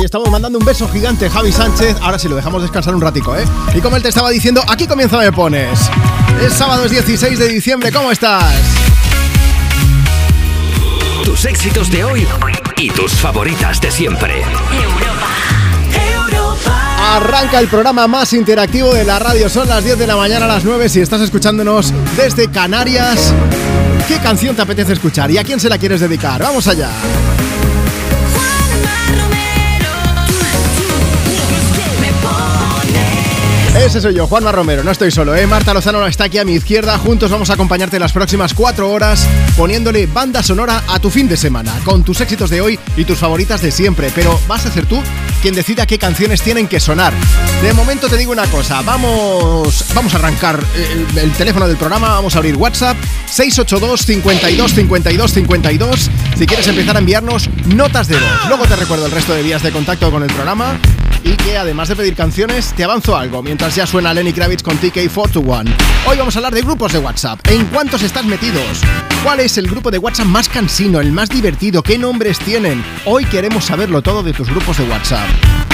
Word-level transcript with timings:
Ahí 0.00 0.06
estamos 0.06 0.30
mandando 0.30 0.58
un 0.58 0.64
beso 0.64 0.88
gigante, 0.88 1.28
Javi 1.28 1.52
Sánchez. 1.52 1.94
Ahora 2.00 2.18
sí 2.18 2.26
lo 2.26 2.34
dejamos 2.34 2.62
descansar 2.62 2.94
un 2.94 3.02
ratico, 3.02 3.36
¿eh? 3.36 3.44
Y 3.74 3.82
como 3.82 3.96
él 3.96 4.02
te 4.02 4.08
estaba 4.08 4.30
diciendo, 4.30 4.64
aquí 4.66 4.86
comienza 4.86 5.18
Me 5.18 5.30
Pones. 5.30 5.78
Es 6.42 6.54
sábado, 6.54 6.86
es 6.86 6.90
16 6.90 7.38
de 7.38 7.48
diciembre, 7.48 7.92
¿cómo 7.92 8.10
estás? 8.10 8.54
Tus 11.22 11.44
éxitos 11.44 11.90
de 11.90 12.02
hoy 12.02 12.26
y 12.78 12.88
tus 12.88 13.12
favoritas 13.12 13.78
de 13.82 13.90
siempre. 13.90 14.42
Arranca 16.98 17.58
el 17.58 17.68
programa 17.68 18.08
más 18.08 18.32
interactivo 18.32 18.94
de 18.94 19.04
la 19.04 19.18
radio. 19.18 19.50
Son 19.50 19.68
las 19.68 19.84
10 19.84 19.98
de 19.98 20.06
la 20.06 20.16
mañana 20.16 20.46
a 20.46 20.48
las 20.48 20.64
9 20.64 20.88
si 20.88 21.02
estás 21.02 21.20
escuchándonos 21.20 21.92
desde 22.16 22.50
Canarias. 22.50 23.34
¿Qué 24.08 24.16
canción 24.16 24.56
te 24.56 24.62
apetece 24.62 24.94
escuchar 24.94 25.30
y 25.30 25.36
a 25.36 25.44
quién 25.44 25.60
se 25.60 25.68
la 25.68 25.76
quieres 25.76 26.00
dedicar? 26.00 26.40
Vamos 26.42 26.66
allá. 26.68 26.88
Ese 33.80 34.02
soy 34.02 34.14
yo, 34.14 34.26
Juanma 34.26 34.52
Romero, 34.52 34.84
no 34.84 34.90
estoy 34.90 35.10
solo, 35.10 35.34
¿eh? 35.34 35.46
Marta 35.46 35.72
Lozano 35.72 36.06
está 36.06 36.24
aquí 36.24 36.36
a 36.36 36.44
mi 36.44 36.52
izquierda, 36.52 36.98
juntos 36.98 37.30
vamos 37.30 37.48
a 37.48 37.54
acompañarte 37.54 37.98
las 37.98 38.12
próximas 38.12 38.52
cuatro 38.52 38.90
horas 38.90 39.26
poniéndole 39.56 40.06
banda 40.06 40.42
sonora 40.42 40.84
a 40.86 40.98
tu 40.98 41.08
fin 41.08 41.26
de 41.28 41.36
semana, 41.36 41.72
con 41.82 42.04
tus 42.04 42.20
éxitos 42.20 42.50
de 42.50 42.60
hoy 42.60 42.78
y 42.96 43.06
tus 43.06 43.18
favoritas 43.18 43.62
de 43.62 43.72
siempre, 43.72 44.12
pero 44.14 44.38
vas 44.46 44.66
a 44.66 44.70
ser 44.70 44.84
tú 44.84 45.02
quien 45.40 45.54
decida 45.54 45.86
qué 45.86 45.98
canciones 45.98 46.42
tienen 46.42 46.68
que 46.68 46.78
sonar. 46.78 47.14
De 47.62 47.72
momento 47.72 48.08
te 48.08 48.18
digo 48.18 48.32
una 48.32 48.46
cosa, 48.48 48.82
vamos, 48.82 49.86
vamos 49.94 50.14
a 50.14 50.18
arrancar 50.18 50.62
el, 50.76 51.18
el 51.18 51.32
teléfono 51.32 51.66
del 51.66 51.78
programa, 51.78 52.10
vamos 52.10 52.36
a 52.36 52.38
abrir 52.38 52.56
WhatsApp 52.56 52.98
682 53.26 54.02
52 54.02 54.74
52 54.74 55.32
52 55.32 56.10
si 56.36 56.46
quieres 56.46 56.68
empezar 56.68 56.96
a 56.96 56.98
enviarnos 56.98 57.48
notas 57.74 58.08
de 58.08 58.16
voz. 58.16 58.46
Luego 58.46 58.66
te 58.66 58.76
recuerdo 58.76 59.06
el 59.06 59.12
resto 59.12 59.34
de 59.34 59.42
vías 59.42 59.62
de 59.62 59.72
contacto 59.72 60.10
con 60.10 60.22
el 60.22 60.32
programa 60.32 60.78
y 61.30 61.36
que 61.36 61.56
además 61.56 61.88
de 61.88 61.94
pedir 61.94 62.16
canciones, 62.16 62.72
te 62.74 62.82
avanzo 62.82 63.16
algo 63.16 63.40
mientras 63.40 63.76
ya 63.76 63.86
suena 63.86 64.12
Lenny 64.12 64.32
Kravitz 64.32 64.64
con 64.64 64.80
TK421. 64.80 65.72
Hoy 66.06 66.16
vamos 66.16 66.34
a 66.34 66.38
hablar 66.40 66.52
de 66.52 66.62
grupos 66.62 66.92
de 66.92 66.98
WhatsApp. 66.98 67.38
¿En 67.48 67.66
cuántos 67.66 68.02
estás 68.02 68.24
metidos? 68.24 68.80
¿Cuál 69.22 69.38
es 69.38 69.56
el 69.56 69.68
grupo 69.68 69.92
de 69.92 69.98
WhatsApp 69.98 70.26
más 70.26 70.48
cansino, 70.48 71.00
el 71.00 71.12
más 71.12 71.28
divertido? 71.28 71.84
¿Qué 71.84 71.98
nombres 71.98 72.40
tienen? 72.40 72.84
Hoy 73.04 73.24
queremos 73.26 73.64
saberlo 73.64 74.02
todo 74.02 74.24
de 74.24 74.32
tus 74.32 74.48
grupos 74.48 74.78
de 74.78 74.84
WhatsApp. 74.84 75.69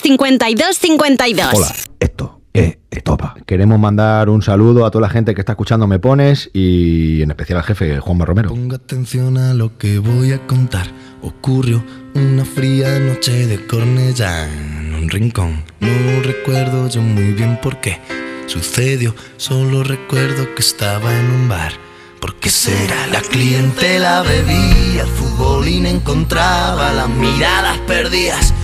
52 0.00 0.76
52 0.76 0.78
52. 0.78 1.54
Hola, 1.54 1.74
esto 2.00 2.40
es 2.52 2.78
Estopa. 2.90 3.34
Queremos 3.46 3.78
mandar 3.78 4.28
un 4.28 4.42
saludo 4.42 4.86
a 4.86 4.90
toda 4.90 5.02
la 5.02 5.08
gente 5.08 5.34
que 5.34 5.40
está 5.40 5.52
escuchando 5.52 5.86
Me 5.86 5.98
Pones 5.98 6.50
y 6.52 7.22
en 7.22 7.30
especial 7.30 7.58
al 7.58 7.64
jefe 7.64 7.98
Juanma 7.98 8.24
Romero. 8.24 8.50
Ponga 8.50 8.76
atención 8.76 9.38
a 9.38 9.54
lo 9.54 9.76
que 9.78 9.98
voy 9.98 10.32
a 10.32 10.46
contar. 10.46 10.86
Ocurrió 11.22 11.84
una 12.14 12.44
fría 12.44 12.98
noche 12.98 13.46
de 13.46 13.66
Cornellá 13.66 14.48
en 14.52 14.94
un 14.94 15.08
rincón. 15.08 15.64
No 15.80 16.22
recuerdo 16.22 16.88
yo 16.88 17.00
muy 17.00 17.32
bien 17.32 17.58
por 17.62 17.80
qué 17.80 18.00
sucedió, 18.46 19.14
solo 19.36 19.82
recuerdo 19.82 20.54
que 20.54 20.60
estaba 20.60 21.18
en 21.18 21.30
un 21.30 21.48
bar 21.48 21.72
¿Por 22.22 22.36
qué 22.36 22.50
será? 22.50 23.08
La 23.08 23.20
clientela 23.20 24.22
bebía, 24.22 25.02
el 25.02 25.08
futbolín 25.08 25.86
encontraba 25.86 26.92
las 26.92 27.08
miradas 27.08 27.78
perdidas, 27.78 28.51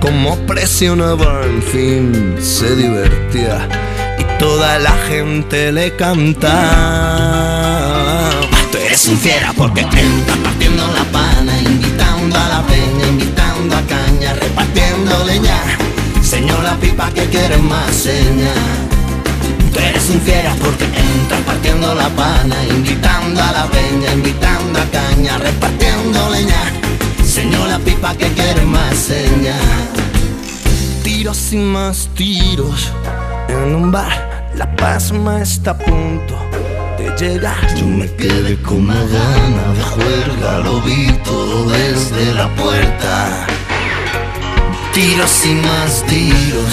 como 0.00 0.36
presionaba, 0.46 1.44
en 1.44 1.62
fin, 1.62 2.36
se 2.40 2.74
divertía. 2.76 3.68
Y 4.18 4.24
toda 4.38 4.78
la 4.78 4.92
gente 5.08 5.72
le 5.72 5.94
cantaba. 5.96 6.58
Tú 8.70 8.78
eres 8.78 9.10
fiera 9.20 9.52
porque 9.56 9.80
entra 9.80 10.36
partiendo 10.42 10.86
la 10.88 11.04
pana, 11.04 11.58
invitando 11.62 12.36
a 12.38 12.48
la 12.48 12.62
peña, 12.66 13.06
invitando 13.08 13.76
a 13.76 13.82
caña, 13.82 14.34
repartiendo 14.34 15.24
leña. 15.24 15.78
Señor 16.22 16.62
la 16.62 16.76
pipa 16.76 17.10
que 17.10 17.24
quiere 17.26 17.56
más 17.58 17.94
seña. 17.94 18.52
Tú 19.72 19.78
eres 19.80 20.10
un 20.10 20.20
fiera 20.20 20.54
porque 20.62 20.84
entras 20.84 21.40
partiendo 21.46 21.94
la 21.94 22.08
pana, 22.10 22.56
invitando 22.68 23.42
a 23.42 23.52
la 23.52 23.66
peña, 23.66 24.12
invitando 24.12 24.78
a 24.78 24.84
caña, 24.90 25.38
repartiendo 25.38 26.30
leña. 26.30 26.77
Señor 27.38 27.68
la 27.68 27.78
pipa 27.78 28.16
que 28.16 28.26
quiere 28.32 28.62
más 28.62 28.96
seña. 28.96 29.56
Tiros 31.04 31.52
y 31.52 31.58
más 31.58 32.08
tiros 32.16 32.92
en 33.48 33.76
un 33.76 33.92
bar, 33.92 34.50
la 34.56 34.66
pasma 34.74 35.40
está 35.40 35.70
a 35.70 35.78
punto 35.78 36.34
de 36.98 37.06
llegar. 37.16 37.62
Yo 37.76 37.86
me 37.86 38.12
quedé 38.16 38.60
con 38.60 38.78
una 38.78 39.02
gana 39.16 39.64
de 39.78 39.84
juerga, 39.94 40.58
lo 40.64 40.80
vi 40.80 41.12
todo 41.22 41.70
desde 41.70 42.34
la 42.34 42.48
puerta. 42.56 43.46
Tiros 44.92 45.46
y 45.46 45.54
más 45.54 46.04
tiros 46.08 46.72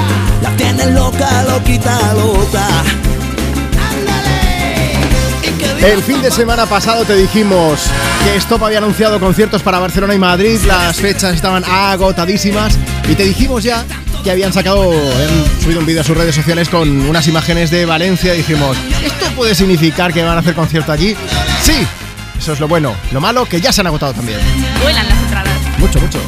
La 0.41 0.49
tienes 0.57 0.87
loca, 0.91 1.43
loquita, 1.43 2.13
loca. 2.13 2.67
El 5.81 6.03
fin 6.03 6.21
de 6.21 6.29
semana 6.29 6.67
pasado 6.67 7.05
te 7.05 7.15
dijimos 7.15 7.79
que 8.23 8.35
Stop 8.37 8.63
había 8.63 8.77
anunciado 8.77 9.19
conciertos 9.19 9.63
para 9.63 9.79
Barcelona 9.79 10.13
y 10.13 10.19
Madrid, 10.19 10.59
las 10.67 10.97
fechas 10.97 11.33
estaban 11.33 11.63
agotadísimas 11.65 12.77
y 13.09 13.15
te 13.15 13.23
dijimos 13.23 13.63
ya 13.63 13.83
que 14.23 14.29
habían 14.29 14.53
sacado, 14.53 14.91
han 14.91 15.61
subido 15.61 15.79
un 15.79 15.85
vídeo 15.87 16.01
a 16.01 16.03
sus 16.03 16.15
redes 16.15 16.35
sociales 16.35 16.69
con 16.69 16.87
unas 17.09 17.27
imágenes 17.27 17.71
de 17.71 17.85
Valencia 17.85 18.35
y 18.35 18.37
dijimos, 18.37 18.77
¿esto 19.03 19.25
puede 19.35 19.55
significar 19.55 20.13
que 20.13 20.21
van 20.21 20.37
a 20.37 20.41
hacer 20.41 20.53
concierto 20.53 20.91
allí? 20.91 21.15
Sí, 21.63 21.87
eso 22.37 22.53
es 22.53 22.59
lo 22.59 22.67
bueno. 22.67 22.95
Lo 23.11 23.19
malo, 23.19 23.45
que 23.45 23.59
ya 23.59 23.73
se 23.73 23.81
han 23.81 23.87
agotado 23.87 24.13
también. 24.13 24.39
Vuelan 24.83 25.07
las 25.07 25.17
entradas. 25.17 25.53
Mucho, 25.79 25.99
mucho. 25.99 26.19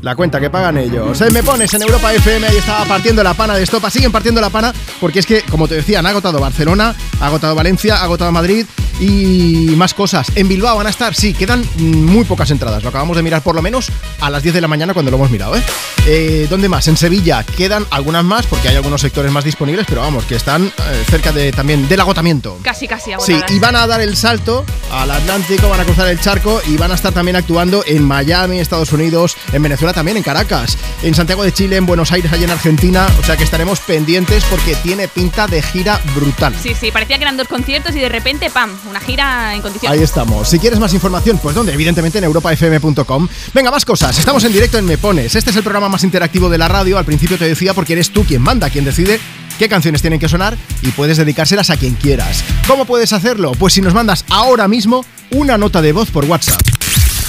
La 0.00 0.14
cuenta 0.14 0.38
que 0.38 0.48
pagan 0.48 0.78
ellos. 0.78 1.20
Eh, 1.20 1.30
me 1.32 1.42
pones 1.42 1.72
en 1.74 1.82
Europa 1.82 2.12
FM, 2.12 2.46
ahí 2.46 2.56
estaba 2.56 2.84
partiendo 2.84 3.22
la 3.22 3.34
pana 3.34 3.56
de 3.56 3.64
estopa. 3.64 3.90
Siguen 3.90 4.12
partiendo 4.12 4.40
la 4.40 4.50
pana 4.50 4.72
porque 5.00 5.18
es 5.18 5.26
que, 5.26 5.42
como 5.42 5.66
te 5.66 5.74
decía, 5.74 5.98
han 5.98 6.06
agotado 6.06 6.38
Barcelona, 6.38 6.94
ha 7.20 7.26
agotado 7.26 7.54
Valencia, 7.54 7.96
ha 7.96 8.04
agotado 8.04 8.30
Madrid 8.30 8.64
y 9.00 9.74
más 9.76 9.94
cosas. 9.94 10.26
En 10.34 10.48
Bilbao 10.48 10.76
van 10.76 10.86
a 10.86 10.90
estar, 10.90 11.14
sí, 11.14 11.34
quedan 11.34 11.64
muy 11.76 12.24
pocas 12.24 12.50
entradas. 12.50 12.82
Lo 12.82 12.88
acabamos 12.88 13.16
de 13.16 13.22
mirar 13.22 13.42
por 13.42 13.54
lo 13.54 13.62
menos 13.62 13.90
a 14.20 14.30
las 14.30 14.42
10 14.42 14.54
de 14.54 14.60
la 14.60 14.68
mañana 14.68 14.92
cuando 14.94 15.10
lo 15.10 15.16
hemos 15.16 15.30
mirado. 15.30 15.56
¿eh? 15.56 15.62
Eh, 16.06 16.46
dónde 16.50 16.68
más? 16.68 16.88
En 16.88 16.96
Sevilla 16.96 17.44
quedan 17.44 17.86
algunas 17.90 18.24
más 18.24 18.46
porque 18.46 18.68
hay 18.68 18.76
algunos 18.76 19.00
sectores 19.00 19.30
más 19.32 19.44
disponibles, 19.44 19.86
pero 19.88 20.00
vamos, 20.00 20.24
que 20.24 20.36
están 20.36 20.66
eh, 20.66 21.04
cerca 21.08 21.32
de 21.32 21.52
también 21.52 21.88
del 21.88 22.00
agotamiento. 22.00 22.58
Casi, 22.62 22.88
casi 22.88 23.06
Sí, 23.20 23.32
agotadas. 23.32 23.50
y 23.52 23.58
van 23.58 23.76
a 23.76 23.86
dar 23.86 24.00
el 24.00 24.16
salto 24.16 24.64
al 24.90 25.10
Atlántico, 25.10 25.68
van 25.68 25.80
a 25.80 25.84
cruzar 25.84 26.08
el 26.08 26.20
charco 26.20 26.60
y 26.66 26.76
van 26.76 26.90
a 26.92 26.94
estar 26.94 27.12
también 27.12 27.36
actuando 27.36 27.82
en 27.86 28.02
Miami, 28.04 28.58
Estados 28.58 28.92
Unidos, 28.92 29.36
en 29.52 29.62
Venezuela 29.62 29.92
también, 29.92 30.16
en 30.16 30.22
Caracas, 30.22 30.76
en 31.02 31.14
Santiago 31.14 31.42
de 31.44 31.52
Chile, 31.52 31.76
en 31.76 31.86
Buenos 31.86 32.10
Aires, 32.12 32.32
allá 32.32 32.44
en 32.44 32.50
Argentina. 32.50 33.06
O 33.20 33.24
sea 33.24 33.36
que 33.36 33.44
estaremos 33.44 33.80
pendientes 33.80 34.44
porque 34.50 34.74
tiene 34.76 35.08
pinta 35.08 35.46
de 35.46 35.62
gira 35.62 36.00
brutal. 36.14 36.54
Sí, 36.62 36.74
sí, 36.78 36.90
parecía 36.90 37.16
que 37.18 37.22
eran 37.24 37.36
dos 37.36 37.48
conciertos 37.48 37.94
y 37.94 38.00
de 38.00 38.08
repente, 38.08 38.50
¡pam! 38.50 38.70
Una 38.88 39.00
gira 39.00 39.54
en 39.54 39.62
condiciones. 39.62 39.98
Ahí 39.98 40.02
estamos. 40.02 40.48
Si 40.48 40.58
quieres 40.58 40.78
más 40.78 40.94
información, 40.94 41.38
pues 41.38 41.54
¿dónde? 41.54 41.72
Evidentemente 41.72 42.18
en 42.18 42.24
europafm.com. 42.24 43.28
Venga, 43.52 43.70
más 43.70 43.84
cosas. 43.84 44.18
Estamos 44.18 44.42
en 44.44 44.52
directo 44.52 44.78
en 44.78 44.86
Me 44.86 44.96
Pones. 44.96 45.34
Este 45.34 45.50
es 45.50 45.56
el 45.56 45.62
programa 45.62 45.88
más 45.88 46.04
interactivo 46.04 46.48
de 46.48 46.58
la 46.58 46.68
radio. 46.68 46.96
Al 46.98 47.04
principio 47.04 47.36
te 47.36 47.46
decía 47.46 47.74
porque 47.74 47.92
eres 47.94 48.10
tú 48.10 48.24
quien 48.24 48.42
manda, 48.42 48.70
quien 48.70 48.84
decide 48.84 49.20
qué 49.58 49.68
canciones 49.68 50.00
tienen 50.00 50.20
que 50.20 50.28
sonar 50.28 50.56
y 50.82 50.90
puedes 50.92 51.16
dedicárselas 51.18 51.70
a 51.70 51.76
quien 51.76 51.94
quieras. 51.94 52.42
¿Cómo 52.66 52.84
puedes 52.86 53.12
hacerlo? 53.12 53.52
Pues 53.52 53.74
si 53.74 53.80
nos 53.80 53.92
mandas 53.92 54.24
ahora 54.30 54.68
mismo 54.68 55.04
una 55.30 55.58
nota 55.58 55.82
de 55.82 55.92
voz 55.92 56.10
por 56.10 56.24
WhatsApp. 56.24 56.60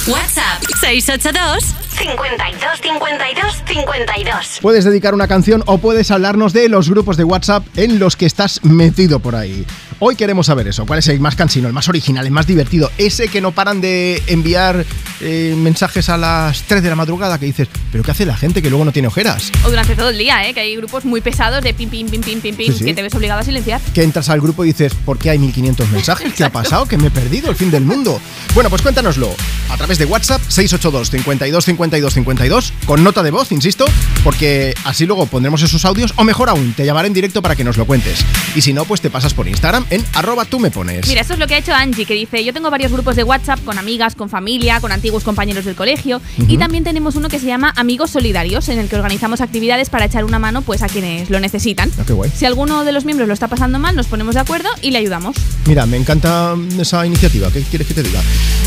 WhatsApp 0.06 0.62
682 0.80 1.89
52 2.00 2.80
52 2.80 3.62
52. 3.66 4.58
Puedes 4.62 4.84
dedicar 4.86 5.12
una 5.12 5.28
canción 5.28 5.62
o 5.66 5.76
puedes 5.78 6.10
hablarnos 6.10 6.54
de 6.54 6.70
los 6.70 6.88
grupos 6.88 7.18
de 7.18 7.24
WhatsApp 7.24 7.62
en 7.76 7.98
los 7.98 8.16
que 8.16 8.24
estás 8.24 8.64
metido 8.64 9.20
por 9.20 9.36
ahí. 9.36 9.66
Hoy 9.98 10.16
queremos 10.16 10.46
saber 10.46 10.66
eso. 10.66 10.86
¿Cuál 10.86 11.00
es 11.00 11.08
el 11.08 11.20
más 11.20 11.36
cansino, 11.36 11.68
el 11.68 11.74
más 11.74 11.90
original, 11.90 12.24
el 12.24 12.32
más 12.32 12.46
divertido? 12.46 12.90
Ese 12.96 13.28
que 13.28 13.42
no 13.42 13.52
paran 13.52 13.82
de 13.82 14.22
enviar 14.28 14.86
eh, 15.20 15.54
mensajes 15.58 16.08
a 16.08 16.16
las 16.16 16.62
3 16.62 16.82
de 16.82 16.88
la 16.88 16.96
madrugada 16.96 17.38
que 17.38 17.44
dices, 17.44 17.68
¿pero 17.92 18.02
qué 18.02 18.10
hace 18.12 18.24
la 18.24 18.34
gente 18.34 18.62
que 18.62 18.70
luego 18.70 18.86
no 18.86 18.92
tiene 18.92 19.08
ojeras? 19.08 19.52
O 19.62 19.68
durante 19.68 19.94
todo 19.94 20.08
el 20.08 20.16
día, 20.16 20.48
¿eh? 20.48 20.54
Que 20.54 20.60
hay 20.60 20.74
grupos 20.76 21.04
muy 21.04 21.20
pesados 21.20 21.62
de 21.62 21.74
pim, 21.74 21.90
pim, 21.90 22.08
pim, 22.08 22.22
pim, 22.22 22.40
pim, 22.40 22.56
pim, 22.56 22.72
Sí, 22.72 22.78
sí. 22.78 22.84
que 22.86 22.94
te 22.94 23.02
ves 23.02 23.14
obligado 23.14 23.40
a 23.40 23.42
silenciar. 23.44 23.78
Que 23.92 24.02
entras 24.02 24.30
al 24.30 24.40
grupo 24.40 24.64
y 24.64 24.68
dices, 24.68 24.94
¿por 24.94 25.18
qué 25.18 25.28
hay 25.30 25.38
1500 25.38 25.90
mensajes? 25.90 26.32
¿Qué 26.32 26.44
ha 26.44 26.50
pasado? 26.50 26.86
Que 26.86 26.96
me 26.96 27.08
he 27.08 27.10
perdido 27.10 27.50
el 27.50 27.56
fin 27.56 27.70
del 27.70 27.84
mundo. 27.84 28.18
Bueno, 28.54 28.70
pues 28.70 28.80
cuéntanoslo 28.80 29.28
a 29.68 29.76
través 29.76 29.98
de 29.98 30.06
WhatsApp 30.06 30.40
682 30.48 31.10
52 31.10 31.64
52 31.66 31.89
52 31.90 32.72
con 32.86 33.02
nota 33.02 33.22
de 33.22 33.30
voz, 33.30 33.52
insisto, 33.52 33.84
porque 34.22 34.74
así 34.84 35.06
luego 35.06 35.26
pondremos 35.26 35.62
esos 35.62 35.84
audios 35.84 36.12
o 36.16 36.24
mejor 36.24 36.48
aún, 36.48 36.72
te 36.74 36.84
llamaré 36.84 37.08
en 37.08 37.14
directo 37.14 37.42
para 37.42 37.56
que 37.56 37.64
nos 37.64 37.76
lo 37.76 37.86
cuentes. 37.86 38.24
Y 38.54 38.60
si 38.60 38.72
no, 38.72 38.84
pues 38.84 39.00
te 39.00 39.10
pasas 39.10 39.34
por 39.34 39.48
Instagram 39.48 39.84
en 39.90 40.04
arroba 40.14 40.44
tú 40.44 40.60
me 40.60 40.70
pones. 40.70 41.08
Mira, 41.08 41.22
eso 41.22 41.32
es 41.32 41.38
lo 41.38 41.46
que 41.46 41.54
ha 41.54 41.58
hecho 41.58 41.74
Angie, 41.74 42.04
que 42.04 42.14
dice, 42.14 42.44
yo 42.44 42.52
tengo 42.52 42.70
varios 42.70 42.92
grupos 42.92 43.16
de 43.16 43.24
WhatsApp 43.24 43.62
con 43.64 43.78
amigas, 43.78 44.14
con 44.14 44.28
familia, 44.28 44.80
con 44.80 44.92
antiguos 44.92 45.24
compañeros 45.24 45.64
del 45.64 45.74
colegio 45.74 46.20
y 46.48 46.58
también 46.58 46.84
tenemos 46.84 47.16
uno 47.16 47.28
que 47.28 47.38
se 47.38 47.46
llama 47.46 47.72
Amigos 47.76 48.10
Solidarios, 48.10 48.68
en 48.68 48.78
el 48.78 48.88
que 48.88 48.96
organizamos 48.96 49.40
actividades 49.40 49.90
para 49.90 50.04
echar 50.04 50.24
una 50.24 50.38
mano 50.38 50.62
pues 50.62 50.82
a 50.82 50.88
quienes 50.88 51.30
lo 51.30 51.40
necesitan. 51.40 51.90
Ah, 51.98 52.04
qué 52.06 52.12
guay. 52.12 52.30
Si 52.34 52.44
alguno 52.44 52.84
de 52.84 52.92
los 52.92 53.04
miembros 53.04 53.28
lo 53.28 53.34
está 53.34 53.48
pasando 53.48 53.78
mal, 53.78 53.96
nos 53.96 54.06
ponemos 54.06 54.34
de 54.34 54.40
acuerdo 54.40 54.68
y 54.82 54.90
le 54.90 54.98
ayudamos. 54.98 55.36
Mira, 55.66 55.86
me 55.86 55.96
encanta 55.96 56.54
esa 56.78 57.06
iniciativa. 57.06 57.50
¿Qué 57.50 57.62
quieres 57.62 57.86
que 57.86 57.94
te 57.94 58.02
diga? 58.02 58.20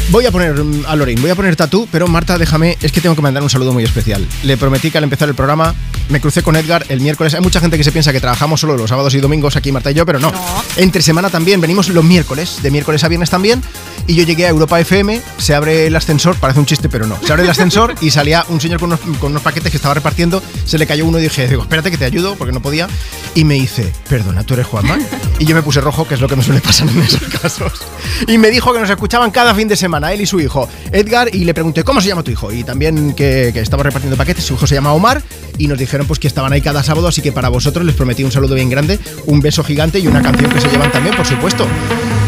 Voy 0.09 0.25
a 0.25 0.31
poner 0.31 0.53
mm, 0.53 0.85
a 0.87 0.95
Lorín, 0.95 1.21
voy 1.21 1.31
a 1.31 1.35
poner 1.35 1.55
tatú, 1.55 1.87
pero 1.91 2.07
Marta, 2.07 2.37
déjame, 2.37 2.77
es 2.81 2.91
que 2.91 3.01
tengo 3.01 3.12
que 3.15 3.21
mandar 3.21 3.43
un 3.43 3.49
saludo 3.49 3.73
muy 3.73 3.83
especial. 3.83 4.25
Le 4.43 4.57
prometí 4.57 4.91
que 4.91 4.97
al 4.97 5.03
empezar 5.03 5.29
el 5.29 5.35
programa 5.35 5.75
me 6.09 6.19
crucé 6.19 6.43
con 6.43 6.55
Edgar 6.55 6.85
el 6.89 6.99
miércoles. 6.99 7.33
Hay 7.33 7.41
mucha 7.41 7.59
gente 7.59 7.77
que 7.77 7.83
se 7.83 7.91
piensa 7.91 8.11
que 8.11 8.19
trabajamos 8.19 8.59
solo 8.59 8.77
los 8.77 8.89
sábados 8.89 9.13
y 9.15 9.19
domingos 9.19 9.55
aquí, 9.55 9.71
Marta 9.71 9.91
y 9.91 9.93
yo, 9.93 10.05
pero 10.05 10.19
no. 10.19 10.31
No. 10.31 10.63
Entre 10.77 11.01
semana 11.01 11.29
también, 11.29 11.61
venimos 11.61 11.89
los 11.89 12.03
miércoles, 12.03 12.59
de 12.61 12.71
miércoles 12.71 13.03
a 13.03 13.07
viernes 13.07 13.29
también. 13.29 13.61
Y 14.05 14.15
yo 14.15 14.23
llegué 14.23 14.45
a 14.45 14.49
Europa 14.49 14.79
FM, 14.79 15.21
se 15.37 15.55
abre 15.55 15.87
el 15.87 15.95
ascensor, 15.95 16.35
parece 16.35 16.59
un 16.59 16.65
chiste, 16.65 16.89
pero 16.89 17.07
no. 17.07 17.17
Se 17.25 17.31
abre 17.31 17.43
el 17.43 17.49
ascensor 17.49 17.95
y 18.01 18.11
salía 18.11 18.45
un 18.49 18.59
señor 18.59 18.79
con 18.79 18.89
unos, 18.89 18.99
con 19.19 19.31
unos 19.31 19.41
paquetes 19.41 19.71
que 19.71 19.77
estaba 19.77 19.93
repartiendo. 19.93 20.43
Se 20.65 20.77
le 20.77 20.85
cayó 20.85 21.05
uno 21.05 21.19
y 21.19 21.23
dije, 21.23 21.47
digo, 21.47 21.61
espérate 21.61 21.89
que 21.89 21.97
te 21.97 22.05
ayudo, 22.05 22.35
porque 22.35 22.51
no 22.51 22.61
podía. 22.61 22.87
Y 23.35 23.45
me 23.45 23.55
dice, 23.55 23.91
perdona, 24.09 24.43
¿tú 24.43 24.55
eres 24.55 24.67
Juanma? 24.67 24.97
Y 25.39 25.45
yo 25.45 25.55
me 25.55 25.61
puse 25.61 25.79
rojo, 25.79 26.05
que 26.07 26.15
es 26.15 26.21
lo 26.21 26.27
que 26.27 26.35
me 26.35 26.43
suele 26.43 26.59
pasar 26.61 26.89
en 26.89 26.99
esos 27.01 27.23
casos. 27.41 27.71
Y 28.27 28.37
me 28.37 28.49
dijo 28.49 28.73
que 28.73 28.79
nos 28.79 28.89
escuchaban 28.89 29.31
cada 29.31 29.55
fin 29.55 29.67
de 29.67 29.75
semana, 29.75 30.11
él 30.11 30.21
y 30.21 30.25
su 30.25 30.39
hijo, 30.39 30.67
Edgar, 30.91 31.33
y 31.33 31.45
le 31.45 31.53
pregunté, 31.53 31.83
¿cómo 31.83 32.01
se 32.01 32.09
llama 32.09 32.23
tu 32.23 32.31
hijo? 32.31 32.51
Y 32.51 32.63
también 32.63 32.92
que, 33.15 33.51
que 33.53 33.59
estaba 33.59 33.83
repartiendo 33.83 34.17
paquetes, 34.17 34.43
su 34.43 34.53
hijo 34.53 34.67
se 34.67 34.75
llama 34.75 34.93
Omar. 34.93 35.21
y 35.57 35.67
nos 35.67 35.77
dijeron 35.77 36.07
pues 36.07 36.19
que 36.19 36.27
estaban 36.27 36.51
ahí 36.53 36.61
cada 36.61 36.83
sábado, 36.83 37.07
así 37.07 37.21
que 37.21 37.31
para 37.31 37.49
vosotros 37.49 37.85
les 37.85 37.95
prometí 37.95 38.23
un 38.23 38.31
saludo 38.31 38.55
bien 38.55 38.69
grande, 38.69 38.99
un 39.25 39.41
beso 39.41 39.63
gigante 39.63 39.99
y 39.99 40.07
una 40.07 40.21
canción 40.21 40.51
que 40.51 40.59
se 40.59 40.69
llevan 40.69 40.91
también, 40.91 41.15
por 41.15 41.25
supuesto. 41.25 41.67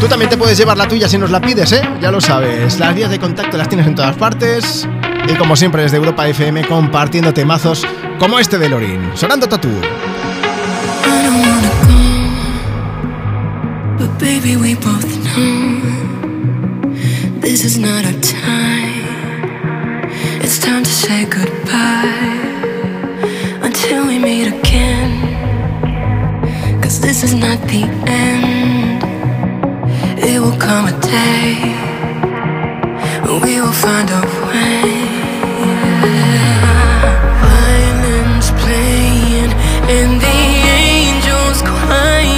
Tú 0.00 0.06
también 0.06 0.30
te 0.30 0.36
puedes 0.36 0.58
llevar 0.58 0.76
la 0.76 0.86
tuya 0.86 1.08
si 1.08 1.18
nos 1.18 1.30
la 1.30 1.40
pides, 1.40 1.72
¿eh? 1.72 1.80
Ya 2.00 2.10
lo 2.10 2.20
sabes. 2.20 2.78
Las 2.78 2.94
vías 2.94 3.10
de 3.10 3.18
contacto 3.18 3.56
las 3.56 3.68
tienes 3.68 3.86
en 3.86 3.94
todas 3.94 4.16
partes. 4.16 4.86
Y 5.28 5.34
como 5.34 5.56
siempre 5.56 5.82
desde 5.82 5.96
Europa 5.96 6.28
FM 6.28 6.66
compartiendo 6.66 7.32
temazos 7.32 7.86
como 8.18 8.38
este 8.38 8.58
de 8.58 8.68
Lorin, 8.68 9.10
sonando 9.14 9.48
tatú. 9.48 9.70
This 17.40 17.64
is 17.64 17.78
not 17.78 18.04
our 18.04 18.20
time. 18.20 19.15
It's 20.56 20.64
time 20.64 20.84
to 20.84 20.90
say 20.90 21.26
goodbye 21.26 22.32
until 23.60 24.06
we 24.06 24.18
meet 24.18 24.46
again. 24.46 25.12
Cause 26.80 26.98
this 26.98 27.22
is 27.22 27.34
not 27.34 27.60
the 27.68 27.82
end. 28.08 29.02
It 30.18 30.40
will 30.40 30.56
come 30.58 30.86
a 30.86 30.98
day 31.02 31.56
when 33.26 33.42
we 33.42 33.60
will 33.60 33.70
find 33.70 34.08
a 34.08 34.22
way. 34.48 34.80
Violins 37.44 38.50
playing 38.62 39.52
and 39.92 40.18
the 40.22 40.38
angels 40.88 41.60
crying 41.60 42.35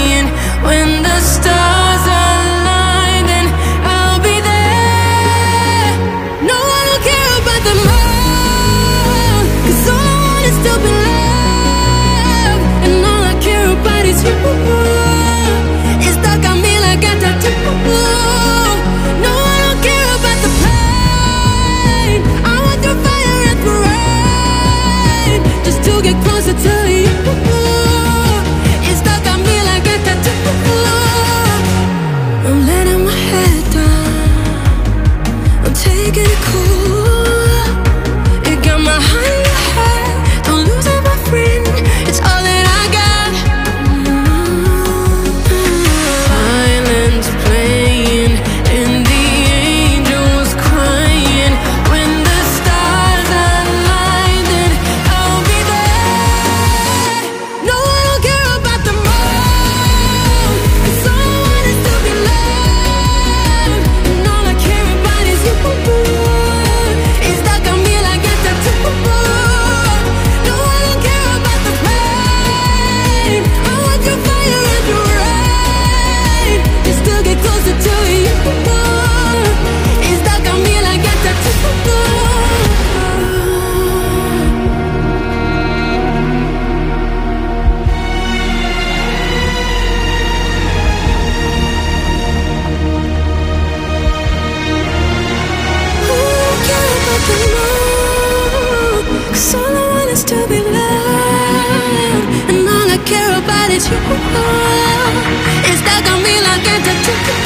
like 107.08 107.28
a 107.28 107.37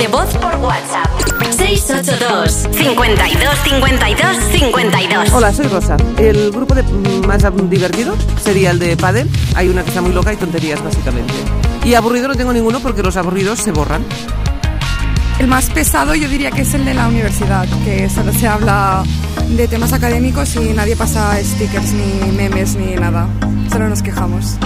de 0.00 0.08
voz 0.08 0.34
por 0.38 0.56
WhatsApp. 0.56 1.06
682 1.58 2.68
52 2.72 3.58
52 3.64 4.36
52. 4.50 5.32
Hola, 5.32 5.52
soy 5.52 5.66
Rosa. 5.66 5.96
El 6.16 6.50
grupo 6.50 6.74
de, 6.74 6.82
más 7.26 7.42
divertido 7.68 8.16
sería 8.42 8.70
el 8.70 8.78
de 8.78 8.96
Padel. 8.96 9.28
Hay 9.54 9.68
una 9.68 9.82
que 9.82 9.90
está 9.90 10.00
muy 10.00 10.14
loca 10.14 10.32
y 10.32 10.36
tonterías, 10.36 10.82
básicamente. 10.82 11.34
Y 11.84 11.92
aburrido 11.92 12.28
no 12.28 12.34
tengo 12.34 12.50
ninguno 12.54 12.80
porque 12.80 13.02
los 13.02 13.18
aburridos 13.18 13.58
se 13.58 13.72
borran. 13.72 14.02
El 15.38 15.48
más 15.48 15.68
pesado 15.68 16.14
yo 16.14 16.30
diría 16.30 16.50
que 16.50 16.62
es 16.62 16.72
el 16.72 16.86
de 16.86 16.94
la 16.94 17.06
universidad, 17.06 17.68
que 17.84 18.08
solo 18.08 18.32
se 18.32 18.48
habla 18.48 19.02
de 19.50 19.68
temas 19.68 19.92
académicos 19.92 20.56
y 20.56 20.72
nadie 20.72 20.96
pasa 20.96 21.36
stickers 21.44 21.92
ni 21.92 22.32
memes 22.32 22.74
ni 22.74 22.94
nada. 22.94 23.28
Solo 23.70 23.86
nos 23.90 24.00
quejamos. 24.00 24.56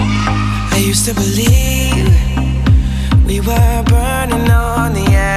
I 0.71 0.89
used 0.89 1.05
to 1.05 1.13
believe 1.13 2.09
we 3.27 3.41
were 3.41 3.83
burning 3.89 4.49
on 4.49 4.64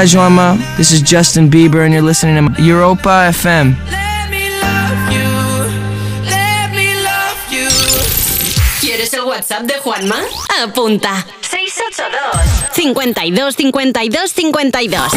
Hola, 0.00 0.08
Joama. 0.08 0.56
This 0.78 0.92
is 0.92 1.02
Justin 1.02 1.50
Bieber, 1.50 1.84
and 1.84 1.92
you're 1.92 2.00
listening 2.00 2.54
to 2.54 2.62
Europa 2.62 3.28
FM. 3.28 3.76
Let 3.90 4.30
me 4.30 4.48
love 4.48 5.12
you. 5.12 5.28
Let 6.24 6.72
me 6.72 6.94
love 7.04 7.36
you. 7.52 7.68
¿Quieres 8.80 9.12
el 9.12 9.24
WhatsApp 9.24 9.64
de 9.64 9.74
Juanma? 9.74 10.16
Apunta. 10.64 11.26
682 11.42 12.72
52 12.72 13.56
52 13.56 14.32
52 14.32 15.12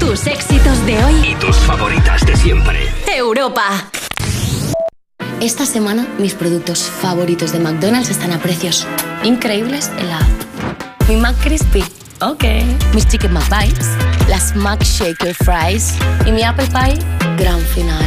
Tus 0.00 0.26
éxitos 0.26 0.84
de 0.84 1.04
hoy. 1.04 1.30
Y 1.30 1.34
tus 1.36 1.56
favoritas 1.58 2.26
de 2.26 2.34
siempre. 2.34 2.88
Europa. 3.06 3.88
Esta 5.40 5.64
semana 5.64 6.08
mis 6.18 6.34
productos 6.34 6.90
favoritos 6.90 7.52
de 7.52 7.60
McDonald's 7.60 8.10
están 8.10 8.32
a 8.32 8.40
precios 8.40 8.84
increíbles 9.22 9.92
en 10.00 10.08
la 10.08 10.18
app. 10.18 11.08
Mi 11.08 11.16
McCrispy, 11.16 11.84
ok. 12.20 12.44
Mis 12.94 13.06
Chicken 13.08 13.32
McBites, 13.32 13.88
las 14.28 14.54
McShaker 14.56 15.34
Fries 15.34 15.94
y 16.26 16.32
mi 16.32 16.42
Apple 16.42 16.66
Pie, 16.66 16.98
gran 17.38 17.60
finale. 17.60 18.06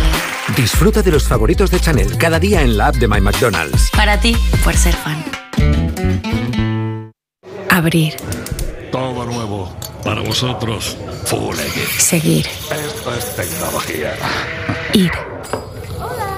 Disfruta 0.55 1.01
de 1.01 1.11
los 1.11 1.27
favoritos 1.27 1.71
de 1.71 1.79
Chanel 1.79 2.17
cada 2.17 2.39
día 2.39 2.61
en 2.61 2.77
la 2.77 2.87
app 2.87 2.95
de 2.95 3.07
My 3.07 3.21
McDonald's. 3.21 3.89
Para 3.95 4.19
ti, 4.19 4.35
por 4.63 4.75
ser 4.75 4.93
fan. 4.95 5.23
Abrir, 7.69 8.15
Todo 8.91 9.25
nuevo. 9.25 9.73
Para 10.03 10.21
vosotros. 10.21 10.97
Full 11.25 11.55
seguir, 11.99 12.45
Esto 12.47 13.15
es 13.15 13.35
tecnología. 13.35 14.13
ir. 14.93 15.11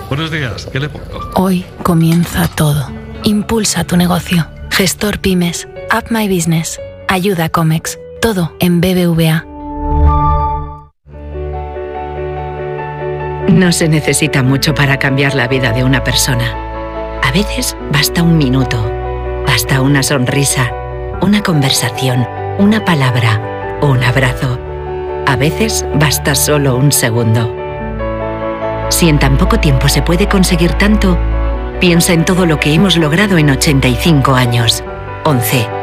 Buenos 0.10 0.30
días. 0.30 0.68
¿Qué 0.72 0.80
le 0.82 0.90
pongo? 0.90 1.32
Hoy 1.36 1.66
comienza 1.82 2.48
todo. 2.50 2.92
Impulsa 3.24 3.86
tu 3.86 3.96
negocio. 3.96 4.46
Gestor 4.70 5.20
Pymes, 5.20 5.68
App 5.90 6.12
My 6.12 6.28
Business, 6.28 6.80
Ayuda 7.14 7.50
Comex, 7.50 8.00
todo 8.24 8.56
en 8.60 8.82
BBVA. 8.82 9.46
No 13.50 13.72
se 13.72 13.88
necesita 13.88 14.42
mucho 14.42 14.74
para 14.74 14.98
cambiar 14.98 15.36
la 15.36 15.48
vida 15.48 15.74
de 15.74 15.84
una 15.84 16.04
persona. 16.04 17.20
A 17.22 17.32
veces 17.32 17.78
basta 17.92 18.24
un 18.24 18.40
minuto, 18.40 18.84
basta 19.46 19.82
una 19.82 20.02
sonrisa, 20.02 20.72
una 21.22 21.44
conversación, 21.44 22.28
una 22.58 22.84
palabra, 22.84 23.78
un 23.84 24.04
abrazo. 24.04 24.58
A 25.28 25.36
veces 25.36 25.86
basta 25.94 26.34
solo 26.34 26.76
un 26.78 26.92
segundo. 26.92 27.56
Si 28.90 29.08
en 29.08 29.20
tan 29.20 29.38
poco 29.38 29.60
tiempo 29.60 29.88
se 29.88 30.02
puede 30.02 30.28
conseguir 30.28 30.72
tanto, 30.80 31.16
piensa 31.80 32.14
en 32.14 32.26
todo 32.26 32.48
lo 32.48 32.60
que 32.60 32.74
hemos 32.74 32.98
logrado 32.98 33.38
en 33.38 33.52
85 33.52 34.34
años. 34.34 34.84
11. 35.26 35.83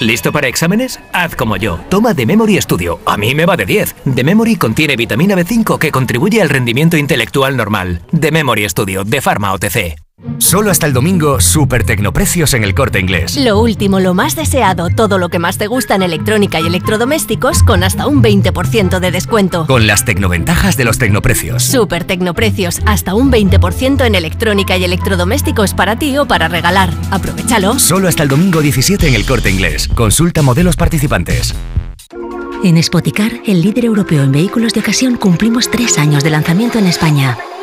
¿Listo 0.00 0.32
para 0.32 0.48
exámenes? 0.48 0.98
Haz 1.12 1.36
como 1.36 1.58
yo. 1.58 1.78
Toma 1.90 2.14
The 2.14 2.24
Memory 2.24 2.58
Studio. 2.62 3.00
A 3.04 3.18
mí 3.18 3.34
me 3.34 3.44
va 3.44 3.58
de 3.58 3.66
10. 3.66 3.96
The 4.14 4.24
Memory 4.24 4.56
contiene 4.56 4.96
vitamina 4.96 5.36
B5 5.36 5.76
que 5.78 5.92
contribuye 5.92 6.40
al 6.40 6.48
rendimiento 6.48 6.96
intelectual 6.96 7.54
normal. 7.54 8.00
The 8.18 8.32
Memory 8.32 8.66
Studio 8.70 9.04
de 9.04 9.20
Pharma 9.20 9.52
OTC. 9.52 9.98
Solo 10.38 10.70
hasta 10.70 10.86
el 10.86 10.92
domingo, 10.92 11.40
super 11.40 11.84
tecnoprecios 11.84 12.54
en 12.54 12.64
el 12.64 12.74
corte 12.74 13.00
inglés. 13.00 13.36
Lo 13.36 13.58
último, 13.60 14.00
lo 14.00 14.14
más 14.14 14.36
deseado, 14.36 14.88
todo 14.90 15.18
lo 15.18 15.28
que 15.28 15.38
más 15.38 15.58
te 15.58 15.66
gusta 15.66 15.94
en 15.94 16.02
electrónica 16.02 16.60
y 16.60 16.66
electrodomésticos 16.66 17.62
con 17.62 17.82
hasta 17.82 18.06
un 18.06 18.22
20% 18.22 19.00
de 19.00 19.10
descuento. 19.10 19.66
Con 19.66 19.86
las 19.86 20.04
tecnoventajas 20.04 20.76
de 20.76 20.84
los 20.84 20.98
tecnoprecios. 20.98 21.62
Super 21.62 22.04
Tecnoprecios, 22.04 22.80
hasta 22.86 23.14
un 23.14 23.30
20% 23.30 24.06
en 24.06 24.14
electrónica 24.14 24.76
y 24.76 24.84
electrodomésticos 24.84 25.74
para 25.74 25.96
ti 25.96 26.16
o 26.18 26.26
para 26.26 26.48
regalar. 26.48 26.90
Aprovechalo. 27.10 27.78
Solo 27.78 28.08
hasta 28.08 28.22
el 28.22 28.28
domingo 28.28 28.60
17 28.60 29.08
en 29.08 29.14
el 29.14 29.24
corte 29.24 29.50
inglés. 29.50 29.88
Consulta 29.88 30.42
modelos 30.42 30.76
participantes. 30.76 31.54
En 32.62 32.82
Spoticar, 32.82 33.32
el 33.46 33.62
líder 33.62 33.86
europeo 33.86 34.22
en 34.22 34.32
vehículos 34.32 34.74
de 34.74 34.80
ocasión, 34.80 35.16
cumplimos 35.16 35.70
tres 35.70 35.96
años 35.98 36.22
de 36.22 36.30
lanzamiento 36.30 36.78
en 36.78 36.86
España. 36.86 37.38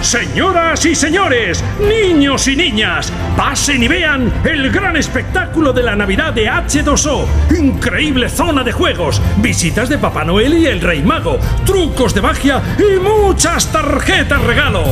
Señoras 0.00 0.86
y 0.86 0.94
señores, 0.94 1.62
niños 1.80 2.46
y 2.46 2.56
niñas, 2.56 3.12
pasen 3.36 3.82
y 3.82 3.88
vean 3.88 4.32
el 4.44 4.70
gran 4.70 4.96
espectáculo 4.96 5.72
de 5.72 5.82
la 5.82 5.96
Navidad 5.96 6.32
de 6.32 6.48
H2O. 6.48 7.26
Increíble 7.58 8.28
zona 8.28 8.62
de 8.62 8.72
juegos, 8.72 9.20
visitas 9.38 9.88
de 9.88 9.98
Papá 9.98 10.24
Noel 10.24 10.56
y 10.58 10.66
el 10.66 10.80
Rey 10.80 11.02
Mago, 11.02 11.38
trucos 11.66 12.14
de 12.14 12.22
magia 12.22 12.62
y 12.78 12.98
muchas 13.00 13.70
tarjetas 13.72 14.42
regalo. 14.42 14.84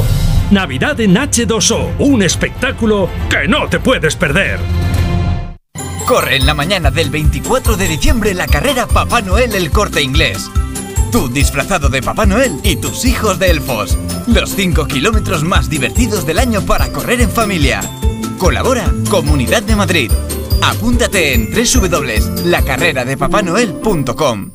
Navidad 0.51 1.01
en 1.01 1.14
H2O, 1.14 1.97
un 1.99 2.23
espectáculo 2.23 3.09
que 3.31 3.49
no 3.49 3.69
te 3.69 3.79
puedes 3.79 4.16
perder. 4.16 4.59
Corre 6.05 6.37
en 6.37 6.47
la 6.47 6.55
mañana 6.55 6.90
del 6.90 7.11
24 7.11 7.77
de 7.77 7.88
diciembre 7.88 8.35
la 8.35 8.47
carrera 8.47 8.87
Papá 8.87 9.23
Noel 9.23 9.55
el 9.55 9.71
Corte 9.71 10.03
Inglés. 10.03 10.51
Tú 11.16 11.29
disfrazado 11.31 11.88
de 11.88 12.02
Papá 12.02 12.26
Noel 12.26 12.61
y 12.62 12.76
tus 12.76 13.07
hijos 13.07 13.38
de 13.38 13.48
elfos. 13.48 13.96
Los 14.26 14.50
5 14.50 14.87
kilómetros 14.87 15.44
más 15.44 15.70
divertidos 15.70 16.26
del 16.26 16.38
año 16.38 16.61
para 16.61 16.92
correr 16.92 17.22
en 17.22 17.31
familia. 17.31 17.81
Colabora 18.37 18.92
Comunidad 19.09 19.62
de 19.62 19.76
Madrid. 19.76 20.12
Apúntate 20.61 21.33
en 21.33 21.48
www.lacarreradepapanoel.com. 21.55 24.50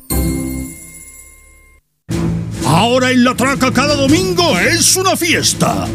Ahora 2.82 3.12
en 3.12 3.22
la 3.22 3.36
traca 3.36 3.70
cada 3.72 3.94
domingo 3.94 4.58
es 4.58 4.96
una 4.96 5.16
fiesta. 5.16 5.86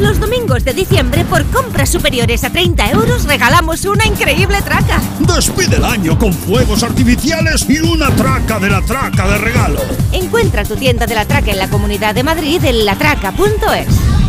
Los 0.00 0.18
domingos 0.18 0.64
de 0.64 0.72
diciembre, 0.72 1.24
por 1.24 1.44
compras 1.44 1.90
superiores 1.90 2.42
a 2.42 2.50
30 2.50 2.90
euros, 2.90 3.26
regalamos 3.26 3.84
una 3.84 4.04
increíble 4.06 4.60
traca. 4.60 5.00
Despide 5.20 5.76
el 5.76 5.84
año 5.84 6.18
con 6.18 6.32
fuegos 6.32 6.82
artificiales 6.82 7.64
y 7.68 7.78
una 7.78 8.10
traca 8.16 8.58
de 8.58 8.70
la 8.70 8.82
traca 8.82 9.28
de 9.28 9.38
regalo. 9.38 9.82
Encuentra 10.10 10.64
tu 10.64 10.74
tienda 10.74 11.06
de 11.06 11.14
la 11.14 11.26
traca 11.26 11.52
en 11.52 11.58
la 11.58 11.70
Comunidad 11.70 12.12
de 12.12 12.24
Madrid 12.24 12.60
en 12.64 12.86
latraca.es. 12.86 14.21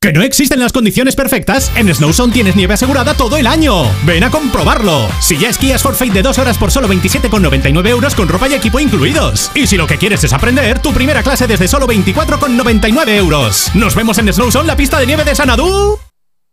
¿Que 0.00 0.12
no 0.12 0.22
existen 0.22 0.60
las 0.60 0.72
condiciones 0.72 1.16
perfectas? 1.16 1.72
En 1.74 1.92
Snowzone 1.92 2.32
tienes 2.32 2.54
nieve 2.54 2.74
asegurada 2.74 3.14
todo 3.14 3.36
el 3.36 3.48
año. 3.48 3.82
Ven 4.04 4.22
a 4.22 4.30
comprobarlo. 4.30 5.08
Si 5.20 5.36
ya 5.36 5.48
esquías 5.48 5.82
Forfait 5.82 6.12
de 6.12 6.22
dos 6.22 6.38
horas 6.38 6.56
por 6.56 6.70
solo 6.70 6.86
27,99 6.86 7.88
euros 7.88 8.14
con 8.14 8.28
ropa 8.28 8.48
y 8.48 8.54
equipo 8.54 8.78
incluidos. 8.78 9.50
Y 9.56 9.66
si 9.66 9.76
lo 9.76 9.88
que 9.88 9.98
quieres 9.98 10.22
es 10.22 10.32
aprender, 10.32 10.78
tu 10.78 10.92
primera 10.92 11.24
clase 11.24 11.48
desde 11.48 11.66
solo 11.66 11.88
24,99 11.88 13.08
euros. 13.16 13.72
Nos 13.74 13.96
vemos 13.96 14.16
en 14.18 14.32
Snowzone, 14.32 14.68
la 14.68 14.76
pista 14.76 15.00
de 15.00 15.06
nieve 15.06 15.24
de 15.24 15.34
Sanadú. 15.34 15.98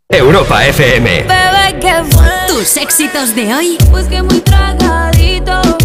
Europa 0.08 0.66
FM. 0.66 1.26
Tus 2.48 2.76
éxitos 2.78 3.36
de 3.36 3.54
hoy. 3.54 3.78
Pues 3.92 4.08
que 4.08 4.22
muy 4.22 4.40
tragadito. 4.40 5.75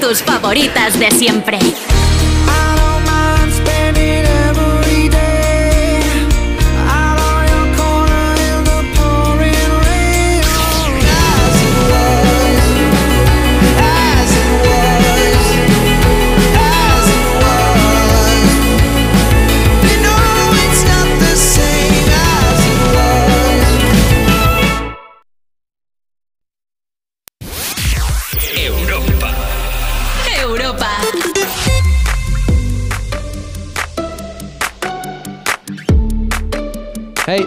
Tus 0.00 0.22
favoritas 0.22 0.98
de 0.98 1.10
siempre. 1.10 1.58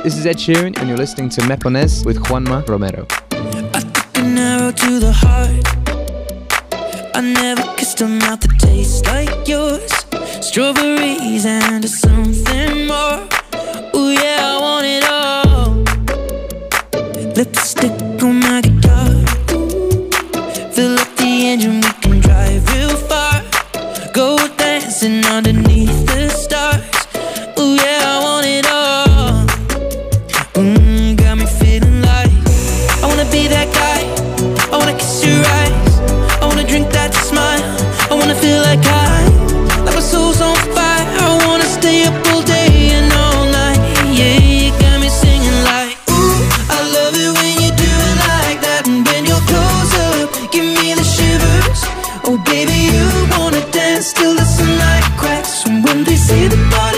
This 0.03 0.17
is 0.17 0.25
Ed 0.25 0.35
Sheeran, 0.35 0.77
and 0.77 0.89
you're 0.89 0.97
listening 0.97 1.29
to 1.29 1.41
Me 1.47 1.55
Pones 1.55 2.05
with 2.05 2.17
Juanma 2.23 2.67
Romero. 2.67 3.07
An 4.15 4.37
arrow 4.37 4.71
to 4.71 4.99
the 4.99 5.13
heart. 5.13 5.65
I 7.15 7.21
never 7.21 7.63
kissed 7.77 8.01
a 8.01 8.07
mouth 8.07 8.41
that 8.41 8.59
tastes 8.59 9.05
like 9.05 9.47
yours. 9.47 9.91
Strawberries 10.45 11.45
and 11.45 11.87
something 11.89 12.87
more. 12.87 13.27
Yeah, 13.93 14.51
I 14.51 14.57
want 14.59 14.85
it 14.85 15.05
all. 15.09 15.83
Lipstick 17.35 18.23
on 18.23 18.39
my 18.41 18.59
guitar. 18.61 19.07
Fill 20.73 20.99
up 20.99 21.15
the 21.15 21.47
engine, 21.47 21.79
we 21.79 21.91
can 22.01 22.19
drive 22.19 22.67
real 22.75 22.95
far. 22.97 23.41
Go 24.13 24.37
dancing 24.57 25.25
underneath 25.25 25.72
Oh, 52.25 52.37
baby, 52.45 52.71
you 52.71 53.05
wanna 53.37 53.59
dance 53.71 54.13
till 54.13 54.33
the 54.33 54.45
sunlight 54.45 55.03
cracks. 55.17 55.65
And 55.65 55.83
when 55.83 56.05
they 56.05 56.15
say 56.15 56.47
the 56.47 56.57
party's 56.71 56.92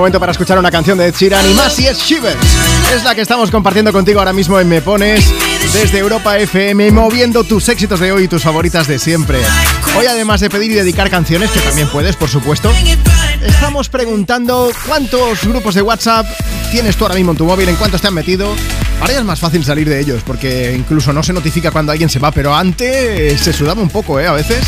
momento 0.00 0.18
para 0.18 0.32
escuchar 0.32 0.58
una 0.58 0.70
canción 0.70 0.96
de 0.96 1.08
Ed 1.08 1.14
Sheeran 1.14 1.48
y 1.50 1.52
más 1.52 1.74
si 1.74 1.86
es 1.86 1.98
Shivers. 1.98 2.38
Es 2.94 3.04
la 3.04 3.14
que 3.14 3.20
estamos 3.20 3.50
compartiendo 3.50 3.92
contigo 3.92 4.18
ahora 4.18 4.32
mismo 4.32 4.58
en 4.58 4.66
Me 4.66 4.80
Pones 4.80 5.24
desde 5.74 5.98
Europa 5.98 6.38
FM, 6.38 6.90
moviendo 6.90 7.44
tus 7.44 7.68
éxitos 7.68 8.00
de 8.00 8.10
hoy 8.10 8.24
y 8.24 8.28
tus 8.28 8.42
favoritas 8.42 8.86
de 8.88 8.98
siempre. 8.98 9.38
Hoy, 9.98 10.06
además 10.06 10.40
de 10.40 10.48
pedir 10.48 10.70
y 10.70 10.74
dedicar 10.74 11.10
canciones, 11.10 11.50
que 11.50 11.60
también 11.60 11.86
puedes, 11.88 12.16
por 12.16 12.30
supuesto, 12.30 12.72
estamos 13.44 13.90
preguntando 13.90 14.70
cuántos 14.86 15.44
grupos 15.44 15.74
de 15.74 15.82
WhatsApp 15.82 16.26
tienes 16.70 16.96
tú 16.96 17.04
ahora 17.04 17.16
mismo 17.16 17.32
en 17.32 17.36
tu 17.38 17.44
móvil, 17.44 17.68
en 17.68 17.76
cuántos 17.76 18.00
te 18.00 18.08
han 18.08 18.14
metido. 18.14 18.54
Ahora 19.00 19.12
ya 19.12 19.18
es 19.18 19.24
más 19.24 19.38
fácil 19.38 19.62
salir 19.64 19.88
de 19.88 20.00
ellos, 20.00 20.22
porque 20.24 20.74
incluso 20.74 21.12
no 21.12 21.22
se 21.22 21.34
notifica 21.34 21.70
cuando 21.70 21.92
alguien 21.92 22.08
se 22.08 22.18
va, 22.18 22.32
pero 22.32 22.54
antes 22.54 23.40
se 23.40 23.52
sudaba 23.52 23.82
un 23.82 23.90
poco, 23.90 24.18
¿eh? 24.18 24.26
A 24.26 24.32
veces. 24.32 24.64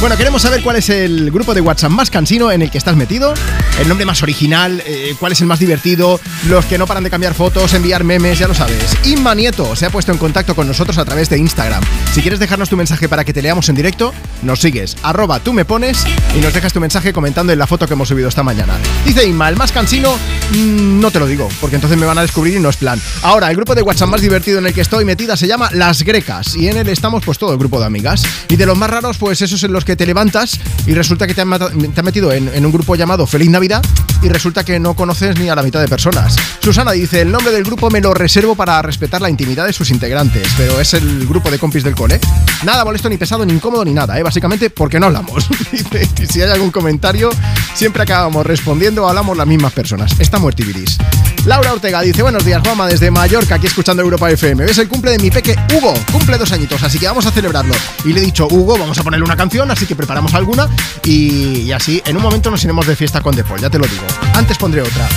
Bueno, 0.00 0.16
queremos 0.16 0.42
saber 0.42 0.62
cuál 0.62 0.74
es 0.74 0.90
el 0.90 1.30
grupo 1.30 1.54
de 1.54 1.60
WhatsApp 1.60 1.92
más 1.92 2.10
cansino 2.10 2.50
en 2.50 2.60
el 2.62 2.72
que 2.72 2.78
estás 2.78 2.96
metido, 2.96 3.34
el 3.80 3.88
nombre 3.88 4.04
más 4.04 4.22
original, 4.22 4.82
eh, 4.86 5.14
cuál 5.18 5.32
es 5.32 5.40
el 5.40 5.46
más 5.46 5.58
divertido, 5.58 6.20
los 6.48 6.64
que 6.66 6.78
no 6.78 6.86
paran 6.86 7.04
de 7.04 7.10
cambiar 7.10 7.34
fotos, 7.34 7.72
enviar 7.74 8.04
memes, 8.04 8.38
ya 8.38 8.48
lo 8.48 8.54
sabes. 8.54 8.96
Inma 9.04 9.34
Nieto 9.34 9.76
se 9.76 9.86
ha 9.86 9.90
puesto 9.90 10.12
en 10.12 10.18
contacto 10.18 10.54
con 10.54 10.66
nosotros 10.66 10.98
a 10.98 11.04
través 11.04 11.28
de 11.28 11.38
Instagram. 11.38 11.82
Si 12.12 12.20
quieres 12.20 12.40
dejarnos 12.40 12.68
tu 12.68 12.76
mensaje 12.76 13.08
para 13.08 13.24
que 13.24 13.32
te 13.32 13.42
leamos 13.42 13.68
en 13.68 13.76
directo, 13.76 14.12
nos 14.42 14.60
sigues, 14.60 14.96
arroba 15.02 15.40
tú 15.40 15.52
me 15.52 15.64
pones 15.64 16.04
y 16.36 16.40
nos 16.40 16.52
dejas 16.52 16.72
tu 16.72 16.80
mensaje 16.80 17.12
comentando 17.12 17.52
en 17.52 17.58
la 17.58 17.66
foto 17.66 17.86
que 17.86 17.94
hemos 17.94 18.08
subido 18.08 18.28
esta 18.28 18.42
mañana. 18.42 18.74
Dice 19.04 19.24
Inma, 19.26 19.48
el 19.48 19.56
más 19.56 19.72
cansino, 19.72 20.14
mm, 20.50 21.00
no 21.00 21.10
te 21.10 21.18
lo 21.18 21.26
digo, 21.26 21.48
porque 21.60 21.76
entonces 21.76 21.98
me 21.98 22.06
van 22.06 22.18
a 22.18 22.22
descubrir 22.22 22.56
y 22.56 22.60
no 22.60 22.70
es 22.70 22.76
plan. 22.76 23.00
Ahora, 23.22 23.48
el 23.50 23.56
grupo 23.56 23.74
de 23.74 23.82
WhatsApp 23.82 24.08
más 24.08 24.20
divertido 24.20 24.58
en 24.58 24.66
el 24.66 24.74
que 24.74 24.80
estoy 24.80 25.04
metida 25.04 25.36
se 25.36 25.46
llama 25.46 25.70
Las 25.72 26.02
Grecas 26.02 26.56
y 26.56 26.68
en 26.68 26.76
él 26.76 26.88
estamos 26.88 27.24
pues 27.24 27.38
todo 27.38 27.52
el 27.52 27.58
grupo 27.58 27.78
de 27.78 27.86
amigas. 27.86 28.22
Y 28.48 28.56
de 28.56 28.66
los 28.66 28.76
más 28.76 28.90
raros, 28.90 29.18
pues 29.18 29.40
esos 29.42 29.62
en 29.64 29.72
los 29.72 29.84
que 29.84 29.96
te 29.96 30.06
levantas 30.06 30.58
y 30.86 30.94
resulta 30.94 31.26
que 31.26 31.34
te 31.34 31.42
han, 31.42 31.48
metido 31.48 32.32
en 32.32 32.66
un 32.66 32.72
grupo 32.72 32.96
llamado 32.96 33.26
Feliz 33.26 33.48
Navidad 33.48 33.82
y 34.22 34.28
resulta 34.28 34.64
que 34.64 34.78
no 34.78 34.94
conoces 34.94 35.38
ni 35.38 35.48
a 35.48 35.54
la 35.54 35.62
mitad 35.62 35.80
de 35.80 35.88
personas. 35.88 36.36
Susana 36.60 36.92
dice, 36.92 37.20
el 37.20 37.32
nombre 37.32 37.52
del 37.52 37.64
grupo 37.64 37.90
me 37.90 38.00
lo 38.00 38.14
reservo 38.14 38.54
para 38.54 38.80
respetar 38.82 39.20
la 39.20 39.28
intimidad 39.28 39.66
de 39.66 39.72
sus 39.72 39.90
integrantes, 39.90 40.48
pero 40.56 40.80
es 40.80 40.94
el 40.94 41.26
grupo 41.26 41.50
de 41.50 41.58
compis 41.58 41.84
del 41.84 41.94
cole. 41.94 42.20
Nada 42.64 42.84
molesto 42.84 43.08
ni 43.08 43.16
pesado 43.16 43.44
ni 43.44 43.52
incómodo 43.52 43.84
ni 43.84 43.92
nada, 43.92 44.18
¿eh? 44.18 44.22
básicamente 44.22 44.70
porque 44.70 45.00
no 45.00 45.06
hablamos. 45.06 45.48
Dice, 45.72 46.26
si 46.26 46.40
hay 46.40 46.50
algún 46.50 46.70
comentario, 46.70 47.30
siempre 47.74 48.02
acabamos 48.02 48.46
respondiendo, 48.46 49.08
hablamos 49.08 49.36
las 49.36 49.46
mismas 49.46 49.72
personas. 49.72 50.18
Está 50.18 50.38
muertiviris. 50.38 50.98
Laura 51.44 51.72
Ortega 51.72 52.00
dice, 52.02 52.22
buenos 52.22 52.44
días 52.44 52.62
Juanma, 52.64 52.86
desde 52.86 53.10
Mallorca, 53.10 53.56
aquí 53.56 53.66
escuchando 53.66 54.00
Europa 54.00 54.30
FM. 54.30 54.64
Es 54.64 54.78
el 54.78 54.88
cumple 54.88 55.10
de 55.10 55.18
mi 55.18 55.28
peque 55.28 55.56
Hugo, 55.74 55.92
cumple 56.12 56.38
dos 56.38 56.52
añitos, 56.52 56.80
así 56.84 57.00
que 57.00 57.06
vamos 57.06 57.26
a 57.26 57.32
celebrarlo. 57.32 57.74
Y 58.04 58.12
le 58.12 58.20
he 58.20 58.24
dicho, 58.24 58.46
Hugo, 58.46 58.78
vamos 58.78 58.96
a 58.98 59.02
ponerle 59.02 59.24
una 59.24 59.36
canción, 59.36 59.68
así 59.70 59.84
que 59.84 59.96
preparamos 59.96 60.34
alguna 60.34 60.68
y, 61.04 61.72
así 61.72 62.00
en 62.06 62.16
un 62.16 62.22
momento 62.22 62.50
nos 62.50 62.62
iremos 62.62 62.86
de 62.86 62.94
fiesta 62.94 63.20
con 63.20 63.34
Paul, 63.34 63.60
ya 63.60 63.70
te 63.70 63.78
lo 63.78 63.86
digo. 63.86 64.04
Antes 64.34 64.56
pondré 64.58 64.82
otra. 64.82 65.08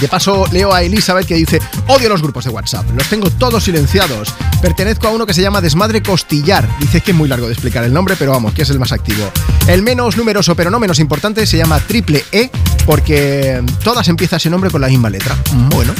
De 0.00 0.08
paso 0.08 0.46
leo 0.50 0.72
a 0.72 0.82
Elizabeth 0.82 1.26
que 1.26 1.34
dice, 1.34 1.60
odio 1.86 2.08
los 2.08 2.22
grupos 2.22 2.44
de 2.44 2.50
WhatsApp, 2.50 2.86
los 2.94 3.06
tengo 3.08 3.28
todos 3.30 3.64
silenciados. 3.64 4.32
Pertenezco 4.62 5.08
a 5.08 5.10
uno 5.10 5.26
que 5.26 5.34
se 5.34 5.42
llama 5.42 5.60
Desmadre 5.60 6.02
Costillar. 6.02 6.66
Dice 6.78 7.02
que 7.02 7.10
es 7.10 7.16
muy 7.16 7.28
largo 7.28 7.46
de 7.46 7.52
explicar 7.52 7.84
el 7.84 7.92
nombre, 7.92 8.16
pero 8.18 8.32
vamos, 8.32 8.54
que 8.54 8.62
es 8.62 8.70
el 8.70 8.78
más 8.78 8.92
activo. 8.92 9.30
El 9.66 9.82
menos 9.82 10.16
numeroso, 10.16 10.54
pero 10.54 10.70
no 10.70 10.80
menos 10.80 10.98
importante, 11.00 11.46
se 11.46 11.58
llama 11.58 11.78
Triple 11.80 12.24
E 12.32 12.50
porque 12.86 13.62
todas 13.84 14.08
empieza 14.08 14.36
ese 14.36 14.50
nombre 14.50 14.70
con 14.70 14.80
la 14.80 14.88
misma 14.88 15.10
letra. 15.10 15.36
Bueno. 15.70 15.92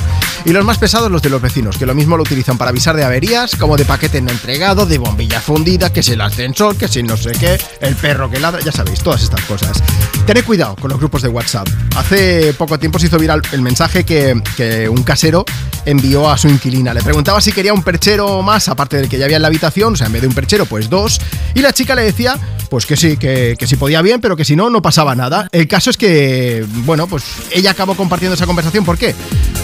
Y 0.45 0.53
los 0.53 0.65
más 0.65 0.79
pesados 0.79 1.11
los 1.11 1.21
de 1.21 1.29
los 1.29 1.43
vecinos, 1.43 1.77
que 1.77 1.85
lo 1.85 1.95
mismo 1.95 2.17
lo 2.17 2.23
utilizan 2.23 2.57
para 2.57 2.71
avisar 2.71 2.97
de 2.97 3.05
averías, 3.05 3.57
como 3.57 3.77
de 3.77 3.85
paquete 3.85 4.23
no 4.23 4.31
entregado, 4.31 4.87
de 4.87 4.97
bombilla 4.97 5.39
fundida, 5.39 5.93
que 5.93 6.01
es 6.01 6.09
el 6.09 6.21
ascensor, 6.23 6.77
que 6.77 6.89
si 6.89 7.03
no 7.03 7.19
sé 7.19 7.33
qué, 7.33 7.61
el 7.81 7.95
perro 7.95 8.31
que 8.31 8.41
ladra, 8.41 8.61
ya 8.61 8.73
sabéis, 8.73 9.01
todas 9.01 9.23
estas 9.23 9.43
cosas. 9.43 9.83
Tened 10.27 10.45
cuidado 10.45 10.77
con 10.77 10.91
los 10.91 10.99
grupos 10.99 11.21
de 11.23 11.29
WhatsApp. 11.29 11.69
Hace 11.95 12.55
poco 12.55 12.79
tiempo 12.79 12.99
se 12.99 13.07
hizo 13.07 13.19
viral 13.19 13.43
el 13.53 13.61
mensaje 13.61 13.90
que, 13.93 14.89
un 14.89 15.03
casero 15.03 15.45
envió 15.85 16.31
a 16.31 16.39
su 16.39 16.49
inquilina. 16.49 16.95
Le 16.95 17.03
preguntaba 17.03 17.41
si 17.41 17.53
quería 17.53 17.73
un 17.73 17.83
perchero 17.83 18.43
más, 18.43 18.69
aparte 18.69 18.97
del 18.97 19.09
que 19.09 19.19
ya 19.19 19.25
había 19.25 19.37
en 19.37 19.43
la 19.43 19.49
habitación, 19.49 19.95
o 19.95 19.97
sea, 19.97 20.07
en 20.07 20.13
vez 20.13 20.23
de 20.23 20.29
un 20.29 20.35
perchero, 20.35 20.67
pues 20.67 20.89
dos. 20.89 21.21
Y 21.55 21.61
la 21.61 21.73
chica 21.73 21.95
le 21.95 22.03
decía, 22.03 22.39
pues 22.69 22.87
que 22.87 22.97
sí, 22.97 23.17
que, 23.17 23.57
que 23.59 23.67
si 23.67 23.77
podía 23.77 24.03
bien, 24.03 24.21
pero 24.21 24.37
que 24.37 24.45
si 24.45 24.57
no, 24.57 24.71
no 24.71 24.83
pasaba 24.83 25.15
nada. 25.15 25.49
El 25.53 25.67
caso 25.69 25.91
es 25.91 25.97
que, 25.97 26.65
bueno, 26.85 27.07
pues 27.07 27.25
ella 27.51 27.73
acabó 27.73 27.95
compartiendo 27.95 28.35
esa 28.35 28.47
conversación. 28.47 28.85
¿Por 28.85 28.99
qué? 28.99 29.15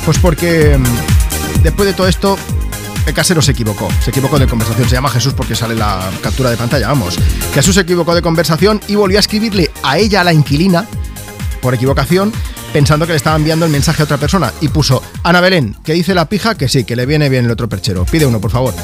Pues 0.04 0.18
porque 0.18 0.76
mm, 0.78 1.62
después 1.62 1.86
de 1.86 1.94
todo 1.94 2.08
esto, 2.08 2.36
el 3.06 3.14
casero 3.14 3.40
se 3.40 3.52
equivocó. 3.52 3.88
Se 4.04 4.10
equivocó 4.10 4.38
de 4.38 4.46
conversación. 4.46 4.88
Se 4.88 4.94
llama 4.96 5.08
Jesús 5.10 5.32
porque 5.34 5.54
sale 5.54 5.74
la 5.74 6.10
captura 6.22 6.50
de 6.50 6.56
pantalla, 6.56 6.88
vamos. 6.88 7.18
Jesús 7.54 7.74
se 7.74 7.82
equivocó 7.82 8.14
de 8.14 8.22
conversación 8.22 8.80
y 8.88 8.96
volvió 8.96 9.18
a 9.18 9.20
escribirle 9.20 9.70
a 9.82 9.98
ella, 9.98 10.22
a 10.22 10.24
la 10.24 10.32
inquilina, 10.32 10.86
por 11.62 11.74
equivocación, 11.74 12.32
pensando 12.76 13.06
que 13.06 13.14
le 13.14 13.16
estaba 13.16 13.36
enviando 13.36 13.64
el 13.64 13.72
mensaje 13.72 14.02
a 14.02 14.04
otra 14.04 14.18
persona. 14.18 14.52
Y 14.60 14.68
puso, 14.68 15.02
Ana 15.22 15.40
Belén, 15.40 15.74
que 15.82 15.94
dice 15.94 16.14
la 16.14 16.28
pija 16.28 16.56
que 16.56 16.68
sí, 16.68 16.84
que 16.84 16.94
le 16.94 17.06
viene 17.06 17.30
bien 17.30 17.46
el 17.46 17.50
otro 17.50 17.70
perchero. 17.70 18.04
Pide 18.04 18.26
uno, 18.26 18.38
por 18.38 18.50
favor. 18.50 18.74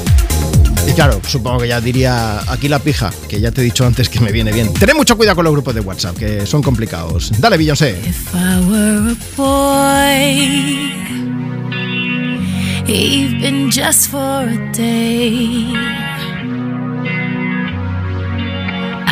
Y 0.87 0.93
claro, 0.93 1.21
supongo 1.27 1.59
que 1.59 1.67
ya 1.67 1.79
diría 1.79 2.39
aquí 2.51 2.69
la 2.69 2.79
pija, 2.79 3.11
que 3.29 3.39
ya 3.39 3.51
te 3.51 3.61
he 3.61 3.63
dicho 3.63 3.85
antes 3.85 4.09
que 4.09 4.19
me 4.19 4.31
viene 4.31 4.51
bien. 4.51 4.73
Tened 4.73 4.95
mucho 4.95 5.15
cuidado 5.15 5.35
con 5.35 5.43
los 5.43 5.53
grupos 5.53 5.75
de 5.75 5.81
WhatsApp, 5.81 6.17
que 6.17 6.47
son 6.47 6.63
complicados. 6.63 7.31
Dale, 7.39 7.55
Beyoncé. 7.55 7.91
If 8.03 8.33
I 8.33 8.61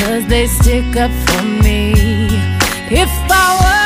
Cause 0.00 0.26
they 0.26 0.46
stick 0.46 0.96
up 0.96 1.10
for 1.26 1.42
me. 1.62 1.92
If 2.90 3.10
I 3.30 3.58
were 3.60 3.85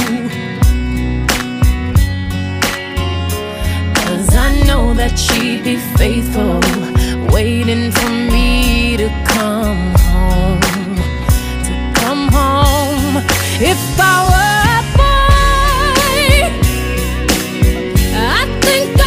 Know 4.81 4.93
that 4.93 5.17
she'd 5.17 5.63
be 5.63 5.77
faithful, 5.97 6.59
waiting 7.33 7.91
for 7.91 8.09
me 8.09 8.97
to 8.97 9.07
come 9.35 9.83
home. 10.09 10.95
To 11.67 11.73
come 12.01 12.27
home. 12.39 13.15
If 13.71 13.81
I 13.99 14.15
were 14.31 14.61
a 14.77 14.81
boy, 14.99 16.33
I 18.37 18.41
think 18.65 19.00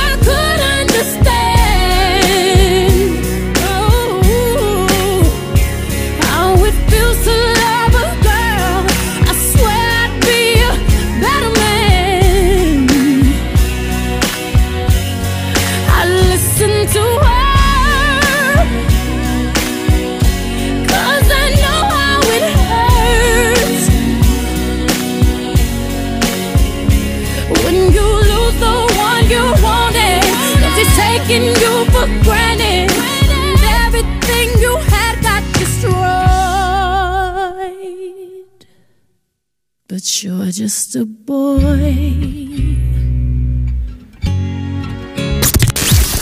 Just 40.52 40.96
a 40.96 41.04
boy. 41.07 42.76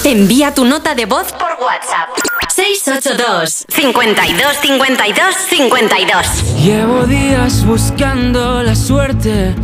Envía 0.04 0.54
tu 0.54 0.64
nota 0.64 0.94
de 0.94 1.06
voz 1.06 1.32
por 1.32 1.50
WhatsApp. 1.60 2.10
682 2.54 3.64
52 3.68 4.56
52 4.60 5.34
52 5.48 6.62
Llevo 6.62 7.06
días 7.06 7.64
buscando 7.64 8.62
la 8.62 8.76
suerte, 8.76 9.54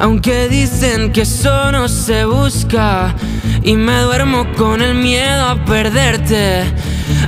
aunque 0.00 0.48
dicen 0.48 1.12
que 1.12 1.22
eso 1.22 1.70
no 1.70 1.88
se 1.88 2.24
busca. 2.24 3.14
Y 3.62 3.76
me 3.76 4.00
duermo 4.00 4.52
con 4.56 4.82
el 4.82 4.94
miedo 4.94 5.46
a 5.46 5.64
perderte. 5.64 6.64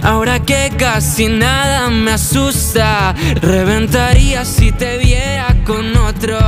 Ahora 0.03 0.41
que 0.41 0.73
casi 0.77 1.29
nada 1.29 1.89
me 1.91 2.13
asusta, 2.13 3.15
reventaría 3.41 4.45
si 4.45 4.73
te 4.73 4.99
viera 4.99 5.54
con 5.65 5.97
otro. 5.97 6.39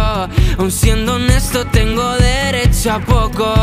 Aun 0.58 0.70
siendo 0.70 1.14
honesto, 1.14 1.66
tengo 1.66 2.16
derecho 2.18 2.92
a 2.92 3.00
poco. 3.00 3.54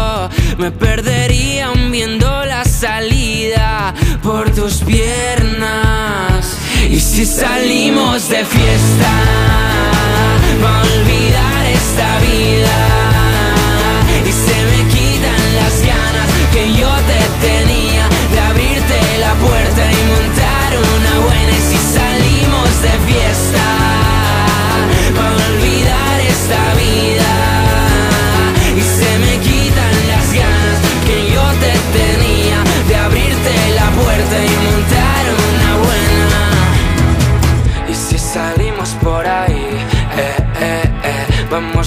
Me 0.57 0.71
perdería 0.71 1.67
aún 1.67 1.91
viendo 1.91 2.27
la 2.45 2.65
salida 2.65 3.93
por 4.21 4.49
tus 4.51 4.75
piernas. 4.83 6.57
Y 6.89 6.99
si 6.99 7.25
salimos 7.25 8.29
de 8.29 8.43
fiesta, 8.45 9.11
va 10.63 10.79
a 10.79 10.81
olvidar 10.81 11.65
esta 11.65 12.19
vida. 12.19 12.77
Y 14.25 14.31
se 14.31 14.57
me 14.69 14.81
quitan 14.93 15.55
las 15.55 15.75
ganas 15.85 16.29
que 16.53 16.73
yo 16.73 16.91
te 17.09 17.47
tenía 17.47 18.03
de 18.33 18.39
abrirte 18.39 18.99
la 19.19 19.33
puerta 19.35 19.91
y 19.91 20.01
montar 20.13 20.69
una 20.95 21.13
buena. 21.25 21.51
Y 21.51 21.63
si 21.69 21.77
salimos 21.99 22.69
de 22.81 22.93
fiesta, 23.07 23.22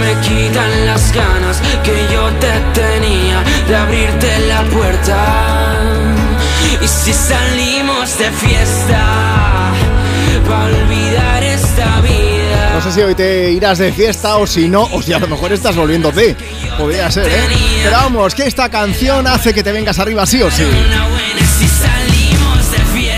Me 0.00 0.20
quitan 0.20 0.86
las 0.86 1.12
ganas 1.12 1.60
que 1.84 1.94
yo 2.12 2.28
te 2.40 2.80
tenía 2.80 3.42
De 3.68 3.76
abrirte 3.76 4.38
la 4.48 4.62
puerta 4.64 5.78
Y 6.82 6.88
si 6.88 7.12
salimos 7.12 8.18
de 8.18 8.30
fiesta 8.30 9.72
Pa' 10.48 10.64
olvidar 10.64 11.44
esta 11.44 12.00
vida 12.00 12.72
No 12.74 12.82
sé 12.82 12.92
si 12.92 13.00
hoy 13.02 13.14
te 13.14 13.52
irás 13.52 13.78
de 13.78 13.92
fiesta 13.92 14.36
o 14.38 14.46
si 14.46 14.68
no, 14.68 14.82
o 14.82 15.02
si 15.02 15.12
a 15.12 15.18
lo 15.18 15.28
mejor 15.28 15.52
estás 15.52 15.76
volviéndote. 15.76 16.36
Podría 16.78 17.10
ser, 17.10 17.26
¿eh? 17.26 17.48
Pero 17.84 17.96
vamos, 17.96 18.34
que 18.34 18.46
esta 18.46 18.68
canción 18.68 19.26
hace 19.26 19.52
que 19.52 19.62
te 19.62 19.70
vengas 19.70 19.98
arriba 19.98 20.26
sí 20.26 20.42
o 20.42 20.50
sí. 20.50 20.64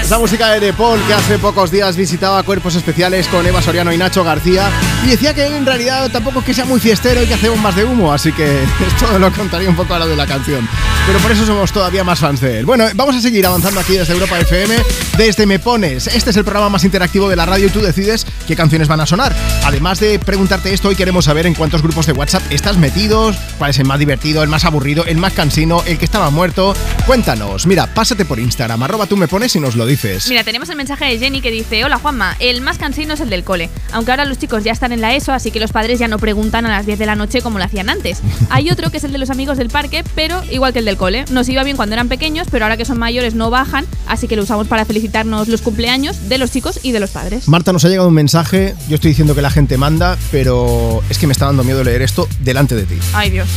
Esa 0.03 0.19
música 0.19 0.51
de 0.51 0.61
De 0.61 0.73
Paul 0.73 1.01
que 1.07 1.15
hace 1.15 1.39
pocos 1.39 1.71
días 1.71 1.97
visitaba 1.97 2.43
cuerpos 2.43 2.75
especiales 2.75 3.29
con 3.29 3.47
Eva 3.47 3.63
Soriano 3.63 3.93
y 3.93 3.97
Nacho 3.97 4.25
García 4.25 4.69
y 5.05 5.09
decía 5.09 5.35
que 5.35 5.45
en 5.45 5.67
realidad 5.67 6.11
tampoco 6.11 6.41
es 6.41 6.45
que 6.45 6.55
sea 6.55 6.65
muy 6.65 6.79
fiestero 6.79 7.23
y 7.23 7.27
que 7.27 7.35
hace 7.35 7.49
bombas 7.49 7.75
de 7.75 7.85
humo, 7.85 8.13
así 8.13 8.33
que 8.33 8.63
esto 8.87 9.19
lo 9.19 9.33
contaría 9.33 9.69
un 9.69 9.77
poco 9.77 9.95
a 9.95 9.99
lo 9.99 10.07
de 10.07 10.17
la 10.17 10.27
canción. 10.27 10.69
Pero 11.07 11.19
por 11.19 11.33
eso 11.33 11.45
somos 11.45 11.73
todavía 11.73 12.05
más 12.05 12.21
fans 12.21 12.41
de 12.41 12.61
él. 12.61 12.67
Bueno, 12.67 12.87
vamos 12.95 13.17
a 13.17 13.21
seguir 13.21 13.45
avanzando 13.45 13.81
aquí 13.81 13.97
desde 13.97 14.13
Europa 14.13 14.39
FM, 14.39 14.77
desde 15.17 15.47
Me 15.47 15.59
Pones. 15.59 16.07
Este 16.07 16.31
es 16.31 16.37
el 16.37 16.45
programa 16.45 16.69
más 16.69 16.85
interactivo 16.85 17.29
de 17.29 17.35
la 17.35 17.45
radio 17.45 17.67
y 17.67 17.71
tú 17.71 17.81
decides 17.81 18.25
qué 18.47 18.55
canciones 18.55 18.87
van 18.87 19.01
a 19.01 19.07
sonar. 19.07 19.35
Además 19.65 19.99
de 19.99 20.21
preguntarte 20.21 20.73
esto, 20.73 20.89
hoy 20.89 20.95
queremos 20.95 21.25
saber 21.25 21.47
en 21.47 21.55
cuántos 21.55 21.83
grupos 21.83 22.07
de 22.07 22.13
WhatsApp 22.13 22.43
estás 22.51 22.77
metidos, 22.77 23.37
cuál 23.59 23.71
es 23.71 23.79
el 23.81 23.87
más 23.87 23.99
divertido, 23.99 24.45
el 24.45 24.49
más 24.49 24.65
aburrido, 24.65 25.05
el 25.07 25.17
más 25.17 25.33
cansino, 25.33 25.83
el 25.87 25.99
que 25.99 26.05
estaba 26.05 26.31
muerto. 26.31 26.75
Cuéntanos, 27.07 27.67
mira, 27.67 27.93
pásate 27.93 28.25
por 28.25 28.39
Instagram, 28.39 28.81
arroba 28.85 29.07
tú 29.07 29.17
me 29.17 29.27
pones 29.27 29.57
y 29.57 29.61
nos 29.61 29.75
lo 29.75 29.87
dices. 29.87 30.29
Mira, 30.29 30.45
tenemos 30.45 30.69
el 30.69 30.77
mensaje 30.77 31.07
de 31.07 31.19
Jenny 31.19 31.41
que 31.41 31.51
dice, 31.51 31.85
hola 31.85 31.99
Juanma, 31.99 32.37
el 32.39 32.61
más 32.61 32.79
cansino 32.79 33.15
es 33.15 33.21
el 33.21 33.31
del 33.31 33.43
cole, 33.43 33.71
aunque 33.93 34.13
ahora 34.13 34.25
los 34.25 34.39
chicos 34.39 34.63
ya 34.63 34.71
están 34.71 34.92
en 34.93 35.01
la 35.01 35.15
ESO, 35.15 35.33
así 35.33 35.51
que 35.51 35.61
los 35.61 35.73
padres 35.73 35.99
ya 35.99 36.09
no 36.09 36.19
preguntan 36.19 36.67
a 36.67 36.69
las 36.69 36.87
10 36.87 36.99
de 36.99 37.07
la 37.07 37.15
noche 37.15 37.43
como 37.43 37.59
lo 37.59 37.65
hacían 37.65 37.89
antes. 37.89 38.21
Hay 38.51 38.71
otro 38.71 38.91
que 38.91 38.99
es 38.99 39.05
el 39.05 39.13
de 39.13 39.19
los 39.19 39.31
amigos 39.31 39.59
del 39.59 39.69
parque, 39.69 40.05
pero 40.15 40.43
igual 40.51 40.73
que 40.73 40.81
el 40.81 40.85
del 40.85 40.97
cole. 40.97 41.25
Nos 41.31 41.49
iba 41.49 41.65
bien 41.65 41.77
cuando 41.77 41.95
eran 41.95 42.09
pequeños, 42.09 42.47
pero 42.51 42.65
ahora 42.65 42.77
que 42.77 42.85
son 42.85 42.99
mayores 42.99 43.35
no 43.35 43.51
bajan, 43.51 43.87
así 44.07 44.29
que 44.29 44.37
lo 44.37 44.43
usamos 44.43 44.69
para 44.69 44.85
felicitarnos 44.85 45.49
los 45.49 45.63
cumpleaños 45.63 46.29
de 46.29 46.39
los 46.39 46.51
chicos 46.51 46.81
y 46.83 46.93
de 46.93 47.01
los 47.01 47.11
padres. 47.11 47.49
Marta, 47.49 47.73
nos 47.73 47.85
ha 47.85 47.89
llegado 47.89 48.09
un 48.09 48.15
mensaje, 48.15 48.75
yo 48.89 48.97
estoy 48.97 49.11
diciendo 49.11 49.35
que 49.35 49.43
la 49.43 49.51
gente 49.51 49.79
manda, 49.79 50.17
pero 50.31 51.03
es 51.09 51.19
que 51.19 51.27
me 51.27 51.33
está 51.33 51.47
dando 51.47 51.65
miedo 51.65 51.83
leer 51.85 52.03
esto 52.03 52.29
delante 52.41 52.75
de 52.75 52.85
ti. 52.85 52.97
Ay 53.13 53.31
Dios. 53.31 53.49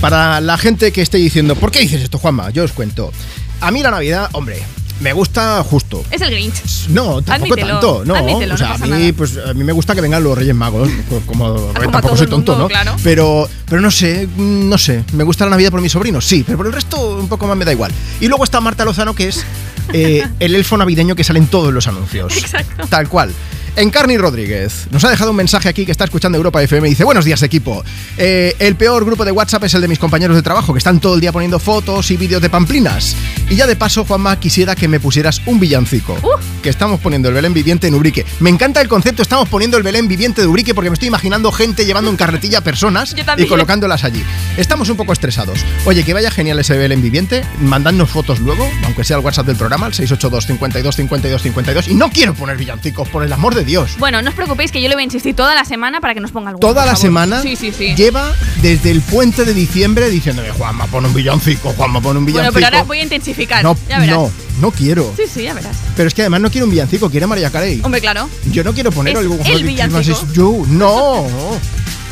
Para 0.00 0.40
la 0.40 0.58
gente 0.58 0.90
que 0.92 1.00
esté 1.00 1.18
diciendo, 1.18 1.54
¿por 1.54 1.70
qué 1.70 1.80
dices 1.80 2.02
esto, 2.02 2.18
Juanma? 2.18 2.50
Yo 2.50 2.64
os 2.64 2.72
cuento. 2.72 3.12
A 3.60 3.70
mí 3.70 3.82
la 3.82 3.92
Navidad, 3.92 4.28
hombre, 4.32 4.60
me 5.02 5.12
gusta 5.12 5.62
justo. 5.64 6.02
Es 6.10 6.20
el 6.22 6.30
Grinch. 6.30 6.88
No, 6.88 7.20
tampoco 7.22 7.52
Admítelo, 7.54 7.68
tanto, 7.80 8.02
no. 8.06 8.14
admítelo, 8.14 8.54
o 8.54 8.56
sea, 8.56 8.78
no 8.78 8.94
a 8.94 8.98
mí, 8.98 9.12
pues 9.12 9.36
a 9.36 9.52
mí 9.52 9.64
me 9.64 9.72
gusta 9.72 9.94
que 9.94 10.00
vengan 10.00 10.22
los 10.22 10.38
Reyes 10.38 10.54
Magos, 10.54 10.88
co- 11.10 11.20
como, 11.26 11.54
Como 11.54 11.70
a 11.70 11.90
tampoco 11.90 12.16
soy 12.16 12.26
tonto, 12.28 12.52
mundo, 12.52 12.64
¿no? 12.64 12.68
claro. 12.68 12.96
Pero, 13.02 13.48
pero 13.66 13.80
no 13.82 13.90
sé, 13.90 14.26
mm, 14.34 14.68
no 14.68 14.78
sé. 14.78 15.04
Me 15.12 15.24
gusta 15.24 15.44
la 15.44 15.50
Navidad 15.50 15.70
por 15.70 15.80
mis 15.80 15.92
sobrinos, 15.92 16.24
sí, 16.24 16.44
pero 16.46 16.56
por 16.58 16.66
el 16.66 16.72
resto 16.72 17.18
un 17.18 17.28
poco 17.28 17.46
más 17.46 17.56
me 17.56 17.64
da 17.64 17.72
igual. 17.72 17.92
Y 18.20 18.28
luego 18.28 18.44
está 18.44 18.60
Marta 18.60 18.84
Lozano, 18.84 19.14
que 19.14 19.28
es 19.28 19.44
eh, 19.92 20.26
el 20.40 20.54
elfo 20.54 20.76
navideño 20.76 21.14
que 21.16 21.24
sale 21.24 21.38
en 21.40 21.46
todos 21.48 21.72
los 21.72 21.86
anuncios. 21.88 22.36
Exacto. 22.36 22.86
Tal 22.88 23.08
cual. 23.08 23.32
Encarni 23.74 24.18
Rodríguez 24.18 24.86
nos 24.90 25.02
ha 25.04 25.08
dejado 25.08 25.30
un 25.30 25.36
mensaje 25.36 25.66
aquí 25.66 25.86
que 25.86 25.92
está 25.92 26.04
escuchando 26.04 26.36
Europa 26.36 26.62
FM 26.62 26.88
y 26.88 26.90
dice: 26.90 27.04
Buenos 27.04 27.24
días, 27.24 27.42
equipo. 27.42 27.82
Eh, 28.18 28.54
el 28.58 28.76
peor 28.76 29.04
grupo 29.06 29.24
de 29.24 29.32
WhatsApp 29.32 29.64
es 29.64 29.72
el 29.72 29.80
de 29.80 29.88
mis 29.88 29.98
compañeros 29.98 30.36
de 30.36 30.42
trabajo 30.42 30.74
que 30.74 30.78
están 30.78 31.00
todo 31.00 31.14
el 31.14 31.20
día 31.22 31.32
poniendo 31.32 31.58
fotos 31.58 32.10
y 32.10 32.18
vídeos 32.18 32.42
de 32.42 32.50
pamplinas. 32.50 33.16
Y 33.48 33.56
ya 33.56 33.66
de 33.66 33.74
paso, 33.74 34.04
Juanma, 34.04 34.38
quisiera 34.38 34.74
que 34.74 34.88
me 34.88 35.00
pusieras 35.00 35.40
un 35.46 35.58
villancico. 35.58 36.18
Que 36.62 36.68
estamos 36.68 37.00
poniendo 37.00 37.28
el 37.28 37.34
Belén 37.34 37.54
viviente 37.54 37.86
en 37.86 37.94
Ubrique. 37.94 38.26
Me 38.40 38.50
encanta 38.50 38.80
el 38.82 38.88
concepto, 38.88 39.22
estamos 39.22 39.48
poniendo 39.48 39.78
el 39.78 39.82
Belén 39.82 40.06
viviente 40.06 40.42
de 40.42 40.46
Ubrique 40.46 40.74
porque 40.74 40.90
me 40.90 40.94
estoy 40.94 41.08
imaginando 41.08 41.50
gente 41.50 41.86
llevando 41.86 42.10
en 42.10 42.16
carretilla 42.16 42.58
a 42.58 42.60
personas 42.60 43.16
y 43.38 43.46
colocándolas 43.46 44.04
allí. 44.04 44.22
Estamos 44.58 44.90
un 44.90 44.98
poco 44.98 45.14
estresados. 45.14 45.58
Oye, 45.86 46.04
que 46.04 46.12
vaya 46.12 46.30
genial 46.30 46.58
ese 46.58 46.76
Belén 46.76 47.00
viviente. 47.00 47.42
Mandadnos 47.58 48.10
fotos 48.10 48.38
luego, 48.40 48.68
aunque 48.84 49.02
sea 49.02 49.16
al 49.16 49.24
WhatsApp 49.24 49.46
del 49.46 49.56
programa, 49.56 49.86
al 49.86 49.94
682 49.94 50.46
52 50.46 50.94
52 50.94 51.42
52. 51.42 51.88
Y 51.88 51.94
no 51.94 52.10
quiero 52.10 52.34
poner 52.34 52.58
villancicos, 52.58 53.08
por 53.08 53.24
el 53.24 53.32
amor 53.32 53.54
de 53.54 53.61
Dios. 53.64 53.92
Bueno, 53.98 54.22
no 54.22 54.28
os 54.30 54.34
preocupéis 54.34 54.70
que 54.72 54.80
yo 54.82 54.88
le 54.88 54.94
voy 54.94 55.02
a 55.02 55.04
insistir 55.04 55.34
toda 55.36 55.54
la 55.54 55.64
semana 55.64 56.00
para 56.00 56.14
que 56.14 56.20
nos 56.20 56.30
ponga 56.32 56.50
alguno. 56.50 56.66
Toda 56.66 56.84
la 56.86 56.96
semana 56.96 57.42
Sí, 57.42 57.56
sí, 57.56 57.72
sí. 57.76 57.94
lleva 57.94 58.32
desde 58.60 58.90
el 58.90 59.00
puente 59.02 59.44
de 59.44 59.54
diciembre 59.54 60.08
diciéndome, 60.10 60.50
Juanma, 60.50 60.86
pon 60.86 61.04
un 61.06 61.14
villancico, 61.14 61.70
Juanma, 61.76 62.00
pon 62.00 62.16
un 62.16 62.24
Bueno, 62.24 62.38
villancico. 62.38 62.54
pero 62.54 62.66
ahora 62.66 62.82
voy 62.84 62.98
a 62.98 63.02
intensificar. 63.02 63.62
no, 63.62 63.76
ya 63.88 63.98
verás. 63.98 64.16
no, 64.16 64.30
no 64.60 64.70
quiero. 64.70 65.12
Sí, 65.16 65.24
sí, 65.32 65.42
ya 65.42 65.54
verás. 65.54 65.76
Pero 65.96 66.08
es 66.08 66.14
que 66.14 66.22
además 66.22 66.40
no 66.40 66.50
quiero 66.50 66.66
un 66.66 66.70
villancico, 66.72 67.10
quiero 67.10 67.24
a 67.24 67.28
María 67.28 67.50
Carey. 67.50 67.80
Hombre, 67.82 68.00
claro. 68.00 68.28
Yo 68.50 68.64
no 68.64 68.72
quiero 68.72 68.90
poner 68.92 69.14
Es 69.14 69.18
algo 69.20 69.38
el 69.44 69.64
villancico. 69.64 70.26
Yo, 70.32 70.64
no. 70.68 71.26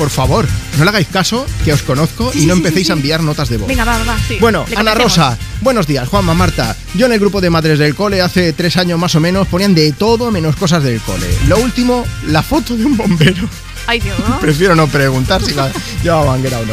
Por 0.01 0.09
favor, 0.09 0.49
no 0.79 0.85
le 0.85 0.89
hagáis 0.89 1.09
caso, 1.09 1.45
que 1.63 1.75
os 1.75 1.83
conozco 1.83 2.33
y 2.33 2.47
no 2.47 2.55
empecéis 2.55 2.89
a 2.89 2.95
enviar 2.95 3.23
notas 3.23 3.51
de 3.51 3.59
voz. 3.59 3.69
Venga, 3.69 3.85
va, 3.85 4.03
va, 4.03 4.17
sí. 4.27 4.39
Bueno, 4.41 4.65
Ana. 4.75 4.95
Rosa, 4.95 5.37
buenos 5.61 5.87
días, 5.87 6.09
Juanma, 6.09 6.33
Marta. 6.33 6.75
Yo 6.95 7.05
en 7.05 7.13
el 7.13 7.21
grupo 7.21 7.43
de 7.43 7.51
madres 7.51 7.79
del 7.79 7.95
cole 7.95 8.23
hace 8.23 8.55
tres 8.55 8.79
años 8.79 8.99
más 8.99 9.15
o 9.15 9.21
menos 9.21 9.47
ponían 9.47 9.75
de 9.75 9.93
todo 9.93 10.31
menos 10.31 10.57
cosas 10.57 10.83
del 10.85 11.03
cole. 11.03 11.27
Lo 11.49 11.59
último, 11.59 12.07
la 12.29 12.43
foto 12.43 12.79
de 12.79 12.87
un 12.87 12.97
bombero. 12.97 13.47
Ay, 13.87 14.01
Dios. 14.01 14.17
Prefiero 14.41 14.75
no 14.75 14.87
preguntar 14.87 15.43
si 15.43 15.53
la 15.53 15.71
llevaba 16.03 16.25
banguera 16.33 16.61
o 16.61 16.65
no. 16.65 16.73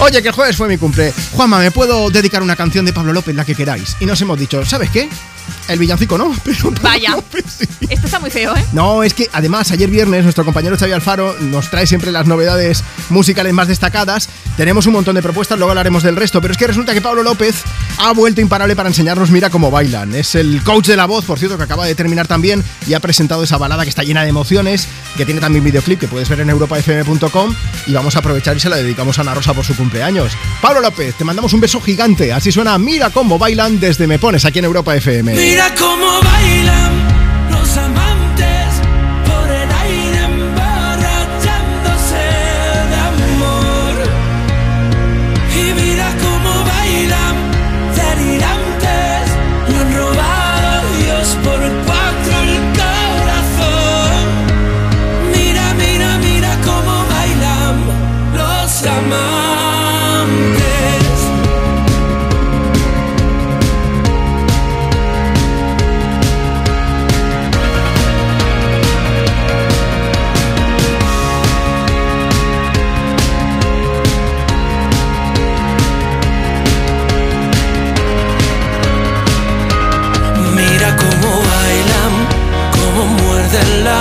Oye, 0.00 0.20
que 0.20 0.28
el 0.30 0.34
jueves 0.34 0.56
fue 0.56 0.66
mi 0.66 0.76
cumple. 0.76 1.14
Juanma, 1.30 1.60
¿me 1.60 1.70
puedo 1.70 2.10
dedicar 2.10 2.42
una 2.42 2.56
canción 2.56 2.84
de 2.84 2.92
Pablo 2.92 3.12
López, 3.12 3.36
la 3.36 3.44
que 3.44 3.54
queráis? 3.54 3.96
Y 4.00 4.06
nos 4.06 4.20
hemos 4.20 4.36
dicho, 4.36 4.64
¿sabes 4.64 4.90
qué? 4.90 5.08
El 5.68 5.78
villancico 5.78 6.18
no, 6.18 6.34
pero 6.44 6.72
Vaya. 6.82 7.16
Esto 7.88 8.06
está 8.06 8.20
muy 8.20 8.30
feo, 8.30 8.54
¿eh? 8.56 8.64
no, 8.72 9.02
es 9.02 9.14
que 9.14 9.28
además 9.32 9.70
ayer 9.70 9.90
viernes 9.90 10.24
nuestro 10.24 10.44
compañero 10.44 10.76
Xavi 10.76 10.92
Alfaro 10.92 11.36
nos 11.40 11.70
trae 11.70 11.86
siempre 11.86 12.12
las 12.12 12.26
novedades 12.26 12.84
musicales 13.10 13.52
más 13.52 13.68
destacadas. 13.68 14.28
Tenemos 14.56 14.86
un 14.86 14.92
montón 14.92 15.14
de 15.14 15.22
propuestas, 15.22 15.58
luego 15.58 15.70
hablaremos 15.70 16.02
del 16.02 16.16
resto, 16.16 16.40
pero 16.40 16.52
es 16.52 16.58
que 16.58 16.66
resulta 16.66 16.94
que 16.94 17.00
Pablo 17.00 17.22
López 17.22 17.62
ha 17.98 18.12
vuelto 18.12 18.40
imparable 18.40 18.76
para 18.76 18.88
enseñarnos 18.88 19.30
Mira 19.30 19.50
cómo 19.50 19.70
bailan. 19.70 20.14
Es 20.14 20.34
el 20.34 20.62
coach 20.62 20.86
de 20.86 20.96
la 20.96 21.06
voz, 21.06 21.24
por 21.24 21.38
cierto, 21.38 21.56
que 21.56 21.64
acaba 21.64 21.86
de 21.86 21.94
terminar 21.94 22.26
también 22.26 22.62
y 22.86 22.94
ha 22.94 23.00
presentado 23.00 23.42
esa 23.42 23.58
balada 23.58 23.82
que 23.84 23.88
está 23.88 24.02
llena 24.02 24.22
de 24.22 24.28
emociones, 24.28 24.86
que 25.16 25.24
tiene 25.24 25.40
también 25.40 25.64
videoclip 25.64 25.98
que 25.98 26.08
puedes 26.08 26.28
ver 26.28 26.40
en 26.40 26.50
europafm.com 26.50 27.54
y 27.86 27.92
vamos 27.92 28.16
a 28.16 28.20
aprovechar 28.20 28.56
y 28.56 28.60
se 28.60 28.68
la 28.68 28.76
dedicamos 28.76 29.18
a 29.18 29.22
Ana 29.22 29.34
Rosa 29.34 29.54
por 29.54 29.64
su 29.64 29.74
cumpleaños. 29.76 30.32
Pablo 30.60 30.80
López, 30.80 31.14
te 31.16 31.24
mandamos 31.24 31.52
un 31.52 31.60
beso 31.60 31.80
gigante. 31.80 32.32
Así 32.32 32.52
suena 32.52 32.78
Mira 32.78 33.10
cómo 33.10 33.38
bailan 33.38 33.80
desde 33.80 34.06
Me 34.06 34.18
Pones 34.18 34.44
aquí 34.44 34.58
en 34.58 34.66
Europa 34.66 34.94
FM. 34.94 35.33
Mira 35.34 35.74
cómo 35.76 36.06
bailan 36.22 36.92
los 37.50 37.76
amantes 37.76 38.68
por 39.26 39.50
el 39.50 39.68
aire 39.82 40.20
emborrachándose 40.30 42.26
de 42.90 42.98
amor. 43.12 43.94
Y 45.56 45.64
mira 45.80 46.08
cómo 46.22 46.50
bailan 46.72 47.34
delirantes, 47.96 49.24
lo 49.70 49.74
han 49.80 49.90
robado 49.96 50.80
Dios 51.02 51.26
por 51.42 51.60
cuatro 51.86 52.34
el 52.46 52.54
corazón. 52.80 54.24
Mira, 55.34 55.64
mira, 55.74 56.08
mira 56.18 56.52
cómo 56.64 56.94
bailan 57.12 57.74
los 58.36 58.86
amantes. 58.86 59.33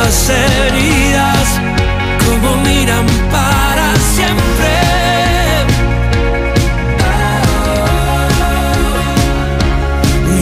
Las 0.03 0.29
heridas, 0.29 1.47
como 2.25 2.57
miran 2.57 3.05
para 3.31 3.87
siempre. 4.15 4.71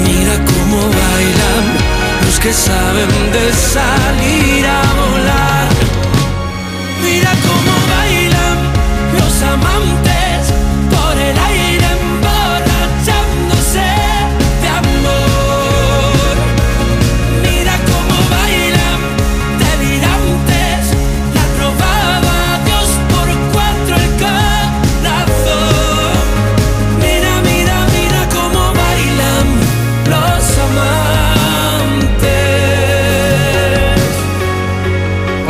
Mira 0.03 0.33
cómo 0.51 0.77
bailan 1.01 1.65
los 2.25 2.39
que 2.39 2.53
saben 2.53 3.11
de 3.35 3.53
salir 3.53 4.65
a 4.65 5.00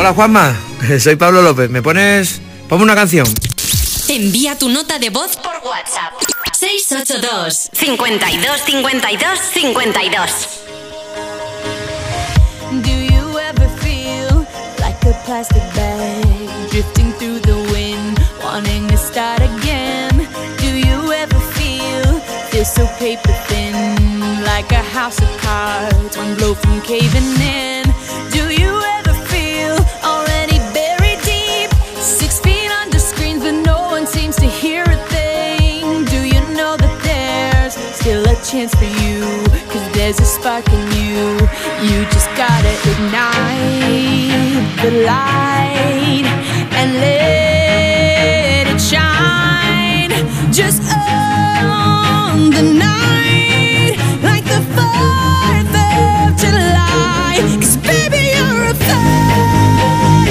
Hola 0.01 0.13
Juanma, 0.15 0.59
soy 0.99 1.15
Pablo 1.15 1.43
López. 1.43 1.69
¿Me 1.69 1.83
pones... 1.83 2.41
Ponme 2.67 2.85
una 2.85 2.95
canción. 2.95 3.27
Envía 4.07 4.57
tu 4.57 4.67
nota 4.67 4.97
de 4.97 5.11
voz 5.11 5.35
por 5.35 5.53
WhatsApp. 5.63 6.13
682 6.53 7.69
52 7.71 8.61
52 8.65 9.39
52 9.39 10.63
Do 12.81 12.89
you 12.89 13.37
ever 13.37 13.69
feel 13.77 14.43
like 14.79 14.97
a 15.05 15.13
plastic 15.23 15.61
bag 15.75 16.25
drifting 16.71 17.13
through 17.19 17.39
the 17.41 17.57
wind, 17.71 18.19
wanting 18.43 18.87
to 18.87 18.97
start 18.97 19.41
again? 19.43 20.27
Do 20.57 20.79
you 20.79 21.13
ever 21.13 21.39
feel 21.53 22.19
this 22.51 22.73
so 22.73 22.87
paper 22.97 23.33
thin, 23.49 24.43
like 24.45 24.71
a 24.71 24.81
house 24.81 25.21
of 25.21 25.29
cards, 25.37 26.17
one 26.17 26.33
blow 26.37 26.55
from 26.55 26.81
caving 26.81 27.39
in? 27.39 27.90
Chance 38.51 38.75
for 38.75 38.83
you? 38.83 39.21
Cause 39.69 39.91
there's 39.93 40.19
a 40.19 40.25
spark 40.25 40.67
in 40.67 40.91
you. 40.91 41.39
You 41.87 42.03
just 42.11 42.27
gotta 42.35 42.73
ignite 42.91 44.67
the 44.83 44.91
light 45.05 46.25
and 46.79 46.93
let 46.99 48.67
it 48.67 48.81
shine. 48.81 50.11
Just 50.51 50.81
on 50.91 52.49
the 52.49 52.63
night, 52.63 53.95
like 54.21 54.43
the 54.43 54.61
4th 54.75 55.75
of 55.87 56.35
July. 56.43 57.37
Cause 57.55 57.77
baby, 57.77 58.21
you're 58.35 58.63
a 58.67 58.75
firework. 58.89 60.25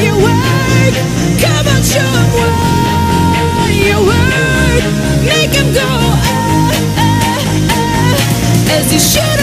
Come 1.41 1.67
on, 1.75 1.83
show 1.83 2.13
'em 2.21 2.29
what 2.37 2.80
ah, 9.01 9.40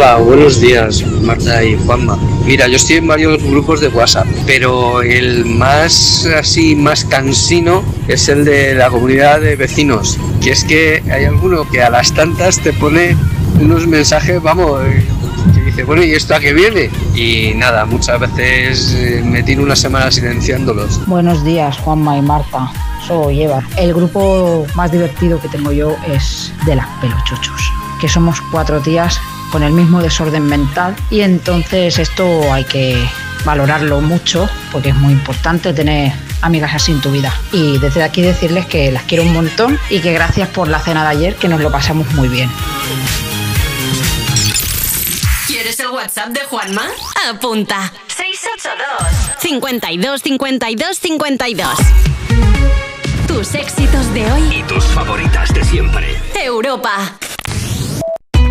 Buenos 0.00 0.62
días, 0.62 1.04
Marta 1.22 1.62
y 1.62 1.76
Juanma. 1.84 2.18
Mira, 2.46 2.66
yo 2.68 2.76
estoy 2.76 2.96
en 2.96 3.06
varios 3.06 3.42
grupos 3.42 3.82
de 3.82 3.88
WhatsApp, 3.88 4.26
pero 4.46 5.02
el 5.02 5.44
más 5.44 6.26
así, 6.38 6.74
más 6.74 7.04
cansino 7.04 7.84
es 8.08 8.30
el 8.30 8.46
de 8.46 8.74
la 8.74 8.88
comunidad 8.88 9.42
de 9.42 9.56
vecinos. 9.56 10.18
Que 10.42 10.52
es 10.52 10.64
que 10.64 11.02
hay 11.12 11.26
alguno 11.26 11.68
que 11.68 11.82
a 11.82 11.90
las 11.90 12.14
tantas 12.14 12.58
te 12.60 12.72
pone 12.72 13.14
unos 13.60 13.86
mensajes, 13.86 14.40
vamos, 14.42 14.80
eh, 14.86 15.04
que 15.54 15.60
dice, 15.60 15.84
bueno, 15.84 16.02
¿y 16.02 16.12
esto 16.12 16.34
a 16.34 16.40
qué 16.40 16.54
viene? 16.54 16.88
Y 17.14 17.52
nada, 17.54 17.84
muchas 17.84 18.18
veces 18.20 18.94
eh, 18.94 19.22
me 19.22 19.42
tiro 19.42 19.62
una 19.62 19.76
semana 19.76 20.10
silenciándolos. 20.10 21.06
Buenos 21.06 21.44
días, 21.44 21.76
Juanma 21.76 22.16
y 22.16 22.22
Marta. 22.22 22.72
Soy 23.06 23.42
Eva. 23.42 23.62
El 23.76 23.92
grupo 23.92 24.64
más 24.74 24.90
divertido 24.90 25.38
que 25.38 25.48
tengo 25.48 25.72
yo 25.72 25.94
es 26.08 26.54
de 26.64 26.76
las 26.76 26.86
pelochochos, 27.02 27.70
que 28.00 28.08
somos 28.08 28.40
cuatro 28.50 28.80
tías 28.80 29.20
con 29.50 29.62
el 29.62 29.72
mismo 29.72 30.00
desorden 30.00 30.44
mental 30.46 30.96
y 31.10 31.20
entonces 31.20 31.98
esto 31.98 32.52
hay 32.52 32.64
que 32.64 33.08
valorarlo 33.44 34.00
mucho 34.00 34.48
porque 34.72 34.90
es 34.90 34.94
muy 34.94 35.12
importante 35.12 35.72
tener 35.72 36.12
amigas 36.42 36.74
así 36.74 36.92
en 36.92 37.00
tu 37.00 37.10
vida. 37.10 37.32
Y 37.52 37.78
desde 37.78 38.02
aquí 38.02 38.22
decirles 38.22 38.66
que 38.66 38.90
las 38.92 39.04
quiero 39.04 39.24
un 39.24 39.32
montón 39.32 39.78
y 39.88 40.00
que 40.00 40.12
gracias 40.12 40.48
por 40.48 40.68
la 40.68 40.80
cena 40.80 41.02
de 41.02 41.10
ayer, 41.10 41.36
que 41.36 41.48
nos 41.48 41.60
lo 41.60 41.70
pasamos 41.70 42.10
muy 42.12 42.28
bien. 42.28 42.50
¿Quieres 45.46 45.80
el 45.80 45.88
WhatsApp 45.88 46.28
de 46.28 46.40
Juanma? 46.44 46.84
Apunta. 47.28 47.92
682 48.06 49.40
52 49.40 50.22
52 50.22 50.98
52 50.98 51.68
Tus 53.26 53.54
éxitos 53.54 54.14
de 54.14 54.32
hoy. 54.32 54.56
Y 54.58 54.62
tus 54.62 54.84
favoritas 54.84 55.52
de 55.52 55.64
siempre. 55.64 56.16
Europa. 56.34 57.18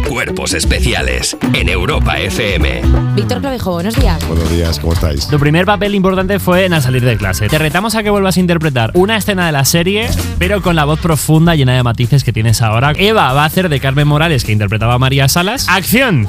Cuerpos 0.10 0.56
Especiales 0.56 1.38
en 1.54 1.70
Europa 1.70 2.18
FM. 2.18 2.82
Víctor 3.14 3.42
Clavijo, 3.42 3.74
buenos 3.74 3.96
días. 3.96 4.28
Buenos 4.28 4.50
días, 4.50 4.80
¿cómo 4.80 4.94
estáis? 4.94 5.28
Tu 5.28 5.38
primer 5.38 5.68
papel 5.68 5.94
importante 5.94 6.40
fue 6.40 6.66
en 6.66 6.74
Al 6.74 6.82
salir 6.82 7.06
de 7.06 7.16
clase. 7.16 7.48
Te 7.48 7.60
retamos 7.60 7.94
a 7.94 8.02
que 8.02 8.10
vuelvas 8.10 8.36
a 8.36 8.40
interpretar 8.40 8.90
una 8.96 9.18
escena 9.18 9.46
de 9.46 9.52
la 9.52 9.66
serie, 9.66 10.10
pero 10.40 10.64
con 10.64 10.76
la 10.76 10.86
voz 10.86 11.00
profunda 11.00 11.54
llena 11.54 11.76
de 11.76 11.84
matices 11.84 12.24
que 12.24 12.34
tienes 12.34 12.64
ahora. 12.64 12.94
Eva 12.98 13.34
va 13.34 13.44
a 13.44 13.46
hacer 13.46 13.70
de 13.70 13.80
Carmen 13.80 14.08
Morales, 14.08 14.44
que 14.44 14.52
interpretaba 14.52 14.96
a 14.96 14.98
María 14.98 15.30
Salas. 15.30 15.68
¡Acción! 15.70 16.28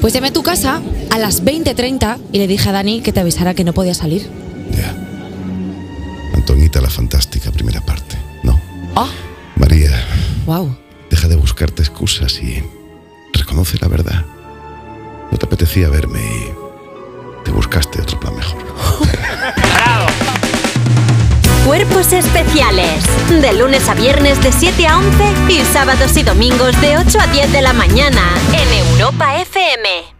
Pues 0.00 0.12
llamé 0.12 0.28
a 0.28 0.32
tu 0.32 0.42
casa 0.42 0.82
a 1.12 1.18
las 1.20 1.44
20.30 1.44 2.18
y 2.32 2.38
le 2.38 2.48
dije 2.48 2.68
a 2.68 2.72
Dani 2.72 3.00
que 3.00 3.12
te 3.12 3.20
avisara 3.20 3.54
que 3.54 3.62
no 3.62 3.72
podía 3.72 3.94
salir. 3.94 4.28
Antonita 6.34 6.80
la 6.80 6.90
fantástica 6.90 7.52
primera 7.52 7.80
parte. 7.80 8.16
No. 8.42 8.60
¡Ah! 8.96 9.08
María, 9.54 10.04
¡Wow! 10.46 10.76
deja 11.10 11.28
de 11.28 11.36
buscarte 11.36 11.82
excusas 11.82 12.40
y 12.42 12.60
reconoce 13.50 13.78
la 13.80 13.88
verdad. 13.88 14.24
No 15.32 15.36
te 15.36 15.44
apetecía 15.44 15.88
verme 15.88 16.20
y 16.20 16.54
te 17.44 17.50
buscaste 17.50 18.00
otro 18.00 18.20
plan 18.20 18.36
mejor. 18.36 18.62
Cuerpos 21.66 22.12
especiales. 22.12 23.04
De 23.28 23.52
lunes 23.54 23.88
a 23.88 23.94
viernes 23.94 24.40
de 24.42 24.52
7 24.52 24.86
a 24.86 24.98
11 24.98 25.34
y 25.48 25.64
sábados 25.64 26.16
y 26.16 26.22
domingos 26.22 26.80
de 26.80 26.96
8 26.98 27.18
a 27.20 27.26
10 27.26 27.52
de 27.52 27.62
la 27.62 27.72
mañana 27.72 28.22
en 28.52 28.72
Europa 28.88 29.40
FM. 29.40 30.19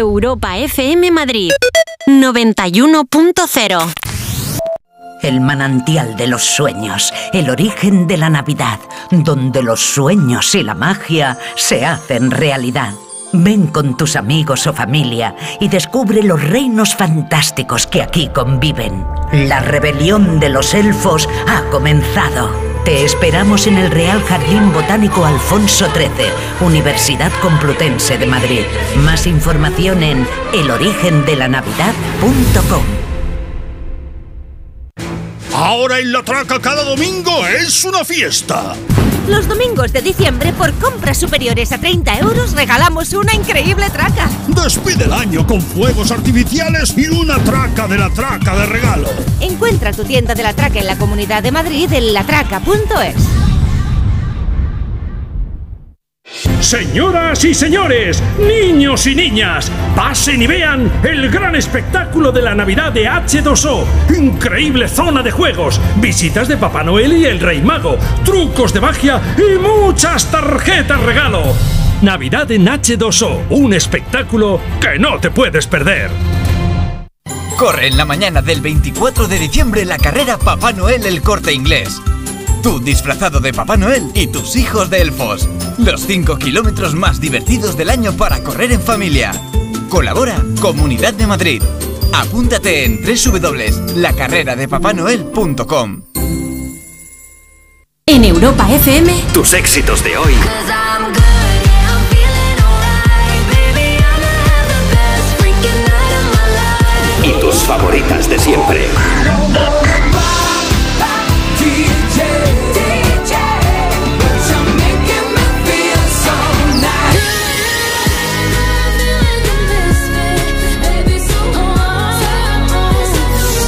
Europa 0.00 0.56
FM 0.56 1.10
Madrid 1.10 1.50
91.0 2.06 3.92
El 5.22 5.42
manantial 5.42 6.16
de 6.16 6.26
los 6.26 6.42
sueños, 6.42 7.12
el 7.34 7.50
origen 7.50 8.06
de 8.06 8.16
la 8.16 8.30
Navidad, 8.30 8.78
donde 9.10 9.62
los 9.62 9.80
sueños 9.80 10.54
y 10.54 10.62
la 10.62 10.74
magia 10.74 11.36
se 11.54 11.84
hacen 11.84 12.30
realidad. 12.30 12.94
Ven 13.34 13.66
con 13.66 13.98
tus 13.98 14.16
amigos 14.16 14.66
o 14.66 14.72
familia 14.72 15.36
y 15.60 15.68
descubre 15.68 16.22
los 16.22 16.42
reinos 16.42 16.94
fantásticos 16.94 17.86
que 17.86 18.00
aquí 18.00 18.28
conviven. 18.28 19.04
La 19.32 19.60
rebelión 19.60 20.40
de 20.40 20.48
los 20.48 20.72
elfos 20.72 21.28
ha 21.46 21.64
comenzado. 21.70 22.69
Te 22.84 23.04
esperamos 23.04 23.66
en 23.66 23.76
el 23.76 23.90
Real 23.90 24.22
Jardín 24.22 24.72
Botánico 24.72 25.26
Alfonso 25.26 25.86
XIII, 25.92 26.08
Universidad 26.60 27.30
Complutense 27.42 28.16
de 28.16 28.26
Madrid. 28.26 28.62
Más 28.96 29.26
información 29.26 30.02
en 30.02 30.26
elorigendelanavidad.com. 30.54 32.82
Ahora 35.54 35.98
en 35.98 36.10
la 36.10 36.22
traca 36.22 36.58
cada 36.58 36.84
domingo 36.84 37.46
es 37.46 37.84
una 37.84 38.02
fiesta. 38.02 38.74
Los 39.30 39.46
domingos 39.46 39.92
de 39.92 40.02
diciembre, 40.02 40.52
por 40.52 40.72
compras 40.74 41.16
superiores 41.16 41.70
a 41.70 41.78
30 41.78 42.18
euros, 42.18 42.52
regalamos 42.52 43.12
una 43.12 43.32
increíble 43.32 43.88
traca. 43.88 44.28
Despide 44.48 45.04
el 45.04 45.12
año 45.12 45.46
con 45.46 45.60
fuegos 45.60 46.10
artificiales 46.10 46.92
y 46.96 47.06
una 47.06 47.38
traca 47.44 47.86
de 47.86 47.96
la 47.96 48.10
traca 48.10 48.56
de 48.56 48.66
regalo. 48.66 49.08
Encuentra 49.40 49.92
tu 49.92 50.02
tienda 50.02 50.34
de 50.34 50.42
la 50.42 50.52
traca 50.52 50.80
en 50.80 50.86
la 50.86 50.98
Comunidad 50.98 51.44
de 51.44 51.52
Madrid 51.52 51.92
en 51.92 52.12
latraca.es. 52.12 53.39
Señoras 56.60 57.44
y 57.44 57.54
señores, 57.54 58.22
niños 58.38 59.06
y 59.06 59.16
niñas, 59.16 59.70
pasen 59.96 60.40
y 60.40 60.46
vean 60.46 60.90
el 61.02 61.28
gran 61.28 61.56
espectáculo 61.56 62.30
de 62.30 62.40
la 62.40 62.54
Navidad 62.54 62.92
de 62.92 63.08
H2O. 63.08 63.84
Increíble 64.16 64.86
zona 64.88 65.22
de 65.22 65.32
juegos, 65.32 65.80
visitas 65.96 66.46
de 66.46 66.56
Papá 66.56 66.84
Noel 66.84 67.16
y 67.16 67.24
el 67.24 67.40
Rey 67.40 67.60
Mago, 67.60 67.98
trucos 68.24 68.72
de 68.72 68.80
magia 68.80 69.20
y 69.36 69.58
muchas 69.58 70.30
tarjetas 70.30 71.00
regalo. 71.00 71.42
Navidad 72.02 72.50
en 72.52 72.66
H2O, 72.66 73.48
un 73.50 73.74
espectáculo 73.74 74.60
que 74.80 75.00
no 75.00 75.18
te 75.18 75.30
puedes 75.30 75.66
perder. 75.66 76.10
Corre 77.58 77.88
en 77.88 77.96
la 77.96 78.04
mañana 78.04 78.40
del 78.40 78.60
24 78.60 79.26
de 79.26 79.38
diciembre 79.38 79.84
la 79.84 79.98
carrera 79.98 80.38
Papá 80.38 80.72
Noel 80.72 81.04
el 81.04 81.20
Corte 81.22 81.52
Inglés. 81.52 82.00
Tú 82.62 82.80
disfrazado 82.80 83.40
de 83.40 83.52
Papá 83.52 83.76
Noel 83.76 84.10
y 84.14 84.26
tus 84.26 84.56
hijos 84.56 84.88
de 84.90 85.02
elfos. 85.02 85.48
Los 85.78 86.00
5 86.02 86.38
kilómetros 86.38 86.94
más 86.94 87.20
divertidos 87.20 87.76
del 87.76 87.90
año 87.90 88.12
para 88.12 88.42
correr 88.42 88.72
en 88.72 88.80
familia. 88.80 89.32
Colabora 89.88 90.42
Comunidad 90.60 91.14
de 91.14 91.26
Madrid. 91.26 91.62
Apúntate 92.12 92.84
en 92.84 93.00
www.lacarreradepapanoel.com. 93.02 96.02
En 98.06 98.24
Europa 98.24 98.72
FM 98.72 99.12
Tus 99.32 99.52
éxitos 99.54 100.02
de 100.02 100.16
hoy 100.16 100.34
y 107.22 107.32
tus 107.40 107.54
favoritas 107.64 108.28
de 108.28 108.38
siempre. 108.38 108.88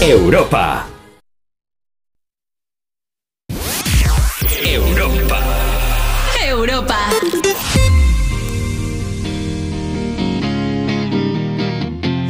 Europa. 0.04 0.84
Europa. 4.60 5.38
Europa. 6.44 6.98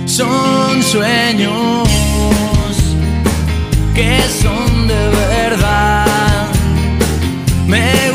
Son 0.05 0.83
sueños 0.83 1.89
que 3.95 4.21
son 4.43 4.87
de 4.87 5.09
verdad. 5.09 6.49
Me 7.67 8.12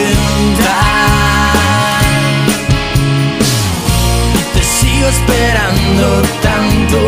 Te 4.55 4.63
sigo 4.63 5.07
esperando 5.17 6.07
tanto. 6.49 6.99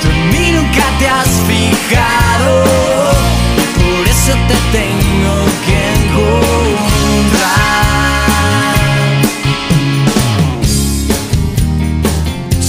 Tú 0.00 0.06
en 0.08 0.20
mí 0.32 0.44
nunca 0.56 0.84
te 0.98 1.06
has 1.08 1.32
fijado. 1.50 2.52
Por 3.80 4.02
eso 4.14 4.32
te 4.48 4.56
tengo 4.78 5.34
que 5.66 5.78
encontrar. 5.98 6.36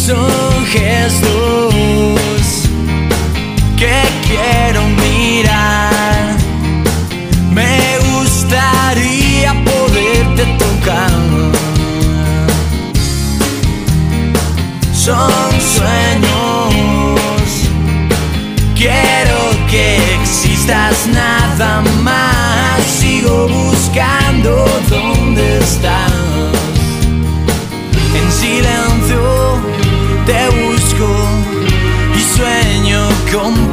Son 0.06 0.66
gestos 0.74 1.47
existas 20.68 21.08
nada 21.08 21.82
más. 22.04 22.84
Sigo 22.84 23.48
buscando 23.48 24.66
dónde 24.90 25.60
estás. 25.60 26.12
En 28.16 28.32
silencio 28.32 29.60
te 30.26 30.50
busco 30.50 31.08
y 32.16 32.38
sueño 32.38 33.08
con 33.32 33.67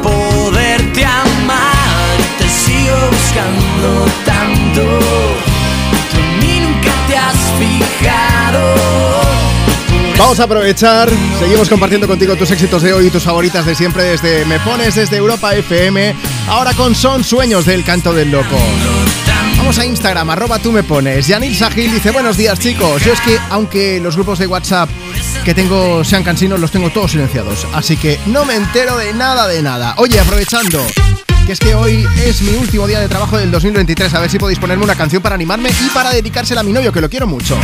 Vamos 10.25 10.39
a 10.39 10.45
aprovechar, 10.45 11.07
seguimos 11.39 11.69
compartiendo 11.69 12.07
contigo 12.07 12.35
tus 12.35 12.49
éxitos 12.49 12.81
de 12.81 12.91
hoy 12.91 13.05
y 13.05 13.09
tus 13.11 13.21
favoritas 13.21 13.63
de 13.63 13.75
siempre 13.75 14.01
desde 14.01 14.43
Me 14.45 14.59
Pones, 14.59 14.95
desde 14.95 15.17
Europa 15.17 15.53
FM, 15.53 16.15
ahora 16.47 16.73
con 16.73 16.95
Son 16.95 17.23
Sueños 17.23 17.67
del 17.67 17.83
Canto 17.83 18.11
del 18.11 18.31
Loco. 18.31 18.57
Vamos 19.55 19.77
a 19.77 19.85
Instagram, 19.85 20.27
arroba 20.31 20.57
tú 20.57 20.71
me 20.71 20.81
pones. 20.81 21.27
Yanil 21.27 21.55
Sahil 21.55 21.91
dice, 21.91 22.09
buenos 22.09 22.37
días 22.37 22.57
chicos, 22.57 23.05
yo 23.05 23.13
es 23.13 23.21
que 23.21 23.37
aunque 23.51 23.99
los 23.99 24.15
grupos 24.15 24.39
de 24.39 24.47
WhatsApp 24.47 24.89
que 25.43 25.53
tengo 25.53 26.03
sean 26.03 26.23
cansinos, 26.23 26.59
los 26.59 26.71
tengo 26.71 26.89
todos 26.89 27.11
silenciados, 27.11 27.67
así 27.75 27.95
que 27.95 28.19
no 28.25 28.45
me 28.45 28.55
entero 28.55 28.97
de 28.97 29.13
nada 29.13 29.47
de 29.47 29.61
nada. 29.61 29.93
Oye, 29.97 30.19
aprovechando 30.19 30.83
que 31.45 31.51
es 31.51 31.59
que 31.59 31.75
hoy 31.75 32.07
es 32.23 32.41
mi 32.41 32.55
último 32.55 32.87
día 32.87 32.99
de 32.99 33.07
trabajo 33.07 33.37
del 33.37 33.51
2023. 33.51 34.13
A 34.15 34.19
ver 34.19 34.29
si 34.31 34.39
podéis 34.39 34.57
ponerme 34.57 34.83
una 34.83 34.95
canción 34.95 35.21
para 35.21 35.35
animarme 35.35 35.69
y 35.69 35.89
para 35.89 36.11
dedicársela 36.11 36.61
a 36.61 36.63
mi 36.63 36.71
novio, 36.71 36.91
que 36.91 37.01
lo 37.01 37.09
quiero 37.09 37.27
mucho. 37.27 37.55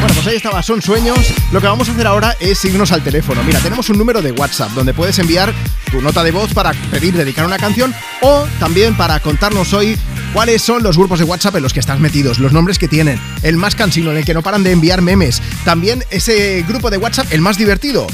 Bueno, 0.00 0.14
pues 0.14 0.26
ahí 0.28 0.36
estaba, 0.36 0.62
son 0.62 0.80
sueños. 0.80 1.18
Lo 1.52 1.60
que 1.60 1.66
vamos 1.66 1.88
a 1.88 1.92
hacer 1.92 2.06
ahora 2.06 2.36
es 2.40 2.64
irnos 2.64 2.90
al 2.90 3.02
teléfono. 3.02 3.42
Mira, 3.44 3.60
tenemos 3.60 3.90
un 3.90 3.98
número 3.98 4.22
de 4.22 4.32
WhatsApp 4.32 4.70
donde 4.70 4.94
puedes 4.94 5.18
enviar 5.18 5.52
tu 5.90 6.00
nota 6.00 6.22
de 6.22 6.30
voz 6.30 6.54
para 6.54 6.72
pedir 6.90 7.16
dedicar 7.16 7.44
una 7.44 7.58
canción 7.58 7.94
o 8.22 8.46
también 8.60 8.96
para 8.96 9.20
contarnos 9.20 9.72
hoy 9.74 9.98
cuáles 10.32 10.62
son 10.62 10.82
los 10.82 10.96
grupos 10.96 11.18
de 11.18 11.24
WhatsApp 11.24 11.56
en 11.56 11.62
los 11.62 11.72
que 11.72 11.80
estás 11.80 12.00
metidos, 12.00 12.38
los 12.38 12.52
nombres 12.52 12.78
que 12.78 12.88
tienen, 12.88 13.20
el 13.42 13.56
más 13.56 13.74
cansino 13.74 14.10
en 14.10 14.18
el 14.18 14.24
que 14.24 14.34
no 14.34 14.42
paran 14.42 14.62
de 14.62 14.72
enviar 14.72 15.02
memes, 15.02 15.42
también 15.64 16.04
ese 16.10 16.64
grupo 16.66 16.90
de 16.90 16.98
WhatsApp 16.98 17.26
el 17.30 17.40
más 17.40 17.58
divertido. 17.58 18.06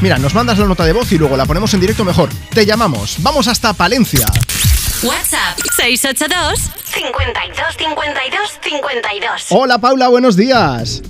Mira, 0.00 0.18
nos 0.18 0.34
mandas 0.34 0.58
la 0.58 0.66
nota 0.66 0.84
de 0.84 0.92
voz 0.92 1.12
y 1.12 1.18
luego 1.18 1.36
la 1.36 1.44
ponemos 1.44 1.72
en 1.74 1.80
directo 1.80 2.04
mejor. 2.04 2.30
Te 2.54 2.64
llamamos. 2.64 3.16
Vamos 3.20 3.48
hasta 3.48 3.72
Palencia. 3.74 4.24
WhatsApp 5.02 5.58
682 5.76 6.58
52 6.84 7.76
52 7.78 8.40
52. 8.62 9.46
Hola 9.50 9.78
Paula, 9.78 10.08
buenos 10.08 10.36
días. 10.36 11.02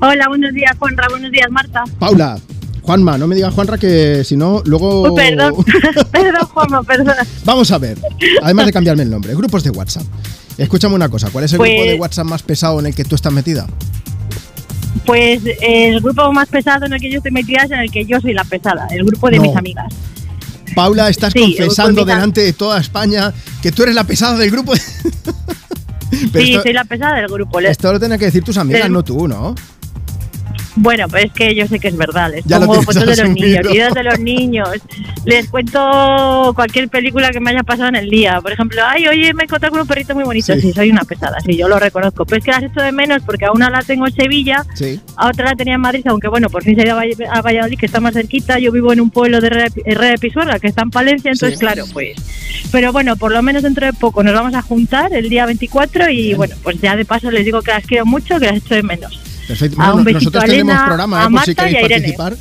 Hola, 0.00 0.26
buenos 0.28 0.52
días, 0.52 0.72
Juanra. 0.78 1.06
Buenos 1.10 1.30
días, 1.30 1.46
Marta. 1.50 1.84
Paula, 2.00 2.38
Juanma, 2.82 3.18
no 3.18 3.28
me 3.28 3.36
digas 3.36 3.54
Juanra 3.54 3.78
que 3.78 4.24
si 4.24 4.36
no, 4.36 4.62
luego... 4.64 5.02
Oh, 5.02 5.14
perdón, 5.14 5.54
perdón, 6.10 6.46
Juanma, 6.52 6.82
perdón. 6.82 7.14
Vamos 7.44 7.70
a 7.70 7.78
ver, 7.78 7.98
además 8.42 8.66
de 8.66 8.72
cambiarme 8.72 9.04
el 9.04 9.10
nombre, 9.10 9.32
grupos 9.36 9.62
de 9.62 9.70
WhatsApp. 9.70 10.02
Escúchame 10.58 10.96
una 10.96 11.08
cosa, 11.08 11.30
¿cuál 11.30 11.44
es 11.44 11.52
el 11.52 11.58
Pues- 11.58 11.70
grupo 11.70 11.84
de 11.84 11.94
WhatsApp 11.94 12.26
más 12.26 12.42
pesado 12.42 12.80
en 12.80 12.86
el 12.86 12.94
que 12.96 13.04
tú 13.04 13.14
estás 13.14 13.32
metida? 13.32 13.66
Pues 15.06 15.40
el 15.60 16.00
grupo 16.00 16.32
más 16.32 16.48
pesado 16.48 16.86
en 16.86 16.92
el 16.92 17.00
que 17.00 17.10
yo 17.10 17.16
estoy 17.18 17.32
metida 17.32 17.62
es 17.64 17.70
en 17.70 17.80
el 17.80 17.90
que 17.90 18.04
yo 18.04 18.20
soy 18.20 18.32
la 18.34 18.44
pesada, 18.44 18.86
el 18.90 19.04
grupo 19.04 19.28
de 19.30 19.36
No. 19.38 19.42
mis 19.44 19.56
amigas. 19.56 19.92
Paula, 20.74 21.08
estás 21.08 21.32
Sí, 21.32 21.56
confesando 21.58 22.04
delante 22.04 22.40
de 22.40 22.52
toda 22.52 22.80
España 22.80 23.32
que 23.60 23.72
tú 23.72 23.82
eres 23.82 23.94
la 23.94 24.04
pesada 24.04 24.38
del 24.38 24.50
grupo. 24.50 24.72
Sí, 26.12 26.52
esto, 26.52 26.62
soy 26.64 26.72
la 26.74 26.84
pesada 26.84 27.16
del 27.16 27.26
grupo. 27.28 27.58
Esto 27.58 27.90
lo 27.92 27.98
tienen 27.98 28.18
que 28.18 28.26
decir 28.26 28.44
tus 28.44 28.56
amigas, 28.58 28.82
Del- 28.82 28.92
no 28.92 29.02
tú, 29.02 29.26
¿no? 29.26 29.54
Bueno, 30.74 31.06
pues 31.08 31.26
es 31.26 31.32
que 31.32 31.54
yo 31.54 31.66
sé 31.66 31.78
que 31.78 31.88
es 31.88 31.96
verdad. 31.96 32.30
Les 32.30 32.44
Ya 32.46 32.58
pongo 32.58 32.80
fotos 32.82 33.04
de 33.04 33.16
los 33.16 33.28
niños, 33.30 33.70
videos 33.70 33.92
de 33.94 34.02
los 34.02 34.18
niños. 34.18 34.68
Les 35.26 35.48
cuento 35.48 36.52
cualquier 36.54 36.88
película 36.88 37.30
que 37.30 37.40
me 37.40 37.50
haya 37.50 37.62
pasado 37.62 37.88
en 37.90 37.96
el 37.96 38.08
día. 38.08 38.40
Por 38.40 38.52
ejemplo, 38.52 38.80
ay, 38.86 39.06
oye, 39.06 39.34
me 39.34 39.42
he 39.42 39.44
encontrado 39.44 39.70
con 39.72 39.80
un 39.82 39.86
perrito 39.86 40.14
muy 40.14 40.24
bonito. 40.24 40.54
Sí. 40.54 40.60
Sí, 40.62 40.72
soy 40.72 40.90
una 40.90 41.04
pesada, 41.04 41.38
sí, 41.44 41.56
yo 41.56 41.68
lo 41.68 41.78
reconozco. 41.78 42.24
Pero 42.24 42.38
es 42.38 42.44
que 42.44 42.50
las 42.52 42.62
echo 42.62 42.80
de 42.80 42.90
menos 42.92 43.22
porque 43.24 43.44
a 43.44 43.52
una 43.52 43.68
la 43.68 43.82
tengo 43.82 44.06
en 44.06 44.14
Sevilla, 44.14 44.64
Sí. 44.74 44.98
a 45.16 45.28
otra 45.28 45.44
la 45.50 45.54
tenía 45.56 45.74
en 45.74 45.80
Madrid, 45.80 46.02
aunque 46.06 46.28
bueno, 46.28 46.48
por 46.48 46.62
fin 46.64 46.74
se 46.74 46.82
ha 46.82 47.04
ido 47.06 47.28
a 47.30 47.42
Valladolid, 47.42 47.78
que 47.78 47.86
está 47.86 48.00
más 48.00 48.14
cerquita. 48.14 48.58
Yo 48.58 48.72
vivo 48.72 48.92
en 48.92 49.00
un 49.00 49.10
pueblo 49.10 49.40
de 49.40 49.48
Herrera 49.84 50.10
de 50.12 50.18
Pisuerga, 50.18 50.58
que 50.58 50.68
está 50.68 50.82
en 50.82 50.90
Palencia, 50.90 51.30
entonces 51.32 51.58
Sí. 51.58 51.64
claro, 51.64 51.84
pues... 51.92 52.16
Pero 52.70 52.92
bueno, 52.92 53.16
por 53.16 53.32
lo 53.32 53.42
menos 53.42 53.62
dentro 53.62 53.84
de 53.84 53.92
poco 53.92 54.22
nos 54.22 54.32
vamos 54.32 54.54
a 54.54 54.62
juntar 54.62 55.12
el 55.12 55.28
día 55.28 55.44
24 55.44 56.08
y 56.10 56.32
bueno, 56.34 56.54
pues 56.62 56.80
ya 56.80 56.96
de 56.96 57.04
paso 57.04 57.30
les 57.30 57.44
digo 57.44 57.60
que 57.60 57.72
las 57.72 57.84
quiero 57.84 58.06
mucho, 58.06 58.38
que 58.38 58.46
las 58.46 58.56
echo 58.56 58.74
de 58.74 58.82
menos. 58.82 59.20
Perfecto. 59.46 59.76
Bueno, 59.76 59.94
un 59.94 60.04
nosotros 60.04 60.44
tenemos 60.44 60.76
programa, 60.84 61.24
¿eh? 61.24 61.28
por 61.30 61.44
si 61.44 61.54
queréis 61.54 61.88
participar. 61.88 62.36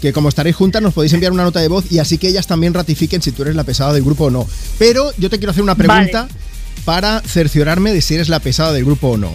Que 0.00 0.12
como 0.12 0.28
estaréis 0.28 0.54
juntas 0.54 0.82
nos 0.82 0.92
podéis 0.92 1.14
enviar 1.14 1.32
una 1.32 1.44
nota 1.44 1.60
de 1.60 1.68
voz 1.68 1.90
y 1.90 1.98
así 1.98 2.18
que 2.18 2.28
ellas 2.28 2.46
también 2.46 2.74
ratifiquen 2.74 3.22
si 3.22 3.32
tú 3.32 3.40
eres 3.42 3.54
la 3.54 3.64
pesada 3.64 3.94
del 3.94 4.02
grupo 4.02 4.24
o 4.24 4.30
no. 4.30 4.46
Pero 4.78 5.10
yo 5.16 5.30
te 5.30 5.38
quiero 5.38 5.52
hacer 5.52 5.62
una 5.62 5.76
pregunta 5.76 6.28
para 6.84 7.20
cerciorarme 7.20 7.94
de 7.94 8.02
si 8.02 8.14
eres 8.14 8.28
la 8.28 8.40
pesada 8.40 8.72
del 8.74 8.84
grupo 8.84 9.08
o 9.08 9.16
no. 9.16 9.32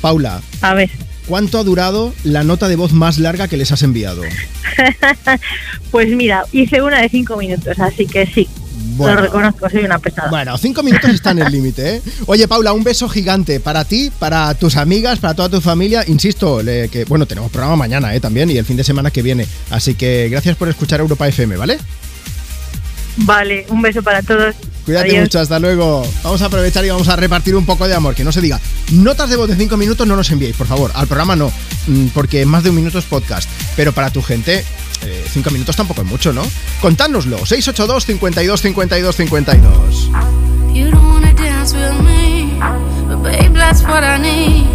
Paula, 0.00 0.42
A 0.60 0.74
ver. 0.74 0.90
¿Cuánto 1.26 1.58
ha 1.58 1.64
durado 1.64 2.12
la 2.24 2.44
nota 2.44 2.68
de 2.68 2.76
voz 2.76 2.92
más 2.92 3.18
larga 3.18 3.48
que 3.48 3.56
les 3.56 3.72
has 3.72 3.82
enviado? 3.82 4.22
pues 5.90 6.08
mira, 6.08 6.44
hice 6.52 6.82
una 6.82 7.00
de 7.02 7.08
cinco 7.08 7.36
minutos, 7.36 7.78
así 7.78 8.06
que 8.06 8.26
sí, 8.26 8.48
Bueno. 8.96 9.16
lo 9.16 9.20
reconozco, 9.22 9.68
soy 9.70 9.84
una 9.84 9.98
pesada. 9.98 10.30
Bueno, 10.30 10.56
cinco 10.58 10.82
minutos 10.82 11.10
está 11.10 11.30
en 11.32 11.40
el 11.40 11.52
límite, 11.52 11.96
¿eh? 11.96 12.02
Oye, 12.26 12.48
Paula, 12.48 12.72
un 12.72 12.84
beso 12.84 13.08
gigante 13.08 13.60
para 13.60 13.84
ti, 13.84 14.10
para 14.18 14.54
tus 14.54 14.76
amigas, 14.76 15.18
para 15.18 15.34
toda 15.34 15.48
tu 15.48 15.60
familia. 15.60 16.04
Insisto, 16.06 16.62
le- 16.62 16.88
que 16.88 17.04
bueno, 17.04 17.26
tenemos 17.26 17.50
programa 17.50 17.76
mañana, 17.76 18.14
¿eh? 18.14 18.20
También 18.20 18.50
y 18.50 18.56
el 18.58 18.64
fin 18.64 18.76
de 18.76 18.84
semana 18.84 19.10
que 19.10 19.22
viene. 19.22 19.46
Así 19.70 19.94
que 19.94 20.28
gracias 20.30 20.56
por 20.56 20.68
escuchar 20.68 21.00
Europa 21.00 21.28
FM, 21.28 21.56
¿vale? 21.56 21.78
Vale, 23.18 23.66
un 23.68 23.82
beso 23.82 24.02
para 24.02 24.22
todos. 24.22 24.54
Cuídate 24.84 25.10
Adiós. 25.10 25.22
mucho, 25.24 25.40
hasta 25.40 25.58
luego. 25.58 26.04
Vamos 26.24 26.42
a 26.42 26.46
aprovechar 26.46 26.84
y 26.84 26.90
vamos 26.90 27.08
a 27.08 27.14
repartir 27.16 27.54
un 27.54 27.64
poco 27.64 27.86
de 27.86 27.94
amor, 27.94 28.14
que 28.14 28.24
no 28.24 28.32
se 28.32 28.40
diga. 28.40 28.60
Notas 28.90 29.30
de 29.30 29.36
voz 29.36 29.48
de 29.48 29.56
5 29.56 29.76
minutos 29.76 30.06
no 30.06 30.16
nos 30.16 30.30
enviéis, 30.30 30.56
por 30.56 30.66
favor. 30.66 30.90
Al 30.94 31.06
programa 31.06 31.36
no, 31.36 31.52
mm, 31.86 32.06
porque 32.08 32.44
más 32.46 32.64
de 32.64 32.70
un 32.70 32.76
minuto 32.76 32.98
es 32.98 33.04
podcast. 33.04 33.48
Pero 33.76 33.92
para 33.92 34.10
tu 34.10 34.22
gente, 34.22 34.64
5 35.32 35.50
minutos 35.50 35.76
tampoco 35.76 36.02
es 36.02 36.06
mucho, 36.08 36.32
¿no? 36.32 36.42
Contádnoslo, 36.80 37.38
682 37.46 38.06
52 38.06 38.60
52 38.60 39.16
52. 39.16 40.10
You 40.74 40.90
don't 40.90 41.04
wanna 41.04 41.32
dance 41.34 41.74
with 41.74 42.00
me, 42.04 42.58
but 43.08 43.22
babe, 43.22 43.52
that's 43.54 43.82
what 43.82 44.02
I 44.02 44.18
need. 44.18 44.66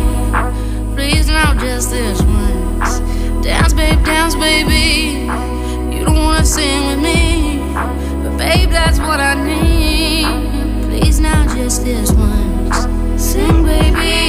Please 0.95 1.27
now, 1.27 1.53
just 1.59 1.91
this 1.91 2.19
once. 2.21 3.01
Dance, 3.43 3.73
babe, 3.73 4.03
dance, 4.05 4.35
baby. 4.35 5.27
You 5.91 6.05
don't 6.05 6.17
wanna 6.17 6.45
sing 6.45 6.87
with 6.87 6.99
me, 6.99 7.36
babe, 8.37 8.69
that's 8.69 8.99
what 8.99 9.19
I 9.19 9.33
need. 9.43 10.89
Please 10.89 11.19
now, 11.19 11.43
just 11.55 11.83
this 11.83 12.11
once. 12.11 13.21
Sing, 13.21 13.63
baby. 13.63 14.26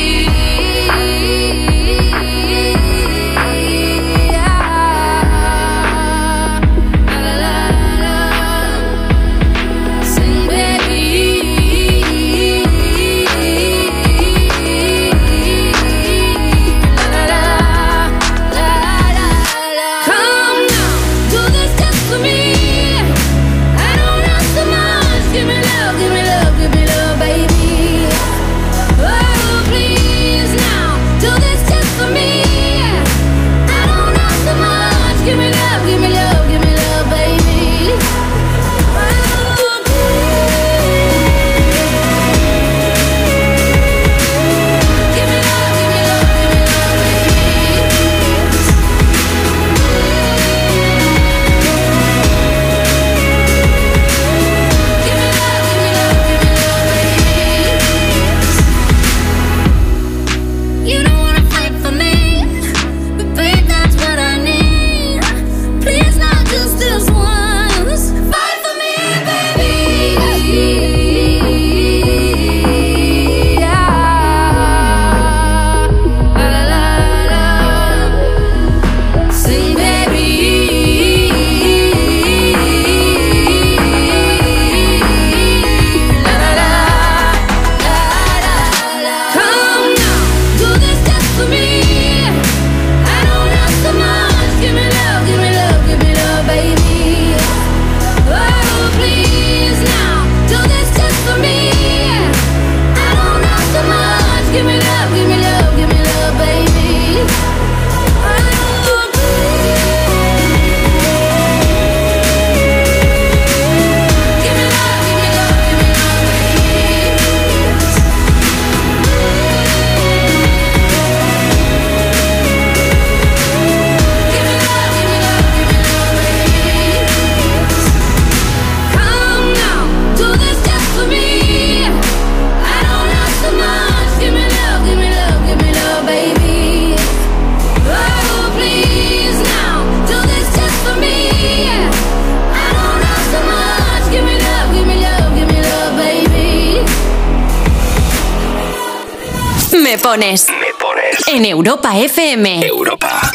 FM. 152.38 152.62
Europa. 152.64 153.30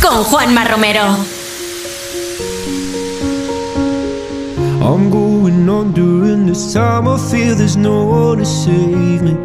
Con 0.00 0.24
Juanma 0.24 0.64
Romero. 0.64 1.16
I'm 4.82 5.10
going 5.10 5.68
on 5.68 5.92
during 5.92 6.46
this 6.46 6.72
time. 6.72 7.06
I 7.06 7.18
feel 7.18 7.54
there's 7.54 7.76
no 7.76 8.04
one 8.04 8.38
to 8.38 8.44
save 8.44 9.22
me. 9.22 9.36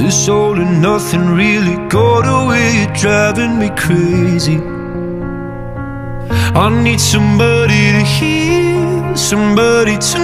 This 0.00 0.28
all 0.28 0.58
and 0.58 0.80
nothing 0.80 1.34
really 1.34 1.76
got 1.88 2.24
away, 2.24 2.86
driving 2.94 3.58
me 3.58 3.70
crazy. 3.76 4.58
I 6.54 6.68
need 6.82 7.00
somebody 7.00 7.92
to 7.92 8.02
hear, 8.02 9.16
somebody 9.16 9.98
to 9.98 10.23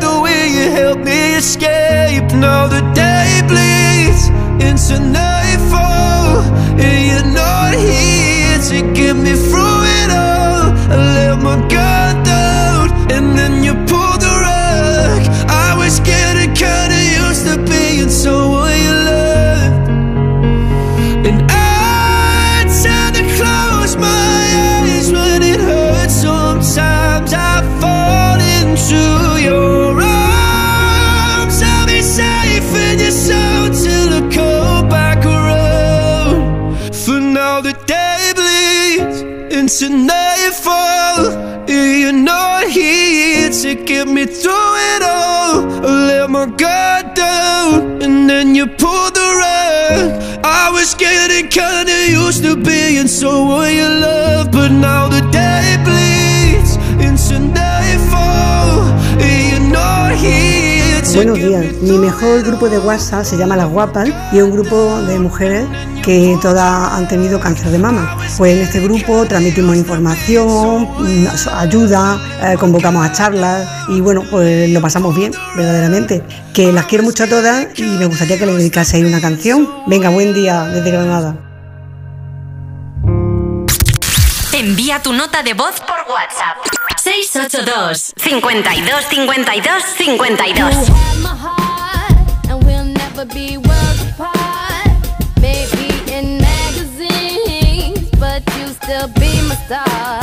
you 0.61 0.69
help 0.69 0.99
me 0.99 1.35
escape. 1.35 2.29
Now 2.33 2.67
the 2.67 2.81
day 2.93 3.41
bleeds 3.49 4.23
into 4.67 4.95
nightfall, 4.99 6.41
and 6.85 6.99
you're 7.09 7.31
not 7.33 7.73
here 7.73 8.59
to 8.69 8.77
get 8.93 9.15
me 9.15 9.33
through 9.47 9.81
it 9.99 10.09
all. 10.11 10.65
I 10.93 10.97
let 11.15 11.37
my 11.41 11.57
guard 11.73 12.17
down, 12.25 12.85
and 13.11 13.37
then 13.37 13.63
you 13.63 13.73
pulled 13.87 14.00
into 39.71 39.95
nightfall. 39.95 41.31
and 41.69 42.01
You're 42.01 42.11
not 42.11 42.67
here 42.67 43.49
to 43.49 43.75
get 43.75 44.07
me 44.07 44.25
through 44.25 44.73
it 44.91 45.01
all. 45.01 45.85
I 45.85 46.07
let 46.07 46.29
my 46.29 46.45
guard 46.45 47.13
down, 47.13 48.01
and 48.01 48.29
then 48.29 48.53
you 48.53 48.67
pulled 48.67 49.15
the 49.15 49.29
rug. 49.41 50.43
I 50.43 50.69
was 50.71 50.93
getting 50.95 51.47
kinda 51.49 52.09
used 52.09 52.43
to 52.43 52.55
being 52.55 53.07
someone 53.07 53.73
you 53.73 53.87
love, 53.87 54.51
but 54.51 54.71
now 54.71 55.07
the 55.07 55.21
day 55.31 55.77
bleeds 55.85 56.75
into 57.05 57.39
nightfall, 57.39 58.81
and 59.25 59.41
you're 59.51 59.71
not 59.71 60.15
here 60.15 60.81
Buenos 61.13 61.39
días. 61.39 61.81
Mi 61.81 61.97
mejor 61.97 62.41
grupo 62.41 62.69
de 62.69 62.79
WhatsApp 62.79 63.25
se 63.25 63.37
llama 63.37 63.57
Las 63.57 63.69
Guapas 63.69 64.09
y 64.31 64.37
es 64.37 64.43
un 64.43 64.51
grupo 64.51 65.01
de 65.07 65.19
mujeres 65.19 65.67
que 66.03 66.37
todas 66.41 66.93
han 66.93 67.07
tenido 67.07 67.39
cáncer 67.39 67.69
de 67.69 67.79
mama. 67.79 68.17
Pues 68.37 68.55
en 68.55 68.61
este 68.63 68.79
grupo 68.79 69.25
transmitimos 69.25 69.75
información, 69.75 70.87
mm, 70.97 71.27
ayuda, 71.53 72.19
eh, 72.41 72.55
convocamos 72.57 73.05
a 73.05 73.11
charlas 73.11 73.67
y 73.89 74.01
bueno, 74.01 74.23
pues 74.31 74.69
lo 74.69 74.81
pasamos 74.81 75.15
bien, 75.15 75.33
verdaderamente. 75.55 76.23
Que 76.53 76.71
las 76.71 76.85
quiero 76.85 77.03
mucho 77.03 77.25
a 77.25 77.27
todas 77.27 77.67
y 77.77 77.83
me 77.83 78.05
gustaría 78.05 78.39
que 78.39 78.45
le 78.45 78.53
dedicaseis 78.53 79.05
una 79.05 79.21
canción. 79.21 79.69
Venga, 79.85 80.09
buen 80.09 80.33
día 80.33 80.63
desde 80.63 80.91
Granada. 80.91 81.35
Envía 84.53 85.01
tu 85.01 85.13
nota 85.13 85.43
de 85.43 85.53
voz 85.53 85.79
por 85.81 85.97
WhatsApp. 86.11 86.57
682 86.97 88.13
52 88.15 89.05
52 89.09 89.83
52 89.97 90.75
be 99.71 100.20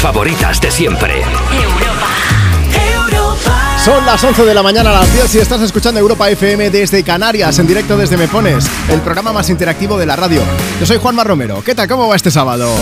favoritas 0.00 0.60
de 0.60 0.70
siempre. 0.70 1.22
Son 3.84 4.04
las 4.06 4.22
11 4.22 4.44
de 4.44 4.54
la 4.54 4.62
mañana 4.62 4.90
a 4.90 5.00
las 5.00 5.12
10 5.12 5.34
y 5.34 5.38
estás 5.38 5.60
escuchando 5.62 5.98
Europa 5.98 6.28
FM 6.30 6.70
desde 6.70 7.02
Canarias, 7.02 7.58
en 7.58 7.66
directo 7.66 7.96
desde 7.96 8.16
Me 8.16 8.28
Pones, 8.28 8.68
el 8.90 9.00
programa 9.00 9.32
más 9.32 9.50
interactivo 9.50 9.98
de 9.98 10.06
la 10.06 10.14
radio. 10.14 10.42
Yo 10.78 10.86
soy 10.86 10.98
Juanma 10.98 11.24
Romero. 11.24 11.62
¿Qué 11.64 11.74
tal? 11.74 11.88
¿Cómo 11.88 12.06
va 12.06 12.16
este 12.16 12.30
sábado? 12.30 12.72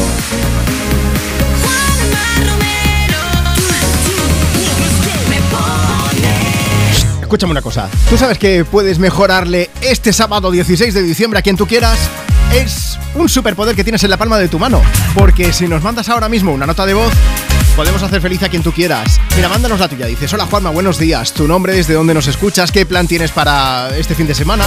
Escúchame 7.22 7.52
una 7.52 7.62
cosa. 7.62 7.88
¿Tú 8.10 8.18
sabes 8.18 8.38
que 8.38 8.64
puedes 8.64 8.98
mejorarle 8.98 9.70
este 9.80 10.12
sábado 10.12 10.50
16 10.50 10.92
de 10.92 11.02
diciembre 11.02 11.38
a 11.38 11.42
quien 11.42 11.56
tú 11.56 11.66
quieras? 11.66 11.98
Es 12.52 12.98
un 13.14 13.28
superpoder 13.28 13.74
que 13.76 13.84
tienes 13.84 14.02
en 14.04 14.10
la 14.10 14.16
palma 14.16 14.38
de 14.38 14.48
tu 14.48 14.58
mano. 14.58 14.82
Porque 15.14 15.52
si 15.52 15.68
nos 15.68 15.82
mandas 15.82 16.08
ahora 16.08 16.28
mismo 16.28 16.52
una 16.52 16.66
nota 16.66 16.86
de 16.86 16.94
voz, 16.94 17.12
podemos 17.74 18.02
hacer 18.02 18.20
feliz 18.20 18.42
a 18.42 18.48
quien 18.48 18.62
tú 18.62 18.72
quieras. 18.72 19.20
Mira, 19.36 19.48
mándanos 19.48 19.78
la 19.78 19.88
tuya. 19.88 20.06
Dices, 20.06 20.32
hola 20.32 20.46
Juanma, 20.46 20.70
buenos 20.70 20.98
días. 20.98 21.32
Tu 21.32 21.46
nombre, 21.46 21.74
desde 21.74 21.94
dónde 21.94 22.14
nos 22.14 22.26
escuchas, 22.26 22.72
qué 22.72 22.86
plan 22.86 23.06
tienes 23.06 23.30
para 23.30 23.90
este 23.96 24.14
fin 24.14 24.26
de 24.26 24.34
semana. 24.34 24.64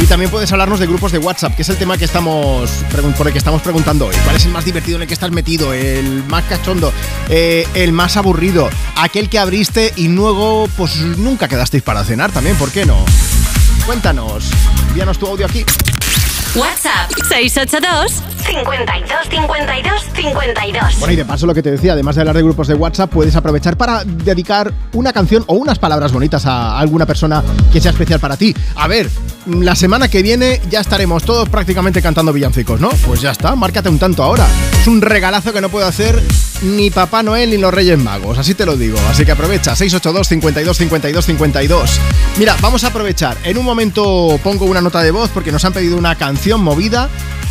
Y 0.00 0.06
también 0.06 0.30
puedes 0.30 0.50
hablarnos 0.50 0.80
de 0.80 0.86
grupos 0.86 1.12
de 1.12 1.18
WhatsApp, 1.18 1.54
que 1.54 1.62
es 1.62 1.68
el 1.68 1.76
tema 1.76 1.96
que 1.96 2.06
estamos 2.06 2.70
por 3.16 3.26
el 3.26 3.32
que 3.32 3.38
estamos 3.38 3.62
preguntando 3.62 4.06
hoy. 4.06 4.16
¿Cuál 4.24 4.36
es 4.36 4.44
el 4.46 4.50
más 4.50 4.64
divertido 4.64 4.96
en 4.96 5.02
el 5.02 5.08
que 5.08 5.14
estás 5.14 5.30
metido? 5.30 5.72
¿El 5.72 6.24
más 6.24 6.44
cachondo? 6.44 6.92
Eh, 7.28 7.66
¿El 7.74 7.92
más 7.92 8.16
aburrido? 8.16 8.68
¿Aquel 8.96 9.28
que 9.28 9.38
abriste 9.38 9.92
y 9.96 10.08
luego 10.08 10.68
pues 10.76 10.96
nunca 10.96 11.46
quedasteis 11.46 11.82
para 11.82 12.04
cenar 12.04 12.32
también? 12.32 12.56
¿Por 12.56 12.70
qué 12.70 12.86
no? 12.86 13.04
Cuéntanos. 13.86 14.50
Envíanos 14.88 15.18
tu 15.18 15.26
audio 15.26 15.46
aquí. 15.46 15.64
WhatsApp 16.54 17.10
682 17.30 18.22
52 18.44 19.28
52 19.30 20.02
52. 20.14 20.98
Bueno, 20.98 21.12
y 21.14 21.16
de 21.16 21.24
paso 21.24 21.46
lo 21.46 21.54
que 21.54 21.62
te 21.62 21.70
decía, 21.70 21.94
además 21.94 22.14
de 22.14 22.20
hablar 22.20 22.36
de 22.36 22.42
grupos 22.42 22.68
de 22.68 22.74
WhatsApp, 22.74 23.10
puedes 23.10 23.34
aprovechar 23.36 23.78
para 23.78 24.04
dedicar 24.04 24.70
una 24.92 25.14
canción 25.14 25.44
o 25.46 25.54
unas 25.54 25.78
palabras 25.78 26.12
bonitas 26.12 26.44
a 26.44 26.78
alguna 26.78 27.06
persona 27.06 27.42
que 27.72 27.80
sea 27.80 27.92
especial 27.92 28.20
para 28.20 28.36
ti. 28.36 28.54
A 28.76 28.86
ver, 28.86 29.08
la 29.46 29.74
semana 29.74 30.08
que 30.08 30.22
viene 30.22 30.60
ya 30.68 30.80
estaremos 30.80 31.24
todos 31.24 31.48
prácticamente 31.48 32.02
cantando 32.02 32.34
villancicos, 32.34 32.78
¿no? 32.78 32.90
Pues 33.06 33.22
ya 33.22 33.30
está, 33.30 33.56
márcate 33.56 33.88
un 33.88 33.98
tanto 33.98 34.22
ahora. 34.22 34.46
Es 34.78 34.86
un 34.86 35.00
regalazo 35.00 35.54
que 35.54 35.62
no 35.62 35.70
puede 35.70 35.86
hacer 35.86 36.22
ni 36.62 36.90
Papá 36.90 37.22
Noel 37.22 37.50
ni 37.50 37.56
los 37.58 37.72
Reyes 37.72 37.98
Magos, 37.98 38.38
así 38.38 38.54
te 38.54 38.66
lo 38.66 38.76
digo. 38.76 38.98
Así 39.10 39.24
que 39.24 39.32
aprovecha, 39.32 39.74
682 39.76 40.28
52 40.28 40.76
52 40.76 41.26
52. 41.26 42.00
Mira, 42.38 42.56
vamos 42.60 42.84
a 42.84 42.88
aprovechar. 42.88 43.36
En 43.44 43.58
un 43.58 43.64
momento 43.64 44.38
pongo 44.42 44.64
una 44.64 44.80
nota 44.80 45.02
de 45.02 45.10
voz 45.10 45.30
porque 45.30 45.52
nos 45.52 45.64
han 45.64 45.72
pedido 45.72 45.96
una 45.96 46.14
canción 46.14 46.62
movida. 46.62 47.08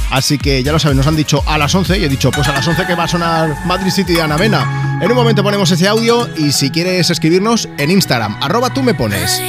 Así 0.09 0.37
que 0.37 0.61
ya 0.61 0.73
lo 0.73 0.79
saben, 0.79 0.97
nos 0.97 1.07
han 1.07 1.15
dicho 1.15 1.41
a 1.45 1.57
las 1.57 1.73
11 1.73 1.97
y 1.97 2.03
he 2.03 2.09
dicho, 2.09 2.31
pues 2.31 2.47
a 2.47 2.51
las 2.51 2.67
11 2.67 2.85
que 2.85 2.95
va 2.95 3.05
a 3.05 3.07
sonar 3.07 3.65
Madrid 3.65 3.91
City 3.91 4.13
de 4.13 4.21
Ana 4.21 4.37
Mena. 4.37 4.99
En 5.01 5.09
un 5.09 5.15
momento 5.15 5.41
ponemos 5.41 5.71
ese 5.71 5.87
audio 5.87 6.29
y 6.37 6.51
si 6.51 6.69
quieres 6.69 7.09
escribirnos 7.09 7.69
en 7.77 7.91
Instagram, 7.91 8.37
arroba 8.41 8.73
tú 8.73 8.83
me 8.83 8.93
pones. 8.93 9.41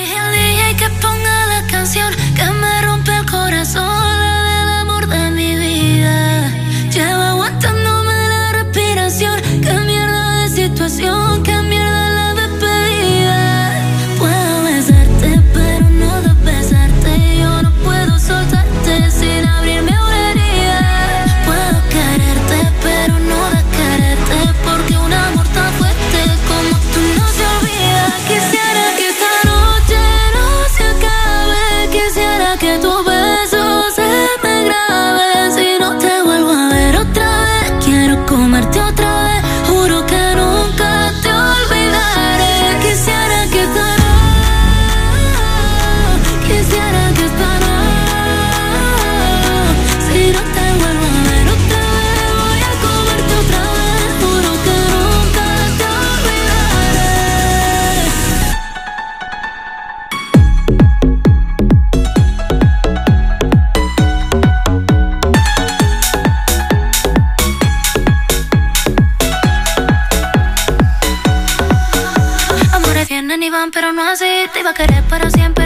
Así. 74.12 74.26
Te 74.52 74.60
iba 74.60 74.70
a 74.70 74.74
querer 74.74 75.02
para 75.04 75.30
siempre, 75.30 75.61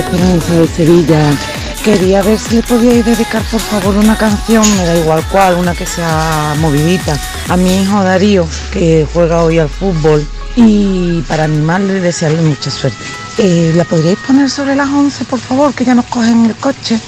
Esperanza 0.00 0.52
de 0.52 0.68
Sevilla. 0.68 1.30
Quería 1.84 2.22
ver 2.22 2.38
si 2.38 2.56
le 2.56 2.62
podíais 2.62 3.04
dedicar 3.04 3.42
por 3.44 3.60
favor 3.60 3.96
una 3.96 4.16
canción, 4.16 4.64
me 4.76 4.84
da 4.84 4.96
igual 4.96 5.24
cuál, 5.30 5.54
una 5.54 5.74
que 5.74 5.86
sea 5.86 6.54
movidita, 6.58 7.16
a 7.48 7.56
mi 7.56 7.82
hijo 7.82 8.02
Darío, 8.02 8.46
que 8.72 9.06
juega 9.12 9.42
hoy 9.42 9.58
al 9.58 9.68
fútbol, 9.68 10.26
y 10.56 11.22
para 11.22 11.44
animarle 11.44 11.98
y 11.98 12.00
desearle 12.00 12.42
mucha 12.42 12.70
suerte. 12.70 12.98
Eh, 13.38 13.72
¿La 13.76 13.84
podríais 13.84 14.18
poner 14.18 14.50
sobre 14.50 14.74
las 14.74 14.88
11, 14.88 15.24
por 15.26 15.38
favor, 15.38 15.74
que 15.74 15.84
ya 15.84 15.94
nos 15.94 16.06
cogen 16.06 16.46
el 16.46 16.56
coche? 16.56 16.98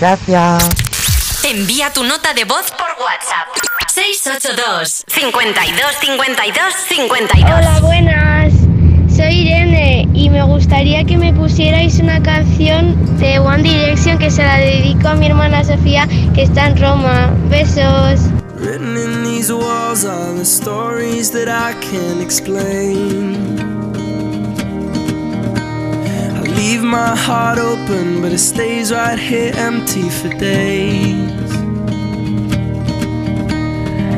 Gracias. 0.00 0.62
Envía 1.42 1.92
tu 1.92 2.04
nota 2.04 2.32
de 2.34 2.44
voz 2.44 2.70
por 2.70 2.88
WhatsApp 3.04 3.48
682 3.92 5.04
52 5.08 5.96
52 6.00 6.74
52. 6.88 7.50
Hola, 7.50 7.80
buenas. 7.80 8.17
Y 10.18 10.30
me 10.30 10.42
gustaría 10.42 11.04
que 11.04 11.16
me 11.16 11.32
pusierais 11.32 12.00
una 12.00 12.20
canción 12.20 12.96
de 13.18 13.38
One 13.38 13.62
Direction 13.62 14.18
que 14.18 14.32
se 14.32 14.42
la 14.42 14.56
dedico 14.56 15.06
a 15.06 15.14
mi 15.14 15.26
hermana 15.26 15.62
Sofía 15.62 16.08
que 16.34 16.42
está 16.42 16.66
en 16.66 16.76
Roma. 16.76 17.32
Besos. 17.48 18.28
Written 18.56 18.96
in 18.96 19.22
these 19.22 19.52
walls 19.52 20.04
are 20.04 20.34
the 20.34 20.44
stories 20.44 21.30
that 21.30 21.46
I 21.46 21.72
can't 21.80 22.20
explain. 22.20 23.60
I 26.34 26.42
leave 26.56 26.82
my 26.82 27.14
heart 27.14 27.60
open, 27.60 28.20
but 28.20 28.32
it 28.32 28.40
stays 28.40 28.90
right 28.90 29.20
here 29.20 29.52
empty 29.56 30.10
for 30.10 30.30
days. 30.30 31.30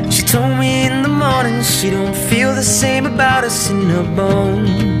She 0.09 0.23
told 0.23 0.57
me 0.57 0.87
in 0.87 1.03
the 1.03 1.09
morning 1.09 1.61
she 1.61 1.91
don't 1.91 2.15
feel 2.15 2.55
the 2.55 2.63
same 2.63 3.05
about 3.05 3.43
us 3.43 3.69
in 3.69 3.87
her 3.91 4.15
bones. 4.15 5.00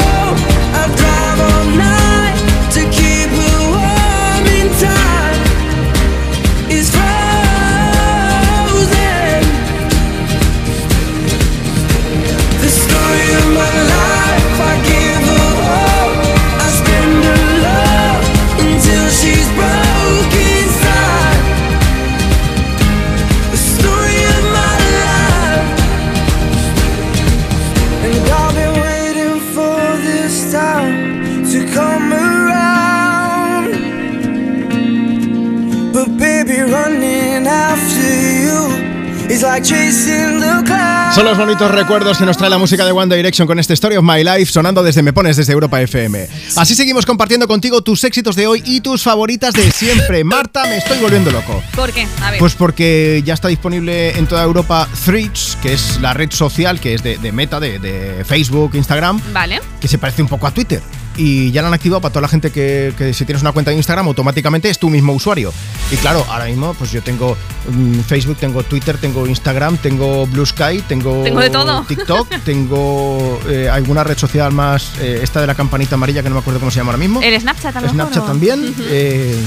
Son 39.41 41.25
los 41.25 41.35
bonitos 41.35 41.71
recuerdos 41.71 42.19
que 42.19 42.25
nos 42.27 42.37
trae 42.37 42.51
la 42.51 42.59
música 42.59 42.85
de 42.85 42.91
One 42.91 43.15
Direction 43.15 43.47
con 43.47 43.57
este 43.57 43.73
Story 43.73 43.95
of 43.95 44.05
My 44.05 44.23
Life 44.23 44.51
sonando 44.51 44.83
desde 44.83 45.01
Me 45.01 45.13
Pones 45.13 45.35
desde 45.35 45.51
Europa 45.51 45.81
FM. 45.81 46.27
Así 46.57 46.75
seguimos 46.75 47.07
compartiendo 47.07 47.47
contigo 47.47 47.81
tus 47.81 48.03
éxitos 48.03 48.35
de 48.35 48.45
hoy 48.45 48.61
y 48.63 48.81
tus 48.81 49.01
favoritas 49.01 49.55
de 49.55 49.71
siempre. 49.71 50.23
Marta, 50.25 50.65
me 50.65 50.77
estoy 50.77 50.99
volviendo 50.99 51.31
loco. 51.31 51.63
¿Por 51.75 51.91
qué? 51.91 52.07
A 52.21 52.29
ver. 52.29 52.39
Pues 52.39 52.53
porque 52.53 53.23
ya 53.25 53.33
está 53.33 53.47
disponible 53.47 54.15
en 54.15 54.27
toda 54.27 54.43
Europa 54.43 54.87
Threads, 55.05 55.57
que 55.63 55.73
es 55.73 55.99
la 55.99 56.13
red 56.13 56.29
social 56.29 56.79
que 56.79 56.93
es 56.93 57.01
de, 57.01 57.17
de 57.17 57.31
Meta, 57.31 57.59
de, 57.59 57.79
de 57.79 58.23
Facebook, 58.23 58.75
Instagram, 58.75 59.19
Vale. 59.33 59.59
que 59.79 59.87
se 59.87 59.97
parece 59.97 60.21
un 60.21 60.27
poco 60.27 60.45
a 60.45 60.51
Twitter. 60.51 60.83
Y 61.17 61.51
ya 61.51 61.61
la 61.61 61.67
han 61.67 61.73
activado 61.73 62.01
para 62.01 62.11
toda 62.11 62.21
la 62.21 62.27
gente 62.27 62.51
que, 62.51 62.93
que 62.97 63.13
si 63.13 63.25
tienes 63.25 63.41
una 63.41 63.51
cuenta 63.51 63.71
de 63.71 63.77
Instagram 63.77 64.07
automáticamente 64.07 64.69
es 64.69 64.79
tu 64.79 64.89
mismo 64.89 65.13
usuario. 65.13 65.53
Y 65.91 65.97
claro, 65.97 66.25
ahora 66.29 66.45
mismo 66.45 66.73
pues 66.73 66.91
yo 66.91 67.03
tengo 67.03 67.35
mm, 67.69 67.99
Facebook, 68.01 68.37
tengo 68.37 68.63
Twitter, 68.63 68.97
tengo 68.97 69.27
Instagram, 69.27 69.77
tengo 69.77 70.25
Blue 70.27 70.45
Sky, 70.45 70.83
tengo, 70.87 71.23
Tengo 71.23 71.39
de 71.41 71.49
todo. 71.49 71.83
TikTok, 71.83 72.27
tengo 72.45 73.39
eh, 73.49 73.69
alguna 73.69 74.03
red 74.03 74.17
social 74.17 74.51
más, 74.53 74.91
eh, 75.01 75.19
esta 75.21 75.41
de 75.41 75.47
la 75.47 75.55
campanita 75.55 75.95
amarilla 75.95 76.23
que 76.23 76.29
no 76.29 76.35
me 76.35 76.41
acuerdo 76.41 76.59
cómo 76.59 76.71
se 76.71 76.77
llama 76.77 76.91
ahora 76.91 76.99
mismo. 76.99 77.21
El 77.21 77.39
Snapchat 77.39 77.75
mejor, 77.75 77.89
Snapchat 77.91 78.23
¿o? 78.23 78.25
también. 78.25 78.73
Eh, 78.89 79.37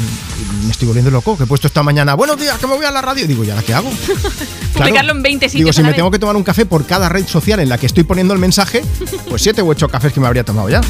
me 0.65 0.71
estoy 0.71 0.87
volviendo 0.87 1.11
loco, 1.11 1.37
que 1.37 1.45
he 1.45 1.47
puesto 1.47 1.67
esta 1.67 1.83
mañana, 1.83 2.15
buenos 2.15 2.39
días, 2.39 2.59
que 2.59 2.67
me 2.67 2.75
voy 2.75 2.85
a 2.85 2.91
la 2.91 3.01
radio. 3.03 3.27
Digo, 3.27 3.45
¿y 3.45 3.51
ahora 3.51 3.63
qué 3.63 3.75
hago? 3.75 3.91
Publicarlo 4.75 5.13
en 5.13 5.23
20 5.23 5.49
sitios. 5.49 5.59
Digo, 5.59 5.73
si 5.73 5.83
me 5.83 5.89
vez. 5.89 5.97
tengo 5.97 6.11
que 6.11 6.19
tomar 6.19 6.37
un 6.37 6.45
café 6.45 6.67
por 6.67 6.87
cada 6.87 7.09
red 7.09 7.27
social 7.27 7.61
en 7.61 7.69
la 7.69 7.79
que 7.79 7.87
estoy 7.87 8.05
poniendo 8.05 8.35
el 8.35 8.41
mensaje, 8.41 8.83
pues 9.29 9.43
siete 9.43 9.63
u 9.63 9.71
ocho 9.71 9.89
cafés 9.89 10.13
que 10.13 10.21
me 10.21 10.27
habría 10.27 10.45
tomado 10.45 10.69
ya. 10.69 10.81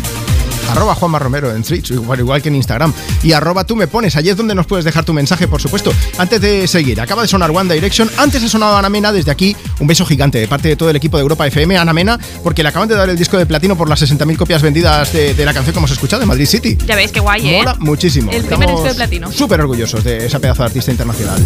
Arroba 0.71 0.95
Juanma 0.95 1.19
Romero 1.19 1.55
en 1.55 1.63
Twitch, 1.63 1.91
igual, 1.93 2.21
igual 2.21 2.43
que 2.43 2.49
en 2.49 2.57
Instagram. 2.57 2.93
Y 3.23 3.33
arroba 3.33 3.65
tú 3.65 3.77
me 3.77 3.87
pones, 3.87 4.17
allí 4.17 4.31
es 4.31 4.37
donde 4.37 4.55
nos 4.55 4.67
puedes 4.67 4.85
dejar 4.85 5.05
tu 5.05 5.13
mensaje, 5.13 5.49
por 5.49 5.61
supuesto. 5.61 5.93
Antes 6.19 6.41
de 6.41 6.67
seguir, 6.67 7.01
acaba 7.01 7.23
de 7.23 7.29
sonar 7.29 7.51
One 7.51 7.73
Direction. 7.73 8.11
Antes 8.17 8.43
ha 8.43 8.49
sonado 8.49 8.77
Ana 8.77 8.89
Mena, 8.89 9.13
desde 9.13 9.31
aquí 9.31 9.57
un 9.81 9.87
beso 9.87 10.05
gigante 10.07 10.39
de 10.39 10.49
parte 10.49 10.69
de 10.69 10.77
todo 10.77 10.91
el 10.91 10.97
equipo 10.97 11.17
de 11.17 11.23
Europa 11.23 11.47
FM, 11.47 11.77
Ana 11.77 11.93
Mena, 11.93 12.19
porque 12.43 12.63
le 12.63 12.69
acaban 12.71 12.89
de 12.89 12.95
dar 12.95 13.09
el 13.09 13.17
disco 13.17 13.39
de 13.39 13.47
platino 13.47 13.77
por 13.77 13.89
las 13.89 14.03
60.000 14.03 14.37
copias 14.37 14.63
vendidas 14.63 15.13
de, 15.13 15.35
de 15.35 15.45
la 15.45 15.53
canción 15.53 15.73
que 15.73 15.79
hemos 15.79 15.91
escuchado 15.91 16.21
de 16.21 16.27
Madrid 16.27 16.47
City. 16.47 16.77
Ya 16.87 16.97
veis 16.97 17.13
qué 17.13 17.21
guay, 17.21 17.49
¿eh? 17.49 17.59
Mola 17.59 17.77
muchísimo. 17.79 18.31
El 18.33 18.45
primer 18.45 18.69
disco 18.69 18.85
de 18.85 18.95
platino. 18.95 19.31
Súper 19.33 19.61
orgullosos 19.61 20.03
de 20.05 20.27
esa 20.27 20.39
pedazo 20.39 20.63
de 20.63 20.67
artista 20.67 20.91
internacional. 20.91 21.43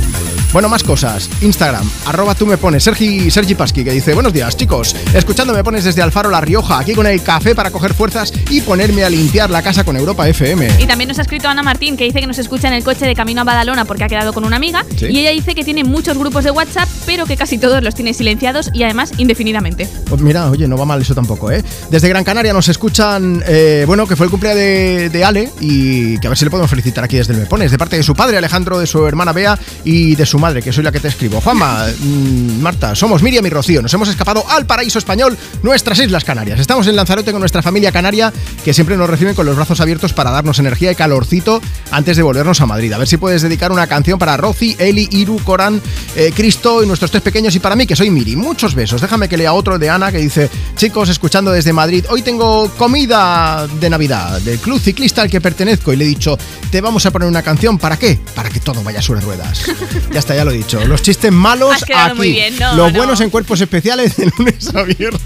Bueno, 0.52 0.68
más 0.68 0.82
cosas. 0.82 1.28
Instagram, 1.42 1.88
arroba 2.06 2.34
tú 2.34 2.46
me 2.46 2.56
pones. 2.56 2.82
Sergi, 2.84 3.30
Sergi 3.30 3.54
Pasqui, 3.54 3.84
que 3.84 3.92
dice: 3.92 4.14
Buenos 4.14 4.32
días, 4.32 4.56
chicos. 4.56 4.96
Escuchando 5.12 5.52
me 5.52 5.62
pones 5.62 5.84
desde 5.84 6.00
Alfaro, 6.02 6.30
La 6.30 6.40
Rioja, 6.40 6.78
aquí 6.78 6.94
con 6.94 7.06
el 7.06 7.22
café 7.22 7.54
para 7.54 7.70
coger 7.70 7.92
fuerzas 7.94 8.32
y 8.50 8.60
ponerme 8.62 9.04
a 9.04 9.07
limpiar 9.10 9.50
la 9.50 9.62
casa 9.62 9.84
con 9.84 9.96
Europa 9.96 10.28
FM. 10.28 10.68
Y 10.80 10.86
también 10.86 11.08
nos 11.08 11.18
ha 11.18 11.22
escrito 11.22 11.48
Ana 11.48 11.62
Martín, 11.62 11.96
que 11.96 12.04
dice 12.04 12.20
que 12.20 12.26
nos 12.26 12.38
escucha 12.38 12.68
en 12.68 12.74
el 12.74 12.84
coche 12.84 13.06
de 13.06 13.14
camino 13.14 13.42
a 13.42 13.44
Badalona 13.44 13.84
porque 13.84 14.04
ha 14.04 14.08
quedado 14.08 14.32
con 14.32 14.44
una 14.44 14.56
amiga. 14.56 14.84
Sí. 14.96 15.06
Y 15.06 15.20
ella 15.20 15.30
dice 15.30 15.54
que 15.54 15.64
tiene 15.64 15.84
muchos 15.84 16.18
grupos 16.18 16.44
de 16.44 16.50
WhatsApp, 16.50 16.88
pero 17.06 17.26
que 17.26 17.36
casi 17.36 17.58
todos 17.58 17.82
los 17.82 17.94
tiene 17.94 18.14
silenciados 18.14 18.70
y 18.72 18.82
además 18.82 19.12
indefinidamente. 19.18 19.88
Pues 20.08 20.20
mira, 20.20 20.50
oye, 20.50 20.66
no 20.66 20.76
va 20.76 20.84
mal 20.84 21.00
eso 21.00 21.14
tampoco, 21.14 21.50
¿eh? 21.50 21.62
Desde 21.90 22.08
Gran 22.08 22.24
Canaria 22.24 22.52
nos 22.52 22.68
escuchan, 22.68 23.42
eh, 23.46 23.84
bueno, 23.86 24.06
que 24.06 24.16
fue 24.16 24.26
el 24.26 24.30
cumpleaños 24.30 24.48
de, 24.48 25.10
de 25.10 25.24
Ale 25.24 25.52
y 25.60 26.18
que 26.18 26.26
a 26.26 26.30
ver 26.30 26.38
si 26.38 26.44
le 26.44 26.50
podemos 26.50 26.70
felicitar 26.70 27.04
aquí 27.04 27.16
desde 27.16 27.32
el 27.34 27.40
Me 27.40 27.46
Pones, 27.46 27.70
de 27.70 27.78
parte 27.78 27.96
de 27.96 28.02
su 28.02 28.14
padre 28.14 28.38
Alejandro, 28.38 28.78
de 28.78 28.86
su 28.86 29.06
hermana 29.06 29.32
Bea 29.32 29.58
y 29.84 30.14
de 30.14 30.26
su 30.26 30.38
madre, 30.38 30.62
que 30.62 30.72
soy 30.72 30.84
la 30.84 30.92
que 30.92 31.00
te 31.00 31.08
escribo. 31.08 31.40
Juanma, 31.40 31.86
mm, 31.98 32.60
Marta, 32.60 32.94
somos 32.94 33.22
Miriam 33.22 33.44
y 33.46 33.50
Rocío, 33.50 33.82
nos 33.82 33.92
hemos 33.94 34.08
escapado 34.08 34.44
al 34.48 34.66
paraíso 34.66 34.98
español, 34.98 35.36
nuestras 35.62 35.98
Islas 35.98 36.24
Canarias. 36.24 36.60
Estamos 36.60 36.86
en 36.86 36.96
Lanzarote 36.96 37.32
con 37.32 37.40
nuestra 37.40 37.62
familia 37.62 37.92
canaria, 37.92 38.32
que 38.64 38.72
siempre 38.72 38.96
nos 38.98 39.08
reciben 39.08 39.34
con 39.34 39.46
los 39.46 39.56
brazos 39.56 39.80
abiertos 39.80 40.12
para 40.12 40.30
darnos 40.30 40.58
energía 40.58 40.92
y 40.92 40.94
calorcito 40.94 41.60
antes 41.90 42.16
de 42.16 42.22
volvernos 42.22 42.60
a 42.60 42.66
Madrid. 42.66 42.92
A 42.92 42.98
ver 42.98 43.08
si 43.08 43.16
puedes 43.16 43.42
dedicar 43.42 43.72
una 43.72 43.86
canción 43.86 44.18
para 44.18 44.36
Roci, 44.36 44.76
Eli, 44.78 45.08
Iru, 45.12 45.38
Corán, 45.42 45.80
eh, 46.16 46.32
Cristo 46.34 46.82
y 46.82 46.86
nuestros 46.86 47.10
tres 47.10 47.22
pequeños 47.22 47.54
y 47.54 47.60
para 47.60 47.76
mí, 47.76 47.86
que 47.86 47.96
soy 47.96 48.10
Miri. 48.10 48.36
Muchos 48.36 48.74
besos. 48.74 49.00
Déjame 49.00 49.28
que 49.28 49.36
lea 49.36 49.52
otro 49.52 49.78
de 49.78 49.88
Ana 49.90 50.12
que 50.12 50.18
dice, 50.18 50.50
chicos, 50.76 51.08
escuchando 51.08 51.50
desde 51.52 51.72
Madrid, 51.72 52.04
hoy 52.10 52.22
tengo 52.22 52.68
comida 52.76 53.66
de 53.80 53.88
Navidad 53.90 54.40
del 54.40 54.58
club 54.58 54.80
ciclista 54.80 55.22
al 55.22 55.30
que 55.30 55.40
pertenezco 55.40 55.92
y 55.92 55.96
le 55.96 56.04
he 56.04 56.08
dicho, 56.08 56.36
te 56.70 56.80
vamos 56.80 57.06
a 57.06 57.10
poner 57.10 57.28
una 57.28 57.42
canción, 57.42 57.78
¿para 57.78 57.96
qué? 57.98 58.18
Para 58.34 58.48
que 58.50 58.60
todo 58.60 58.82
vaya 58.82 59.00
sobre 59.00 59.20
ruedas. 59.20 59.62
ya 60.12 60.18
está, 60.18 60.34
ya 60.34 60.44
lo 60.44 60.50
he 60.50 60.56
dicho. 60.56 60.84
Los 60.86 61.02
chistes 61.02 61.32
malos 61.32 61.74
Has 61.74 61.82
aquí. 62.10 62.16
muy 62.16 62.30
bien, 62.32 62.54
no, 62.58 62.74
Los 62.74 62.92
no. 62.92 62.98
buenos 62.98 63.20
en 63.20 63.30
cuerpos 63.30 63.60
especiales 63.60 64.16
de 64.16 64.30
lunes 64.38 64.74
a 64.74 64.82
viernes. 64.82 65.20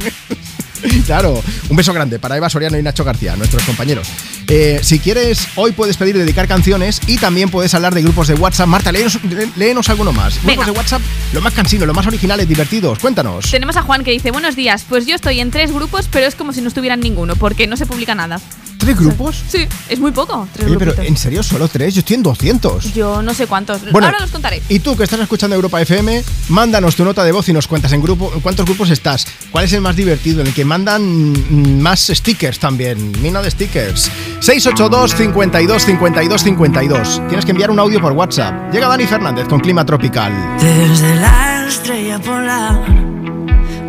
Claro, 1.07 1.43
un 1.69 1.77
beso 1.77 1.93
grande 1.93 2.19
para 2.19 2.37
Eva 2.37 2.49
Soriano 2.49 2.79
y 2.79 2.83
Nacho 2.83 3.05
García, 3.05 3.37
nuestros 3.37 3.63
compañeros. 3.65 4.09
Eh, 4.49 4.81
si 4.83 4.99
quieres, 4.99 5.49
hoy 5.57 5.73
puedes 5.73 5.97
pedir 5.97 6.17
dedicar 6.17 6.47
canciones 6.47 7.01
y 7.07 7.17
también 7.17 7.49
puedes 7.51 7.75
hablar 7.75 7.95
de 7.95 8.03
grupos 8.03 8.29
de 8.29 8.35
WhatsApp. 8.35 8.69
Marta, 8.69 8.93
léenos, 8.93 9.19
léenos 9.57 9.89
alguno 9.89 10.13
más. 10.13 10.43
Grupos 10.43 10.67
de 10.67 10.73
WhatsApp, 10.73 11.03
lo 11.33 11.41
más 11.41 11.55
cansino, 11.55 11.87
lo 11.87 11.95
más 11.95 12.07
originales, 12.07 12.49
divertidos. 12.49 12.99
Cuéntanos. 12.99 13.51
Tenemos 13.51 13.77
a 13.77 13.83
Juan 13.83 14.05
que 14.05 14.11
dice, 14.11 14.31
buenos 14.31 14.57
días, 14.57 14.85
pues 14.89 15.07
yo 15.07 15.15
estoy 15.15 15.41
en 15.41 15.51
tres 15.51 15.73
grupos, 15.73 16.09
pero 16.11 16.27
es 16.27 16.35
como 16.35 16.53
si 16.53 16.61
no 16.61 16.69
estuvieran 16.69 17.01
ninguno, 17.01 17.37
porque 17.37 17.67
no 17.67 17.77
se 17.77 17.87
publica 17.87 18.15
nada. 18.15 18.41
¿Tres 18.83 18.99
grupos? 18.99 19.45
Sí, 19.49 19.65
es 19.89 20.01
muy 20.01 20.11
poco. 20.11 20.49
Tres 20.53 20.67
Oye, 20.67 20.77
pero. 20.77 21.01
¿en 21.01 21.17
serio 21.17 21.45
solo 21.45 21.69
tres? 21.69 21.95
Yo 21.95 22.01
estoy 22.01 22.17
en 22.17 22.25
200. 22.25 22.93
Yo 22.93 23.23
no 23.23 23.33
sé 23.33 23.47
cuántos. 23.47 23.81
Bueno, 23.93 24.09
Ahora 24.09 24.19
los 24.19 24.33
contaré. 24.33 24.61
Y 24.69 24.81
tú 24.81 24.97
que 24.97 25.05
estás 25.05 25.21
escuchando 25.21 25.55
Europa 25.55 25.81
FM, 25.81 26.25
mándanos 26.49 26.97
tu 26.97 27.05
nota 27.05 27.23
de 27.23 27.31
voz 27.31 27.49
y 27.49 27.53
nos 27.53 27.69
cuentas 27.69 27.93
en 27.93 28.03
grupo 28.03 28.33
en 28.35 28.41
cuántos 28.41 28.67
grupos 28.67 28.91
estás, 28.91 29.25
cuál 29.53 29.67
es 29.67 29.73
el 29.73 29.83
más 29.83 29.95
divertido, 29.95 30.41
en 30.41 30.49
el 30.49 30.53
que 30.53 30.65
mandan 30.73 31.83
más 31.83 32.01
stickers 32.07 32.59
también, 32.59 33.13
mina 33.21 33.43
de 33.43 33.51
stickers. 33.51 34.11
682 34.41 35.15
52 35.15 35.85
52 35.85 36.43
52. 36.43 37.23
Tienes 37.29 37.45
que 37.45 37.51
enviar 37.51 37.71
un 37.71 37.79
audio 37.79 38.01
por 38.01 38.13
WhatsApp. 38.13 38.73
Llega 38.73 38.89
Dani 38.89 39.05
Fernández 39.05 39.47
con 39.49 39.61
clima 39.61 39.85
tropical. 39.85 40.33
Desde 40.59 41.15
la 41.17 41.67
estrella 41.69 42.19
polar 42.21 42.81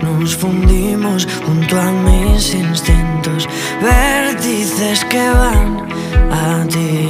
nos 0.02 0.36
fundimos 0.36 1.26
junto 1.46 1.80
a 1.80 1.90
mis 1.90 2.54
instintos, 2.54 3.48
vértices 3.82 5.06
que 5.06 5.30
van 5.30 5.88
a 6.34 6.68
ti. 6.68 7.08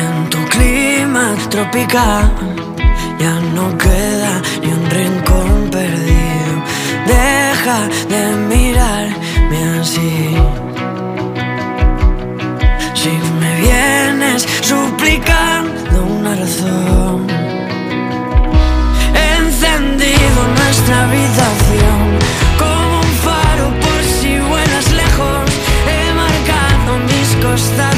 En 0.00 0.30
tu 0.30 0.38
clima 0.48 1.36
tropical 1.48 2.32
ya 3.20 3.38
no 3.54 3.78
queda 3.78 4.42
ni 4.64 4.72
un 4.72 4.90
rincón. 4.90 5.47
De 7.68 8.34
mirarme 8.48 9.78
así. 9.78 10.34
Si 12.94 13.10
me 13.40 13.60
vienes 13.60 14.46
suplicando 14.62 16.02
una 16.02 16.34
razón, 16.34 17.26
he 19.14 19.28
encendido 19.44 20.40
nuestra 20.56 21.04
habitación 21.04 22.06
como 22.58 23.00
un 23.00 23.12
faro 23.26 23.66
por 23.82 24.02
si 24.02 24.38
vuelas 24.38 24.90
lejos. 25.02 25.44
He 25.92 26.14
marcado 26.14 26.90
mis 27.10 27.28
costados 27.44 27.97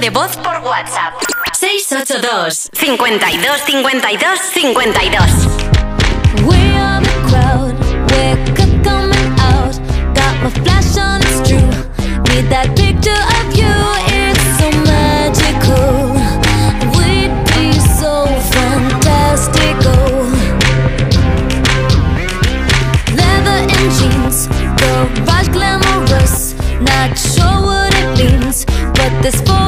de 0.00 0.10
voz 0.10 0.36
por 0.36 0.60
WhatsApp. 0.64 1.14
682 1.52 2.70
52 2.72 3.62
52 3.62 4.40
52 4.52 5.46
We 6.46 6.56
are 6.76 7.00
the 7.00 7.14
crowd, 7.28 7.74
we're 8.10 8.36
coming 8.84 9.28
out. 9.40 9.74
Got 10.14 10.34
my 10.42 10.50
flash 10.62 10.96
on, 10.98 11.20
it's 11.22 11.48
true. 11.48 11.70
Need 12.28 12.48
that 12.50 12.76
picture 12.76 13.22
of 13.38 13.46
you, 13.56 13.74
it's 14.06 14.44
so 14.58 14.70
magical. 14.86 16.14
We'd 16.94 17.34
be 17.54 17.72
so 17.98 18.26
fantastical. 18.54 20.04
Leather 23.16 23.60
and 23.74 23.88
jeans, 23.98 24.46
garage 24.78 25.48
glamorous. 25.48 26.54
Not 26.80 27.18
sure 27.18 27.62
what 27.66 27.94
it 27.94 28.18
means, 28.18 28.64
but 28.94 29.22
this. 29.22 29.67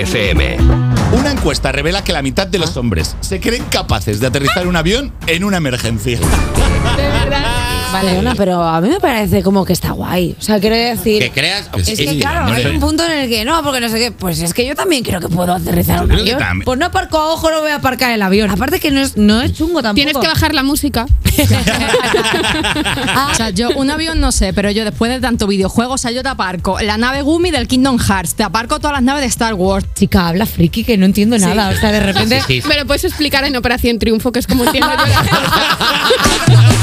FM. 0.00 0.56
Una 1.12 1.30
encuesta 1.30 1.72
revela 1.72 2.02
que 2.02 2.12
la 2.12 2.22
mitad 2.22 2.46
de 2.46 2.58
los 2.58 2.74
hombres 2.78 3.16
se 3.20 3.38
creen 3.38 3.64
capaces 3.64 4.18
de 4.18 4.28
aterrizar 4.28 4.66
un 4.66 4.74
avión 4.74 5.12
en 5.26 5.44
una 5.44 5.58
emergencia. 5.58 6.18
Vale, 7.92 8.22
pero 8.36 8.62
a 8.62 8.80
mí 8.80 8.88
me 8.88 8.98
parece 8.98 9.42
como 9.42 9.64
que 9.64 9.74
está 9.74 9.90
guay. 9.90 10.34
O 10.38 10.42
sea, 10.42 10.58
quiero 10.58 10.76
decir. 10.76 11.22
Que 11.22 11.30
creas. 11.30 11.68
Es 11.76 11.98
que 11.98 12.18
claro, 12.18 12.52
hay 12.52 12.64
un 12.66 12.80
punto 12.80 13.04
en 13.04 13.12
el 13.12 13.28
que 13.28 13.44
no, 13.44 13.62
porque 13.62 13.80
no 13.80 13.88
sé 13.90 13.98
qué. 13.98 14.12
Pues 14.12 14.40
es 14.40 14.54
que 14.54 14.64
yo 14.64 14.74
también 14.74 15.02
creo 15.04 15.20
que 15.20 15.28
puedo 15.28 15.52
aterrizar 15.52 16.04
un 16.04 16.12
avión. 16.12 16.38
Pues 16.64 16.78
no 16.78 16.86
aparco 16.86 17.18
a 17.18 17.32
ojo, 17.32 17.50
no 17.50 17.60
voy 17.60 17.70
a 17.70 17.76
aparcar 17.76 18.12
el 18.12 18.22
avión. 18.22 18.50
Aparte 18.50 18.80
que 18.80 18.90
no 18.90 19.00
es, 19.00 19.16
no 19.16 19.42
es 19.42 19.52
chungo 19.52 19.82
tampoco. 19.82 19.96
Tienes 19.96 20.16
que 20.16 20.26
bajar 20.26 20.54
la 20.54 20.62
música. 20.62 21.06
o 23.30 23.34
sea, 23.34 23.50
yo 23.50 23.70
un 23.70 23.90
avión 23.90 24.20
no 24.20 24.32
sé, 24.32 24.52
pero 24.52 24.70
yo 24.70 24.84
después 24.84 25.10
de 25.10 25.20
tanto 25.20 25.46
videojuego, 25.46 25.94
o 25.94 25.98
sea, 25.98 26.10
yo 26.10 26.22
te 26.22 26.28
aparco 26.28 26.80
la 26.80 26.98
nave 26.98 27.22
Gumi 27.22 27.50
del 27.50 27.68
Kingdom 27.68 27.98
Hearts, 27.98 28.34
te 28.34 28.42
aparco 28.42 28.78
todas 28.78 28.92
las 28.92 29.02
naves 29.02 29.22
de 29.22 29.28
Star 29.28 29.54
Wars. 29.54 29.86
Chica, 29.94 30.28
habla 30.28 30.46
friki 30.46 30.84
que 30.84 30.96
no 30.96 31.06
entiendo 31.06 31.38
nada. 31.38 31.70
O 31.70 31.76
sea, 31.76 31.92
de 31.92 32.00
repente. 32.00 32.42
Me 32.66 32.76
lo 32.76 32.86
puedes 32.86 33.04
explicar 33.04 33.44
en 33.44 33.56
Operación 33.56 33.98
Triunfo, 33.98 34.32
que 34.32 34.38
es 34.38 34.46
como 34.46 34.64
entiendo 34.64 34.90
yo. 34.90 35.04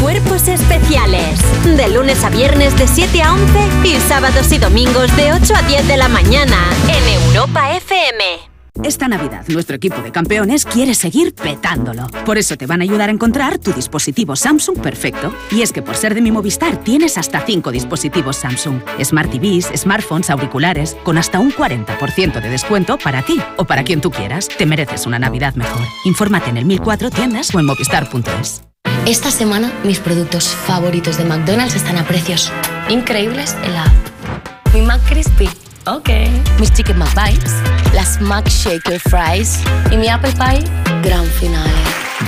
Cuerpos 0.00 0.48
especiales. 0.48 1.38
De 1.64 1.88
lunes 1.88 2.22
a 2.24 2.30
viernes 2.30 2.76
de 2.76 2.86
7 2.86 3.22
a 3.22 3.32
11 3.32 3.44
y 3.84 3.96
sábados 4.08 4.52
y 4.52 4.58
domingos 4.58 5.14
de 5.16 5.32
8 5.32 5.54
a 5.56 5.62
10 5.62 5.88
de 5.88 5.96
la 5.96 6.08
mañana 6.08 6.56
en 6.88 7.24
Europa 7.24 7.74
FM. 7.76 8.53
Esta 8.84 9.08
Navidad, 9.08 9.46
nuestro 9.48 9.76
equipo 9.76 10.02
de 10.02 10.12
campeones 10.12 10.66
quiere 10.66 10.94
seguir 10.94 11.34
petándolo. 11.34 12.06
Por 12.26 12.36
eso 12.36 12.56
te 12.58 12.66
van 12.66 12.82
a 12.82 12.84
ayudar 12.84 13.08
a 13.08 13.12
encontrar 13.12 13.58
tu 13.58 13.72
dispositivo 13.72 14.36
Samsung 14.36 14.78
perfecto. 14.78 15.34
Y 15.50 15.62
es 15.62 15.72
que 15.72 15.80
por 15.80 15.96
ser 15.96 16.14
de 16.14 16.20
mi 16.20 16.30
Movistar 16.30 16.76
tienes 16.84 17.16
hasta 17.16 17.40
5 17.40 17.72
dispositivos 17.72 18.36
Samsung. 18.36 18.82
Smart 19.02 19.30
TVs, 19.30 19.70
smartphones, 19.74 20.28
auriculares, 20.28 20.98
con 21.02 21.16
hasta 21.16 21.40
un 21.40 21.50
40% 21.50 22.42
de 22.42 22.50
descuento 22.50 22.98
para 22.98 23.22
ti 23.22 23.40
o 23.56 23.64
para 23.64 23.84
quien 23.84 24.02
tú 24.02 24.10
quieras. 24.10 24.48
Te 24.48 24.66
mereces 24.66 25.06
una 25.06 25.18
Navidad 25.18 25.54
mejor. 25.54 25.82
Infórmate 26.04 26.50
en 26.50 26.58
el 26.58 26.66
1004 26.66 27.10
tiendas 27.10 27.54
o 27.54 27.60
en 27.60 27.64
movistar.es. 27.64 28.64
Esta 29.06 29.30
semana 29.30 29.72
mis 29.84 29.98
productos 29.98 30.48
favoritos 30.48 31.16
de 31.16 31.24
McDonald's 31.24 31.74
están 31.74 31.96
a 31.96 32.04
precios 32.04 32.52
increíbles 32.90 33.56
en 33.64 33.72
la 33.72 33.84
app. 33.84 34.74
Mi 34.74 34.82
McCrispy, 34.82 35.48
ok. 35.86 36.08
Mis 36.60 36.72
Chicken 36.72 36.98
McBites, 36.98 37.54
las 37.92 38.20
McShaker 38.20 39.00
Fries 39.00 39.58
y 39.90 39.96
mi 39.96 40.08
Apple 40.08 40.32
Pie, 40.32 40.64
gran 41.02 41.26
finale. 41.26 41.72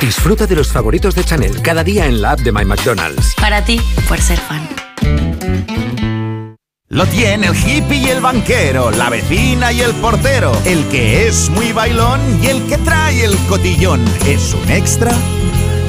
Disfruta 0.01 0.47
de 0.47 0.57
los 0.57 0.73
favoritos 0.73 1.15
de 1.15 1.25
Chanel 1.25 1.63
cada 1.63 1.83
día 1.83 2.07
en 2.07 2.21
la 2.21 2.33
app 2.33 2.41
de 2.41 2.53
My 2.53 2.65
McDonald's. 2.65 3.35
Para 3.41 3.65
ti, 3.65 3.81
por 4.09 4.21
ser 4.21 4.39
fan. 4.39 4.69
Lo 6.89 7.05
tiene 7.07 7.49
el 7.49 7.57
hippie 7.57 7.99
y 7.99 8.07
el 8.07 8.21
banquero, 8.21 8.91
la 8.91 9.11
vecina 9.11 9.73
y 9.73 9.81
el 9.81 9.93
portero, 9.95 10.53
el 10.65 10.87
que 10.89 11.27
es 11.27 11.51
muy 11.51 11.73
bailón 11.73 12.21
y 12.43 12.47
el 12.47 12.67
que 12.69 12.79
trae 12.79 13.25
el 13.25 13.37
cotillón. 13.49 14.05
Es 14.25 14.55
un 14.55 14.71
extra 14.71 15.13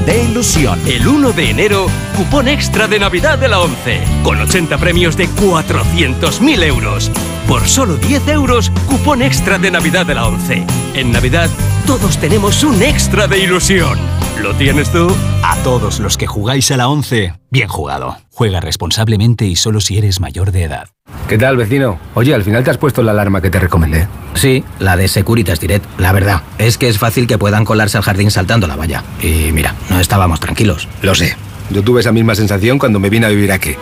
de 0.06 0.24
ilusión. 0.24 0.80
El 0.86 1.08
1 1.08 1.32
de 1.32 1.50
enero, 1.50 1.88
cupón 2.16 2.48
extra 2.48 2.88
de 2.88 3.00
Navidad 3.00 3.38
de 3.38 3.48
la 3.48 3.60
11, 3.60 4.02
con 4.24 4.40
80 4.40 4.78
premios 4.78 5.18
de 5.18 5.28
400.000 5.30 6.64
euros. 6.64 7.12
Por 7.48 7.68
solo 7.68 7.98
10 7.98 8.28
euros, 8.28 8.72
cupón 8.88 9.22
extra 9.22 9.58
de 9.58 9.72
Navidad 9.72 10.06
de 10.06 10.16
la 10.16 10.28
11. 10.28 10.87
En 10.98 11.12
Navidad, 11.12 11.48
todos 11.86 12.18
tenemos 12.18 12.64
un 12.64 12.82
extra 12.82 13.28
de 13.28 13.38
ilusión. 13.38 14.00
¿Lo 14.42 14.56
tienes 14.56 14.92
tú? 14.92 15.16
A 15.44 15.56
todos 15.58 16.00
los 16.00 16.18
que 16.18 16.26
jugáis 16.26 16.72
a 16.72 16.78
la 16.78 16.90
11, 16.90 17.34
bien 17.52 17.68
jugado. 17.68 18.18
Juega 18.32 18.62
responsablemente 18.62 19.46
y 19.46 19.56
solo 19.56 19.80
si 19.80 20.00
eres 20.00 20.20
mayor 20.20 20.52
de 20.52 20.64
edad. 20.64 20.88
¿Qué 21.30 21.38
tal, 21.38 21.56
vecino? 21.56 22.00
Oye, 22.16 22.34
al 22.34 22.44
final 22.44 22.64
te 22.64 22.72
has 22.72 22.80
puesto 22.80 23.04
la 23.04 23.12
alarma 23.12 23.42
que 23.42 23.52
te 23.52 23.60
recomendé. 23.60 24.08
Sí, 24.34 24.64
la 24.80 24.98
de 24.98 25.08
Securitas 25.08 25.60
Direct. 25.60 25.86
La 26.00 26.14
verdad, 26.14 26.42
es 26.58 26.80
que 26.80 26.90
es 26.90 26.98
fácil 26.98 27.28
que 27.28 27.38
puedan 27.38 27.64
colarse 27.64 27.98
al 27.98 28.04
jardín 28.04 28.32
saltando 28.32 28.66
la 28.66 28.76
valla. 28.76 29.04
Y 29.22 29.52
mira, 29.52 29.76
no 29.92 30.00
estábamos 30.00 30.40
tranquilos. 30.40 30.88
Lo 31.04 31.14
sé. 31.14 31.38
Yo 31.70 31.84
tuve 31.84 32.00
esa 32.00 32.12
misma 32.12 32.34
sensación 32.34 32.80
cuando 32.80 33.00
me 33.00 33.12
vine 33.12 33.28
a 33.28 33.30
vivir 33.30 33.52
aquí. 33.52 33.76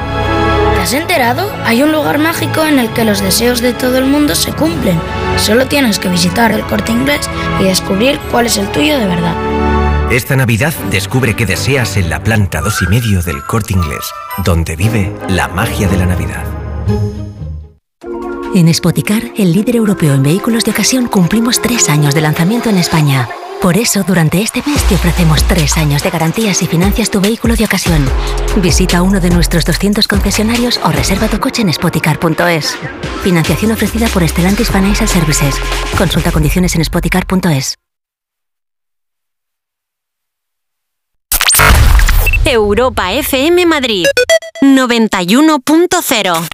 ¿Te 0.76 0.80
has 0.80 0.94
enterado? 0.94 1.52
Hay 1.66 1.84
un 1.84 1.92
lugar 1.92 2.18
mágico 2.18 2.64
en 2.64 2.80
el 2.80 2.90
que 2.94 3.04
los 3.04 3.20
deseos 3.20 3.60
de 3.60 3.74
todo 3.74 3.98
el 3.98 4.06
mundo 4.06 4.34
se 4.34 4.54
cumplen. 4.54 4.98
Solo 5.36 5.68
tienes 5.68 6.00
que 6.00 6.08
visitar 6.08 6.54
el 6.54 6.62
corte 6.62 6.94
inglés 6.94 7.30
y 7.60 7.66
descubrir 7.66 8.18
cuál 8.32 8.46
es 8.46 8.56
el 8.56 8.72
tuyo 8.72 8.98
de 8.98 9.08
verdad. 9.08 9.36
Esta 10.12 10.36
Navidad 10.36 10.74
descubre 10.92 11.38
qué 11.38 11.46
deseas 11.46 11.96
en 11.96 12.10
la 12.10 12.22
planta 12.22 12.60
dos 12.60 12.82
y 12.82 12.88
medio 12.88 13.22
del 13.22 13.46
Corte 13.46 13.72
Inglés, 13.72 14.12
donde 14.44 14.76
vive 14.76 15.16
la 15.30 15.48
magia 15.48 15.88
de 15.88 15.98
la 15.98 16.06
Navidad. 16.06 16.44
En 18.54 18.74
Spoticar, 18.74 19.24
el 19.38 19.54
líder 19.54 19.78
europeo 19.78 20.14
en 20.14 20.22
vehículos 20.22 20.66
de 20.66 20.72
ocasión, 20.72 21.08
cumplimos 21.08 21.62
tres 21.62 21.88
años 21.88 22.14
de 22.14 22.20
lanzamiento 22.20 22.70
en 22.70 22.78
España. 22.78 23.30
Por 23.62 23.78
eso, 23.78 24.04
durante 24.04 24.42
este 24.42 24.62
mes 24.66 24.84
te 24.84 24.96
ofrecemos 24.96 25.46
tres 25.46 25.78
años 25.78 26.04
de 26.04 26.10
garantías 26.10 26.62
y 26.62 26.68
financias 26.68 27.10
tu 27.10 27.22
vehículo 27.22 27.56
de 27.56 27.64
ocasión. 27.64 28.06
Visita 28.58 29.04
uno 29.04 29.22
de 29.22 29.30
nuestros 29.30 29.64
200 29.64 30.10
concesionarios 30.10 30.78
o 30.84 30.92
reserva 30.92 31.30
tu 31.30 31.40
coche 31.40 31.62
en 31.62 31.72
spoticar.es. 31.72 32.78
Financiación 33.24 33.72
ofrecida 33.72 34.10
por 34.10 34.28
Stellantis 34.28 34.68
Financial 34.68 35.08
Services. 35.08 35.56
Consulta 35.98 36.34
condiciones 36.34 36.76
en 36.76 36.84
spoticar.es. 36.84 37.78
Europa 42.52 43.14
FM 43.14 43.65
Madrid 43.65 44.06
91.0 44.61 46.48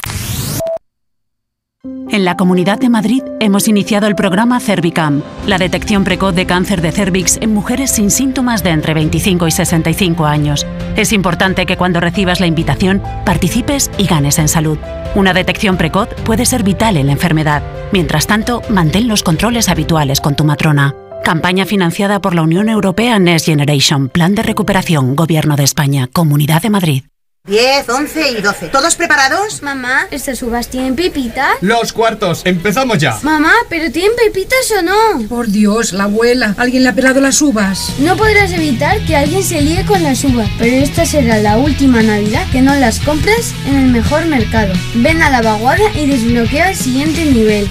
En 2.12 2.24
la 2.24 2.38
Comunidad 2.38 2.78
de 2.78 2.90
Madrid 2.90 3.24
hemos 3.40 3.68
iniciado 3.68 4.06
el 4.06 4.14
programa 4.14 4.60
Cervicam, 4.60 5.24
la 5.48 5.58
detección 5.58 6.04
precoz 6.04 6.36
de 6.36 6.46
cáncer 6.46 6.84
de 6.84 6.92
cervix 6.92 7.38
en 7.42 7.52
mujeres 7.52 7.90
sin 7.90 8.12
síntomas 8.12 8.62
de 8.62 8.70
entre 8.70 8.94
25 8.94 9.48
y 9.48 9.52
65 9.52 10.28
años. 10.28 10.68
Es 10.96 11.12
importante 11.14 11.66
que 11.66 11.78
cuando 11.78 12.00
recibas 12.00 12.40
la 12.40 12.46
invitación 12.46 13.02
participes 13.26 13.90
y 13.98 14.06
ganes 14.06 14.38
en 14.38 14.50
salud. 14.50 14.78
Una 15.16 15.34
detección 15.34 15.78
precoz 15.78 16.10
puede 16.26 16.46
ser 16.46 16.62
vital 16.62 16.98
en 16.98 17.08
la 17.08 17.14
enfermedad. 17.14 17.64
Mientras 17.92 18.28
tanto, 18.28 18.62
mantén 18.70 19.08
los 19.08 19.24
controles 19.24 19.68
habituales 19.68 20.22
con 20.22 20.36
tu 20.36 20.44
matrona. 20.44 20.94
Campaña 21.24 21.66
financiada 21.66 22.22
por 22.22 22.36
la 22.36 22.42
Unión 22.42 22.70
Europea 22.70 23.20
Next 23.20 23.46
Generation, 23.46 24.10
Plan 24.10 24.36
de 24.36 24.44
Recuperación, 24.44 25.16
Gobierno 25.16 25.56
de 25.56 25.64
España, 25.64 26.08
Comunidad 26.12 26.62
de 26.62 26.70
Madrid. 26.70 27.04
10, 27.48 27.88
11 27.88 28.32
y 28.32 28.42
12. 28.42 28.68
¿Todos 28.68 28.96
preparados? 28.96 29.64
Mamá, 29.64 30.08
¿estas 30.12 30.44
uvas 30.44 30.68
tienen 30.68 30.98
pepitas? 30.98 31.52
Los 31.62 31.94
cuartos, 31.94 32.42
empezamos 32.44 32.98
ya. 32.98 33.18
Mamá, 33.24 33.54
¿pero 33.70 33.90
tienen 33.90 34.12
pepitas 34.18 34.70
o 34.78 34.82
no? 34.82 35.28
Por 35.30 35.48
Dios, 35.48 35.94
la 35.94 36.06
abuela. 36.06 36.56
¿Alguien 36.58 36.84
le 36.84 36.90
ha 36.90 36.94
pelado 36.94 37.22
las 37.22 37.42
uvas? 37.42 37.94
No 38.00 38.18
podrás 38.18 38.52
evitar 38.52 39.00
que 39.06 39.16
alguien 39.16 39.44
se 39.44 39.62
líe 39.62 39.86
con 39.86 40.04
las 40.04 40.26
uvas, 40.26 40.50
pero 40.60 40.76
esta 40.76 41.06
será 41.06 41.38
la 41.38 41.58
última 41.58 42.04
Navidad 42.04 42.46
que 42.52 42.62
no 42.62 42.76
las 42.76 43.00
compres 43.00 43.54
en 43.66 43.76
el 43.76 43.92
mejor 43.92 44.26
mercado. 44.26 44.74
Ven 44.96 45.22
a 45.22 45.30
la 45.30 45.42
vaguada 45.42 45.90
y 45.96 46.06
desbloquea 46.06 46.72
el 46.72 46.76
siguiente 46.76 47.24
nivel. 47.24 47.70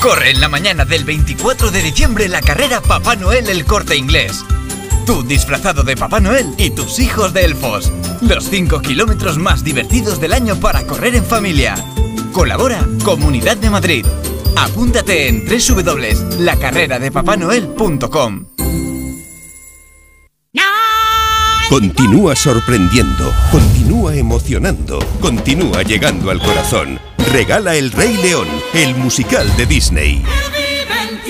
Corre 0.00 0.30
en 0.30 0.40
la 0.40 0.48
mañana 0.48 0.84
del 0.84 1.02
24 1.04 1.72
de 1.72 1.82
diciembre 1.82 2.28
la 2.28 2.40
carrera 2.40 2.80
Papá 2.80 3.16
Noel 3.16 3.48
el 3.48 3.64
Corte 3.64 3.96
Inglés. 3.96 4.44
Tú 5.04 5.24
disfrazado 5.24 5.82
de 5.82 5.96
Papá 5.96 6.20
Noel 6.20 6.54
y 6.56 6.70
tus 6.70 7.00
hijos 7.00 7.34
de 7.34 7.44
elfos. 7.44 7.92
Los 8.20 8.44
5 8.44 8.80
kilómetros 8.80 9.38
más 9.38 9.64
divertidos 9.64 10.20
del 10.20 10.34
año 10.34 10.60
para 10.60 10.86
correr 10.86 11.16
en 11.16 11.24
familia. 11.24 11.74
Colabora 12.32 12.86
Comunidad 13.04 13.56
de 13.56 13.70
Madrid. 13.70 14.06
Apúntate 14.56 15.26
en 15.28 15.44
www.lacarreradepapanoel.com. 15.46 18.44
Continúa 21.68 22.34
sorprendiendo, 22.34 23.30
continúa 23.50 24.16
emocionando, 24.16 24.98
continúa 25.20 25.82
llegando 25.82 26.30
al 26.30 26.40
corazón. 26.40 26.98
Regala 27.32 27.76
El 27.76 27.92
Rey 27.92 28.16
León, 28.16 28.48
el 28.72 28.94
musical 28.94 29.54
de 29.56 29.66
Disney. 29.66 30.22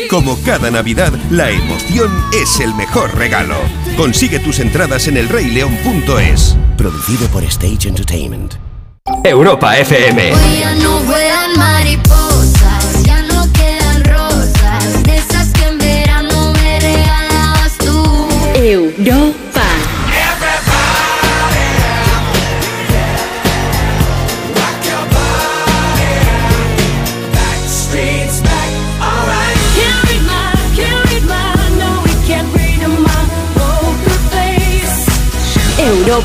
Como 0.09 0.41
cada 0.43 0.71
Navidad, 0.71 1.13
la 1.31 1.51
emoción 1.51 2.11
es 2.33 2.61
el 2.61 2.73
mejor 2.75 3.17
regalo. 3.17 3.57
Consigue 3.97 4.39
tus 4.39 4.61
entradas 4.61 5.09
en 5.09 5.17
elreyleón.es. 5.17 6.57
Producido 6.77 7.27
por 7.29 7.43
Stage 7.45 7.89
Entertainment. 7.89 8.55
Europa 9.25 9.77
FM. 9.77 10.33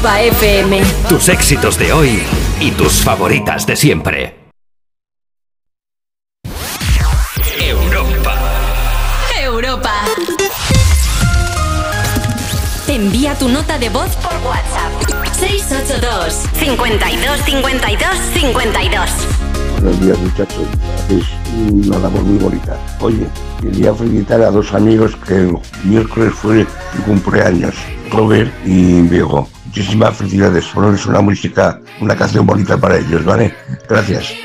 Europa 0.03 0.21
FM. 0.21 0.81
Tus 1.07 1.29
éxitos 1.29 1.79
de 1.79 1.93
hoy 1.93 2.21
y 2.59 2.71
tus 2.71 3.01
favoritas 3.01 3.65
de 3.65 3.77
siempre. 3.77 4.35
Europa. 7.57 8.35
Europa. 9.41 9.93
Envía 12.85 13.33
tu 13.35 13.47
nota 13.47 13.77
de 13.77 13.87
voz 13.87 14.13
por 14.17 14.33
WhatsApp. 14.45 14.91
682 15.39 16.33
52 16.59 17.39
52 17.45 18.09
52. 18.33 19.09
Buenos 19.79 20.01
días 20.01 20.19
muchachos, 20.19 20.67
hacéis 20.97 21.25
una 21.71 21.97
labor 21.99 22.23
muy 22.23 22.39
bonita. 22.39 22.77
Oye, 22.99 23.25
quería 23.61 23.93
felicitar 23.93 24.41
a 24.41 24.51
dos 24.51 24.73
amigos 24.73 25.15
que 25.25 25.35
el 25.35 25.57
miércoles 25.85 26.33
fue 26.33 26.67
su 26.93 27.03
cumpleaños, 27.03 27.75
Robert 28.11 28.51
y 28.65 29.03
Diego. 29.03 29.47
Muchísimas 29.75 30.15
felicidades, 30.15 30.67
ponerles 30.67 31.03
una 31.07 31.19
música, 31.19 31.81
una 31.99 32.15
canción 32.15 32.45
bonita 32.45 32.77
para 32.77 32.99
ellos, 32.99 33.25
¿vale? 33.25 33.55
Gracias. 33.89 34.35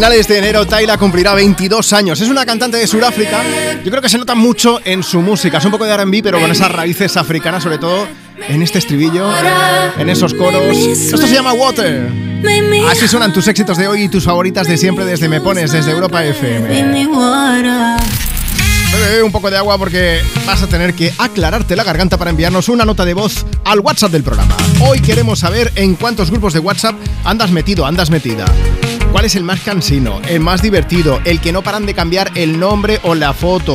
Finales 0.00 0.28
de 0.28 0.38
enero, 0.38 0.66
Tyla 0.66 0.96
cumplirá 0.96 1.34
22 1.34 1.92
años. 1.92 2.18
Es 2.22 2.30
una 2.30 2.46
cantante 2.46 2.78
de 2.78 2.86
Sudáfrica. 2.86 3.42
Yo 3.84 3.90
creo 3.90 4.00
que 4.00 4.08
se 4.08 4.16
nota 4.16 4.34
mucho 4.34 4.80
en 4.82 5.02
su 5.02 5.20
música. 5.20 5.58
Es 5.58 5.64
un 5.66 5.72
poco 5.72 5.84
de 5.84 5.94
RB, 5.94 6.22
pero 6.22 6.40
con 6.40 6.50
esas 6.50 6.72
raíces 6.72 7.18
africanas, 7.18 7.62
sobre 7.62 7.76
todo 7.76 8.08
en 8.48 8.62
este 8.62 8.78
estribillo, 8.78 9.28
en 9.98 10.08
esos 10.08 10.32
coros. 10.32 10.74
Esto 10.74 11.18
se 11.18 11.34
llama 11.34 11.52
Water. 11.52 12.08
Así 12.90 13.08
suenan 13.08 13.30
tus 13.34 13.46
éxitos 13.46 13.76
de 13.76 13.88
hoy 13.88 14.04
y 14.04 14.08
tus 14.08 14.24
favoritas 14.24 14.66
de 14.66 14.78
siempre 14.78 15.04
desde 15.04 15.28
Me 15.28 15.42
Pones, 15.42 15.70
desde 15.70 15.90
Europa 15.90 16.24
FM. 16.24 16.78
Bebe 18.92 19.22
un 19.22 19.32
poco 19.32 19.50
de 19.50 19.58
agua 19.58 19.76
porque 19.76 20.22
vas 20.46 20.62
a 20.62 20.66
tener 20.66 20.94
que 20.94 21.12
aclararte 21.18 21.76
la 21.76 21.84
garganta 21.84 22.16
para 22.16 22.30
enviarnos 22.30 22.70
una 22.70 22.86
nota 22.86 23.04
de 23.04 23.12
voz 23.12 23.44
al 23.66 23.80
WhatsApp 23.80 24.12
del 24.12 24.22
programa. 24.22 24.56
Hoy 24.80 25.00
queremos 25.00 25.40
saber 25.40 25.70
en 25.74 25.94
cuántos 25.94 26.30
grupos 26.30 26.54
de 26.54 26.60
WhatsApp 26.60 26.94
andas 27.22 27.50
metido, 27.50 27.84
andas 27.84 28.08
metida. 28.08 28.46
¿Cuál 29.12 29.24
es 29.24 29.34
el 29.34 29.42
más 29.42 29.60
cansino, 29.62 30.20
el 30.28 30.38
más 30.38 30.62
divertido, 30.62 31.20
el 31.24 31.40
que 31.40 31.50
no 31.52 31.62
paran 31.62 31.84
de 31.84 31.94
cambiar 31.94 32.30
el 32.36 32.60
nombre 32.60 33.00
o 33.02 33.16
la 33.16 33.34
foto? 33.34 33.74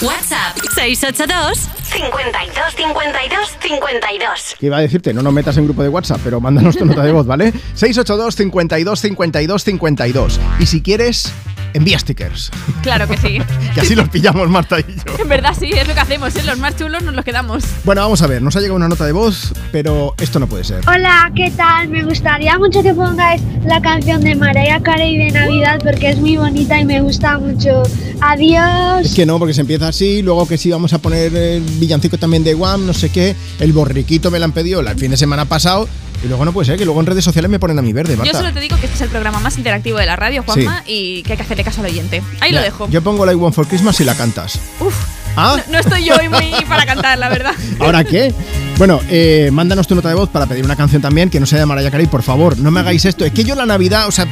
WhatsApp 0.00 0.56
682 0.72 1.58
52 1.92 2.74
52 2.76 3.58
52. 3.60 4.56
¿Qué 4.58 4.66
iba 4.66 4.76
a 4.76 4.80
decirte? 4.80 5.12
No 5.12 5.22
nos 5.22 5.32
metas 5.32 5.56
en 5.56 5.64
grupo 5.64 5.82
de 5.82 5.88
WhatsApp, 5.88 6.20
pero 6.22 6.40
mándanos 6.40 6.76
tu 6.76 6.84
nota 6.84 7.02
de 7.02 7.10
voz, 7.10 7.26
¿vale? 7.26 7.52
682 7.74 8.36
52 8.36 9.00
52 9.00 9.64
52. 9.64 10.40
Y 10.60 10.66
si 10.66 10.80
quieres, 10.80 11.32
envía 11.74 11.98
stickers. 11.98 12.50
Claro 12.82 13.08
que 13.08 13.16
sí. 13.16 13.38
Que 13.74 13.82
así 13.82 13.94
los 13.94 14.08
pillamos 14.08 14.48
Marta 14.50 14.80
y 14.80 14.82
yo. 14.82 15.22
En 15.22 15.28
verdad 15.28 15.54
sí, 15.56 15.70
es 15.70 15.86
lo 15.86 15.94
que 15.94 16.00
hacemos, 16.00 16.34
¿eh? 16.34 16.42
Los 16.42 16.58
más 16.58 16.76
chulos 16.76 17.02
nos 17.04 17.14
los 17.14 17.24
quedamos. 17.24 17.62
Bueno, 17.84 18.00
vamos 18.00 18.20
a 18.22 18.26
ver, 18.26 18.42
nos 18.42 18.56
ha 18.56 18.60
llegado 18.60 18.76
una 18.76 18.88
nota 18.88 19.06
de 19.06 19.12
voz, 19.12 19.52
pero 19.70 20.14
esto 20.18 20.40
no 20.40 20.48
puede 20.48 20.64
ser. 20.64 20.80
Hola, 20.88 21.30
¿qué 21.36 21.52
tal? 21.52 21.88
Me 21.88 22.02
gustaría 22.02 22.58
mucho 22.58 22.82
que 22.82 22.92
pongáis 22.92 23.40
la 23.64 23.80
canción 23.80 24.22
de 24.22 24.34
Mariah 24.34 24.80
Carey 24.82 25.18
de 25.18 25.30
Navidad 25.30 25.78
porque 25.84 26.10
es 26.10 26.18
muy 26.18 26.36
bonita 26.36 26.80
y 26.80 26.84
me 26.84 27.00
gusta 27.00 27.38
mucho. 27.38 27.82
Adiós. 28.20 29.06
Es 29.06 29.14
que 29.14 29.24
no, 29.24 29.38
porque 29.38 29.54
se 29.54 29.60
empieza 29.60 29.88
así, 29.88 30.22
luego 30.22 30.48
que 30.48 30.58
sí 30.58 30.70
vamos 30.70 30.92
a 30.92 30.98
poner 30.98 31.34
el 31.34 31.62
villancico 31.62 32.18
también 32.18 32.42
de 32.42 32.54
Guam, 32.54 32.86
no 32.86 32.92
sé 32.92 33.10
qué, 33.10 33.36
el 33.60 33.72
borriquito 33.72 34.30
me 34.30 34.38
lo 34.38 34.46
han 34.46 34.52
pedido 34.52 34.80
el 34.80 34.98
fin 34.98 35.12
de 35.12 35.16
semana 35.16 35.44
pasado, 35.44 35.88
y 36.22 36.28
luego 36.28 36.44
no 36.44 36.52
puede 36.52 36.66
ser, 36.66 36.78
que 36.78 36.84
luego 36.84 37.00
en 37.00 37.06
redes 37.06 37.24
sociales 37.24 37.50
me 37.50 37.58
ponen 37.58 37.78
a 37.78 37.82
mi 37.82 37.92
verde, 37.92 38.16
Marta. 38.16 38.30
Yo 38.32 38.38
solo 38.38 38.52
te 38.52 38.60
digo 38.60 38.76
que 38.76 38.86
este 38.86 38.96
es 38.96 39.00
el 39.02 39.08
programa 39.08 39.40
más 39.40 39.56
interactivo 39.56 39.98
de 39.98 40.06
la 40.06 40.16
radio, 40.16 40.42
Juanma, 40.42 40.82
y 40.86 41.22
que 41.22 41.32
hay 41.32 41.36
que 41.36 41.42
hacerle 41.42 41.64
caso 41.64 41.80
al 41.80 41.86
oyente. 41.86 42.22
Ahí 42.40 42.52
lo 42.52 42.60
dejo. 42.60 42.88
Yo 42.90 43.02
pongo 43.02 43.24
la 43.24 43.32
One 43.32 43.52
for 43.52 43.66
Christmas 43.66 44.00
y 44.00 44.04
la 44.04 44.14
cantas. 44.14 44.58
Uf, 44.80 44.94
¿Ah? 45.36 45.56
no, 45.66 45.72
no 45.72 45.78
estoy 45.78 46.04
yo 46.04 46.14
hoy 46.16 46.28
muy 46.28 46.52
para 46.68 46.84
cantar, 46.84 47.18
la 47.18 47.28
verdad. 47.28 47.52
¿Ahora 47.78 48.04
qué? 48.04 48.34
Bueno, 48.76 49.00
eh, 49.10 49.50
mándanos 49.52 49.86
tu 49.86 49.94
nota 49.94 50.08
de 50.08 50.14
voz 50.14 50.28
para 50.28 50.46
pedir 50.46 50.64
una 50.64 50.76
canción 50.76 51.02
también 51.02 51.30
que 51.30 51.40
no 51.40 51.46
sea 51.46 51.58
de 51.58 51.66
Mariah 51.66 51.90
Carey, 51.90 52.06
por 52.06 52.22
favor. 52.22 52.58
No 52.58 52.70
me 52.70 52.80
hagáis 52.80 53.04
esto. 53.04 53.24
Es 53.24 53.32
que 53.32 53.44
yo 53.44 53.54
la 53.54 53.66
Navidad, 53.66 54.08
o 54.08 54.10
sea, 54.10 54.26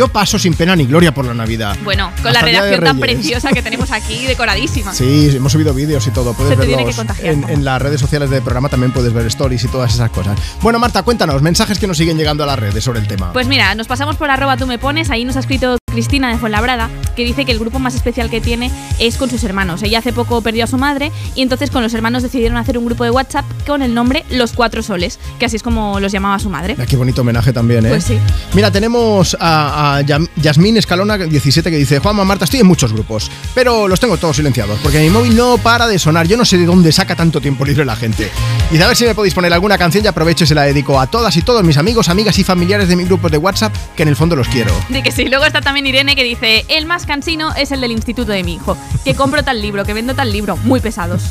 yo 0.00 0.08
paso 0.08 0.38
sin 0.38 0.54
pena 0.54 0.74
ni 0.74 0.86
gloria 0.86 1.12
por 1.12 1.26
la 1.26 1.34
Navidad. 1.34 1.76
Bueno, 1.84 2.10
con 2.22 2.28
Hasta 2.28 2.32
la 2.32 2.40
redacción 2.40 2.84
tan 2.84 2.98
preciosa 2.98 3.50
que 3.52 3.60
tenemos 3.60 3.90
aquí, 3.92 4.24
decoradísima. 4.26 4.94
Sí, 4.94 5.30
hemos 5.36 5.52
subido 5.52 5.74
vídeos 5.74 6.06
y 6.06 6.10
todo. 6.10 6.32
Puedes 6.32 6.54
Se 6.54 6.56
te 6.56 6.66
tiene 6.66 6.84
verlos 6.84 6.94
que 6.94 7.00
contagiar. 7.00 7.34
en, 7.34 7.46
en 7.50 7.64
las 7.66 7.82
redes 7.82 8.00
sociales 8.00 8.30
del 8.30 8.40
programa, 8.40 8.70
también 8.70 8.92
puedes 8.92 9.12
ver 9.12 9.26
stories 9.26 9.62
y 9.64 9.68
todas 9.68 9.92
esas 9.92 10.08
cosas. 10.08 10.38
Bueno, 10.62 10.78
Marta, 10.78 11.02
cuéntanos, 11.02 11.42
mensajes 11.42 11.78
que 11.78 11.86
nos 11.86 11.98
siguen 11.98 12.16
llegando 12.16 12.44
a 12.44 12.46
las 12.46 12.58
redes 12.58 12.82
sobre 12.82 13.00
el 13.00 13.08
tema. 13.08 13.34
Pues 13.34 13.46
mira, 13.46 13.74
nos 13.74 13.88
pasamos 13.88 14.16
por 14.16 14.30
arroba 14.30 14.56
tú 14.56 14.66
me 14.66 14.78
pones, 14.78 15.10
ahí 15.10 15.26
nos 15.26 15.36
ha 15.36 15.40
escrito 15.40 15.76
Cristina 15.90 16.30
de 16.30 16.38
Fuenlabrada, 16.38 16.88
que 17.16 17.24
dice 17.24 17.44
que 17.44 17.52
el 17.52 17.58
grupo 17.58 17.78
más 17.78 17.94
especial 17.94 18.30
que 18.30 18.40
tiene 18.40 18.70
es 18.98 19.16
con 19.16 19.28
sus 19.30 19.44
hermanos. 19.44 19.82
Ella 19.82 19.98
hace 19.98 20.12
poco 20.12 20.40
perdió 20.42 20.64
a 20.64 20.66
su 20.66 20.78
madre 20.78 21.12
y 21.34 21.42
entonces 21.42 21.70
con 21.70 21.82
los 21.82 21.92
hermanos 21.94 22.22
decidieron 22.22 22.56
hacer 22.56 22.78
un 22.78 22.86
grupo 22.86 23.04
de 23.04 23.10
WhatsApp 23.10 23.44
con 23.66 23.82
el 23.82 23.94
nombre 23.94 24.24
Los 24.30 24.52
Cuatro 24.52 24.82
Soles, 24.82 25.18
que 25.38 25.46
así 25.46 25.56
es 25.56 25.62
como 25.62 26.00
los 26.00 26.12
llamaba 26.12 26.38
su 26.38 26.48
madre. 26.48 26.76
Ah, 26.78 26.86
Qué 26.86 26.96
bonito 26.96 27.20
homenaje 27.22 27.52
también, 27.52 27.86
¿eh? 27.86 27.90
Pues 27.90 28.04
sí. 28.04 28.18
Mira, 28.54 28.70
tenemos 28.70 29.36
a, 29.38 29.96
a 29.98 30.00
Yasmín 30.36 30.76
Escalona, 30.76 31.18
17, 31.18 31.70
que 31.70 31.76
dice: 31.76 31.98
Juanma, 31.98 32.24
Marta, 32.24 32.44
estoy 32.44 32.60
en 32.60 32.66
muchos 32.66 32.92
grupos, 32.92 33.30
pero 33.54 33.88
los 33.88 34.00
tengo 34.00 34.16
todos 34.16 34.36
silenciados, 34.36 34.78
porque 34.82 35.00
mi 35.00 35.10
móvil 35.10 35.36
no 35.36 35.58
para 35.58 35.86
de 35.86 35.98
sonar. 35.98 36.26
Yo 36.26 36.36
no 36.36 36.44
sé 36.44 36.58
de 36.58 36.66
dónde 36.66 36.92
saca 36.92 37.14
tanto 37.16 37.40
tiempo 37.40 37.64
libre 37.64 37.84
la 37.84 37.96
gente. 37.96 38.30
Y 38.72 38.80
a 38.80 38.86
ver 38.86 38.96
si 38.96 39.04
me 39.04 39.14
podéis 39.14 39.34
poner 39.34 39.52
alguna 39.52 39.76
canción 39.78 40.04
y 40.04 40.08
aprovecho 40.08 40.44
y 40.44 40.46
se 40.46 40.54
la 40.54 40.62
dedico 40.62 41.00
a 41.00 41.06
todas 41.08 41.36
y 41.36 41.42
todos 41.42 41.62
mis 41.64 41.76
amigos, 41.76 42.08
amigas 42.08 42.38
y 42.38 42.44
familiares 42.44 42.88
de 42.88 42.96
mi 42.96 43.04
grupo 43.04 43.28
de 43.28 43.36
WhatsApp, 43.38 43.74
que 43.96 44.02
en 44.04 44.08
el 44.08 44.16
fondo 44.16 44.36
los 44.36 44.48
quiero. 44.48 44.72
De 44.88 45.02
que 45.02 45.10
sí, 45.12 45.26
luego 45.28 45.44
está 45.44 45.60
también 45.60 45.79
Irene 45.86 46.16
que 46.16 46.24
dice, 46.24 46.64
el 46.68 46.86
más 46.86 47.06
cansino 47.06 47.54
es 47.54 47.70
el 47.72 47.80
del 47.80 47.92
instituto 47.92 48.32
de 48.32 48.42
mi 48.44 48.54
hijo, 48.54 48.76
que 49.04 49.14
compro 49.14 49.42
tal 49.42 49.60
libro, 49.60 49.84
que 49.84 49.94
vendo 49.94 50.14
tal 50.14 50.32
libro, 50.32 50.56
muy 50.58 50.80
pesados. 50.80 51.22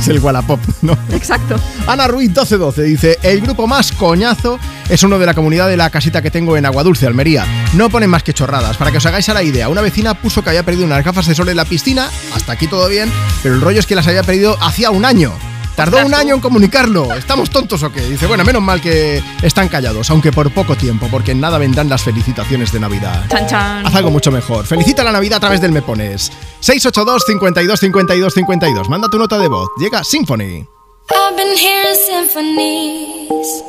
Es 0.00 0.08
el 0.08 0.20
Wallapop, 0.20 0.60
¿no? 0.80 0.96
Exacto. 1.12 1.56
Ana 1.86 2.06
Ruiz 2.06 2.28
1212 2.28 2.82
dice, 2.84 3.18
el 3.22 3.40
grupo 3.40 3.66
más 3.66 3.92
coñazo 3.92 4.58
es 4.88 5.02
uno 5.02 5.18
de 5.18 5.26
la 5.26 5.34
comunidad 5.34 5.68
de 5.68 5.76
la 5.76 5.90
casita 5.90 6.22
que 6.22 6.30
tengo 6.30 6.56
en 6.56 6.64
Aguadulce, 6.64 7.06
Almería. 7.06 7.44
No 7.74 7.90
ponen 7.90 8.08
más 8.08 8.22
que 8.22 8.32
chorradas. 8.32 8.76
Para 8.76 8.90
que 8.92 8.98
os 8.98 9.06
hagáis 9.06 9.28
a 9.28 9.34
la 9.34 9.42
idea, 9.42 9.68
una 9.68 9.82
vecina 9.82 10.14
puso 10.14 10.42
que 10.42 10.50
había 10.50 10.62
perdido 10.62 10.86
unas 10.86 11.04
gafas 11.04 11.26
de 11.26 11.34
sol 11.34 11.48
en 11.48 11.56
la 11.56 11.64
piscina, 11.64 12.08
hasta 12.34 12.52
aquí 12.52 12.66
todo 12.68 12.88
bien, 12.88 13.12
pero 13.42 13.56
el 13.56 13.60
rollo 13.60 13.80
es 13.80 13.86
que 13.86 13.96
las 13.96 14.06
había 14.06 14.22
perdido 14.22 14.56
hacía 14.62 14.90
un 14.90 15.04
año. 15.04 15.32
Tardó 15.78 16.04
un 16.04 16.12
año 16.12 16.34
en 16.34 16.40
comunicarlo. 16.40 17.14
¿Estamos 17.14 17.50
tontos 17.50 17.84
o 17.84 17.92
qué? 17.92 18.00
Dice, 18.00 18.26
bueno, 18.26 18.44
menos 18.44 18.60
mal 18.60 18.80
que 18.80 19.22
están 19.42 19.68
callados, 19.68 20.10
aunque 20.10 20.32
por 20.32 20.52
poco 20.52 20.74
tiempo, 20.74 21.06
porque 21.08 21.30
en 21.30 21.40
nada 21.40 21.56
vendrán 21.56 21.88
las 21.88 22.02
felicitaciones 22.02 22.72
de 22.72 22.80
Navidad. 22.80 23.26
Chan, 23.28 23.46
chan. 23.46 23.86
Haz 23.86 23.94
algo 23.94 24.10
mucho 24.10 24.32
mejor. 24.32 24.66
Felicita 24.66 25.04
la 25.04 25.12
Navidad 25.12 25.36
a 25.36 25.40
través 25.40 25.60
del 25.60 25.70
Me 25.70 25.80
Pones. 25.80 26.32
682 26.58 27.22
52 27.28 27.78
52 27.78 28.34
52. 28.34 28.88
Manda 28.88 29.08
tu 29.08 29.20
nota 29.20 29.38
de 29.38 29.46
voz. 29.46 29.68
Llega 29.78 30.02
Symphony. 30.02 30.66
I've 31.10 31.36
been 31.36 31.56
hearing 31.56 31.94
symphonies. 31.94 33.62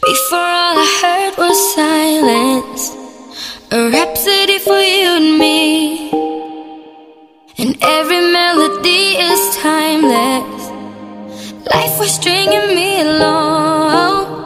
Before 0.00 0.38
all 0.38 0.78
I 0.78 0.88
heard 1.02 1.36
was 1.36 1.74
silence. 1.74 2.92
A 3.70 3.90
rhapsody 3.90 4.58
for 4.60 4.80
you 4.80 5.10
and 5.18 5.38
me. 5.38 6.10
And 7.58 7.76
every 7.82 8.32
melody 8.32 9.18
is 9.18 9.56
timeless. 9.58 10.59
Life 11.72 11.98
was 12.00 12.14
stringing 12.14 12.74
me 12.74 13.00
along. 13.00 14.38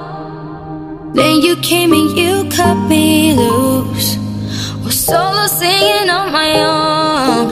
Then 1.15 1.41
you 1.41 1.57
came 1.57 1.93
and 1.93 2.17
you 2.19 2.49
cut 2.51 2.77
me 2.89 3.33
loose. 3.33 4.19
Was 4.85 4.99
solo 5.07 5.47
singing 5.47 6.11
on 6.11 6.33
my 6.33 6.51
own. 6.61 7.49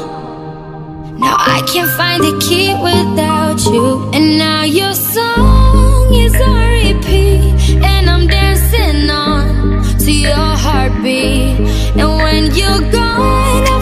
Now 1.19 1.37
I 1.39 1.63
can't 1.73 1.91
find 1.93 2.23
the 2.23 2.39
key 2.47 2.75
without 2.89 3.65
you. 3.73 4.11
And 4.13 4.39
now 4.39 4.63
your 4.65 4.95
song 4.95 6.13
is 6.13 6.35
on 6.35 6.69
repeat. 6.69 7.81
And 7.83 8.11
I'm 8.11 8.27
dancing 8.27 9.09
on 9.09 9.83
to 10.01 10.13
your 10.13 10.57
heartbeat. 10.65 11.61
And 11.97 12.11
when 12.25 12.55
you're 12.55 12.85
gone, 12.93 13.82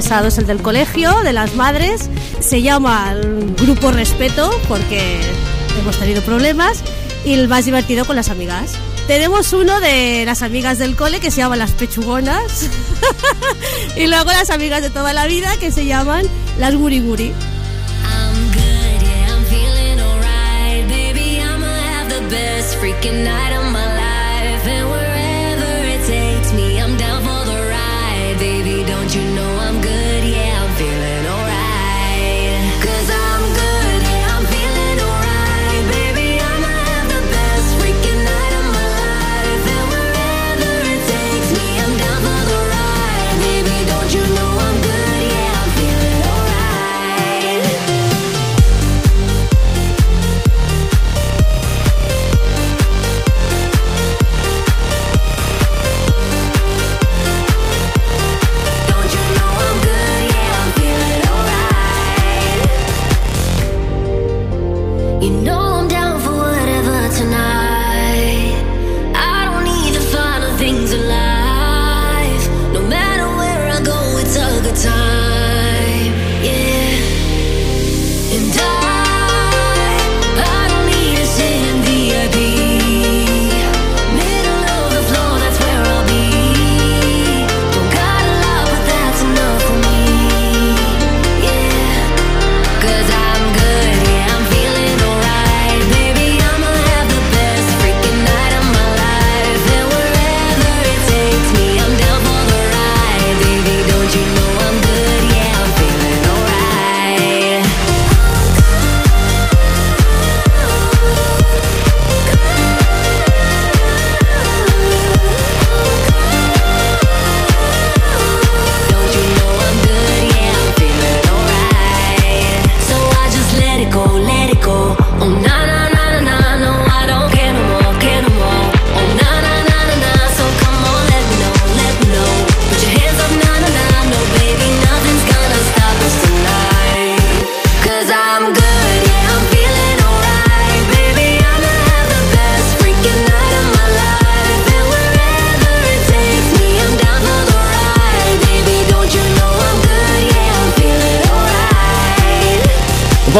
es 0.00 0.38
el 0.38 0.46
del 0.46 0.62
colegio, 0.62 1.20
de 1.20 1.34
las 1.34 1.54
madres. 1.56 2.08
Se 2.40 2.62
llama 2.62 3.12
el 3.12 3.54
Grupo 3.54 3.92
Respeto 3.92 4.50
porque 4.66 5.20
hemos 5.78 5.98
tenido 5.98 6.22
problemas. 6.22 6.82
y 7.22 7.34
el 7.34 7.48
más 7.48 7.66
divertido 7.66 8.06
con 8.06 8.16
las 8.16 8.30
amigas. 8.30 8.72
Tenemos 9.06 9.52
uno 9.52 9.78
de 9.80 10.24
las 10.24 10.40
amigas 10.40 10.78
del 10.78 10.96
cole 10.96 11.20
que 11.20 11.30
se 11.30 11.38
llama 11.42 11.56
Las 11.56 11.72
Pechugonas 11.72 12.70
y 13.96 14.06
luego 14.06 14.32
las 14.32 14.48
amigas 14.48 14.80
de 14.80 14.88
toda 14.88 15.12
la 15.12 15.26
vida 15.26 15.54
que 15.58 15.70
se 15.70 15.84
llaman 15.84 16.24
Las 16.58 16.74
Guri 16.74 17.00
Guri. 17.00 17.34
I'm 22.82 23.59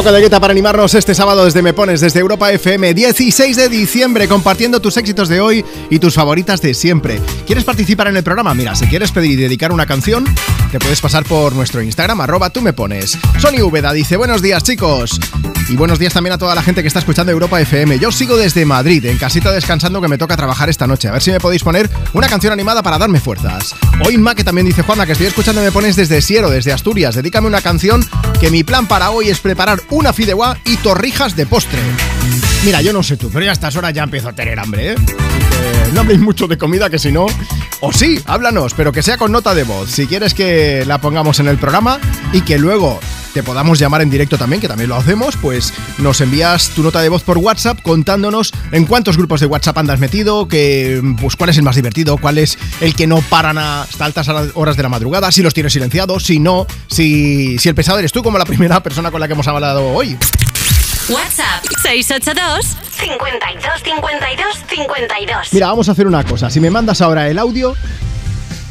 poco 0.01 0.13
de 0.13 0.21
gueta 0.21 0.39
para 0.39 0.49
animarnos 0.49 0.95
este 0.95 1.13
sábado 1.13 1.45
desde 1.45 1.61
Me 1.61 1.73
Pones, 1.73 2.01
desde 2.01 2.19
Europa 2.19 2.51
FM, 2.51 2.95
16 2.95 3.55
de 3.55 3.69
diciembre, 3.69 4.27
compartiendo 4.27 4.79
tus 4.79 4.97
éxitos 4.97 5.29
de 5.29 5.41
hoy 5.41 5.63
y 5.91 5.99
tus 5.99 6.15
favoritas 6.15 6.59
de 6.59 6.73
siempre. 6.73 7.21
¿Quieres 7.45 7.65
participar 7.65 8.07
en 8.07 8.17
el 8.17 8.23
programa? 8.23 8.55
Mira, 8.55 8.73
si 8.73 8.87
quieres 8.87 9.11
pedir 9.11 9.33
y 9.33 9.43
dedicar 9.43 9.71
una 9.71 9.85
canción, 9.85 10.25
te 10.71 10.79
puedes 10.79 11.01
pasar 11.01 11.23
por 11.25 11.53
nuestro 11.53 11.83
Instagram, 11.83 12.19
arroba 12.21 12.49
tú 12.49 12.61
me 12.61 12.73
pones. 12.73 13.15
Sony 13.37 13.61
Úbeda 13.61 13.93
dice, 13.93 14.17
buenos 14.17 14.41
días 14.41 14.63
chicos. 14.63 15.19
Y 15.69 15.75
buenos 15.75 15.99
días 15.99 16.13
también 16.13 16.33
a 16.33 16.37
toda 16.37 16.55
la 16.55 16.63
gente 16.63 16.81
que 16.81 16.87
está 16.87 16.99
escuchando 16.99 17.31
Europa 17.31 17.61
FM. 17.61 17.99
Yo 17.99 18.11
sigo 18.11 18.35
desde 18.35 18.65
Madrid, 18.65 19.05
en 19.05 19.17
casita 19.17 19.51
descansando 19.51 20.01
que 20.01 20.07
me 20.07 20.17
toca 20.17 20.35
trabajar 20.35 20.69
esta 20.69 20.87
noche. 20.87 21.07
A 21.07 21.11
ver 21.11 21.21
si 21.21 21.31
me 21.31 21.39
podéis 21.39 21.63
poner 21.63 21.89
una 22.13 22.27
canción 22.27 22.51
animada 22.51 22.81
para 22.81 22.97
darme 22.97 23.19
fuerzas. 23.19 23.75
Oinma, 24.05 24.35
que 24.35 24.43
también 24.43 24.65
dice 24.65 24.81
Juana, 24.81 25.05
que 25.05 25.11
estoy 25.11 25.27
escuchando 25.27 25.61
Me 25.61 25.71
Pones 25.71 25.95
desde 25.95 26.21
Siero, 26.21 26.49
desde 26.49 26.73
Asturias. 26.73 27.15
Dedícame 27.15 27.47
una 27.47 27.61
canción 27.61 28.05
que 28.41 28.49
mi 28.49 28.63
plan 28.63 28.87
para 28.87 29.11
hoy 29.11 29.29
es 29.29 29.39
preparar 29.39 29.83
una 29.91 30.13
fideuá 30.13 30.57
y 30.65 30.77
torrijas 30.77 31.35
de 31.35 31.45
postre. 31.45 31.79
Mira, 32.65 32.81
yo 32.81 32.91
no 32.91 33.03
sé 33.03 33.15
tú, 33.15 33.29
pero 33.31 33.45
ya 33.45 33.51
a 33.51 33.53
estas 33.53 33.75
horas 33.75 33.93
ya 33.93 34.01
empiezo 34.01 34.29
a 34.29 34.33
tener 34.33 34.59
hambre, 34.59 34.93
¿eh? 34.93 34.95
Eh, 34.95 35.89
no 35.93 36.01
habléis 36.01 36.19
mucho 36.19 36.47
de 36.47 36.57
comida, 36.57 36.89
que 36.89 36.97
si 36.97 37.11
no... 37.11 37.27
O 37.81 37.93
sí, 37.93 38.19
háblanos, 38.25 38.73
pero 38.73 38.91
que 38.91 39.03
sea 39.03 39.17
con 39.17 39.31
nota 39.31 39.53
de 39.53 39.63
voz. 39.63 39.91
Si 39.91 40.07
quieres 40.07 40.33
que 40.33 40.83
la 40.87 40.99
pongamos 40.99 41.39
en 41.39 41.49
el 41.49 41.59
programa 41.59 41.99
y 42.33 42.41
que 42.41 42.57
luego 42.57 42.99
te 43.33 43.43
podamos 43.43 43.79
llamar 43.79 44.01
en 44.01 44.09
directo 44.09 44.37
también, 44.37 44.61
que 44.61 44.67
también 44.67 44.89
lo 44.89 44.95
hacemos, 44.95 45.37
pues 45.37 45.73
nos 45.97 46.21
envías 46.21 46.69
tu 46.69 46.83
nota 46.83 47.01
de 47.01 47.09
voz 47.09 47.23
por 47.23 47.37
WhatsApp 47.37 47.81
contándonos 47.81 48.51
en 48.71 48.85
cuántos 48.85 49.17
grupos 49.17 49.39
de 49.39 49.47
WhatsApp 49.47 49.77
andas 49.77 49.99
metido, 49.99 50.47
que, 50.47 51.01
pues 51.19 51.35
cuál 51.35 51.49
es 51.49 51.57
el 51.57 51.63
más 51.63 51.75
divertido, 51.75 52.17
cuál 52.17 52.37
es 52.37 52.57
el 52.81 52.95
que 52.95 53.07
no 53.07 53.17
paran 53.21 53.57
hasta 53.57 54.05
altas 54.05 54.27
horas 54.53 54.77
de 54.77 54.83
la 54.83 54.89
madrugada, 54.89 55.31
si 55.31 55.41
los 55.41 55.53
tienes 55.53 55.73
silenciados, 55.73 56.23
si 56.23 56.39
no, 56.39 56.67
si, 56.87 57.57
si 57.57 57.69
el 57.69 57.75
pesado 57.75 57.99
eres 57.99 58.11
tú, 58.11 58.23
como 58.23 58.37
la 58.37 58.45
primera 58.45 58.81
persona 58.81 59.11
con 59.11 59.19
la 59.19 59.27
que 59.27 59.33
hemos 59.33 59.47
hablado 59.47 59.87
hoy. 59.89 60.17
WhatsApp 61.09 61.63
682 61.81 62.77
52 62.91 63.83
52 63.83 64.63
52. 64.69 65.53
Mira, 65.53 65.67
vamos 65.67 65.89
a 65.89 65.93
hacer 65.93 66.07
una 66.07 66.23
cosa. 66.23 66.49
Si 66.49 66.59
me 66.59 66.69
mandas 66.69 67.01
ahora 67.01 67.27
el 67.27 67.39
audio, 67.39 67.75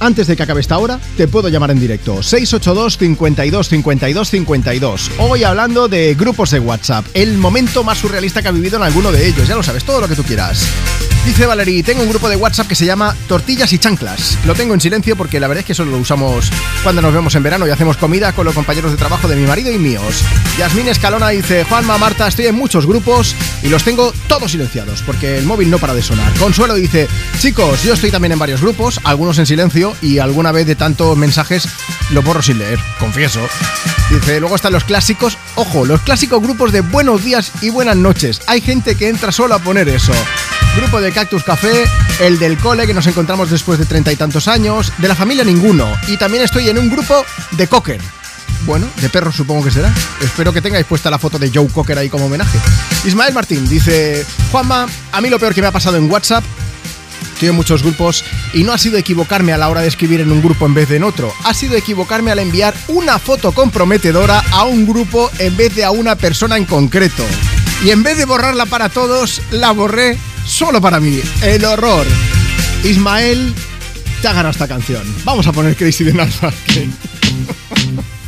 antes 0.01 0.27
de 0.27 0.37
que 0.37 0.43
acabe 0.43 0.61
esta 0.61 0.79
hora, 0.79 0.99
te 1.17 1.29
puedo 1.29 1.49
llamar 1.49 1.71
en 1.71 1.81
directo. 1.81 2.23
682 2.23 2.99
52 2.99 3.69
52 3.69 4.31
52. 4.31 5.11
Hoy 5.19 5.45
hablando 5.45 5.89
de 5.89 6.15
grupos 6.15 6.51
de 6.51 6.61
WhatsApp. 6.61 7.05
El 7.15 7.39
momento 7.39 7.85
más 7.85 7.99
surrealista 7.99 8.43
que 8.43 8.49
ha 8.49 8.53
vivido 8.53 8.77
en 8.77 8.83
alguno 8.83 9.13
de 9.13 9.27
ellos. 9.27 9.47
Ya 9.47 9.55
lo 9.55 9.63
sabes, 9.63 9.85
todo 9.85 10.01
lo 10.01 10.09
que 10.09 10.17
tú 10.17 10.23
quieras. 10.23 10.67
Dice 11.25 11.45
Valerie, 11.45 11.83
tengo 11.83 12.03
un 12.03 12.09
grupo 12.09 12.31
de 12.31 12.37
WhatsApp 12.37 12.67
que 12.67 12.75
se 12.75 12.87
llama 12.87 13.15
Tortillas 13.29 13.73
y 13.75 13.79
Chanclas. 13.79 14.39
Lo 14.47 14.55
tengo 14.55 14.73
en 14.73 14.81
silencio 14.81 15.17
porque 15.17 15.39
la 15.39 15.49
verdad 15.49 15.61
es 15.61 15.67
que 15.67 15.75
solo 15.75 15.91
lo 15.91 15.99
usamos 15.99 16.51
cuando 16.83 17.03
nos 17.03 17.13
vemos 17.13 17.35
en 17.35 17.43
verano 17.43 17.67
y 17.67 17.71
hacemos 17.71 17.99
comida 17.99 18.33
con 18.33 18.47
los 18.47 18.55
compañeros 18.55 18.91
de 18.91 18.97
trabajo 18.97 19.29
de 19.29 19.37
mi 19.37 19.47
marido 19.47 19.71
y 19.71 19.79
míos. 19.79 20.25
Yasmín 20.59 20.89
Escalona 20.89 21.29
dice, 21.29 21.65
Juanma, 21.65 21.99
Marta, 21.99 22.27
estoy 22.27 22.47
en 22.47 22.55
muchos 22.55 22.87
grupos 22.87 23.37
y 23.63 23.69
los 23.69 23.85
tengo 23.85 24.13
todos 24.29 24.53
silenciados 24.53 25.03
porque 25.03 25.37
el 25.37 25.45
móvil 25.45 25.71
no 25.71 25.79
para 25.79 25.95
de 25.95 26.03
sonar. 26.03 26.33
Consuelo 26.39 26.75
dice, 26.75 27.07
chicos, 27.39 27.83
yo 27.83 27.93
estoy 27.93 28.11
también 28.11 28.33
en 28.33 28.39
varios 28.39 28.63
grupos, 28.63 28.99
algunos 29.05 29.39
en 29.39 29.47
silencio 29.47 29.95
y 30.01 30.19
alguna 30.19 30.53
vez 30.53 30.67
de 30.67 30.75
tantos 30.75 31.19
mensajes 31.19 31.69
lo 32.13 32.23
borro 32.23 32.41
sin 32.41 32.59
leer, 32.59 32.79
confieso. 32.99 33.41
Dice, 34.11 34.41
luego 34.41 34.57
están 34.57 34.73
los 34.73 34.85
clásicos, 34.85 35.37
ojo, 35.55 35.85
los 35.85 36.01
clásicos 36.01 36.43
grupos 36.43 36.73
de 36.73 36.81
buenos 36.81 37.23
días 37.23 37.53
y 37.61 37.69
buenas 37.69 37.97
noches. 37.97 38.41
Hay 38.47 38.63
gente 38.63 38.97
que 38.97 39.09
entra 39.09 39.31
solo 39.31 39.55
a 39.55 39.59
poner 39.59 39.89
eso. 39.89 40.13
Grupo 40.77 41.01
de 41.01 41.10
Cactus 41.13 41.45
Café, 41.45 41.85
el 42.21 42.39
del 42.39 42.59
cole 42.59 42.87
que 42.87 42.95
nos 42.95 43.07
encontramos 43.07 43.51
después 43.51 43.79
de 43.79 43.87
treinta 43.87 44.13
y 44.13 44.17
tantos 44.17 44.49
años, 44.49 44.93
de 44.99 45.09
la 45.09 45.15
familia 45.15 45.45
ninguno. 45.45 45.89
Y 46.09 46.17
también 46.17 46.43
estoy 46.43 46.69
en 46.69 46.79
un 46.79 46.91
grupo 46.91 47.25
de 47.53 47.67
Cocker. 47.67 48.01
Bueno, 48.67 48.87
de 49.01 49.09
perros 49.09 49.37
supongo 49.37 49.65
que 49.65 49.71
será. 49.71 49.93
Espero 50.21 50.53
que 50.53 50.61
tengáis 50.61 50.87
puesta 50.87 51.11
la 51.11 51.19
foto 51.19 51.39
de 51.39 51.51
Joe 51.53 51.69
Cocker 51.69 51.99
ahí 51.99 52.09
como 52.09 52.27
homenaje. 52.27 52.59
Ismael 53.05 53.33
Martín 53.33 53.69
dice, 53.69 54.25
Juanma, 54.53 54.87
a 55.13 55.21
mí 55.21 55.31
lo 55.31 55.39
peor 55.39 55.55
que 55.55 55.63
me 55.63 55.69
ha 55.69 55.73
pasado 55.73 55.97
en 55.97 56.11
WhatsApp 56.11 56.45
Estoy 57.41 57.49
en 57.49 57.57
muchos 57.57 57.83
grupos 57.83 58.23
y 58.53 58.65
no 58.65 58.75
ha 58.75 58.77
sido 58.77 58.99
equivocarme 58.99 59.55
a 59.55 59.57
la 59.57 59.71
hora 59.71 59.81
de 59.81 59.89
escribir 59.89 60.21
en 60.21 60.31
un 60.31 60.43
grupo 60.43 60.67
en 60.67 60.75
vez 60.75 60.91
de 60.91 60.97
en 60.97 61.05
otro. 61.05 61.33
Ha 61.45 61.55
sido 61.55 61.75
equivocarme 61.75 62.31
al 62.31 62.39
enviar 62.39 62.75
una 62.89 63.19
foto 63.19 63.53
comprometedora 63.53 64.45
a 64.53 64.65
un 64.65 64.87
grupo 64.87 65.31
en 65.39 65.57
vez 65.57 65.75
de 65.75 65.85
a 65.85 65.91
una 65.91 66.17
persona 66.17 66.59
en 66.59 66.67
concreto. 66.67 67.25
Y 67.83 67.93
en 67.93 68.03
vez 68.03 68.19
de 68.19 68.27
borrarla 68.27 68.67
para 68.67 68.91
todos, 68.91 69.41
la 69.53 69.71
borré 69.71 70.19
solo 70.51 70.81
para 70.81 71.01
mí. 71.01 71.21
El 71.43 71.65
horror. 71.65 72.07
Ismael, 72.85 73.55
te 74.21 74.29
ha 74.29 74.33
ganado 74.33 74.51
esta 74.51 74.69
canción. 74.69 75.03
Vamos 75.25 75.47
a 75.47 75.53
poner 75.53 75.77
Crazy 75.77 76.05
de 76.05 76.13
Nalfa. 76.13 76.53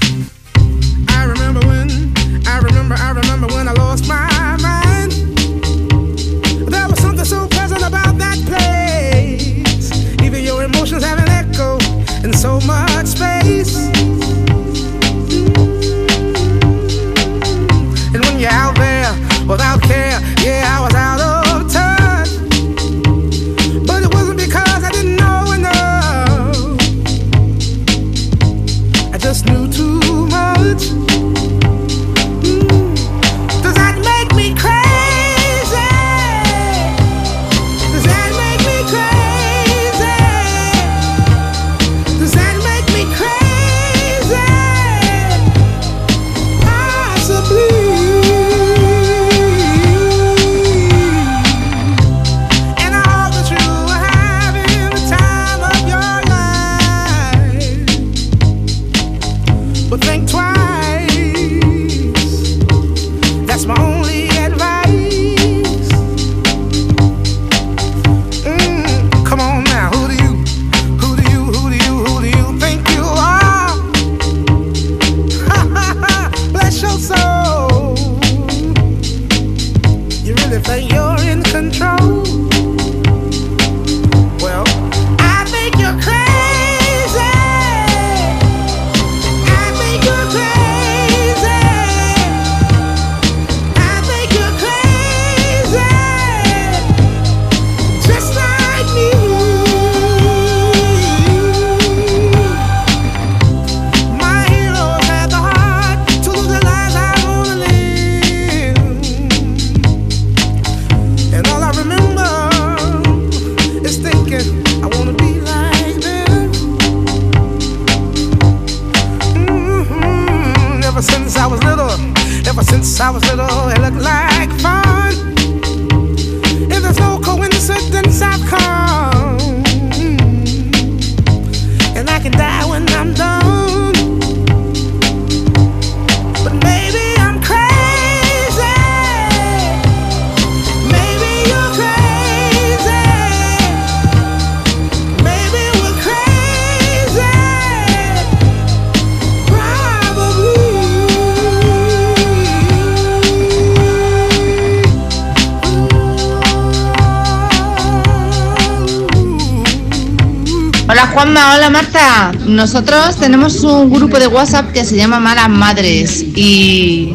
un 163.81 163.93
grupo 163.93 164.19
de 164.19 164.27
WhatsApp 164.27 164.73
que 164.73 164.85
se 164.85 164.97
llama 164.97 165.20
Malas 165.20 165.49
Madres 165.49 166.23
y... 166.23 167.15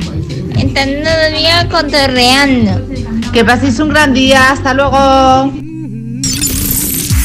Entrando 0.57 1.09
el 1.09 1.37
día 1.37 1.67
cotorreando. 1.69 2.87
Que 3.31 3.45
paséis 3.45 3.79
un 3.79 3.89
gran 3.89 4.13
día, 4.13 4.51
hasta 4.51 4.73
luego. 4.73 5.53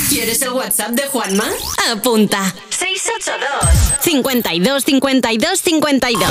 ¿Quieres 0.08 0.42
el 0.42 0.50
WhatsApp 0.50 0.90
de 0.90 1.06
Juanma? 1.06 1.44
Apunta. 1.90 2.54
682 2.68 4.02
52 4.02 4.84
52 4.84 5.60
52. 5.60 6.30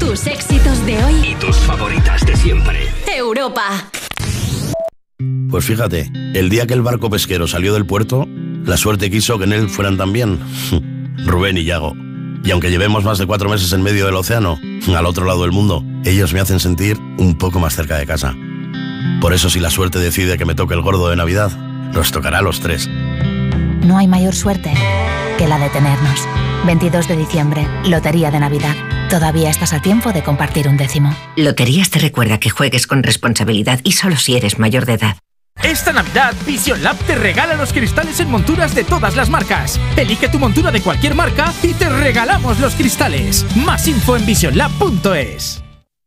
Tus 0.00 0.26
éxitos 0.26 0.84
de 0.84 1.04
hoy. 1.04 1.28
Y 1.30 1.34
tus 1.36 1.56
favoritas 1.58 2.26
de 2.26 2.36
siempre. 2.36 2.90
Europa. 3.16 3.90
Pues 5.50 5.64
fíjate, 5.64 6.10
el 6.34 6.50
día 6.50 6.66
que 6.66 6.74
el 6.74 6.82
barco 6.82 7.08
pesquero 7.10 7.46
salió 7.46 7.74
del 7.74 7.86
puerto, 7.86 8.26
la 8.64 8.76
suerte 8.76 9.10
quiso 9.10 9.38
que 9.38 9.44
en 9.44 9.52
él 9.52 9.68
fueran 9.68 9.96
también 9.96 10.40
Rubén 11.44 11.58
y 11.58 11.64
Yago. 11.64 11.94
Y 12.42 12.50
aunque 12.52 12.70
llevemos 12.70 13.04
más 13.04 13.18
de 13.18 13.26
cuatro 13.26 13.50
meses 13.50 13.70
en 13.74 13.82
medio 13.82 14.06
del 14.06 14.14
océano, 14.14 14.58
al 14.96 15.04
otro 15.04 15.26
lado 15.26 15.42
del 15.42 15.52
mundo, 15.52 15.84
ellos 16.06 16.32
me 16.32 16.40
hacen 16.40 16.58
sentir 16.58 16.98
un 17.18 17.36
poco 17.36 17.60
más 17.60 17.76
cerca 17.76 17.98
de 17.98 18.06
casa. 18.06 18.34
Por 19.20 19.34
eso 19.34 19.50
si 19.50 19.60
la 19.60 19.68
suerte 19.68 19.98
decide 19.98 20.38
que 20.38 20.46
me 20.46 20.54
toque 20.54 20.72
el 20.72 20.80
gordo 20.80 21.10
de 21.10 21.16
Navidad, 21.16 21.54
nos 21.92 22.12
tocará 22.12 22.38
a 22.38 22.42
los 22.42 22.60
tres. 22.60 22.88
No 22.88 23.98
hay 23.98 24.08
mayor 24.08 24.34
suerte 24.34 24.72
que 25.36 25.46
la 25.46 25.58
de 25.58 25.68
tenernos. 25.68 26.18
22 26.64 27.08
de 27.08 27.16
diciembre, 27.18 27.68
Lotería 27.84 28.30
de 28.30 28.40
Navidad. 28.40 28.74
Todavía 29.10 29.50
estás 29.50 29.74
a 29.74 29.82
tiempo 29.82 30.14
de 30.14 30.22
compartir 30.22 30.66
un 30.66 30.78
décimo. 30.78 31.14
Loterías 31.36 31.90
te 31.90 31.98
recuerda 31.98 32.40
que 32.40 32.48
juegues 32.48 32.86
con 32.86 33.02
responsabilidad 33.02 33.80
y 33.84 33.92
solo 33.92 34.16
si 34.16 34.34
eres 34.34 34.58
mayor 34.58 34.86
de 34.86 34.94
edad. 34.94 35.18
Esta 35.64 35.94
Navidad, 35.94 36.34
Vision 36.44 36.82
Lab 36.82 36.96
te 37.06 37.14
regala 37.14 37.54
los 37.54 37.72
cristales 37.72 38.20
en 38.20 38.30
monturas 38.30 38.74
de 38.74 38.84
todas 38.84 39.16
las 39.16 39.30
marcas. 39.30 39.80
Elige 39.96 40.28
tu 40.28 40.38
montura 40.38 40.70
de 40.70 40.82
cualquier 40.82 41.14
marca 41.14 41.54
y 41.62 41.72
te 41.72 41.88
regalamos 41.88 42.60
los 42.60 42.74
cristales. 42.74 43.46
Más 43.56 43.88
info 43.88 44.14
en 44.16 44.26
visionlab.es. 44.26 45.63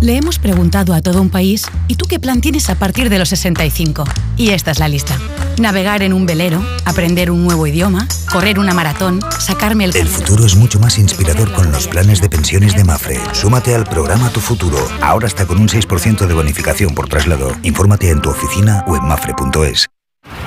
Le 0.00 0.16
hemos 0.16 0.38
preguntado 0.38 0.94
a 0.94 1.00
todo 1.00 1.20
un 1.20 1.28
país, 1.28 1.66
¿y 1.88 1.96
tú 1.96 2.06
qué 2.06 2.20
plan 2.20 2.40
tienes 2.40 2.70
a 2.70 2.76
partir 2.76 3.10
de 3.10 3.18
los 3.18 3.30
65? 3.30 4.04
Y 4.36 4.50
esta 4.50 4.70
es 4.70 4.78
la 4.78 4.86
lista. 4.86 5.18
Navegar 5.58 6.04
en 6.04 6.12
un 6.12 6.24
velero, 6.24 6.64
aprender 6.84 7.32
un 7.32 7.44
nuevo 7.44 7.66
idioma, 7.66 8.06
correr 8.30 8.60
una 8.60 8.74
maratón, 8.74 9.18
sacarme 9.40 9.86
el... 9.86 9.96
El 9.96 10.06
futuro 10.06 10.46
es 10.46 10.54
mucho 10.54 10.78
más 10.78 10.98
inspirador 10.98 11.52
con 11.52 11.72
los 11.72 11.88
planes 11.88 12.20
de 12.20 12.30
pensiones 12.30 12.76
de 12.76 12.84
Mafre. 12.84 13.20
Súmate 13.32 13.74
al 13.74 13.84
programa 13.84 14.30
Tu 14.30 14.38
Futuro. 14.40 14.78
Ahora 15.00 15.26
está 15.26 15.46
con 15.46 15.58
un 15.58 15.68
6% 15.68 16.28
de 16.28 16.34
bonificación 16.34 16.94
por 16.94 17.08
traslado. 17.08 17.56
Infórmate 17.64 18.10
en 18.10 18.22
tu 18.22 18.30
oficina 18.30 18.84
o 18.86 18.96
en 18.96 19.04
mafre.es. 19.04 19.87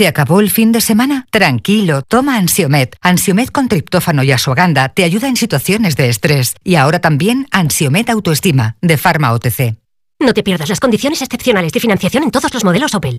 ¿Se 0.00 0.08
acabó 0.08 0.40
el 0.40 0.50
fin 0.50 0.72
de 0.72 0.80
semana? 0.80 1.26
Tranquilo, 1.30 2.00
toma 2.00 2.38
Ansiomet. 2.38 2.96
Ansiomet 3.02 3.52
con 3.52 3.68
triptófano 3.68 4.22
y 4.22 4.32
asuaganda 4.32 4.88
te 4.88 5.04
ayuda 5.04 5.28
en 5.28 5.36
situaciones 5.36 5.94
de 5.94 6.08
estrés. 6.08 6.54
Y 6.64 6.76
ahora 6.76 7.00
también 7.00 7.46
Ansiomet 7.50 8.08
Autoestima, 8.08 8.76
de 8.80 8.96
Pharma 8.96 9.30
OTC. 9.34 9.76
No 10.18 10.32
te 10.32 10.42
pierdas 10.42 10.70
las 10.70 10.80
condiciones 10.80 11.20
excepcionales 11.20 11.72
de 11.72 11.80
financiación 11.80 12.22
en 12.22 12.30
todos 12.30 12.54
los 12.54 12.64
modelos 12.64 12.94
Opel. 12.94 13.18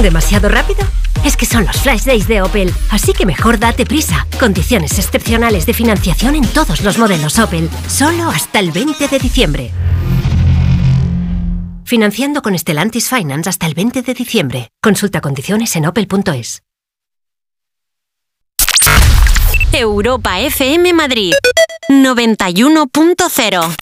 ¿Demasiado 0.00 0.48
rápido? 0.48 0.86
Es 1.24 1.36
que 1.36 1.44
son 1.44 1.64
los 1.66 1.80
Flash 1.80 2.04
Days 2.04 2.28
de 2.28 2.40
Opel, 2.42 2.72
así 2.90 3.12
que 3.12 3.26
mejor 3.26 3.58
date 3.58 3.84
prisa. 3.84 4.28
Condiciones 4.38 4.96
excepcionales 5.00 5.66
de 5.66 5.74
financiación 5.74 6.36
en 6.36 6.46
todos 6.46 6.82
los 6.82 6.98
modelos 6.98 7.36
Opel, 7.40 7.68
solo 7.88 8.30
hasta 8.30 8.60
el 8.60 8.70
20 8.70 9.08
de 9.08 9.18
diciembre. 9.18 9.72
Financiando 11.84 12.40
con 12.42 12.58
Stellantis 12.58 13.08
Finance 13.08 13.50
hasta 13.50 13.66
el 13.66 13.74
20 13.74 14.02
de 14.02 14.14
diciembre. 14.14 14.70
Consulta 14.82 15.20
condiciones 15.20 15.76
en 15.76 15.86
opel.es. 15.86 16.62
Europa 19.72 20.40
FM 20.40 20.92
Madrid 20.92 21.32
91.0 21.90 23.76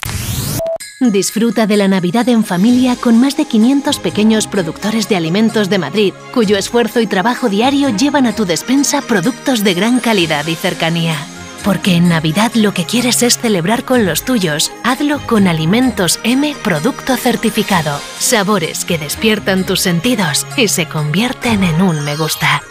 Disfruta 1.11 1.67
de 1.67 1.77
la 1.77 1.89
Navidad 1.89 2.29
en 2.29 2.45
familia 2.45 2.97
con 2.97 3.21
más 3.21 3.37
de 3.37 3.45
500 3.45 3.99
pequeños 3.99 4.47
productores 4.47 5.09
de 5.09 5.17
alimentos 5.17 5.69
de 5.69 5.79
Madrid, 5.79 6.15
cuyo 6.33 6.57
esfuerzo 6.57 7.01
y 7.01 7.07
trabajo 7.07 7.49
diario 7.49 7.91
llevan 7.91 8.27
a 8.27 8.35
tu 8.35 8.45
despensa 8.45 9.03
productos 9.03 9.65
de 9.65 9.75
gran 9.75 9.99
calidad 10.01 10.47
y 10.47 10.55
cercanía. 10.55 11.17
Porque 11.65 11.95
en 11.95 12.09
Navidad 12.09 12.53
lo 12.55 12.75
que 12.75 12.85
quieres 12.85 13.23
es 13.23 13.39
celebrar 13.39 13.85
con 13.85 14.05
los 14.05 14.25
tuyos. 14.25 14.73
Hazlo 14.85 15.21
con 15.27 15.47
Alimentos 15.47 16.19
M 16.25 16.55
Producto 16.63 17.17
Certificado. 17.17 18.01
Sabores 18.19 18.85
que 18.85 18.99
despiertan 18.99 19.65
tus 19.65 19.81
sentidos 19.81 20.47
y 20.57 20.69
se 20.69 20.87
convierten 20.87 21.63
en 21.63 21.83
un 21.83 22.05
me 22.05 22.17
gusta. 22.17 22.63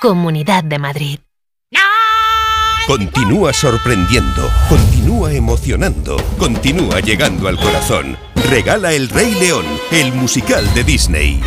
Comunidad 0.00 0.64
de 0.64 0.78
Madrid. 0.78 1.18
Continúa 2.86 3.52
sorprendiendo, 3.52 4.50
continúa 4.68 5.32
emocionando, 5.32 6.16
continúa 6.36 6.98
llegando 6.98 7.46
al 7.46 7.56
corazón. 7.56 8.18
Regala 8.50 8.92
El 8.92 9.08
Rey 9.08 9.34
León, 9.36 9.64
el 9.92 10.12
musical 10.12 10.64
de 10.74 10.82
Disney. 10.82 11.40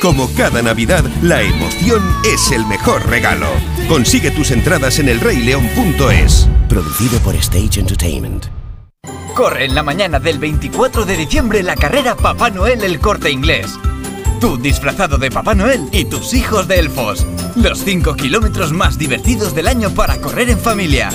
Como 0.00 0.32
cada 0.34 0.62
Navidad, 0.62 1.04
la 1.22 1.42
emoción 1.42 2.02
es 2.24 2.50
el 2.52 2.64
mejor 2.66 3.06
regalo. 3.06 3.48
Consigue 3.88 4.30
tus 4.30 4.50
entradas 4.50 4.98
en 4.98 5.08
elreyleón.es. 5.08 6.48
Producido 6.68 7.18
por 7.20 7.34
Stage 7.36 7.80
Entertainment. 7.80 8.46
Corre 9.34 9.64
en 9.66 9.74
la 9.74 9.82
mañana 9.82 10.18
del 10.18 10.38
24 10.38 11.04
de 11.04 11.14
diciembre 11.16 11.62
la 11.62 11.76
carrera 11.76 12.16
Papá 12.16 12.48
Noel 12.50 12.82
el 12.84 12.98
Corte 13.00 13.30
Inglés. 13.30 13.66
Tú 14.40 14.56
disfrazado 14.56 15.18
de 15.18 15.30
Papá 15.30 15.54
Noel 15.54 15.88
y 15.92 16.06
tus 16.06 16.32
hijos 16.34 16.66
de 16.68 16.78
elfos. 16.78 17.26
Los 17.54 17.80
5 17.80 18.16
kilómetros 18.16 18.72
más 18.72 18.96
divertidos 18.98 19.54
del 19.54 19.68
año 19.68 19.90
para 19.90 20.18
correr 20.20 20.48
en 20.50 20.58
familia. 20.58 21.10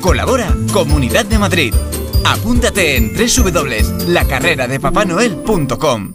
Colabora 0.00 0.54
Comunidad 0.72 1.26
de 1.26 1.38
Madrid. 1.38 1.74
Apúntate 2.24 2.96
en 2.96 3.12
www.lacarreradepapanoel.com. 3.14 6.14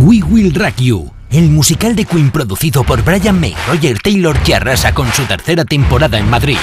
We 0.00 0.22
Will 0.22 0.54
Rock 0.54 0.76
You, 0.76 1.12
el 1.30 1.50
musical 1.50 1.96
de 1.96 2.04
Queen 2.04 2.30
producido 2.30 2.84
por 2.84 3.02
Brian 3.02 3.40
May, 3.40 3.56
Roger 3.66 3.98
Taylor 3.98 4.38
que 4.38 4.54
arrasa 4.54 4.94
con 4.94 5.12
su 5.12 5.24
tercera 5.24 5.64
temporada 5.64 6.18
en 6.18 6.30
Madrid. 6.30 6.58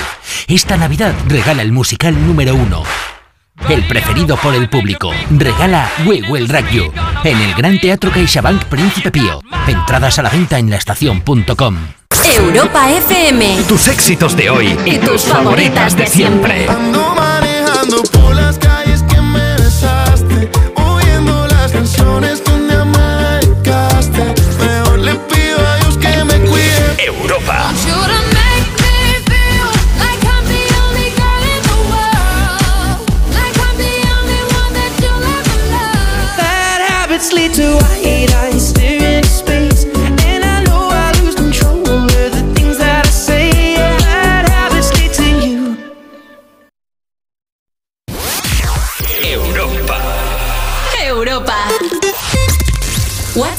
Esta 0.48 0.78
Navidad 0.78 1.14
regala 1.28 1.62
el 1.62 1.74
musical 1.74 2.16
número 2.26 2.56
uno. 2.56 2.84
El 3.68 3.86
preferido 3.88 4.38
por 4.38 4.56
el 4.56 4.70
público. 4.70 5.12
Regala 5.32 5.92
We 6.06 6.22
Will 6.30 6.48
Rock 6.48 6.70
You 6.72 6.92
en 7.26 7.42
el 7.42 7.54
Gran 7.56 7.78
Teatro 7.82 8.10
CaixaBank 8.10 8.64
Príncipe 8.66 9.12
Pío. 9.12 9.42
Entradas 9.68 10.18
a 10.18 10.24
la 10.24 10.30
venta 10.30 10.58
en 10.58 10.70
laestacion.com. 10.70 11.76
Europa 12.38 12.90
FM 12.90 13.64
Tus 13.68 13.90
éxitos 13.90 14.36
de 14.38 14.50
hoy 14.50 14.78
y 14.86 14.98
tus 14.98 15.24
favoritas 15.24 15.98
de 15.98 16.08
siempre. 16.08 16.68
Ando 16.70 17.14
manejando 17.14 18.02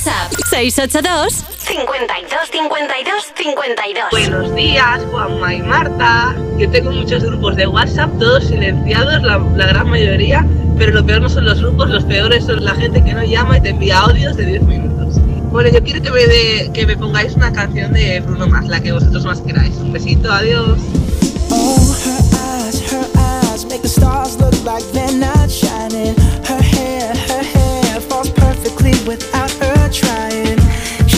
WhatsApp 0.07 0.33
682 0.51 1.33
52 1.67 2.49
52 2.53 3.33
52. 3.35 4.11
Buenos 4.13 4.55
días, 4.55 5.01
Juanma 5.11 5.53
y 5.55 5.63
Marta. 5.63 6.33
Yo 6.59 6.71
tengo 6.71 6.93
muchos 6.93 7.25
grupos 7.25 7.57
de 7.57 7.67
WhatsApp, 7.67 8.17
todos 8.21 8.45
silenciados, 8.47 9.21
la, 9.25 9.39
la 9.39 9.67
gran 9.67 9.91
mayoría, 9.91 10.47
pero 10.79 10.93
lo 10.93 11.05
peor 11.05 11.23
no 11.23 11.29
son 11.29 11.45
los 11.47 11.61
grupos, 11.61 11.91
los 11.91 12.05
peores 12.05 12.45
son 12.45 12.65
la 12.65 12.77
gente 12.77 13.03
que 13.03 13.15
no 13.15 13.25
llama 13.25 13.59
y 13.59 13.63
te 13.63 13.71
envía 13.71 13.99
audios 13.99 14.37
de 14.37 14.47
10 14.47 14.63
minutos. 14.63 15.17
Bueno, 15.51 15.71
yo 15.71 15.83
quiero 15.83 16.01
que 16.01 16.11
me, 16.13 16.25
de- 16.25 16.71
que 16.73 16.87
me 16.87 16.97
pongáis 16.97 17.35
una 17.35 17.53
canción 17.53 17.93
de 17.93 18.21
Bruno 18.21 18.47
Mars, 18.47 18.69
la 18.69 18.81
que 18.81 18.93
vosotros 18.93 19.25
más 19.25 19.41
queráis. 19.41 19.75
Un 19.79 19.93
besito, 19.93 20.31
adiós. 20.31 20.79
Oh, 21.51 21.97
her 22.05 22.65
eyes, 22.69 22.93
her 22.93 23.05
eyes 23.17 23.65
make 23.65 23.83
the 23.83 23.89
stars 23.89 24.39
look 24.39 24.55
like 24.65 24.85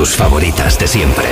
Tus 0.00 0.16
favoritas 0.16 0.78
de 0.78 0.88
siempre. 0.88 1.28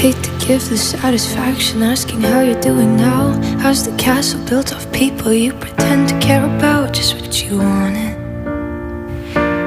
Hate 0.00 0.22
to 0.22 0.30
give 0.38 0.66
the 0.70 0.78
satisfaction 0.78 1.82
asking 1.82 2.22
how 2.22 2.40
you're 2.40 2.58
doing 2.62 2.96
now. 2.96 3.38
How's 3.60 3.84
the 3.84 3.94
castle 3.98 4.40
built 4.48 4.72
of 4.72 4.90
people 4.92 5.30
you 5.30 5.52
pretend 5.52 6.08
to 6.08 6.18
care 6.20 6.46
about? 6.56 6.94
Just 6.94 7.16
what 7.16 7.42
you 7.42 7.58
wanted. 7.58 8.16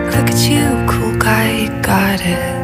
Look 0.10 0.28
at 0.34 0.40
you, 0.50 0.66
cool 0.90 1.16
guy, 1.20 1.66
you 1.66 1.82
got 1.84 2.20
it. 2.20 2.58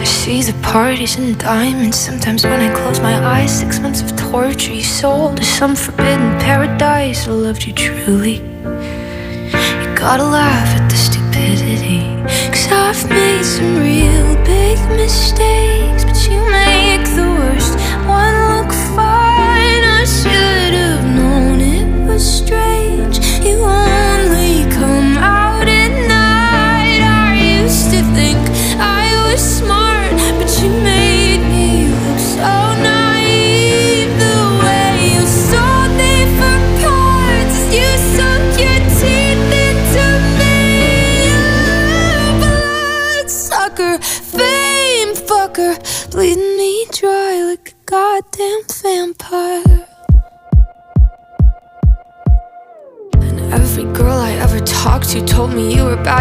I 0.00 0.04
see 0.04 0.40
the 0.42 0.54
parties 0.62 1.18
and 1.18 1.36
diamonds. 1.36 1.98
Sometimes 1.98 2.44
when 2.44 2.60
I 2.60 2.72
close 2.72 3.00
my 3.00 3.16
eyes, 3.26 3.50
six 3.58 3.80
months 3.80 4.02
of 4.02 4.11
you 4.32 4.82
sold 4.82 5.36
to 5.36 5.44
some 5.44 5.76
forbidden 5.76 6.38
paradise. 6.40 7.28
I 7.28 7.32
loved 7.32 7.66
you 7.66 7.74
truly. 7.74 8.36
You 8.36 9.94
gotta 9.94 10.24
laugh 10.24 10.68
at 10.74 10.88
the 10.88 10.96
stupidity. 10.96 12.00
Cause 12.48 12.66
I've 12.72 13.10
made 13.10 13.44
some 13.44 13.76
real 13.76 14.34
big 14.42 14.78
mistakes, 14.88 16.04
but 16.06 16.16
you 16.30 16.40
make 16.50 17.04
the 17.14 17.28
worst 17.38 17.74
one 18.08 18.34
look 18.56 18.72
fine. 18.96 19.84
I 20.00 20.04
should 20.06 20.74
have 20.80 21.04
known 21.14 21.60
it 21.60 22.08
was 22.08 22.24
strange. 22.24 23.18
You 23.44 23.58
only 23.62 24.64
come 24.72 25.11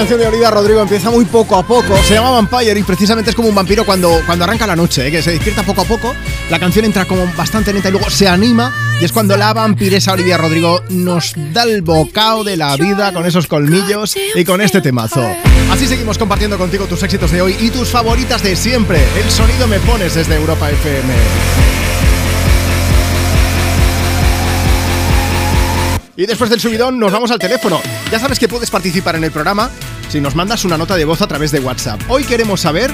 Canción 0.00 0.18
de 0.18 0.28
Olivia 0.28 0.50
Rodrigo 0.50 0.80
empieza 0.80 1.10
muy 1.10 1.26
poco 1.26 1.56
a 1.56 1.62
poco. 1.62 1.94
Se 2.04 2.14
llama 2.14 2.30
Vampire 2.30 2.80
y 2.80 2.82
precisamente 2.82 3.28
es 3.28 3.36
como 3.36 3.48
un 3.48 3.54
vampiro 3.54 3.84
cuando, 3.84 4.22
cuando 4.24 4.46
arranca 4.46 4.66
la 4.66 4.74
noche, 4.74 5.06
¿eh? 5.06 5.10
que 5.10 5.20
se 5.20 5.32
despierta 5.32 5.62
poco 5.62 5.82
a 5.82 5.84
poco. 5.84 6.14
La 6.48 6.58
canción 6.58 6.86
entra 6.86 7.04
como 7.04 7.30
bastante 7.36 7.70
lenta 7.70 7.90
y 7.90 7.92
luego 7.92 8.08
se 8.08 8.26
anima. 8.26 8.72
Y 8.98 9.04
es 9.04 9.12
cuando 9.12 9.36
la 9.36 9.52
vampiresa 9.52 10.14
Olivia 10.14 10.38
Rodrigo 10.38 10.82
nos 10.88 11.34
da 11.52 11.64
el 11.64 11.82
bocado 11.82 12.44
de 12.44 12.56
la 12.56 12.74
vida 12.78 13.12
con 13.12 13.26
esos 13.26 13.46
colmillos 13.46 14.16
y 14.34 14.42
con 14.42 14.62
este 14.62 14.80
temazo. 14.80 15.22
Así 15.70 15.86
seguimos 15.86 16.16
compartiendo 16.16 16.56
contigo 16.56 16.86
tus 16.86 17.02
éxitos 17.02 17.30
de 17.30 17.42
hoy 17.42 17.54
y 17.60 17.68
tus 17.68 17.90
favoritas 17.90 18.42
de 18.42 18.56
siempre. 18.56 19.04
El 19.22 19.30
sonido 19.30 19.66
me 19.66 19.80
pones 19.80 20.14
desde 20.14 20.34
Europa 20.34 20.70
FM. 20.70 21.12
Y 26.16 26.26
después 26.26 26.50
del 26.50 26.60
subidón 26.60 26.98
nos 26.98 27.12
vamos 27.12 27.30
al 27.30 27.38
teléfono. 27.38 27.80
Ya 28.10 28.18
sabes 28.18 28.38
que 28.38 28.48
puedes 28.48 28.70
participar 28.70 29.16
en 29.16 29.24
el 29.24 29.30
programa 29.30 29.70
si 30.10 30.20
nos 30.20 30.34
mandas 30.34 30.64
una 30.64 30.76
nota 30.76 30.96
de 30.96 31.04
voz 31.04 31.22
a 31.22 31.28
través 31.28 31.52
de 31.52 31.60
WhatsApp. 31.60 32.00
Hoy 32.08 32.24
queremos 32.24 32.60
saber 32.60 32.92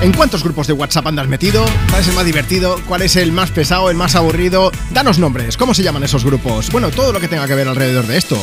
en 0.00 0.12
cuántos 0.12 0.42
grupos 0.42 0.66
de 0.66 0.72
WhatsApp 0.72 1.06
andas 1.06 1.28
metido, 1.28 1.64
cuál 1.90 2.00
es 2.00 2.08
el 2.08 2.14
más 2.14 2.24
divertido, 2.24 2.80
cuál 2.86 3.02
es 3.02 3.16
el 3.16 3.32
más 3.32 3.50
pesado, 3.50 3.90
el 3.90 3.96
más 3.96 4.16
aburrido. 4.16 4.72
Danos 4.90 5.18
nombres, 5.18 5.58
¿cómo 5.58 5.74
se 5.74 5.82
llaman 5.82 6.04
esos 6.04 6.24
grupos? 6.24 6.70
Bueno, 6.70 6.90
todo 6.90 7.12
lo 7.12 7.20
que 7.20 7.28
tenga 7.28 7.46
que 7.46 7.54
ver 7.54 7.68
alrededor 7.68 8.06
de 8.06 8.16
esto. 8.16 8.36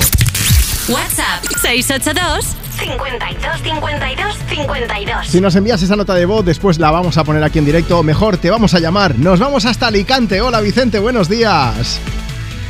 WhatsApp 0.88 1.44
682 1.62 2.46
52 2.78 3.62
52 3.64 4.38
52. 4.50 5.28
Si 5.28 5.42
nos 5.42 5.56
envías 5.56 5.82
esa 5.82 5.96
nota 5.96 6.14
de 6.14 6.28
voz, 6.28 6.46
después 6.46 6.78
la 6.78 6.92
vamos 6.92 7.18
a 7.18 7.24
poner 7.24 7.44
aquí 7.44 7.58
en 7.58 7.66
directo. 7.66 8.04
Mejor 8.04 8.38
te 8.38 8.52
vamos 8.52 8.76
a 8.76 8.80
llamar. 8.80 9.18
Nos 9.18 9.40
vamos 9.40 9.66
hasta 9.66 9.88
Alicante. 9.88 10.42
Hola 10.42 10.62
Vicente, 10.62 11.00
buenos 11.00 11.28
días. 11.28 12.00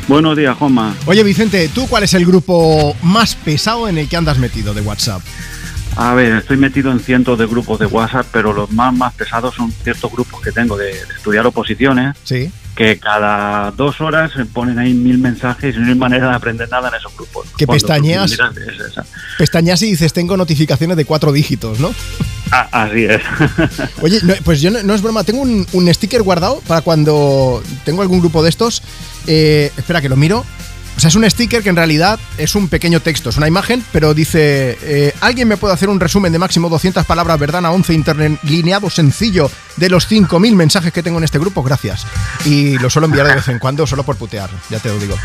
Buenos 0.07 0.37
días, 0.37 0.55
Juanma. 0.57 0.95
Oye 1.07 1.23
Vicente, 1.23 1.67
¿tú 1.73 1.87
cuál 1.87 2.03
es 2.03 2.13
el 2.13 2.25
grupo 2.25 2.95
más 3.01 3.35
pesado 3.35 3.87
en 3.87 3.97
el 3.97 4.07
que 4.07 4.15
andas 4.17 4.37
metido 4.37 4.73
de 4.73 4.81
WhatsApp? 4.81 5.21
A 5.97 6.13
ver, 6.13 6.33
estoy 6.35 6.57
metido 6.57 6.91
en 6.91 6.99
cientos 6.99 7.39
de 7.39 7.45
grupos 7.47 7.79
de 7.79 7.85
WhatsApp, 7.85 8.27
pero 8.31 8.53
los 8.53 8.69
más, 8.71 8.93
más 8.93 9.13
pesados 9.13 9.55
son 9.55 9.71
ciertos 9.71 10.11
grupos 10.11 10.41
que 10.41 10.51
tengo 10.51 10.77
de, 10.77 10.87
de 10.87 11.13
estudiar 11.15 11.45
oposiciones, 11.47 12.15
Sí. 12.23 12.51
que 12.75 12.99
cada 12.99 13.71
dos 13.71 14.01
horas 14.01 14.31
se 14.35 14.45
ponen 14.45 14.77
ahí 14.77 14.93
mil 14.93 15.17
mensajes 15.17 15.73
y 15.75 15.79
no 15.79 15.87
hay 15.87 15.95
manera 15.95 16.29
de 16.29 16.35
aprender 16.35 16.69
nada 16.69 16.89
en 16.89 16.95
esos 16.95 17.15
grupos. 17.15 17.47
Que 17.57 17.65
pestañeas. 17.65 18.33
es 18.33 18.39
esa. 18.91 19.05
Pestañas 19.37 19.81
y 19.83 19.91
dices, 19.91 20.11
tengo 20.11 20.35
notificaciones 20.35 20.97
de 20.97 21.05
cuatro 21.05 21.31
dígitos, 21.31 21.79
¿no? 21.79 21.91
Ah, 22.51 22.67
así 22.71 23.05
es. 23.05 23.21
Oye, 24.01 24.19
no, 24.23 24.33
pues 24.43 24.61
yo 24.61 24.71
no, 24.71 24.81
no 24.83 24.93
es 24.93 25.01
broma, 25.01 25.23
tengo 25.23 25.41
un, 25.41 25.65
un 25.73 25.93
sticker 25.93 26.21
guardado 26.21 26.61
para 26.67 26.81
cuando 26.81 27.63
tengo 27.83 28.01
algún 28.01 28.19
grupo 28.19 28.43
de 28.43 28.49
estos. 28.49 28.81
Eh, 29.27 29.71
espera 29.77 30.01
que 30.01 30.09
lo 30.09 30.15
miro. 30.15 30.45
O 30.95 30.99
sea, 30.99 31.09
es 31.09 31.15
un 31.15 31.29
sticker 31.29 31.61
que 31.61 31.67
en 31.69 31.75
realidad 31.75 32.17
es 32.37 32.55
un 32.55 32.69
pequeño 32.69 33.01
texto, 33.01 33.29
es 33.29 33.35
una 33.35 33.49
imagen, 33.49 33.83
pero 33.91 34.13
dice, 34.13 34.77
eh, 34.81 35.13
¿alguien 35.19 35.47
me 35.47 35.57
puede 35.57 35.73
hacer 35.73 35.89
un 35.89 35.99
resumen 35.99 36.31
de 36.31 36.39
máximo 36.39 36.69
200 36.69 37.05
palabras, 37.05 37.37
verdad, 37.37 37.65
a 37.65 37.71
11 37.71 37.93
interlineado 37.93 38.89
sencillo 38.89 39.51
de 39.75 39.89
los 39.89 40.09
5.000 40.09 40.55
mensajes 40.55 40.93
que 40.93 41.03
tengo 41.03 41.17
en 41.17 41.25
este 41.25 41.37
grupo? 41.37 41.63
Gracias. 41.63 42.05
Y 42.45 42.77
lo 42.77 42.89
suelo 42.89 43.07
enviar 43.07 43.27
de 43.27 43.35
vez 43.35 43.47
en 43.49 43.59
cuando 43.59 43.85
solo 43.85 44.03
por 44.03 44.15
putear, 44.15 44.49
ya 44.69 44.79
te 44.79 44.87
lo 44.87 44.97
digo. 44.97 45.17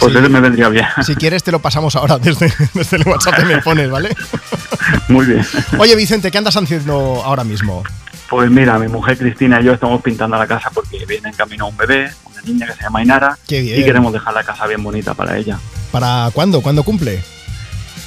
Pues 0.00 0.14
ese 0.14 0.28
me 0.28 0.40
vendría 0.40 0.70
bien. 0.70 0.86
Si 1.02 1.14
quieres 1.16 1.42
te 1.42 1.52
lo 1.52 1.60
pasamos 1.60 1.94
ahora 1.94 2.18
desde, 2.18 2.50
desde 2.74 2.96
el 2.96 3.06
WhatsApp 3.06 3.44
me 3.44 3.60
pones, 3.60 3.90
¿vale? 3.90 4.08
Muy 5.08 5.26
bien. 5.26 5.44
Oye 5.78 5.94
Vicente, 5.96 6.30
¿qué 6.30 6.38
andas 6.38 6.56
haciendo 6.56 7.22
ahora 7.24 7.44
mismo? 7.44 7.82
Pues 8.30 8.50
mira, 8.50 8.78
mi 8.78 8.88
mujer 8.88 9.16
Cristina 9.16 9.60
y 9.60 9.64
yo 9.64 9.72
estamos 9.72 10.02
pintando 10.02 10.36
la 10.36 10.46
casa 10.46 10.70
porque 10.70 11.04
viene 11.06 11.28
en 11.30 11.34
camino 11.34 11.66
un 11.68 11.76
bebé, 11.76 12.10
una 12.26 12.42
niña 12.42 12.66
que 12.66 12.74
se 12.74 12.82
llama 12.82 13.02
Inara, 13.02 13.38
Qué 13.46 13.62
bien. 13.62 13.80
y 13.80 13.84
queremos 13.84 14.12
dejar 14.12 14.34
la 14.34 14.44
casa 14.44 14.66
bien 14.66 14.82
bonita 14.82 15.14
para 15.14 15.36
ella. 15.38 15.58
¿Para 15.90 16.30
cuándo? 16.34 16.60
¿Cuándo 16.60 16.82
cumple? 16.82 17.22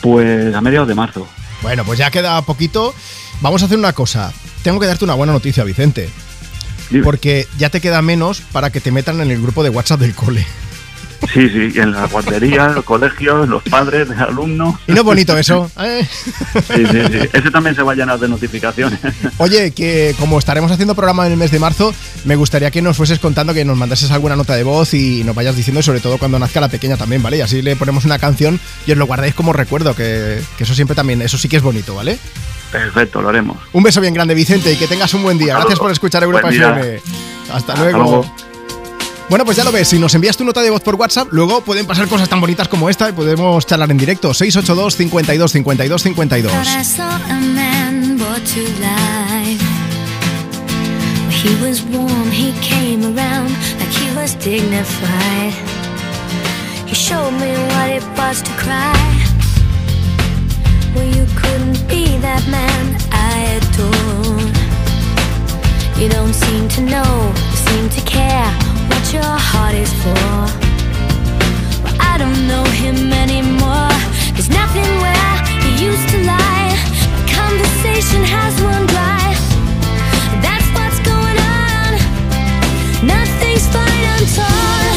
Pues 0.02 0.54
a 0.54 0.62
mediados 0.62 0.88
de 0.88 0.96
marzo. 0.96 1.28
Bueno, 1.64 1.84
pues 1.86 1.98
ya 2.00 2.12
queda 2.12 2.42
poquito. 2.44 2.94
Vamos 3.42 3.62
a 3.62 3.66
hacer 3.66 3.78
una 3.78 3.94
cosa. 3.94 4.32
Tengo 4.64 4.80
que 4.80 4.86
darte 4.88 5.06
una 5.06 5.16
buena 5.16 5.34
noticia, 5.34 5.64
Vicente. 5.64 6.10
Porque 7.04 7.48
ya 7.58 7.70
te 7.70 7.80
queda 7.82 8.02
menos 8.02 8.42
para 8.52 8.70
que 8.70 8.82
te 8.82 8.92
metan 8.92 9.22
en 9.22 9.32
el 9.32 9.42
grupo 9.42 9.64
de 9.64 9.70
WhatsApp 9.70 10.02
del 10.02 10.14
cole. 10.14 10.46
Sí, 11.34 11.48
sí, 11.50 11.80
en 11.80 11.92
la 11.92 12.08
guardería, 12.08 12.70
los 12.70 12.84
colegios, 12.84 13.48
los 13.48 13.64
padres, 13.64 14.10
los 14.10 14.18
alumnos. 14.18 14.76
Y 14.88 14.92
no 14.92 14.98
es 14.98 15.04
bonito 15.04 15.38
eso. 15.38 15.70
¿eh? 15.80 16.08
Sí, 16.68 16.86
sí, 16.86 17.00
sí. 17.12 17.30
Ese 17.32 17.52
también 17.52 17.76
se 17.76 17.84
va 17.84 17.92
a 17.94 17.96
llenar 17.96 18.20
de 18.20 18.28
notificaciones. 18.28 19.00
Oye, 19.38 19.72
que 19.72 20.16
como 20.20 20.40
estaremos 20.40 20.72
haciendo 20.72 20.96
programa 20.96 21.26
en 21.26 21.34
el 21.34 21.38
mes 21.38 21.52
de 21.52 21.60
marzo, 21.60 21.94
me 22.26 22.36
gustaría 22.36 22.72
que 22.72 22.82
nos 22.82 22.98
fueses 22.98 23.20
contando, 23.20 23.54
que 23.54 23.64
nos 23.64 23.78
mandases 23.78 24.12
alguna 24.12 24.36
nota 24.36 24.56
de 24.56 24.64
voz 24.64 24.94
y 24.94 25.24
nos 25.24 25.36
vayas 25.36 25.56
diciendo, 25.56 25.80
y 25.80 25.84
sobre 25.84 26.00
todo 26.00 26.18
cuando 26.18 26.40
nazca 26.40 26.60
la 26.60 26.70
pequeña 26.70 26.98
también, 26.98 27.22
¿vale? 27.22 27.38
Y 27.38 27.42
así 27.42 27.62
le 27.62 27.76
ponemos 27.76 28.04
una 28.06 28.20
canción 28.20 28.60
y 28.86 28.92
os 28.92 28.98
lo 28.98 29.06
guardáis 29.06 29.34
como 29.34 29.54
recuerdo, 29.54 29.96
que, 29.96 30.42
que 30.58 30.64
eso 30.64 30.74
siempre 30.74 30.96
también, 30.96 31.22
eso 31.22 31.38
sí 31.38 31.48
que 31.48 31.58
es 31.58 31.64
bonito, 31.64 31.96
¿vale? 31.96 32.18
Perfecto, 32.72 33.22
lo 33.22 33.30
haremos. 33.30 33.58
Un 33.74 33.84
beso 33.84 34.02
bien 34.02 34.14
grande, 34.14 34.34
Vicente, 34.34 34.72
y 34.72 34.78
que 34.78 34.88
tengas 34.88 35.14
un 35.14 35.24
buen 35.24 35.38
día. 35.38 35.56
Gracias 35.56 35.80
por 35.80 35.92
escuchar 35.92 36.24
Europa. 36.24 36.50
FM. 36.50 37.02
Hasta, 37.52 37.74
Hasta 37.74 37.76
luego. 37.76 37.98
luego. 37.98 38.51
Bueno, 39.32 39.46
pues 39.46 39.56
ya 39.56 39.64
lo 39.64 39.72
ves, 39.72 39.88
si 39.88 39.98
nos 39.98 40.14
envías 40.14 40.36
tu 40.36 40.44
nota 40.44 40.62
de 40.62 40.70
voz 40.70 40.82
por 40.82 40.96
WhatsApp, 40.96 41.30
luego 41.32 41.62
pueden 41.62 41.86
pasar 41.86 42.10
cosas 42.10 42.28
tan 42.28 42.42
bonitas 42.42 42.68
como 42.68 42.90
esta 42.90 43.08
y 43.08 43.14
podemos 43.14 43.66
charlar 43.66 43.90
en 43.90 43.98
directo. 43.98 44.34
682 44.34 44.98
52 44.98 45.52
52 45.54 46.04
52. 46.04 46.52
Thought 46.52 46.68
I 46.68 46.84
saw 46.84 47.04
a 47.30 47.40
man 47.40 48.18
brought 48.18 48.44
to 48.48 48.60
life. 48.82 49.64
He 51.32 51.56
was 51.66 51.82
warm, 51.84 52.30
he 52.30 52.52
came 52.60 53.06
around 53.06 53.56
like 53.80 53.94
he 53.94 54.14
was 54.18 54.36
dignified. 54.36 55.54
He 56.86 56.94
showed 56.94 57.32
me 57.32 57.54
what 57.72 57.90
it 57.90 58.04
was 58.18 58.42
to 58.44 58.52
cry. 58.58 58.92
You 60.94 61.26
couldn't 61.38 61.88
be 61.88 62.18
that 62.20 62.46
man 62.50 62.98
I. 63.14 63.32
You 65.98 66.10
don't 66.10 66.34
seem 66.34 66.68
to 66.68 66.82
know, 66.82 67.32
seem 67.54 67.88
to 67.88 68.02
care 68.02 68.72
your 69.14 69.24
heart 69.24 69.76
is 69.76 69.92
for. 70.04 70.24
Well, 71.84 71.98
I 72.00 72.16
don't 72.18 72.48
know 72.48 72.64
him 72.80 73.12
anymore. 73.12 73.92
There's 74.32 74.50
nothing 74.50 74.88
where 75.04 75.36
he 75.64 75.84
used 75.84 76.08
to 76.16 76.18
lie. 76.24 76.72
My 77.12 77.24
conversation 77.28 78.24
has 78.24 78.54
run 78.64 78.88
dry. 78.88 79.36
That's 80.40 80.68
what's 80.72 81.00
going 81.04 81.40
on. 81.44 81.92
Nothing's 83.04 83.68
fine, 83.76 84.06
I'm 84.16 84.26
torn. 84.32 84.96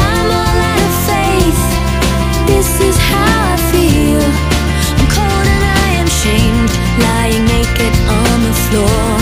I'm 0.00 0.28
all 0.32 0.58
out 0.72 0.80
of 0.88 0.94
faith. 1.12 1.62
This 2.48 2.70
is 2.80 2.96
how 2.96 3.52
I 3.52 3.56
feel. 3.68 4.24
I'm 4.96 5.08
cold 5.12 5.46
and 5.54 5.64
I 5.84 5.88
am 6.00 6.08
shamed, 6.08 6.72
lying 7.04 7.44
naked 7.52 7.94
on 8.08 8.36
the 8.48 8.54
floor. 8.64 9.21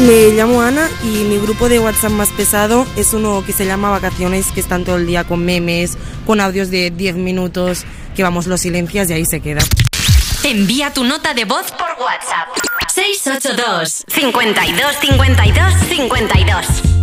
Me 0.00 0.30
llamo 0.30 0.60
Ana 0.60 0.90
y 1.04 1.24
mi 1.24 1.38
grupo 1.38 1.68
de 1.68 1.78
WhatsApp 1.78 2.10
más 2.10 2.28
pesado 2.30 2.84
es 2.96 3.14
uno 3.14 3.44
que 3.46 3.52
se 3.52 3.64
llama 3.64 3.90
Vacaciones, 3.90 4.50
que 4.52 4.60
están 4.60 4.84
todo 4.84 4.96
el 4.96 5.06
día 5.06 5.22
con 5.24 5.44
memes, 5.44 5.96
con 6.26 6.40
audios 6.40 6.70
de 6.70 6.90
10 6.90 7.14
minutos, 7.16 7.84
que 8.16 8.24
vamos, 8.24 8.46
los 8.46 8.60
silencias 8.60 9.08
y 9.10 9.12
ahí 9.12 9.24
se 9.24 9.40
queda. 9.40 9.62
Envía 10.42 10.92
tu 10.92 11.04
nota 11.04 11.32
de 11.32 11.44
voz 11.44 11.70
por 11.70 11.90
WhatsApp. 12.04 12.48
682 12.92 14.04
52 14.08 14.96
52 15.00 15.74
52 15.88 16.93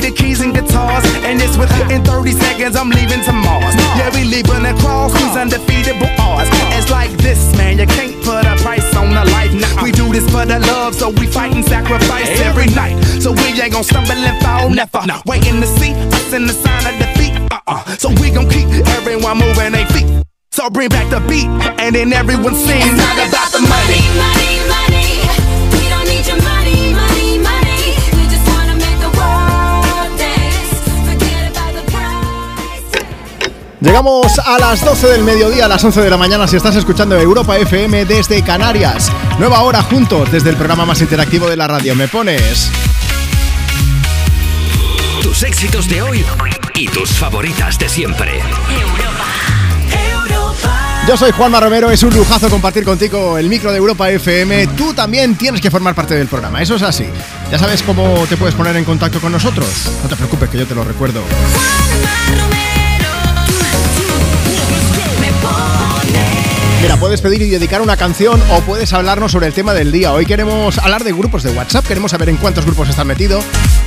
the 0.00 0.10
keys 0.10 0.40
and 0.40 0.54
guitars. 0.54 1.04
And 1.24 1.40
it's 1.40 1.56
within 1.56 2.04
30 2.04 2.32
seconds 2.32 2.76
I'm 2.76 2.90
leaving 2.90 3.22
to 3.24 3.32
Mars. 3.32 3.74
Yeah, 3.98 4.10
we 4.14 4.24
leaving 4.24 4.64
across 4.66 5.12
these 5.12 5.36
undefeatable 5.36 6.10
odds. 6.18 6.48
It's 6.76 6.90
like 6.90 7.10
this, 7.18 7.40
man, 7.56 7.78
you 7.78 7.86
can't 7.86 8.14
put 8.24 8.46
a 8.46 8.56
price 8.62 8.94
on 8.96 9.16
a 9.16 9.24
life. 9.36 9.52
Nah, 9.54 9.82
we 9.82 9.92
do 9.92 10.12
this 10.12 10.24
for 10.30 10.44
the 10.44 10.58
love, 10.60 10.94
so 10.94 11.10
we 11.10 11.26
fight 11.26 11.52
and 11.52 11.64
sacrifice 11.64 12.28
every 12.40 12.66
night. 12.74 12.96
So 13.20 13.32
we 13.32 13.60
ain't 13.60 13.72
gonna 13.72 13.84
stumble 13.84 14.12
and 14.12 14.42
fall, 14.42 14.70
never. 14.70 15.06
No. 15.06 15.20
Waiting 15.26 15.60
to 15.60 15.66
see 15.66 15.92
us 15.92 16.32
in 16.32 16.46
the 16.46 16.52
sign 16.52 16.84
of 16.86 16.98
defeat. 16.98 17.34
Uh-uh. 17.50 17.96
So 17.96 18.08
we 18.20 18.30
gon' 18.30 18.48
keep 18.48 18.68
everyone 18.98 19.38
moving 19.38 19.72
their 19.72 19.86
feet. 19.88 20.24
So 20.50 20.70
bring 20.70 20.88
back 20.88 21.08
the 21.10 21.20
beat, 21.28 21.46
and 21.78 21.94
then 21.94 22.12
everyone 22.12 22.54
sings. 22.54 22.84
It's 22.84 22.96
not 22.96 23.14
about, 23.14 23.28
about 23.28 23.52
the 23.52 23.60
money. 23.60 24.00
money, 24.18 24.68
money. 24.68 24.97
Llegamos 33.88 34.38
a 34.40 34.58
las 34.58 34.84
12 34.84 35.06
del 35.06 35.24
mediodía, 35.24 35.64
a 35.64 35.68
las 35.68 35.82
11 35.82 36.02
de 36.02 36.10
la 36.10 36.18
mañana 36.18 36.46
si 36.46 36.56
estás 36.56 36.76
escuchando 36.76 37.18
Europa 37.18 37.56
FM 37.56 38.04
desde 38.04 38.44
Canarias. 38.44 39.10
Nueva 39.38 39.62
hora 39.62 39.82
juntos 39.82 40.30
desde 40.30 40.50
el 40.50 40.56
programa 40.56 40.84
más 40.84 41.00
interactivo 41.00 41.48
de 41.48 41.56
la 41.56 41.66
radio. 41.66 41.94
Me 41.94 42.06
pones... 42.06 42.70
Tus 45.22 45.42
éxitos 45.42 45.88
de 45.88 46.02
hoy 46.02 46.22
y 46.74 46.86
tus 46.88 47.12
favoritas 47.12 47.78
de 47.78 47.88
siempre. 47.88 48.42
Yo 51.08 51.16
soy 51.16 51.30
Juanma 51.30 51.58
Romero, 51.58 51.90
es 51.90 52.02
un 52.02 52.14
lujazo 52.14 52.50
compartir 52.50 52.84
contigo 52.84 53.38
el 53.38 53.48
micro 53.48 53.72
de 53.72 53.78
Europa 53.78 54.10
FM. 54.10 54.66
Tú 54.76 54.92
también 54.92 55.34
tienes 55.36 55.62
que 55.62 55.70
formar 55.70 55.94
parte 55.94 56.14
del 56.14 56.28
programa, 56.28 56.60
eso 56.60 56.74
es 56.74 56.82
así. 56.82 57.06
Ya 57.50 57.58
sabes 57.58 57.82
cómo 57.82 58.26
te 58.28 58.36
puedes 58.36 58.54
poner 58.54 58.76
en 58.76 58.84
contacto 58.84 59.18
con 59.18 59.32
nosotros. 59.32 59.66
No 60.02 60.10
te 60.10 60.16
preocupes 60.16 60.50
que 60.50 60.58
yo 60.58 60.66
te 60.66 60.74
lo 60.74 60.84
recuerdo. 60.84 61.22
Mira, 66.80 66.96
puedes 66.96 67.20
pedir 67.20 67.42
y 67.42 67.50
dedicar 67.50 67.80
una 67.82 67.96
canción 67.96 68.40
o 68.52 68.60
puedes 68.60 68.92
hablarnos 68.92 69.32
sobre 69.32 69.48
el 69.48 69.52
tema 69.52 69.74
del 69.74 69.90
día. 69.90 70.12
Hoy 70.12 70.26
queremos 70.26 70.78
hablar 70.78 71.02
de 71.02 71.12
grupos 71.12 71.42
de 71.42 71.50
WhatsApp, 71.50 71.84
queremos 71.84 72.12
saber 72.12 72.28
en 72.28 72.36
cuántos 72.36 72.64
grupos 72.64 72.88
están 72.88 73.08
metidos, 73.08 73.44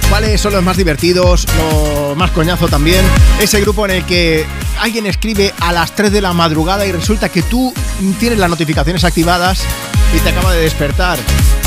cuáles 0.10 0.42
son 0.42 0.52
los 0.52 0.62
más 0.62 0.76
divertidos, 0.76 1.46
lo 1.58 2.16
más 2.16 2.32
coñazo 2.32 2.68
también. 2.68 3.06
Ese 3.40 3.62
grupo 3.62 3.86
en 3.86 3.92
el 3.92 4.06
que 4.06 4.46
alguien 4.80 5.06
escribe 5.06 5.54
a 5.62 5.72
las 5.72 5.96
3 5.96 6.12
de 6.12 6.20
la 6.20 6.34
madrugada 6.34 6.86
y 6.86 6.92
resulta 6.92 7.30
que 7.30 7.44
tú 7.44 7.74
tienes 8.20 8.38
las 8.38 8.50
notificaciones 8.50 9.06
activadas 9.06 9.64
y 10.14 10.20
te 10.20 10.30
acaba 10.30 10.52
de 10.54 10.60
despertar. 10.60 11.18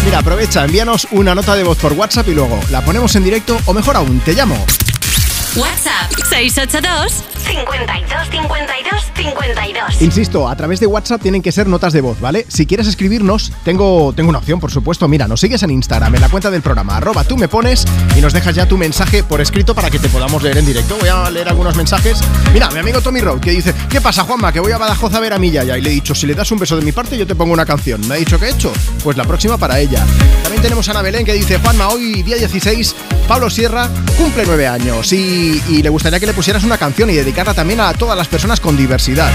Mira, 0.04 0.18
aprovecha, 0.18 0.64
envíanos 0.64 1.08
una 1.10 1.34
nota 1.34 1.56
de 1.56 1.64
voz 1.64 1.78
por 1.78 1.94
WhatsApp 1.94 2.28
y 2.28 2.34
luego 2.34 2.60
la 2.70 2.84
ponemos 2.84 3.16
en 3.16 3.24
directo 3.24 3.56
o 3.64 3.72
mejor 3.72 3.96
aún, 3.96 4.20
te 4.20 4.34
llamo. 4.34 4.62
WhatsApp 5.56 6.10
682 6.30 7.22
52 7.46 8.28
52 8.28 9.04
52. 9.14 10.02
Insisto, 10.02 10.48
a 10.48 10.56
través 10.56 10.80
de 10.80 10.86
WhatsApp 10.86 11.22
tienen 11.22 11.42
que 11.42 11.52
ser 11.52 11.68
notas 11.68 11.92
de 11.92 12.00
voz, 12.00 12.20
¿vale? 12.20 12.44
Si 12.48 12.66
quieres 12.66 12.88
escribirnos, 12.88 13.52
tengo, 13.62 14.12
tengo 14.14 14.30
una 14.30 14.38
opción, 14.38 14.58
por 14.58 14.72
supuesto. 14.72 15.06
Mira, 15.06 15.28
nos 15.28 15.40
sigues 15.40 15.62
en 15.62 15.70
Instagram, 15.70 16.16
en 16.16 16.22
la 16.22 16.28
cuenta 16.28 16.50
del 16.50 16.60
programa, 16.60 16.96
arroba 16.96 17.22
tú 17.22 17.36
me 17.36 17.46
pones 17.46 17.84
y 18.16 18.20
nos 18.20 18.32
dejas 18.32 18.56
ya 18.56 18.66
tu 18.66 18.76
mensaje 18.76 19.22
por 19.22 19.40
escrito 19.40 19.76
para 19.76 19.90
que 19.90 20.00
te 20.00 20.08
podamos 20.08 20.42
leer 20.42 20.58
en 20.58 20.66
directo. 20.66 20.96
Voy 20.98 21.08
a 21.08 21.30
leer 21.30 21.48
algunos 21.48 21.76
mensajes. 21.76 22.18
Mira, 22.52 22.68
mi 22.72 22.80
amigo 22.80 23.00
Tommy 23.00 23.20
Road 23.20 23.38
que 23.38 23.52
dice, 23.52 23.72
¿qué 23.88 24.00
pasa, 24.00 24.24
Juanma? 24.24 24.52
Que 24.52 24.58
voy 24.58 24.72
a 24.72 24.78
Badajoz 24.78 25.14
a 25.14 25.20
ver 25.20 25.34
a 25.34 25.38
mi 25.38 25.52
Yaya. 25.52 25.78
Y 25.78 25.82
le 25.82 25.90
he 25.90 25.94
dicho, 25.94 26.16
si 26.16 26.26
le 26.26 26.34
das 26.34 26.50
un 26.50 26.58
beso 26.58 26.76
de 26.76 26.82
mi 26.82 26.90
parte, 26.90 27.16
yo 27.16 27.28
te 27.28 27.36
pongo 27.36 27.52
una 27.52 27.64
canción. 27.64 28.00
Me 28.08 28.14
ha 28.14 28.18
dicho, 28.18 28.40
¿qué 28.40 28.46
he 28.46 28.50
hecho? 28.50 28.72
Pues 29.04 29.16
la 29.16 29.24
próxima 29.24 29.56
para 29.56 29.78
ella. 29.78 30.04
También 30.42 30.62
tenemos 30.62 30.88
a 30.88 30.90
Ana 30.90 31.02
Belén 31.02 31.24
que 31.24 31.34
dice, 31.34 31.58
Juanma, 31.58 31.90
hoy 31.90 32.24
día 32.24 32.36
16, 32.36 32.96
Pablo 33.26 33.48
Sierra 33.48 33.88
cumple 34.18 34.44
nueve 34.46 34.66
años 34.66 35.12
y, 35.12 35.82
le 35.82 35.88
gustaría 35.88 36.20
que 36.20 36.26
le 36.26 36.34
pusieras 36.34 36.64
una 36.64 36.78
canción 36.78 37.08
y 37.10 37.14
dedicarla 37.14 37.54
también 37.54 37.80
a 37.80 37.92
todas 37.94 38.16
las 38.16 38.28
personas 38.28 38.60
con 38.60 38.76
diversidad. 38.76 39.30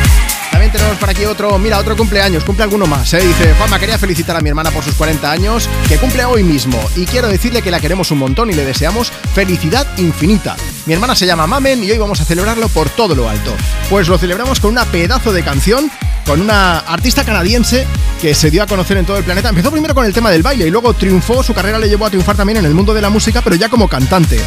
También 0.60 0.98
por 0.98 1.10
aquí 1.10 1.23
otro, 1.23 1.57
mira, 1.57 1.80
otro 1.80 1.95
cumpleaños, 1.95 2.44
cumple 2.44 2.64
alguno 2.64 2.86
más, 2.86 3.14
¿eh? 3.14 3.26
Dice, 3.26 3.53
Juanma, 3.57 3.80
quería 3.80 3.98
felicitar 3.98 4.36
a 4.36 4.41
mi 4.41 4.49
hermana 4.49 4.72
por 4.72 4.84
sus 4.84 4.94
40 4.94 5.31
años, 5.31 5.69
que 5.88 5.98
cumple 5.98 6.26
hoy 6.26 6.44
mismo, 6.44 6.77
y 6.98 7.06
quiero 7.06 7.30
decirle 7.30 7.61
que 7.61 7.72
la 7.72 7.80
queremos 7.80 8.11
un 8.11 8.18
montón 8.18 8.49
y 8.49 8.53
le 8.53 8.65
deseamos 8.65 9.10
felicidad 9.34 9.88
infinita. 9.98 10.57
Mi 10.86 10.94
hermana 10.94 11.15
se 11.15 11.26
llama 11.26 11.48
Mamen 11.48 11.81
y 11.81 11.91
hoy 11.91 11.98
vamos 11.98 12.19
a 12.19 12.26
celebrarlo 12.26 12.68
por 12.68 12.90
todo 12.90 13.15
lo 13.15 13.30
alto. 13.30 13.56
Pues 13.90 14.10
lo 14.10 14.18
celebramos 14.18 14.60
con 14.60 14.72
una 14.72 14.84
pedazo 14.84 15.31
de 15.31 15.44
canción, 15.44 15.90
con 16.26 16.41
una 16.41 16.80
artista 16.80 17.23
canadiense 17.23 17.88
que 18.22 18.36
se 18.36 18.52
dio 18.52 18.61
a 18.61 18.68
conocer 18.68 18.98
en 18.98 19.06
todo 19.06 19.15
el 19.15 19.23
planeta. 19.23 19.48
Empezó 19.48 19.72
primero 19.72 19.95
con 19.95 20.06
el 20.06 20.14
tema 20.14 20.30
del 20.30 20.44
baile 20.44 20.68
y 20.68 20.72
luego 20.72 20.94
triunfó, 20.94 21.41
su 21.41 21.53
carrera 21.53 21.80
le 21.80 21.88
llevó 21.88 22.06
a 22.06 22.10
triunfar 22.10 22.36
también 22.36 22.57
en 22.57 22.65
el 22.65 22.73
mundo 22.73 22.94
de 22.94 23.02
la 23.02 23.10
música, 23.10 23.41
pero 23.41 23.56
ya 23.56 23.69
como 23.69 23.88
cantante. 23.88 24.41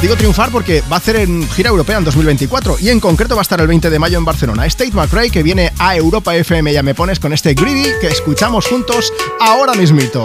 Digo 0.00 0.14
triunfar 0.14 0.50
porque 0.50 0.80
va 0.82 0.96
a 0.96 0.98
hacer 0.98 1.16
en 1.16 1.48
gira 1.50 1.70
europea 1.70 1.98
en 1.98 2.04
2024 2.04 2.76
y 2.80 2.90
en 2.90 3.00
concreto 3.00 3.34
va 3.34 3.40
a 3.40 3.42
estar 3.42 3.60
el 3.60 3.66
20 3.66 3.90
de 3.90 3.98
mayo 3.98 4.16
en 4.16 4.24
Barcelona. 4.24 4.64
State 4.66 4.92
McRae 4.92 5.30
que 5.30 5.42
viene 5.42 5.72
a 5.78 5.96
Europa 5.96 6.36
FM, 6.36 6.72
ya 6.72 6.84
me 6.84 6.94
pones 6.94 7.18
con 7.18 7.32
este 7.32 7.54
Greedy 7.54 7.90
que 8.00 8.06
escuchamos 8.06 8.66
juntos 8.66 9.12
ahora 9.40 9.74
mismito. 9.74 10.24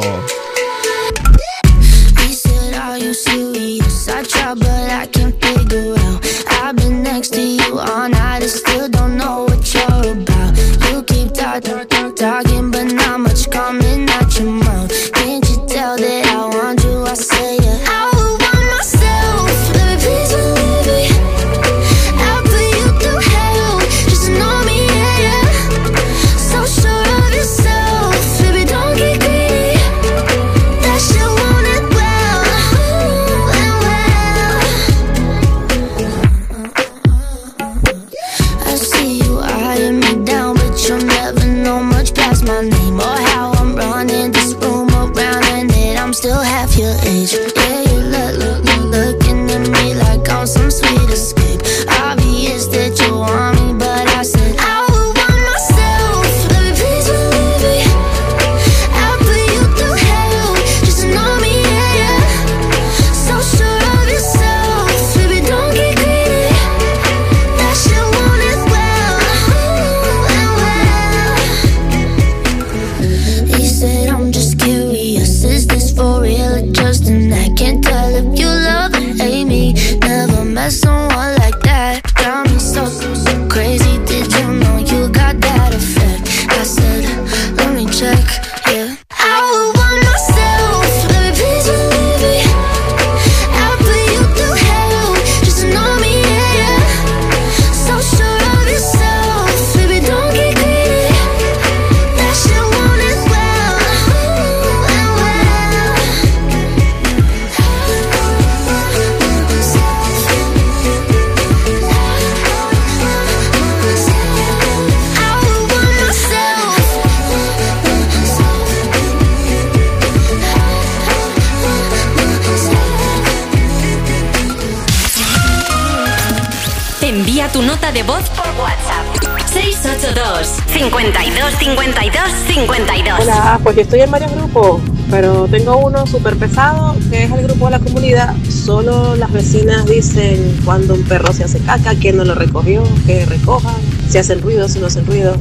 52 130.83 131.53
52 131.59 132.21
52. 132.45 133.19
Hola, 133.21 133.57
pues 133.63 133.77
yo 133.77 133.83
estoy 133.83 134.01
en 134.01 134.11
varios 134.11 134.33
grupos, 134.33 134.81
pero 135.09 135.47
tengo 135.47 135.77
uno 135.77 136.05
súper 136.05 136.35
pesado 136.35 136.97
que 137.09 137.23
es 137.23 137.31
el 137.31 137.43
grupo 137.43 137.65
de 137.65 137.71
la 137.71 137.79
comunidad. 137.79 138.35
Solo 138.49 139.15
las 139.15 139.31
vecinas 139.31 139.85
dicen 139.85 140.59
cuando 140.65 140.95
un 140.95 141.03
perro 141.03 141.31
se 141.31 141.45
hace 141.45 141.59
caca, 141.59 141.95
quién 141.95 142.17
no 142.17 142.25
lo 142.25 142.35
recogió, 142.35 142.83
que 143.05 143.25
recojan, 143.25 143.75
si 144.09 144.17
hacen 144.17 144.41
ruido, 144.41 144.67
si 144.67 144.79
no 144.79 144.87
hacen 144.87 145.05
ruido. 145.05 145.37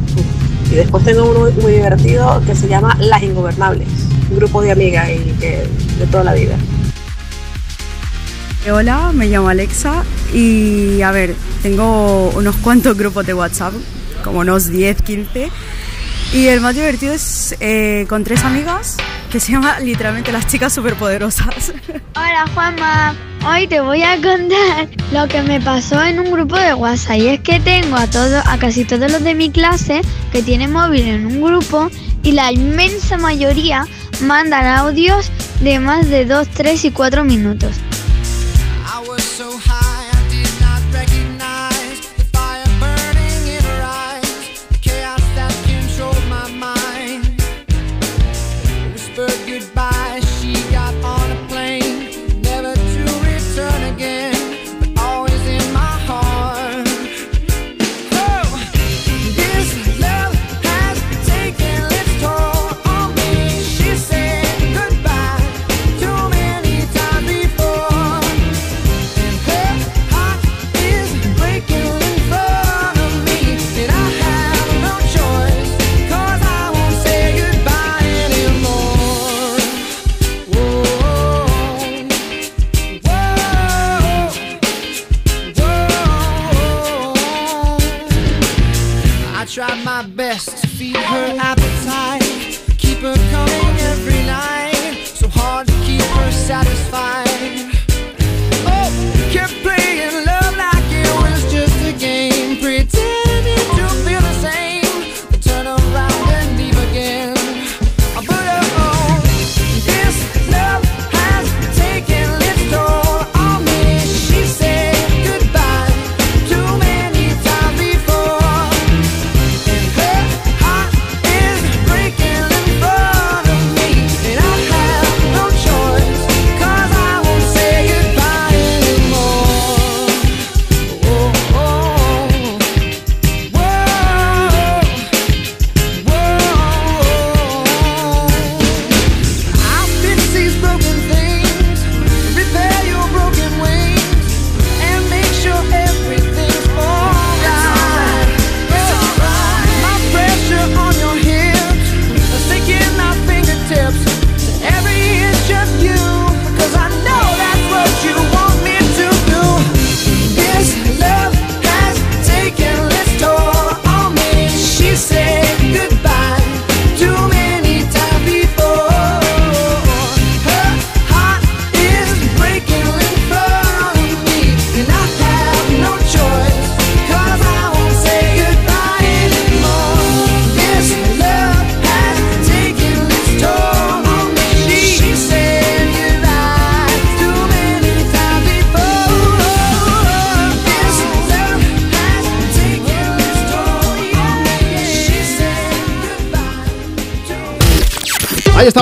Y 0.70 0.77
después 0.77 1.05
tengo 1.05 1.28
uno 1.28 1.51
muy 1.60 1.73
divertido 1.73 2.40
que 2.47 2.55
se 2.55 2.69
llama 2.69 2.97
Las 3.01 3.24
Ingobernables, 3.24 3.89
un 4.31 4.36
grupo 4.36 4.62
de 4.62 4.70
amigas 4.70 5.10
y 5.10 5.32
que 5.40 5.66
de 5.98 6.06
toda 6.09 6.23
la 6.23 6.35
vida. 6.35 6.55
Hola, 8.73 9.10
me 9.12 9.27
llamo 9.27 9.48
Alexa 9.48 10.05
y 10.32 11.02
a 11.02 11.10
ver, 11.10 11.35
tengo 11.64 12.31
unos 12.36 12.55
cuantos 12.59 12.97
grupos 12.97 13.27
de 13.27 13.35
WhatsApp 13.35 13.73
como 14.23 14.40
unos 14.40 14.69
10, 14.69 15.03
15. 15.03 15.51
Y 16.32 16.47
el 16.47 16.61
más 16.61 16.74
divertido 16.74 17.12
es 17.12 17.55
eh, 17.61 18.07
con 18.09 18.24
tres 18.24 18.43
amigas 18.44 18.97
que 19.31 19.39
se 19.39 19.53
llama 19.53 19.81
literalmente 19.81 20.32
las 20.32 20.47
chicas 20.47 20.73
superpoderosas. 20.73 21.73
Hola 22.15 22.47
Juanma, 22.55 23.15
hoy 23.47 23.66
te 23.66 23.81
voy 23.81 24.03
a 24.03 24.16
contar 24.16 24.89
lo 25.12 25.28
que 25.28 25.43
me 25.43 25.61
pasó 25.61 26.03
en 26.03 26.20
un 26.20 26.31
grupo 26.31 26.57
de 26.57 26.73
WhatsApp 26.73 27.16
y 27.16 27.28
es 27.28 27.40
que 27.40 27.61
tengo 27.61 27.97
a 27.97 28.07
todos, 28.07 28.43
a 28.47 28.59
casi 28.59 28.85
todos 28.85 29.12
los 29.12 29.23
de 29.23 29.35
mi 29.35 29.51
clase 29.51 30.01
que 30.32 30.43
tienen 30.43 30.73
móvil 30.73 31.07
en 31.07 31.27
un 31.27 31.43
grupo 31.43 31.90
y 32.23 32.32
la 32.32 32.53
inmensa 32.53 33.19
mayoría 33.19 33.86
mandan 34.23 34.66
audios 34.66 35.31
de 35.61 35.81
más 35.81 36.09
de 36.09 36.24
2, 36.24 36.49
3 36.49 36.85
y 36.86 36.90
4 36.90 37.24
minutos. 37.24 37.77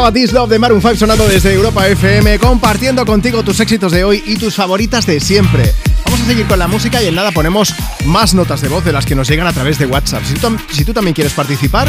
Estaba 0.00 0.14
This 0.14 0.32
Love 0.32 0.48
de 0.48 0.58
Maroon 0.58 0.80
5 0.80 0.96
sonando 0.96 1.28
desde 1.28 1.52
Europa 1.52 1.86
FM, 1.86 2.38
compartiendo 2.38 3.04
contigo 3.04 3.42
tus 3.42 3.60
éxitos 3.60 3.92
de 3.92 4.02
hoy 4.02 4.22
y 4.24 4.36
tus 4.36 4.54
favoritas 4.54 5.04
de 5.04 5.20
siempre. 5.20 5.74
Vamos 6.06 6.22
a 6.22 6.24
seguir 6.24 6.46
con 6.46 6.58
la 6.58 6.68
música 6.68 7.02
y 7.02 7.08
en 7.08 7.14
nada 7.14 7.32
ponemos 7.32 7.74
más 8.06 8.32
notas 8.32 8.62
de 8.62 8.68
voz 8.68 8.82
de 8.82 8.92
las 8.92 9.04
que 9.04 9.14
nos 9.14 9.28
llegan 9.28 9.46
a 9.46 9.52
través 9.52 9.78
de 9.78 9.84
WhatsApp. 9.84 10.22
Si 10.24 10.32
tú, 10.36 10.56
si 10.72 10.86
tú 10.86 10.94
también 10.94 11.12
quieres 11.12 11.34
participar, 11.34 11.86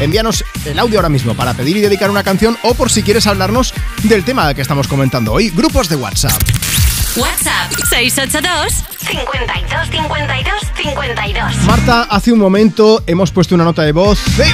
envíanos 0.00 0.44
el 0.64 0.76
audio 0.76 0.98
ahora 0.98 1.08
mismo 1.08 1.36
para 1.36 1.54
pedir 1.54 1.76
y 1.76 1.80
dedicar 1.80 2.10
una 2.10 2.24
canción 2.24 2.58
o 2.64 2.74
por 2.74 2.90
si 2.90 3.04
quieres 3.04 3.28
hablarnos 3.28 3.72
del 4.02 4.24
tema 4.24 4.52
que 4.54 4.62
estamos 4.62 4.88
comentando 4.88 5.32
hoy, 5.32 5.50
grupos 5.50 5.88
de 5.88 5.94
WhatsApp. 5.94 6.42
WhatsApp 7.14 7.70
682 7.88 8.72
52 9.06 9.88
52 9.88 10.54
52. 10.82 11.56
Marta, 11.64 12.08
hace 12.10 12.32
un 12.32 12.40
momento 12.40 13.04
hemos 13.06 13.30
puesto 13.30 13.54
una 13.54 13.62
nota 13.62 13.82
de 13.82 13.92
voz 13.92 14.18
de 14.36 14.46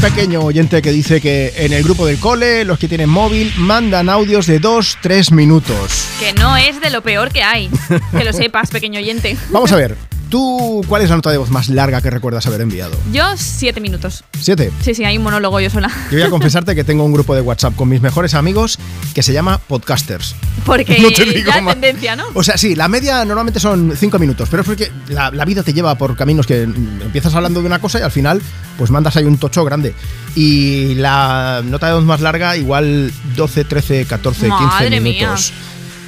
pequeño 0.00 0.40
oyente 0.42 0.80
que 0.82 0.92
dice 0.92 1.20
que 1.20 1.52
en 1.56 1.72
el 1.72 1.82
grupo 1.82 2.06
del 2.06 2.18
cole, 2.18 2.64
los 2.64 2.78
que 2.78 2.88
tienen 2.88 3.08
móvil, 3.08 3.52
mandan 3.56 4.08
audios 4.08 4.46
de 4.46 4.60
2-3 4.60 5.32
minutos. 5.32 6.06
Que 6.20 6.32
no 6.34 6.56
es 6.56 6.80
de 6.80 6.90
lo 6.90 7.02
peor 7.02 7.32
que 7.32 7.42
hay. 7.42 7.70
Que 8.16 8.24
lo 8.24 8.32
sepas, 8.32 8.70
pequeño 8.70 9.00
oyente. 9.00 9.36
Vamos 9.50 9.72
a 9.72 9.76
ver, 9.76 9.96
¿tú 10.28 10.84
cuál 10.88 11.02
es 11.02 11.10
la 11.10 11.16
nota 11.16 11.30
de 11.30 11.38
voz 11.38 11.50
más 11.50 11.68
larga 11.68 12.00
que 12.00 12.10
recuerdas 12.10 12.46
haber 12.46 12.60
enviado? 12.60 12.96
Yo, 13.12 13.24
siete 13.36 13.80
minutos. 13.80 14.24
¿Siete? 14.40 14.70
Sí, 14.82 14.94
sí, 14.94 15.04
hay 15.04 15.16
un 15.16 15.24
monólogo 15.24 15.60
yo 15.60 15.70
sola. 15.70 15.88
Yo 16.10 16.18
voy 16.18 16.22
a 16.22 16.30
confesarte 16.30 16.74
que 16.74 16.84
tengo 16.84 17.04
un 17.04 17.12
grupo 17.12 17.34
de 17.34 17.40
WhatsApp 17.40 17.74
con 17.76 17.88
mis 17.88 18.00
mejores 18.00 18.34
amigos 18.34 18.78
que 19.14 19.22
se 19.22 19.32
llama 19.32 19.58
Podcasters. 19.58 20.34
Porque 20.64 20.98
No 21.02 21.10
te 21.10 21.24
digo 21.24 21.50
ya 21.50 21.64
tendencia, 21.64 22.16
¿no? 22.16 22.24
O 22.34 22.42
sea, 22.42 22.58
sí, 22.58 22.74
la 22.74 22.88
media 22.88 23.24
normalmente 23.24 23.60
son 23.60 23.94
5 23.96 24.18
minutos, 24.18 24.48
pero 24.50 24.62
es 24.62 24.66
porque 24.66 24.90
la, 25.08 25.30
la 25.30 25.44
vida 25.44 25.62
te 25.62 25.72
lleva 25.72 25.96
por 25.96 26.16
caminos 26.16 26.46
que 26.46 26.62
empiezas 26.62 27.34
hablando 27.34 27.60
de 27.60 27.66
una 27.66 27.78
cosa 27.80 27.98
y 27.98 28.02
al 28.02 28.12
final 28.12 28.42
pues 28.76 28.90
mandas 28.90 29.16
ahí 29.16 29.24
un 29.24 29.38
tocho 29.38 29.64
grande. 29.64 29.94
Y 30.34 30.94
la 30.94 31.62
nota 31.64 31.88
de 31.88 31.94
voz 31.94 32.04
más 32.04 32.20
larga 32.20 32.56
igual 32.56 33.12
12, 33.36 33.64
13, 33.64 34.04
14, 34.06 34.40
15 34.40 34.54
Madre 34.64 35.00
mía. 35.00 35.34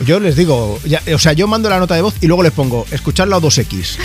Yo 0.04 0.18
les 0.18 0.34
digo, 0.36 0.78
ya- 0.84 1.02
o 1.14 1.18
sea, 1.18 1.32
yo 1.34 1.46
mando 1.46 1.68
la 1.68 1.78
nota 1.78 1.94
de 1.94 2.02
voz 2.02 2.14
y 2.20 2.26
luego 2.26 2.42
les 2.42 2.52
pongo 2.52 2.86
escucharla 2.90 3.36
a 3.36 3.40
2x. 3.40 3.98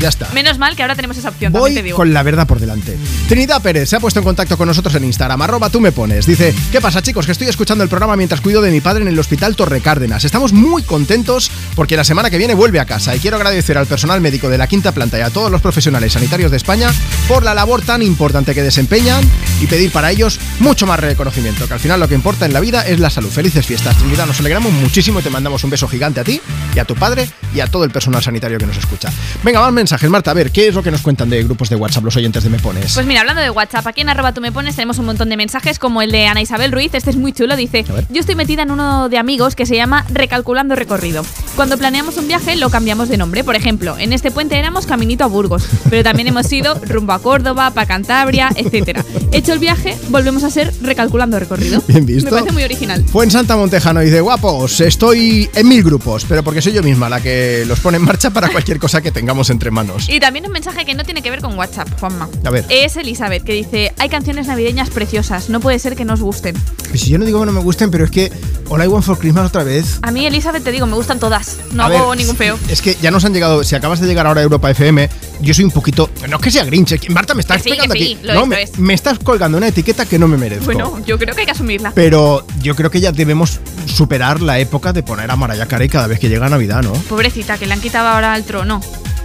Ya 0.00 0.08
está. 0.08 0.28
Menos 0.32 0.58
mal 0.58 0.76
que 0.76 0.82
ahora 0.82 0.94
tenemos 0.94 1.18
esa 1.18 1.28
opción, 1.28 1.52
también 1.52 1.74
te 1.74 1.80
Voy 1.80 1.84
digo. 1.84 1.96
con 1.96 2.12
la 2.14 2.22
verdad 2.22 2.46
por 2.46 2.58
delante. 2.60 2.96
Trinidad 3.28 3.60
Pérez 3.60 3.88
se 3.90 3.96
ha 3.96 4.00
puesto 4.00 4.20
en 4.20 4.24
contacto 4.24 4.56
con 4.56 4.66
nosotros 4.68 4.94
en 4.94 5.04
Instagram, 5.04 5.42
arroba 5.42 5.68
tú 5.68 5.80
me 5.80 5.92
pones. 5.92 6.24
Dice, 6.24 6.54
¿qué 6.72 6.80
pasa 6.80 7.02
chicos? 7.02 7.26
Que 7.26 7.32
estoy 7.32 7.48
escuchando 7.48 7.82
el 7.84 7.90
programa 7.90 8.16
mientras 8.16 8.40
cuido 8.40 8.62
de 8.62 8.70
mi 8.70 8.80
padre 8.80 9.02
en 9.02 9.08
el 9.08 9.18
hospital 9.18 9.56
Torre 9.56 9.80
Cárdenas. 9.80 10.24
Estamos 10.24 10.52
muy 10.52 10.82
contentos 10.84 11.50
porque 11.74 11.96
la 11.96 12.04
semana 12.04 12.30
que 12.30 12.38
viene 12.38 12.54
vuelve 12.54 12.80
a 12.80 12.86
casa 12.86 13.14
y 13.14 13.18
quiero 13.18 13.36
agradecer 13.36 13.76
al 13.76 13.86
personal 13.86 14.20
médico 14.20 14.48
de 14.48 14.56
la 14.58 14.66
quinta 14.68 14.92
planta 14.92 15.18
y 15.18 15.22
a 15.22 15.30
todos 15.30 15.50
los 15.50 15.60
profesionales 15.60 16.12
sanitarios 16.14 16.50
de 16.50 16.56
España 16.56 16.90
por 17.28 17.42
la 17.44 17.52
labor 17.54 17.82
tan 17.82 18.02
importante 18.02 18.54
que 18.54 18.62
desempeñan 18.62 19.22
y 19.60 19.66
pedir 19.66 19.90
para 19.90 20.10
ellos 20.10 20.38
mucho 20.60 20.86
más 20.86 20.98
reconocimiento, 21.00 21.66
que 21.68 21.74
al 21.74 21.80
final 21.80 22.00
lo 22.00 22.08
que 22.08 22.14
importa 22.14 22.46
en 22.46 22.52
la 22.54 22.60
vida 22.60 22.86
es 22.86 23.00
la 23.00 23.10
salud. 23.10 23.30
Felices 23.30 23.66
fiestas, 23.66 23.96
Trinidad. 23.98 24.26
Nos 24.26 24.40
alegramos 24.40 24.72
muchísimo 24.72 25.20
y 25.20 25.22
te 25.22 25.30
mandamos 25.40 25.64
un 25.64 25.70
beso 25.70 25.88
gigante 25.88 26.20
a 26.20 26.24
ti 26.24 26.38
y 26.74 26.78
a 26.78 26.84
tu 26.84 26.94
padre 26.94 27.26
y 27.54 27.60
a 27.60 27.66
todo 27.66 27.84
el 27.84 27.90
personal 27.90 28.22
sanitario 28.22 28.58
que 28.58 28.66
nos 28.66 28.76
escucha. 28.76 29.10
Venga, 29.42 29.60
más 29.60 29.72
mensajes. 29.72 30.08
Marta, 30.10 30.30
a 30.30 30.34
ver, 30.34 30.50
¿qué 30.50 30.68
es 30.68 30.74
lo 30.74 30.82
que 30.82 30.90
nos 30.90 31.00
cuentan 31.00 31.30
de 31.30 31.42
grupos 31.42 31.70
de 31.70 31.76
WhatsApp 31.76 32.04
los 32.04 32.14
oyentes 32.16 32.44
de 32.44 32.50
Me 32.50 32.58
Pones? 32.58 32.92
Pues 32.92 33.06
mira, 33.06 33.20
hablando 33.20 33.40
de 33.40 33.48
WhatsApp, 33.48 33.86
aquí 33.86 34.02
en 34.02 34.10
arroba 34.10 34.34
tú 34.34 34.42
me 34.42 34.52
pones 34.52 34.76
tenemos 34.76 34.98
un 34.98 35.06
montón 35.06 35.30
de 35.30 35.38
mensajes 35.38 35.78
como 35.78 36.02
el 36.02 36.12
de 36.12 36.26
Ana 36.26 36.42
Isabel 36.42 36.72
Ruiz, 36.72 36.92
este 36.92 37.08
es 37.08 37.16
muy 37.16 37.32
chulo, 37.32 37.56
dice, 37.56 37.86
yo 38.10 38.20
estoy 38.20 38.34
metida 38.34 38.62
en 38.62 38.70
uno 38.70 39.08
de 39.08 39.16
amigos 39.16 39.56
que 39.56 39.64
se 39.64 39.76
llama 39.76 40.04
Recalculando 40.10 40.76
Recorrido. 40.76 41.24
Cuando 41.56 41.78
planeamos 41.78 42.18
un 42.18 42.28
viaje 42.28 42.54
lo 42.56 42.68
cambiamos 42.68 43.08
de 43.08 43.16
nombre, 43.16 43.42
por 43.42 43.56
ejemplo, 43.56 43.96
en 43.98 44.12
este 44.12 44.30
puente 44.30 44.58
éramos 44.58 44.84
Caminito 44.84 45.24
a 45.24 45.28
Burgos, 45.28 45.64
pero 45.88 46.02
también 46.04 46.28
hemos 46.28 46.52
ido 46.52 46.78
rumbo 46.86 47.14
a 47.14 47.18
Córdoba, 47.18 47.70
para 47.70 47.86
Cantabria, 47.86 48.50
etcétera. 48.54 49.04
Hecho 49.32 49.54
el 49.54 49.58
viaje, 49.58 49.96
volvemos 50.08 50.44
a 50.44 50.50
ser 50.50 50.72
Recalculando 50.82 51.38
Recorrido. 51.38 51.82
Bien 51.88 52.04
visto. 52.04 52.26
Me 52.26 52.36
parece 52.36 52.52
muy 52.52 52.62
original. 52.62 53.04
Fue 53.10 53.24
en 53.24 53.30
Santa 53.30 53.56
Montejano 53.56 54.02
y 54.02 54.06
dice, 54.06 54.20
guapos, 54.20 54.80
estoy 54.80 55.29
en 55.54 55.68
mil 55.68 55.82
grupos, 55.82 56.24
pero 56.28 56.42
porque 56.42 56.60
soy 56.62 56.72
yo 56.72 56.82
misma 56.82 57.08
la 57.08 57.20
que 57.20 57.64
los 57.66 57.78
pone 57.80 57.98
en 57.98 58.04
marcha 58.04 58.30
para 58.30 58.48
cualquier 58.52 58.78
cosa 58.78 59.00
que 59.00 59.12
tengamos 59.12 59.50
entre 59.50 59.70
manos. 59.70 60.08
Y 60.08 60.18
también 60.18 60.46
un 60.46 60.52
mensaje 60.52 60.84
que 60.84 60.94
no 60.94 61.04
tiene 61.04 61.22
que 61.22 61.30
ver 61.30 61.40
con 61.40 61.56
WhatsApp, 61.56 61.88
Juanma. 62.00 62.28
A 62.44 62.50
ver. 62.50 62.64
Es 62.68 62.96
Elizabeth, 62.96 63.44
que 63.44 63.52
dice, 63.52 63.92
hay 63.98 64.08
canciones 64.08 64.46
navideñas 64.48 64.90
preciosas, 64.90 65.48
no 65.48 65.60
puede 65.60 65.78
ser 65.78 65.94
que 65.96 66.04
nos 66.04 66.20
gusten. 66.20 66.56
Pues 66.88 67.00
si 67.02 67.10
yo 67.10 67.18
no 67.18 67.24
digo 67.24 67.40
que 67.40 67.46
no 67.46 67.52
me 67.52 67.60
gusten, 67.60 67.90
pero 67.90 68.04
es 68.04 68.10
que 68.10 68.32
All 68.68 68.82
I 68.82 68.86
Want 68.86 69.04
for 69.04 69.18
Christmas 69.18 69.46
otra 69.46 69.62
vez. 69.64 69.98
A 70.02 70.10
mí, 70.10 70.26
Elizabeth, 70.26 70.62
te 70.64 70.72
digo, 70.72 70.86
me 70.86 70.94
gustan 70.94 71.18
todas. 71.20 71.58
No 71.72 71.82
A 71.82 71.86
hago 71.86 72.08
ver, 72.10 72.18
ningún 72.18 72.36
feo. 72.36 72.58
Es 72.68 72.80
que 72.82 72.96
ya 73.00 73.10
nos 73.10 73.24
han 73.24 73.32
llegado, 73.34 73.62
si 73.64 73.74
acabas 73.74 74.00
de 74.00 74.06
llegar 74.06 74.26
ahora 74.26 74.40
a 74.40 74.44
Europa 74.44 74.70
FM, 74.70 75.08
yo 75.40 75.54
soy 75.54 75.64
un 75.64 75.70
poquito, 75.70 76.10
no 76.28 76.36
es 76.36 76.42
que 76.42 76.50
sea 76.50 76.64
Grinch, 76.64 76.92
es 76.92 77.00
que- 77.00 77.10
Marta 77.10 77.34
me 77.34 77.40
estás 77.40 77.58
Que 77.58 77.62
sí, 77.64 77.70
pegando 77.70 77.94
que 77.94 78.00
sí, 78.00 78.18
aquí. 78.20 78.28
no, 78.32 78.46
me, 78.46 78.68
me 78.78 78.94
estás 78.94 79.18
colgando 79.18 79.58
una 79.58 79.68
etiqueta 79.68 80.06
que 80.06 80.18
no 80.18 80.28
me 80.28 80.36
merezco. 80.36 80.64
Bueno, 80.66 81.00
yo 81.04 81.18
creo 81.18 81.34
que 81.34 81.40
hay 81.40 81.46
que 81.46 81.52
asumirla. 81.52 81.92
Pero 81.94 82.46
yo 82.62 82.74
creo 82.76 82.90
que 82.90 83.00
ya 83.00 83.12
debemos 83.12 83.60
superar 83.86 84.40
la 84.40 84.58
época 84.60 84.92
de 84.92 85.02
poner 85.02 85.19
a 85.28 85.36
Mariah 85.36 85.66
Carey 85.66 85.88
cada 85.88 86.06
vez 86.06 86.20
que 86.20 86.28
llega 86.28 86.48
Navidad, 86.48 86.82
¿no? 86.82 86.92
Pobrecita, 86.92 87.58
que 87.58 87.66
le 87.66 87.74
han 87.74 87.80
quitado 87.80 88.08
ahora 88.08 88.36
el 88.36 88.44
trono. 88.44 88.80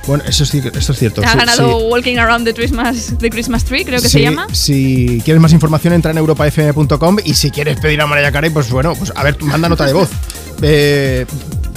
Bueno, 0.07 0.23
eso 0.27 0.43
es, 0.43 0.53
eso 0.53 0.91
es 0.93 0.99
cierto. 0.99 1.22
ha 1.23 1.31
sí, 1.31 1.38
ganado 1.38 1.80
sí. 1.80 1.85
Walking 1.89 2.17
Around 2.17 2.45
the 2.45 2.53
Christmas, 2.53 3.13
the 3.19 3.30
Christmas 3.30 3.63
Tree, 3.65 3.85
creo 3.85 4.01
que 4.01 4.07
Sí, 4.07 4.17
se 4.17 4.22
llama. 4.22 4.47
Si 4.51 5.22
quieres 5.23 5.41
más 5.41 5.51
información, 5.53 5.93
entra 5.93 6.11
en 6.11 6.17
europafm.com 6.17 7.17
y 7.23 7.34
si 7.34 7.49
quieres 7.51 7.80
pedir 7.80 8.01
a 8.01 8.07
Mariah 8.07 8.31
Carey, 8.31 8.49
pues 8.51 8.69
bueno, 8.69 8.93
pues 8.95 9.11
a 9.15 9.23
ver, 9.23 9.41
manda 9.43 9.69
nota 9.69 9.85
de 9.85 9.93
voz. 9.93 10.09
Eh, 10.61 11.26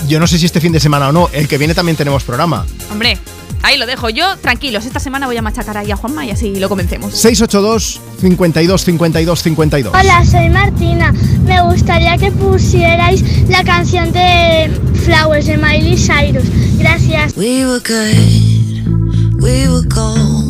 yo 0.06 0.20
no 0.20 0.28
sé 0.28 0.38
si 0.38 0.46
este 0.46 0.60
fin 0.60 0.70
de 0.70 0.78
semana 0.78 1.08
o 1.08 1.12
no, 1.12 1.28
el 1.32 1.48
que 1.48 1.58
viene 1.58 1.74
también 1.74 1.96
tenemos 1.96 2.22
programa. 2.22 2.64
Hombre, 2.92 3.18
ahí 3.62 3.78
lo 3.78 3.86
dejo 3.86 4.08
yo. 4.10 4.36
Tranquilos, 4.38 4.86
esta 4.86 5.00
semana 5.00 5.26
voy 5.26 5.36
a 5.36 5.42
machacar 5.42 5.76
ahí 5.76 5.90
a 5.90 5.96
Juanma 5.96 6.24
y 6.26 6.30
así 6.30 6.54
lo 6.56 6.68
comencemos. 6.68 7.14
682 7.14 8.00
52 8.20 8.84
52 8.84 9.42
52. 9.42 9.94
Hola, 9.94 10.24
soy 10.24 10.48
Martina. 10.48 11.12
Me 11.44 11.60
gustaría 11.62 12.16
que 12.18 12.30
pusierais 12.32 13.22
la 13.48 13.64
canción 13.64 14.12
de 14.12 14.70
Flowers 15.04 15.46
de 15.46 15.56
Miley 15.56 15.96
Cyrus. 15.96 16.44
Gracias. 16.78 17.36
We 17.36 17.64
were 17.64 17.80
good, 17.80 19.42
we 19.42 19.68
were 19.68 19.86
gold. 19.88 20.46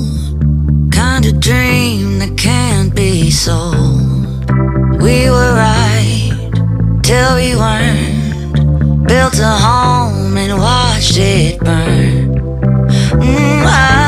Kind 0.93 1.27
of 1.27 1.41
dream 1.41 2.19
that 2.19 2.37
can't 2.37 2.95
be 2.95 3.31
sold. 3.31 4.47
We 5.01 5.31
were 5.31 5.55
right 5.55 6.33
till 7.03 7.37
we 7.37 7.55
weren't. 7.55 9.07
Built 9.07 9.39
a 9.39 9.57
home 9.57 10.37
and 10.37 10.59
watched 10.59 11.17
it 11.17 11.61
burn. 11.61 12.28
Mm, 12.89 13.67
I 13.67 14.08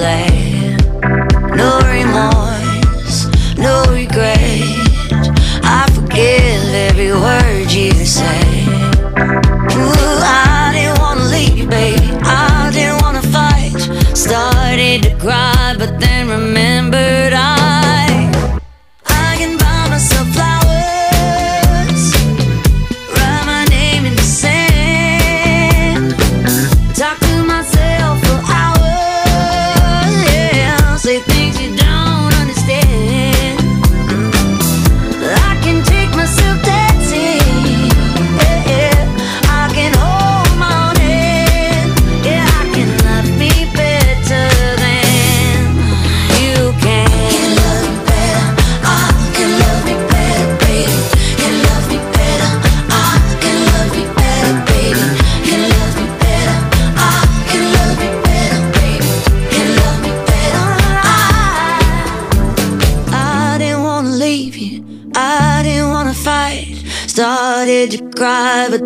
that 0.00 0.31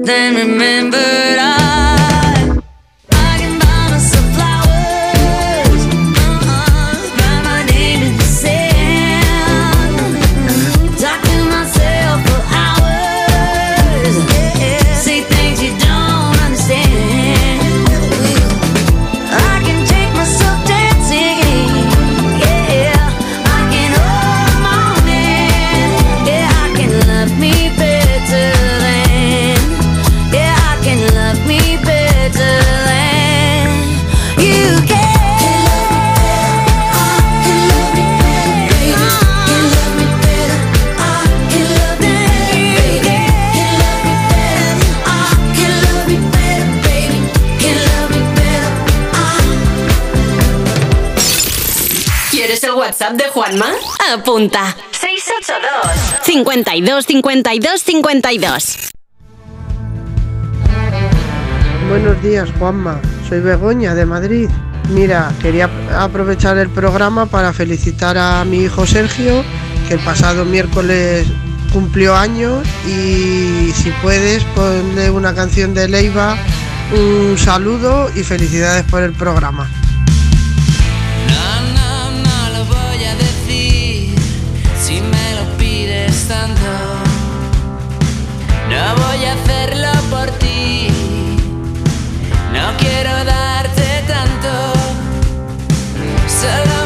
then 0.07 0.37
remembered 0.37 1.06
Apunta. 54.13 54.77
682 54.93 56.23
52 56.23 57.07
52 57.07 57.83
52. 57.83 58.91
Buenos 61.89 62.23
días, 62.23 62.49
Juanma. 62.59 63.01
Soy 63.29 63.41
Begoña 63.41 63.95
de 63.95 64.07
Madrid. 64.07 64.49
Mira, 64.91 65.33
quería 65.43 65.69
aprovechar 65.99 66.57
el 66.59 66.69
programa 66.69 67.27
para 67.27 67.53
felicitar 67.53 68.17
a 68.17 68.45
mi 68.45 68.59
hijo 68.59 68.87
Sergio, 68.87 69.45
que 69.89 69.95
el 69.95 70.01
pasado 70.01 70.45
miércoles 70.45 71.27
cumplió 71.73 72.15
años 72.15 72.67
y 72.87 73.73
si 73.73 73.91
puedes 74.03 74.45
ponle 74.55 75.11
una 75.11 75.35
canción 75.35 75.75
de 75.75 75.89
Leiva, 75.89 76.37
un 76.93 77.37
saludo 77.37 78.09
y 78.15 78.23
felicidades 78.23 78.85
por 78.85 79.03
el 79.03 79.13
programa. 79.13 79.69
No 86.29 86.35
voy 88.97 89.25
a 89.27 89.35
hacerlo 89.35 89.93
por 90.11 90.29
ti. 90.39 90.89
No 92.53 92.77
quiero 92.79 93.25
darte 93.25 94.03
tanto. 94.09 94.51
Solo 96.27 96.86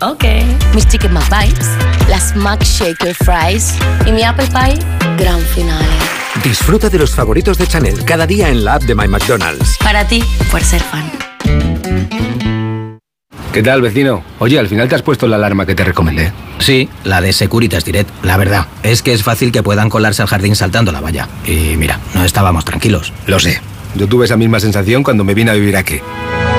ok. 0.00 0.24
Mis 0.74 0.86
Chicken 0.88 1.12
McBites, 1.12 1.68
las 2.08 2.34
McShaker 2.36 3.14
Fries 3.14 3.74
y 4.06 4.12
mi 4.12 4.22
Apple 4.22 4.48
Pie, 4.48 4.78
gran 5.18 5.40
finale. 5.40 5.86
Disfruta 6.42 6.88
de 6.88 6.98
los 6.98 7.14
favoritos 7.14 7.58
de 7.58 7.66
Chanel 7.66 8.04
cada 8.04 8.26
día 8.26 8.48
en 8.50 8.64
la 8.64 8.74
app 8.74 8.82
de 8.82 8.94
My 8.94 9.08
McDonald's. 9.08 9.76
Para 9.78 10.06
ti, 10.06 10.22
por 10.50 10.62
ser 10.62 10.82
fan. 10.82 11.10
¿Qué 13.52 13.62
tal, 13.62 13.80
vecino? 13.80 14.22
Oye, 14.38 14.58
al 14.58 14.68
final 14.68 14.86
te 14.86 14.96
has 14.96 15.02
puesto 15.02 15.26
la 15.26 15.36
alarma 15.36 15.64
que 15.64 15.74
te 15.74 15.82
recomendé. 15.82 16.30
Sí, 16.58 16.90
la 17.04 17.22
de 17.22 17.32
Securitas 17.32 17.86
Direct. 17.86 18.10
La 18.22 18.36
verdad, 18.36 18.66
es 18.82 19.00
que 19.00 19.14
es 19.14 19.22
fácil 19.22 19.50
que 19.50 19.62
puedan 19.62 19.88
colarse 19.88 20.20
al 20.20 20.28
jardín 20.28 20.54
saltando 20.54 20.92
la 20.92 21.00
valla. 21.00 21.26
Y 21.46 21.74
mira, 21.78 21.98
no 22.14 22.22
estábamos 22.22 22.66
tranquilos. 22.66 23.14
Lo 23.26 23.38
sé. 23.38 23.62
Yo 23.94 24.06
tuve 24.08 24.26
esa 24.26 24.36
misma 24.36 24.60
sensación 24.60 25.02
cuando 25.02 25.24
me 25.24 25.32
vine 25.32 25.52
a 25.52 25.54
vivir 25.54 25.74
aquí. 25.74 26.00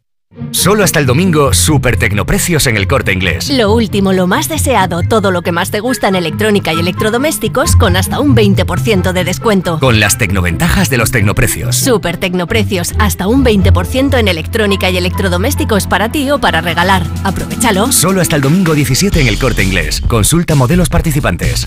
Solo 0.51 0.85
hasta 0.85 0.99
el 0.99 1.07
domingo, 1.07 1.55
super 1.55 1.97
tecnoprecios 1.97 2.67
en 2.67 2.77
el 2.77 2.87
corte 2.87 3.13
inglés. 3.13 3.49
Lo 3.51 3.73
último, 3.73 4.13
lo 4.13 4.27
más 4.27 4.49
deseado, 4.49 5.03
todo 5.03 5.31
lo 5.31 5.43
que 5.43 5.53
más 5.53 5.71
te 5.71 5.81
gusta 5.81 6.09
en 6.09 6.17
electrónica 6.17 6.73
y 6.73 6.81
electrodomésticos 6.81 7.77
con 7.77 7.97
hasta 7.97 8.21
un 8.21 8.37
20% 8.37 9.13
de 9.13 9.25
descuento. 9.25 9.79
Con 9.79 10.01
las 10.01 10.19
tecnoventajas 10.19 10.91
de 10.91 10.99
los 10.99 11.11
tecnoprecios. 11.11 11.77
Super 11.77 12.19
Tecnoprecios, 12.19 12.93
hasta 12.99 13.27
un 13.27 13.45
20% 13.45 14.19
en 14.19 14.29
electrónica 14.29 14.91
y 14.91 14.97
electrodomésticos 14.97 15.87
para 15.87 16.11
ti 16.11 16.31
o 16.31 16.39
para 16.39 16.61
regalar. 16.61 17.03
Aprovechalo. 17.25 17.91
Solo 17.93 18.21
hasta 18.21 18.37
el 18.37 18.43
domingo 18.43 18.75
17 18.75 19.21
en 19.21 19.29
el 19.29 19.39
corte 19.39 19.63
inglés. 19.63 20.03
Consulta 20.03 20.55
modelos 20.55 20.89
participantes. 20.89 21.67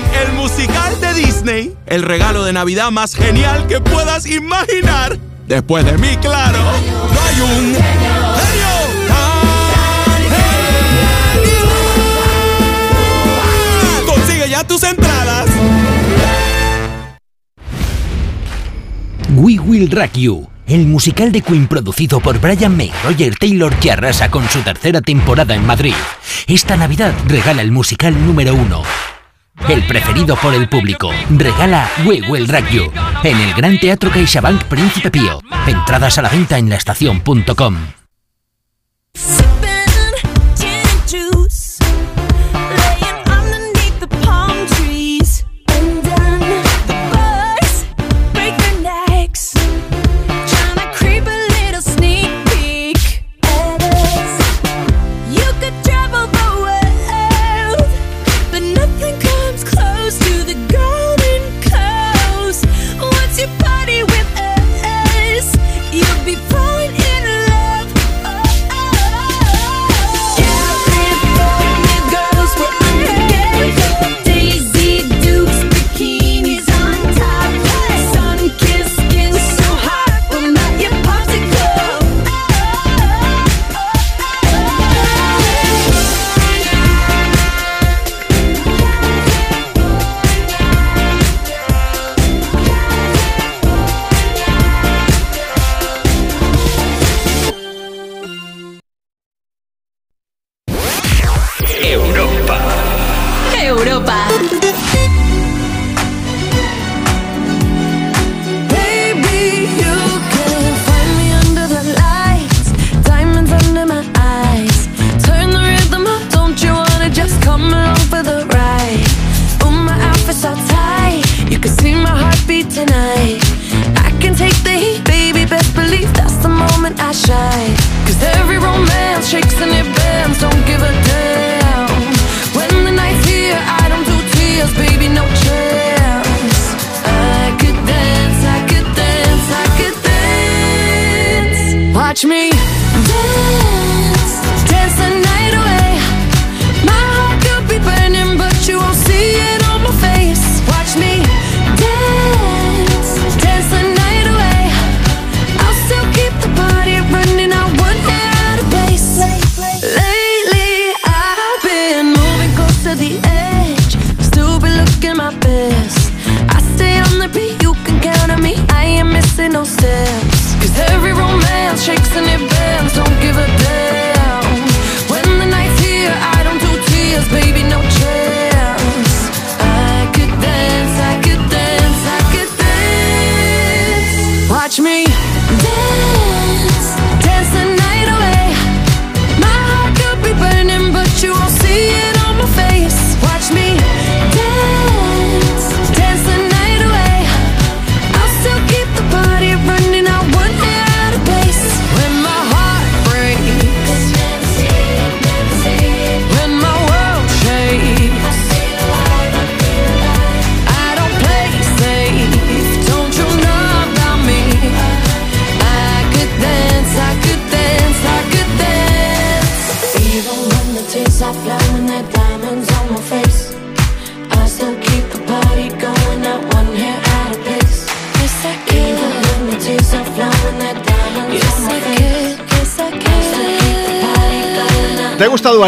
el 0.21 0.33
musical 0.33 0.99
de 0.99 1.13
Disney. 1.13 1.75
El 1.85 2.03
regalo 2.03 2.43
de 2.43 2.53
Navidad 2.53 2.91
más 2.91 3.15
genial 3.15 3.65
que 3.67 3.79
puedas 3.81 4.25
imaginar. 4.25 5.17
Después 5.47 5.85
de 5.85 5.97
mí, 5.97 6.17
claro, 6.21 6.59
no 6.59 7.21
hay 7.21 7.41
un 7.41 7.75
genio. 7.75 8.21
Consigue 14.05 14.49
ya 14.49 14.63
tus 14.63 14.83
entradas. 14.83 15.49
We 19.35 19.59
Will 19.59 19.89
Rock 19.89 20.13
You, 20.13 20.49
el 20.67 20.85
musical 20.87 21.31
de 21.31 21.41
Queen 21.41 21.67
producido 21.67 22.19
por 22.19 22.39
Brian 22.39 22.75
May, 22.75 22.91
Roger 23.03 23.35
Taylor 23.37 23.73
que 23.75 23.91
arrasa 23.91 24.29
con 24.29 24.47
su 24.49 24.59
tercera 24.59 25.01
temporada 25.01 25.55
en 25.55 25.65
Madrid. 25.65 25.95
Esta 26.47 26.77
Navidad 26.77 27.13
regala 27.27 27.61
el 27.61 27.71
musical 27.71 28.13
número 28.25 28.53
uno. 28.53 28.83
El 29.69 29.85
preferido 29.87 30.35
por 30.35 30.53
el 30.53 30.67
público. 30.67 31.11
Regala 31.29 31.89
We 32.05 32.21
Will 32.29 32.47
You 32.71 32.91
en 33.23 33.39
el 33.39 33.53
Gran 33.53 33.79
Teatro 33.79 34.09
CaixaBank 34.11 34.63
Príncipe 34.63 35.11
Pío. 35.11 35.39
Entradas 35.67 36.17
a 36.17 36.21
la 36.21 36.29
venta 36.29 36.57
en 36.57 36.69
laestacion.com. 36.69 37.77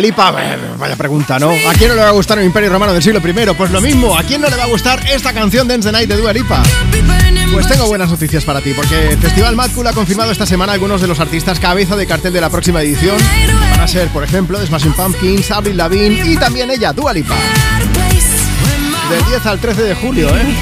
Dualipa? 0.04 0.32
Vaya 0.78 0.96
pregunta, 0.98 1.40
¿no? 1.40 1.50
¿A 1.50 1.74
quién 1.78 1.90
no 1.90 1.96
le 1.96 2.02
va 2.02 2.10
a 2.10 2.12
gustar 2.12 2.38
el 2.38 2.46
Imperio 2.46 2.70
Romano 2.70 2.92
del 2.92 3.02
siglo 3.02 3.20
I? 3.20 3.54
Pues 3.56 3.72
lo 3.72 3.80
mismo, 3.80 4.18
¿a 4.18 4.24
quién 4.24 4.42
no 4.42 4.50
le 4.50 4.58
va 4.58 4.64
a 4.64 4.68
gustar 4.68 5.00
esta 5.08 5.32
canción 5.32 5.66
Dance 5.66 5.88
the 5.88 5.94
Night 5.94 6.10
de 6.10 6.18
Dua 6.18 6.34
Lipa? 6.34 6.62
Pues 7.54 7.68
tengo 7.68 7.88
buenas 7.88 8.10
noticias 8.10 8.44
para 8.44 8.60
ti, 8.60 8.74
porque 8.74 9.18
Festival 9.22 9.56
Mad 9.56 9.72
Cool 9.72 9.88
ha 9.88 9.94
confirmado 9.94 10.32
esta 10.32 10.46
semana 10.46 10.74
algunos 10.74 11.00
de 11.00 11.08
los 11.08 11.22
artistas 11.22 11.58
cabeza 11.58 11.96
de 11.96 12.06
cartel 12.06 12.34
de 12.34 12.42
la 12.42 12.50
próxima 12.50 12.82
edición. 12.82 13.16
Van 13.72 13.80
a 13.80 13.88
ser, 13.88 14.10
por 14.10 14.26
ejemplo, 14.26 14.60
Smashing 14.66 14.94
Pumpkins, 14.94 15.50
Avril 15.52 15.78
Lavigne 15.78 16.30
y 16.30 16.36
también 16.36 16.70
ella, 16.70 16.92
Dua 16.92 17.14
Lipa. 17.14 17.36
Del 19.10 19.26
10 19.26 19.46
al 19.46 19.60
13 19.60 19.84
de 19.84 19.96
julio, 19.96 20.28
¿eh? 20.36 20.56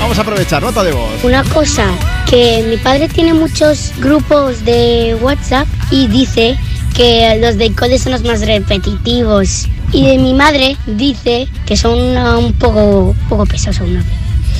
Vamos 0.00 0.16
a 0.16 0.22
aprovechar, 0.22 0.62
nota 0.62 0.82
de 0.84 0.92
voz. 0.92 1.22
Una 1.22 1.44
cosa, 1.44 1.86
que 2.30 2.64
mi 2.68 2.78
padre 2.78 3.08
tiene 3.08 3.34
muchos 3.34 3.92
grupos 3.98 4.64
de 4.64 5.18
WhatsApp 5.20 5.66
y 5.90 6.06
dice 6.06 6.56
que 6.98 7.38
los 7.40 7.56
de 7.56 7.72
cole 7.72 7.96
son 7.96 8.12
los 8.12 8.24
más 8.24 8.40
repetitivos. 8.40 9.68
Y 9.92 10.04
de 10.04 10.18
mi 10.18 10.34
madre 10.34 10.76
dice 10.86 11.48
que 11.64 11.76
son 11.76 11.96
un 11.98 12.52
poco, 12.54 13.14
poco 13.28 13.46
pesados. 13.46 13.78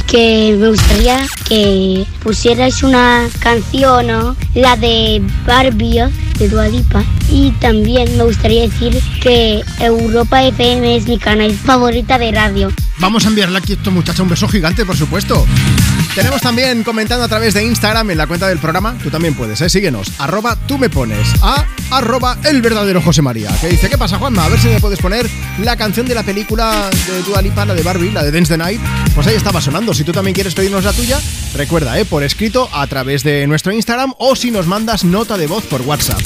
Que 0.06 0.56
me 0.58 0.68
gustaría 0.68 1.26
que 1.48 2.06
pusierais 2.22 2.82
una 2.82 3.26
canción, 3.40 4.06
¿no? 4.06 4.36
la 4.54 4.76
de 4.76 5.20
Barbie 5.46 6.04
de 6.38 6.48
Dualipa. 6.48 7.04
Y 7.28 7.50
también 7.60 8.16
me 8.16 8.24
gustaría 8.24 8.62
decir 8.62 8.98
que 9.20 9.62
Europa 9.80 10.42
FM 10.44 10.96
es 10.96 11.08
mi 11.08 11.18
canal 11.18 11.52
favorita 11.52 12.18
de 12.18 12.30
radio. 12.30 12.72
Vamos 13.00 13.26
a 13.26 13.28
enviarle 13.28 13.58
aquí 13.58 13.72
a 13.72 13.76
esta 13.76 13.90
muchacha 13.90 14.22
un 14.22 14.28
beso 14.28 14.48
gigante, 14.48 14.86
por 14.86 14.96
supuesto. 14.96 15.44
Tenemos 16.14 16.40
también 16.40 16.84
comentando 16.84 17.24
a 17.24 17.28
través 17.28 17.54
de 17.54 17.64
Instagram 17.64 18.10
en 18.10 18.18
la 18.18 18.26
cuenta 18.26 18.48
del 18.48 18.58
programa, 18.58 18.96
tú 19.02 19.10
también 19.10 19.34
puedes, 19.34 19.60
¿eh? 19.60 19.68
síguenos, 19.68 20.12
arroba 20.18 20.56
tú 20.66 20.78
me 20.78 20.88
pones, 20.88 21.28
a 21.42 21.64
arroba 21.90 22.36
el 22.44 22.60
verdadero 22.62 23.00
José 23.00 23.22
María, 23.22 23.50
que 23.60 23.68
dice, 23.68 23.88
¿qué 23.88 23.96
pasa 23.98 24.18
Juanma? 24.18 24.44
A 24.44 24.48
ver 24.48 24.58
si 24.60 24.68
me 24.68 24.80
puedes 24.80 24.98
poner 24.98 25.28
la 25.62 25.76
canción 25.76 26.06
de 26.06 26.14
la 26.14 26.22
película 26.22 26.90
de 27.06 27.22
Dua 27.22 27.42
Lipa, 27.42 27.64
la 27.64 27.74
de 27.74 27.82
Barbie, 27.82 28.10
la 28.12 28.22
de 28.22 28.30
Dance 28.30 28.52
the 28.52 28.58
Night, 28.58 28.80
pues 29.14 29.26
ahí 29.26 29.34
estaba 29.36 29.60
sonando, 29.60 29.94
si 29.94 30.04
tú 30.04 30.12
también 30.12 30.34
quieres 30.34 30.54
pedirnos 30.54 30.84
la 30.84 30.92
tuya, 30.92 31.18
recuerda, 31.54 31.98
¿eh? 31.98 32.04
por 32.04 32.22
escrito 32.22 32.68
a 32.72 32.86
través 32.86 33.22
de 33.22 33.46
nuestro 33.46 33.72
Instagram 33.72 34.14
o 34.18 34.36
si 34.36 34.50
nos 34.50 34.66
mandas 34.66 35.04
nota 35.04 35.36
de 35.36 35.46
voz 35.46 35.64
por 35.64 35.82
WhatsApp. 35.82 36.20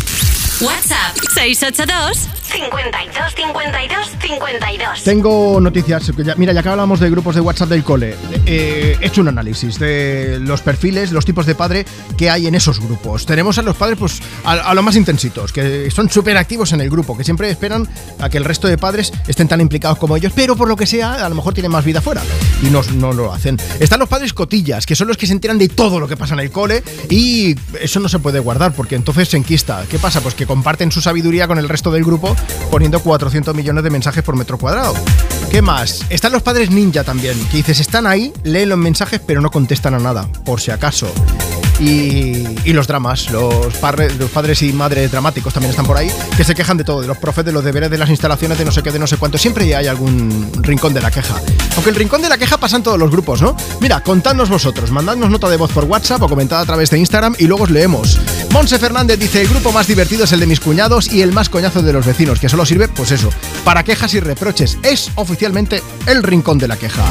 WhatsApp 0.61 1.17
682 1.35 2.29
52 2.53 3.35
52 3.35 4.11
52. 4.21 5.03
Tengo 5.03 5.61
noticias. 5.61 6.13
que 6.15 6.23
ya- 6.23 6.35
mira, 6.37 6.53
ya 6.53 6.63
que 6.63 6.69
hablamos 6.69 7.01
de 7.01 7.11
grupos 7.11 7.35
de 7.35 7.41
WhatsApp 7.41 7.71
del 7.71 7.83
cole, 7.83 8.15
eh, 8.47 8.97
he 9.01 9.07
hecho 9.07 9.23
un 9.23 9.29
análisis 9.29 9.79
de 9.81 10.39
los 10.41 10.61
perfiles, 10.61 11.11
los 11.11 11.25
tipos 11.25 11.47
de 11.47 11.55
padre 11.57 11.85
que 12.17 12.31
hay 12.31 12.47
en 12.47 12.55
esos 12.55 12.79
grupos. 12.79 13.27
Tenemos 13.27 13.59
a 13.59 13.63
los 13.63 13.75
padres, 13.75 13.99
pues, 13.99 14.21
a, 14.45 14.75
los 14.75 14.85
más 14.85 14.97
intensitos, 14.97 15.53
que 15.53 15.91
son 15.91 16.11
súper 16.11 16.37
activos 16.37 16.73
en 16.73 16.81
el 16.81 16.91
grupo, 16.91 17.17
que 17.17 17.25
siempre 17.25 17.51
esperan 17.51 17.89
a 18.19 18.29
que 18.29 18.39
el 18.39 18.45
resto 18.45 18.69
de 18.69 18.79
padres 18.79 19.13
estén 19.29 19.49
tan 19.49 19.61
implicados 19.61 19.99
como 19.99 20.17
ellos, 20.17 20.33
pero 20.35 20.57
por 20.57 20.69
lo 20.69 20.77
que 20.77 20.87
sea, 20.87 21.25
a 21.25 21.29
lo 21.29 21.35
mejor 21.35 21.55
tienen 21.55 21.73
más 21.73 21.85
vida 21.85 22.01
fuera 22.01 22.23
y 22.63 22.67
no, 22.67 22.83
no 22.95 23.13
lo 23.13 23.33
hacen. 23.33 23.59
Están 23.81 24.01
los 24.01 24.09
padres 24.09 24.33
cotillas, 24.33 24.87
que 24.87 24.97
son 24.97 25.09
los 25.09 25.17
que 25.17 25.27
se 25.27 25.33
enteran 25.33 25.59
de 25.59 25.69
todo 25.69 26.01
lo 26.01 26.09
que 26.09 26.17
pasa 26.17 26.35
en 26.35 26.41
el 26.41 26.51
cole 26.51 26.83
y 27.09 27.55
eso 27.81 28.01
no 28.01 28.09
se 28.09 28.19
puede 28.19 28.41
guardar 28.41 28.73
porque 28.75 28.97
entonces 28.97 29.29
se 29.29 29.37
enquista. 29.37 29.85
¿Qué 29.89 29.99
pasa? 29.99 30.21
Pues 30.21 30.35
que 30.35 30.47
comparten 30.47 30.93
su 30.93 31.01
sabiduría 31.01 31.47
con 31.47 31.59
el 31.59 31.69
resto 31.69 31.91
del 31.91 32.05
grupo 32.05 32.37
poniendo 32.71 33.01
400 33.01 33.55
millones 33.55 33.85
de 33.85 33.91
mensajes 33.91 34.23
por 34.23 34.37
metro 34.37 34.59
cuadrado. 34.59 34.95
¿Qué 35.51 35.63
más? 35.63 36.05
Están 36.09 36.33
los 36.33 36.43
padres 36.43 36.71
ninja 36.71 37.05
también, 37.05 37.39
que 37.51 37.59
dices, 37.59 37.81
están 37.81 38.07
ahí, 38.07 38.33
leen 38.45 38.71
los 38.71 38.79
mensajes 38.79 39.21
pero 39.27 39.41
no 39.41 39.51
contestan 39.51 39.95
a 39.95 39.99
nada, 39.99 40.27
por 40.45 40.61
si 40.61 40.71
acaso. 40.71 41.13
Y, 41.83 42.47
y 42.65 42.73
los 42.73 42.87
dramas, 42.87 43.29
los, 43.31 43.75
los 43.75 44.31
padres 44.31 44.63
y 44.63 44.73
madres 44.73 45.11
dramáticos 45.11 45.53
también 45.53 45.71
están 45.71 45.85
por 45.85 45.97
ahí, 45.97 46.09
que 46.37 46.45
se 46.45 46.55
quejan 46.55 46.77
de 46.77 46.85
todo, 46.85 47.01
de 47.01 47.09
los 47.09 47.19
profes, 47.19 47.45
de 47.45 47.51
los 47.51 47.65
deberes, 47.65 47.91
de 47.91 47.99
las 47.99 48.09
instalaciones, 48.09 48.57
de 48.57 48.65
no 48.65 48.71
sé 48.71 48.85
qué, 48.85 48.93
de 48.93 49.01
no 49.01 49.09
sé 49.09 49.17
cuánto. 49.17 49.37
Siempre 49.37 49.75
hay 49.75 49.89
algún 49.89 50.49
rincón 50.61 50.95
de 50.95 51.01
la 51.01 51.11
queja. 51.11 51.35
Aunque 51.75 51.91
el 51.91 51.97
rincón 51.97 52.23
de 52.23 52.29
la 52.29 52.39
queja 52.39 52.57
pasa 52.59 52.77
en 52.77 52.85
todos 52.85 52.99
los 52.99 53.11
grupos, 53.11 53.43
¿no? 53.43 53.57
Mira, 53.81 54.01
contadnos 54.01 54.49
vosotros, 54.49 54.93
mandadnos 54.93 55.31
nota 55.31 55.49
de 55.49 55.57
voz 55.57 55.73
por 55.73 55.85
WhatsApp 55.85 56.23
o 56.23 56.29
comentad 56.29 56.61
a 56.61 56.67
través 56.67 56.91
de 56.91 56.99
Instagram 56.99 57.35
y 57.39 57.47
luego 57.47 57.65
os 57.65 57.71
leemos. 57.71 58.21
Monse 58.53 58.79
Fernández 58.79 59.19
dice, 59.19 59.41
el 59.41 59.49
grupo 59.49 59.73
más 59.73 59.89
divertido 59.89 60.25
es 60.25 60.33
el 60.33 60.41
de 60.41 60.47
mis 60.47 60.61
cuñados 60.61 61.11
y 61.11 61.23
el 61.23 61.33
más 61.33 61.49
coñazo 61.49 61.83
de 61.83 61.93
los 61.93 62.07
vecinos, 62.07 62.39
que 62.39 62.49
solo 62.49 62.65
sirve, 62.65 62.87
pues 62.89 63.11
eso, 63.11 63.31
para 63.65 63.83
quejas 63.83 64.15
y 64.15 64.21
reproches. 64.21 64.79
Es 64.83 65.11
oficialmente 65.17 65.83
el 66.07 66.23
rincón 66.23 66.59
de 66.59 66.69
la 66.69 66.77
queja. 66.77 67.03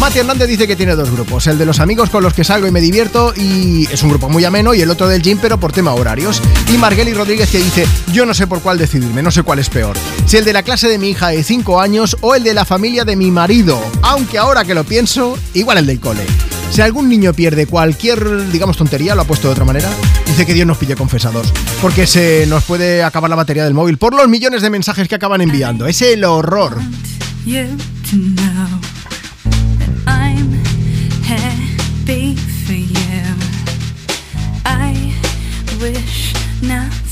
Mati 0.00 0.18
Hernández 0.18 0.48
dice 0.48 0.66
que 0.66 0.76
tiene 0.76 0.96
dos 0.96 1.10
grupos, 1.10 1.46
el 1.46 1.56
de 1.56 1.66
los 1.66 1.80
amigos 1.80 2.10
con 2.10 2.22
los 2.22 2.34
que 2.34 2.44
salgo 2.44 2.66
y 2.66 2.72
me 2.72 2.80
divierto 2.80 3.32
y 3.36 3.86
es 3.90 4.02
un 4.02 4.10
grupo 4.10 4.17
muy 4.26 4.44
ameno 4.44 4.74
y 4.74 4.80
el 4.80 4.90
otro 4.90 5.06
del 5.06 5.22
gym 5.22 5.38
pero 5.40 5.60
por 5.60 5.72
tema 5.72 5.94
horarios. 5.94 6.42
Y 6.72 6.78
Margueli 6.78 7.14
Rodríguez 7.14 7.48
que 7.50 7.58
dice, 7.58 7.86
yo 8.12 8.26
no 8.26 8.34
sé 8.34 8.46
por 8.46 8.60
cuál 8.60 8.78
decidirme, 8.78 9.22
no 9.22 9.30
sé 9.30 9.42
cuál 9.42 9.60
es 9.60 9.68
peor. 9.68 9.96
Si 10.26 10.36
el 10.36 10.44
de 10.44 10.52
la 10.52 10.62
clase 10.62 10.88
de 10.88 10.98
mi 10.98 11.10
hija 11.10 11.28
de 11.28 11.44
5 11.44 11.80
años 11.80 12.16
o 12.20 12.34
el 12.34 12.42
de 12.42 12.54
la 12.54 12.64
familia 12.64 13.04
de 13.04 13.14
mi 13.14 13.30
marido, 13.30 13.80
aunque 14.02 14.38
ahora 14.38 14.64
que 14.64 14.74
lo 14.74 14.84
pienso, 14.84 15.38
igual 15.54 15.78
el 15.78 15.86
del 15.86 16.00
cole. 16.00 16.22
Si 16.70 16.82
algún 16.82 17.08
niño 17.08 17.32
pierde 17.32 17.66
cualquier, 17.66 18.50
digamos, 18.50 18.76
tontería, 18.76 19.14
lo 19.14 19.22
ha 19.22 19.24
puesto 19.24 19.48
de 19.48 19.52
otra 19.52 19.64
manera, 19.64 19.88
dice 20.26 20.44
que 20.44 20.54
Dios 20.54 20.66
nos 20.66 20.76
pille 20.76 20.96
confesados. 20.96 21.52
Porque 21.80 22.06
se 22.06 22.46
nos 22.46 22.64
puede 22.64 23.02
acabar 23.02 23.30
la 23.30 23.36
batería 23.36 23.64
del 23.64 23.74
móvil 23.74 23.98
por 23.98 24.14
los 24.14 24.28
millones 24.28 24.62
de 24.62 24.70
mensajes 24.70 25.08
que 25.08 25.14
acaban 25.14 25.40
enviando. 25.40 25.86
Es 25.86 26.02
el 26.02 26.24
horror. 26.24 26.78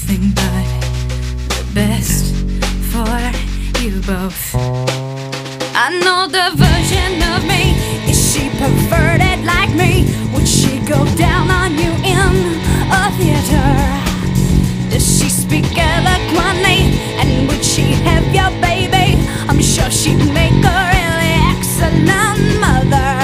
Nothing 0.07 0.31
but 0.35 1.57
the 1.57 1.75
best 1.75 2.35
for 2.93 3.19
you 3.83 4.01
both. 4.03 4.55
I 5.75 5.99
know 6.05 6.29
the 6.29 6.51
version 6.55 7.23
of 7.35 7.45
me. 7.45 7.75
Is 8.11 8.19
she 8.33 8.49
perverted 8.51 9.45
like 9.45 9.75
me? 9.75 10.07
Would 10.33 10.47
she 10.47 10.79
go 10.87 11.05
down 11.17 11.51
on 11.51 11.73
you 11.73 11.91
in 12.05 12.37
a 12.91 13.11
theater? 13.19 13.71
Does 14.91 15.07
she 15.19 15.29
speak 15.29 15.77
eloquently? 15.77 16.95
And 17.21 17.49
would 17.49 17.65
she 17.65 17.93
have 18.07 18.25
your 18.35 18.51
baby? 18.61 19.19
I'm 19.49 19.61
sure 19.61 19.91
she'd 19.91 20.25
make 20.33 20.61
a 20.65 20.79
really 20.95 21.35
excellent 21.53 22.61
mother. 22.61 23.16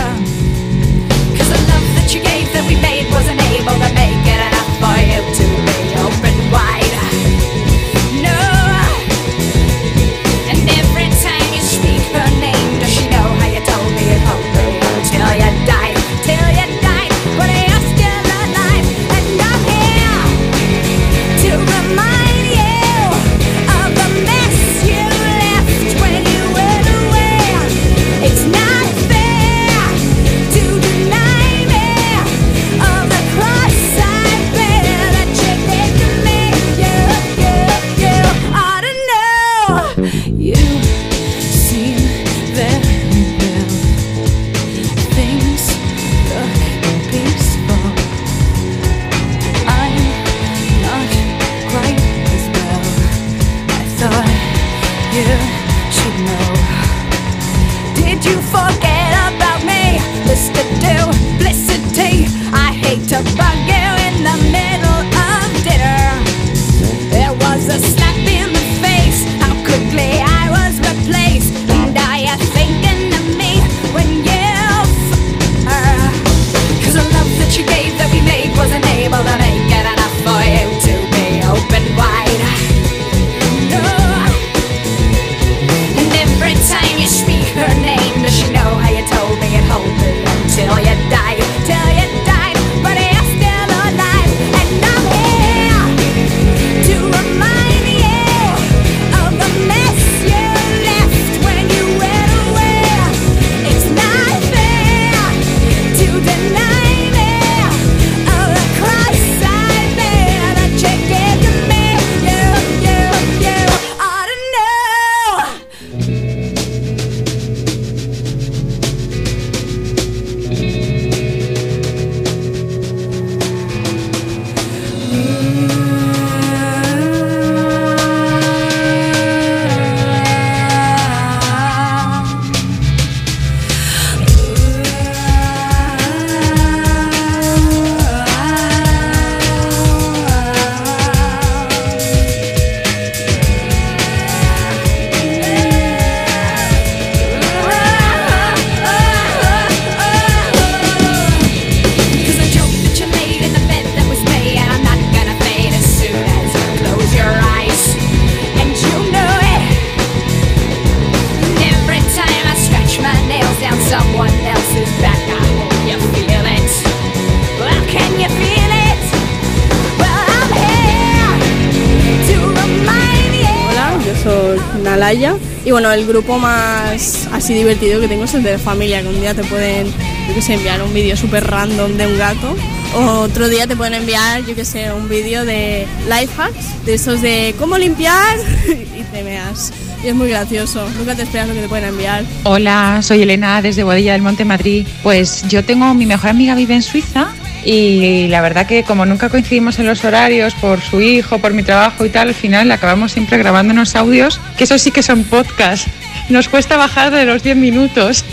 El 176.02 176.08
grupo 176.08 176.36
más 176.36 177.28
así 177.32 177.55
divertido 177.55 178.00
que 178.00 178.08
tengo 178.08 178.24
es 178.24 178.34
el 178.34 178.42
de 178.42 178.58
familia, 178.58 179.02
que 179.02 179.08
un 179.08 179.20
día 179.20 179.34
te 179.34 179.44
pueden, 179.44 179.86
yo 179.86 180.34
que 180.34 180.42
sé, 180.42 180.55
enviar 180.55 180.82
un 180.82 180.92
vídeo 180.92 181.16
súper 181.16 181.47
random 181.47 181.97
de 181.97 182.06
un 182.08 182.18
gato. 182.18 182.56
O 182.97 183.20
otro 183.20 183.48
día 183.48 183.66
te 183.68 183.76
pueden 183.76 183.94
enviar, 183.94 184.44
yo 184.44 184.55
que 184.56 184.64
sé, 184.64 184.92
un 184.92 185.08
vídeo 185.08 185.44
de 185.44 185.86
life 186.08 186.32
hacks, 186.36 186.84
de 186.84 186.94
esos 186.94 187.22
de 187.22 187.55
cómo 187.58 187.78
limpiar 187.78 188.36
y 188.66 189.02
te 189.12 189.22
meas. 189.22 189.72
Y 190.02 190.08
es 190.08 190.14
muy 190.14 190.28
gracioso, 190.28 190.89
nunca 190.98 191.14
te 191.14 191.22
esperas 191.22 191.47
lo 191.48 191.55
que 191.55 191.60
te 191.60 191.68
pueden 191.68 191.84
enviar. 191.84 192.24
Hola, 192.42 192.98
soy 193.02 193.22
Elena 193.22 193.62
desde 193.62 193.84
Boadilla 193.84 194.12
del 194.12 194.22
Monte, 194.22 194.44
Madrid. 194.44 194.84
Pues 195.05 195.44
yo 195.48 195.64
tengo, 195.64 195.94
mi 195.94 196.06
mejor 196.06 196.31
amiga 196.31 196.56
vive 196.56 196.74
en 196.74 196.82
Suiza 196.82 197.32
y 197.64 198.26
la 198.28 198.40
verdad 198.40 198.66
que 198.66 198.82
como 198.82 199.06
nunca 199.06 199.28
coincidimos 199.28 199.78
en 199.78 199.86
los 199.86 200.05
horarios 200.05 200.55
por 200.55 200.81
su 200.81 201.00
hijo, 201.00 201.39
por 201.39 201.55
mi 201.55 201.62
trabajo 201.62 202.05
y 202.05 202.10
tal, 202.10 202.28
al 202.28 202.34
final 202.34 202.70
acabamos 202.72 203.12
siempre 203.12 203.39
grabando 203.39 203.72
unos 203.72 203.94
audios, 203.94 204.40
que 204.56 204.64
eso 204.64 204.78
sí 204.78 204.90
que 204.90 205.02
son 205.02 205.24
podcast. 205.24 205.86
Nos 206.32 206.48
cuesta 206.48 206.78
bajar 206.78 207.10
de 207.10 207.26
los 207.26 207.42
10 207.42 207.58
minutos, 207.58 208.24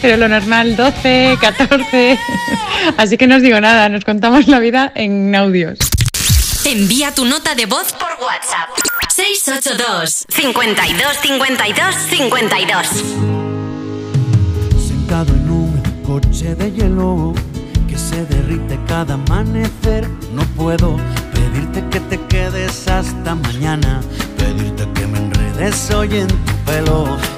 pero 0.00 0.16
lo 0.16 0.28
normal 0.28 0.76
12, 0.76 1.38
14. 1.40 2.16
Así 2.96 3.18
que 3.18 3.26
no 3.26 3.34
os 3.34 3.42
digo 3.42 3.60
nada, 3.60 3.88
nos 3.88 4.04
contamos 4.04 4.46
la 4.46 4.60
vida 4.60 4.92
en 4.94 5.34
audios. 5.34 5.76
Envía 6.64 7.12
tu 7.12 7.24
nota 7.24 7.56
de 7.56 7.66
voz 7.66 7.92
por 7.94 8.10
WhatsApp. 8.24 8.68
682 9.08 10.26
52 10.28 11.16
52 11.20 11.94
52 12.10 12.86
Sentado 14.86 15.32
en 15.34 15.50
un 15.50 15.82
coche 16.06 16.54
de 16.54 16.70
hielo 16.70 17.34
que 17.88 17.98
se 17.98 18.24
derrite 18.26 18.78
cada 18.86 19.14
amanecer. 19.14 20.08
No 20.32 20.44
puedo 20.56 20.96
pedirte 21.34 21.84
que 21.90 21.98
te 21.98 22.20
quedes 22.28 22.86
hasta 22.86 23.34
mañana, 23.34 24.00
pedirte 24.38 24.86
que 24.94 25.08
me 25.08 25.18
enredes 25.18 25.90
hoy 25.90 26.18
en 26.18 26.28
tu 26.28 26.54
pelo. 26.64 27.37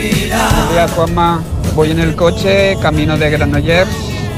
Buenos 0.31 0.71
días, 0.71 0.91
Juanma. 0.91 1.43
Voy 1.75 1.91
en 1.91 1.99
el 1.99 2.15
coche, 2.15 2.77
camino 2.81 3.17
de 3.17 3.29
Granollers. 3.29 3.89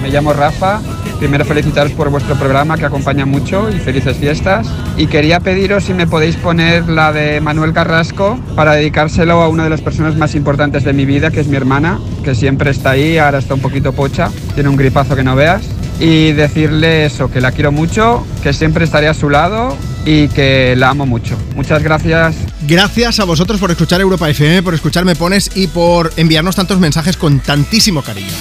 Me 0.01 0.09
llamo 0.09 0.33
Rafa. 0.33 0.81
Primero 1.19 1.45
felicitaros 1.45 1.91
por 1.91 2.09
vuestro 2.09 2.35
programa 2.35 2.77
que 2.77 2.85
acompaña 2.85 3.27
mucho 3.27 3.69
y 3.69 3.79
felices 3.79 4.17
fiestas. 4.17 4.67
Y 4.97 5.05
quería 5.05 5.39
pediros 5.39 5.83
si 5.83 5.93
me 5.93 6.07
podéis 6.07 6.35
poner 6.35 6.89
la 6.89 7.13
de 7.13 7.39
Manuel 7.41 7.73
Carrasco 7.73 8.39
para 8.55 8.73
dedicárselo 8.73 9.41
a 9.43 9.47
una 9.47 9.65
de 9.65 9.69
las 9.69 9.81
personas 9.81 10.15
más 10.15 10.33
importantes 10.33 10.83
de 10.83 10.93
mi 10.93 11.05
vida, 11.05 11.29
que 11.29 11.41
es 11.41 11.47
mi 11.47 11.57
hermana, 11.57 11.99
que 12.23 12.33
siempre 12.33 12.71
está 12.71 12.91
ahí, 12.91 13.19
ahora 13.19 13.37
está 13.37 13.53
un 13.53 13.61
poquito 13.61 13.93
pocha, 13.93 14.31
tiene 14.55 14.69
un 14.69 14.75
gripazo 14.75 15.15
que 15.15 15.23
no 15.23 15.35
veas. 15.35 15.61
Y 15.99 16.31
decirle 16.31 17.05
eso, 17.05 17.29
que 17.29 17.39
la 17.39 17.51
quiero 17.51 17.71
mucho, 17.71 18.25
que 18.41 18.51
siempre 18.51 18.83
estaré 18.83 19.07
a 19.07 19.13
su 19.13 19.29
lado 19.29 19.77
y 20.05 20.27
que 20.29 20.75
la 20.75 20.89
amo 20.89 21.05
mucho. 21.05 21.37
Muchas 21.55 21.83
gracias. 21.83 22.35
Gracias 22.65 23.19
a 23.19 23.25
vosotros 23.25 23.59
por 23.59 23.71
escuchar 23.71 23.99
Europa 23.99 24.29
FM, 24.29 24.63
por 24.63 24.73
escucharme 24.73 25.15
pones 25.15 25.51
y 25.53 25.67
por 25.67 26.13
enviarnos 26.15 26.55
tantos 26.55 26.79
mensajes 26.79 27.17
con 27.17 27.39
tantísimo 27.41 28.01
cariño. 28.01 28.31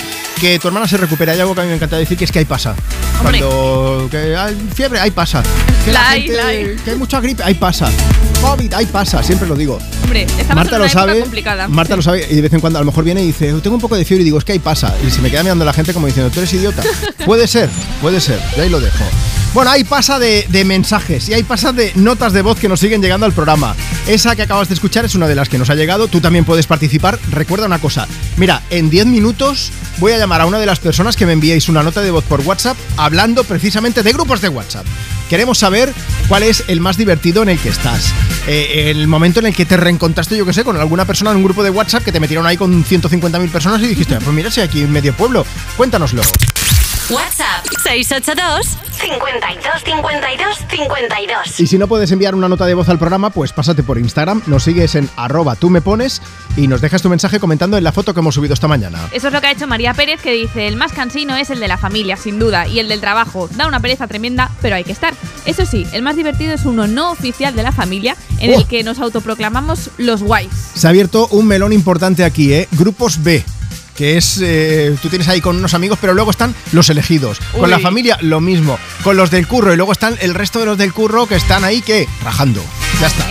Que 0.41 0.59
tu 0.60 0.68
hermana 0.68 0.86
se 0.86 0.97
recupere, 0.97 1.33
hay 1.33 1.41
algo 1.41 1.55
que 1.55 1.60
a 1.60 1.65
mí 1.65 1.70
me 1.70 1.76
encanta 1.76 1.97
decir 1.97 2.17
que 2.17 2.25
es 2.25 2.33
que 2.33 2.39
hay 2.39 2.44
pasa. 2.44 2.75
Hombre. 3.18 3.41
Cuando 3.41 4.09
que 4.10 4.36
hay 4.36 4.57
fiebre, 4.75 5.01
hay 5.01 5.10
pasa. 5.10 5.42
Que, 5.84 5.92
La 5.92 6.10
hay, 6.10 6.23
gente- 6.23 6.76
que 6.84 6.91
hay 6.92 6.97
mucha 6.97 7.20
gripe, 7.20 7.42
hay 7.42 7.55
pasa. 7.55 7.91
COVID, 8.41 8.73
hay 8.75 8.86
pasa, 8.86 9.23
siempre 9.23 9.49
lo 9.49 9.57
digo. 9.57 9.78
Hombre, 10.05 10.26
Marta 10.55 10.76
en 10.76 10.83
lo 10.83 10.84
una 10.84 10.86
época 10.86 10.89
sabe, 10.89 11.20
complicada. 11.20 11.68
Marta 11.68 11.97
lo 11.97 12.02
sabe 12.02 12.26
y 12.31 12.34
de 12.36 12.42
vez 12.42 12.52
en 12.52 12.60
cuando 12.60 12.78
a 12.78 12.83
lo 12.83 12.86
mejor 12.86 13.05
viene 13.05 13.23
y 13.23 13.26
dice, 13.26 13.52
tengo 13.60 13.76
un 13.76 13.83
poco 13.83 13.97
de 13.97 14.05
fiebre 14.05 14.23
y 14.23 14.25
digo, 14.25 14.39
es 14.39 14.44
que 14.44 14.52
ahí 14.52 14.59
pasa. 14.60 14.94
Y 15.07 15.10
se 15.10 15.20
me 15.20 15.31
queda 15.31 15.42
mirando 15.42 15.65
la 15.65 15.73
gente 15.73 15.92
como 15.92 16.07
diciendo, 16.07 16.31
tú 16.33 16.39
eres 16.41 16.52
idiota. 16.52 16.83
puede 17.26 17.47
ser, 17.49 17.68
puede 18.01 18.20
ser, 18.20 18.41
y 18.57 18.60
ahí 18.60 18.68
lo 18.68 18.81
dejo. 18.81 19.05
Bueno, 19.55 19.70
ahí 19.70 19.84
pasa 19.84 20.18
de, 20.18 20.64
mensajes 20.64 21.28
y 21.28 21.34
ahí 21.34 21.42
pasa 21.42 21.72
de 21.72 21.92
notas 21.94 22.32
de 22.32 22.40
voz 22.40 22.58
que 22.58 22.70
nos 22.70 22.81
siguen 22.81 23.02
llegando 23.02 23.26
al 23.26 23.32
programa. 23.32 23.76
Esa 24.06 24.34
que 24.34 24.40
acabas 24.40 24.68
de 24.68 24.74
escuchar 24.74 25.05
es 25.05 25.14
una 25.14 25.28
de 25.28 25.34
las 25.34 25.50
que 25.50 25.58
nos 25.58 25.68
ha 25.68 25.74
llegado. 25.74 26.08
Tú 26.08 26.22
también 26.22 26.47
puedes 26.47 26.66
participar. 26.66 27.18
Recuerda 27.31 27.66
una 27.66 27.78
cosa. 27.78 28.08
Mira, 28.39 28.62
en 28.70 28.89
10 28.89 29.06
minutos 29.06 29.70
voy 29.98 30.12
a 30.12 30.18
llamar 30.18 30.40
a 30.40 30.47
una 30.47 30.58
de 30.58 30.64
las 30.64 30.81
personas 30.81 31.16
que 31.16 31.26
me 31.26 31.34
enviéis 31.34 31.68
una 31.68 31.82
nota 31.82 32.00
de 32.00 32.10
voz 32.10 32.24
por 32.24 32.40
WhatsApp 32.40 32.78
hablando 32.97 33.44
precisamente 33.44 34.02
de 34.02 34.12
grupos 34.14 34.40
de 34.40 34.48
WhatsApp. 34.48 34.86
Queremos 35.28 35.58
saber 35.58 35.92
cuál 36.28 36.44
es 36.44 36.64
el 36.68 36.81
más 36.81 36.97
divertido 36.97 37.42
en 37.42 37.50
el 37.50 37.58
que 37.58 37.68
estás. 37.68 38.10
Eh, 38.47 38.90
el 38.90 39.06
momento 39.06 39.40
en 39.40 39.47
el 39.47 39.55
que 39.55 39.66
te 39.66 39.76
reencontraste, 39.76 40.34
yo 40.34 40.47
que 40.47 40.55
sé, 40.55 40.64
con 40.64 40.78
alguna 40.78 41.05
persona 41.05 41.31
en 41.31 41.36
un 41.36 41.44
grupo 41.44 41.62
de 41.62 41.68
WhatsApp 41.68 42.05
que 42.05 42.12
te 42.12 42.20
metieron 42.20 42.47
ahí 42.47 42.56
con 42.56 42.86
150.000 42.86 43.50
personas 43.50 43.82
y 43.82 43.86
dijiste, 43.86 44.16
pues 44.16 44.34
mira, 44.34 44.50
si 44.50 44.62
aquí 44.62 44.84
medio 44.86 45.12
pueblo, 45.12 45.44
cuéntanoslo. 45.76 46.22
WhatsApp 47.10 47.51
682 47.82 48.66
52 48.92 49.82
52 49.84 50.58
52. 50.68 51.60
Y 51.60 51.66
si 51.66 51.78
no 51.78 51.89
puedes 51.89 52.10
enviar 52.12 52.34
una 52.34 52.49
nota 52.49 52.66
de 52.66 52.74
voz 52.74 52.89
al 52.89 52.99
programa, 52.99 53.31
pues 53.31 53.52
pásate 53.52 53.82
por 53.82 53.99
Instagram, 53.99 54.42
nos 54.47 54.62
sigues 54.65 54.94
en 54.94 55.08
arroba 55.16 55.57
tú 55.57 55.70
me 55.70 55.81
pones 55.81 56.23
y 56.57 56.68
nos 56.68 56.81
dejas 56.81 57.02
tu 57.02 57.08
mensaje 57.08 57.41
comentando 57.41 57.76
en 57.76 57.84
la 57.84 57.92
foto 57.92 58.15
que 58.15 58.20
hemos 58.20 58.34
subido 58.34 58.55
esta 58.55 58.68
mañana. 58.68 58.99
Eso 59.12 59.28
es 59.28 59.32
lo 59.32 59.41
que 59.41 59.49
ha 59.49 59.50
hecho 59.52 59.66
María 59.66 59.94
Pérez, 59.94 60.20
que 60.20 60.32
dice, 60.32 60.68
el 60.68 60.76
más 60.76 60.92
cansino 60.92 61.36
es 61.36 61.50
el 61.50 61.58
de 61.60 61.68
la 61.68 61.78
familia, 61.78 62.16
sin 62.16 62.39
duda, 62.39 62.66
y 62.68 62.78
el 62.78 62.89
del 62.89 63.00
trabajo. 63.00 63.49
Da 63.57 63.66
una 63.66 63.81
pereza 63.81 64.07
tremenda, 64.07 64.50
pero 64.60 64.76
hay 64.76 64.84
que 64.84 64.92
estar. 64.92 65.15
Eso 65.47 65.66
sí, 65.66 65.86
el 65.92 66.02
más 66.02 66.15
divertido 66.16 66.52
es 66.52 66.65
uno 66.65 66.86
no 66.86 67.10
oficial 67.10 67.55
de 67.57 67.62
la 67.62 67.73
familia, 67.73 68.16
en 68.39 68.52
Oh. 68.55 68.58
el 68.58 68.66
que 68.66 68.82
nos 68.84 68.99
autoproclamamos 69.00 69.91
los 69.99 70.23
guays. 70.23 70.50
Se 70.74 70.86
ha 70.86 70.91
abierto 70.91 71.26
un 71.28 71.47
melón 71.47 71.73
importante 71.73 72.24
aquí, 72.24 72.52
¿eh? 72.52 72.68
Grupos 72.73 73.23
B. 73.23 73.44
Que 73.96 74.16
es, 74.16 74.40
eh, 74.42 74.96
tú 75.02 75.08
tienes 75.08 75.28
ahí 75.28 75.40
con 75.40 75.56
unos 75.56 75.74
amigos, 75.74 75.98
pero 76.00 76.14
luego 76.14 76.30
están 76.30 76.54
los 76.72 76.88
elegidos. 76.90 77.38
Con 77.52 77.70
la 77.70 77.78
familia, 77.78 78.18
lo 78.20 78.40
mismo. 78.40 78.78
Con 79.02 79.16
los 79.16 79.30
del 79.30 79.46
curro, 79.46 79.72
y 79.72 79.76
luego 79.76 79.92
están 79.92 80.16
el 80.20 80.34
resto 80.34 80.60
de 80.60 80.66
los 80.66 80.78
del 80.78 80.92
curro 80.92 81.26
que 81.26 81.36
están 81.36 81.64
ahí, 81.64 81.82
que 81.82 82.08
Rajando. 82.24 82.64
Ya 83.00 83.06
está. 83.06 83.26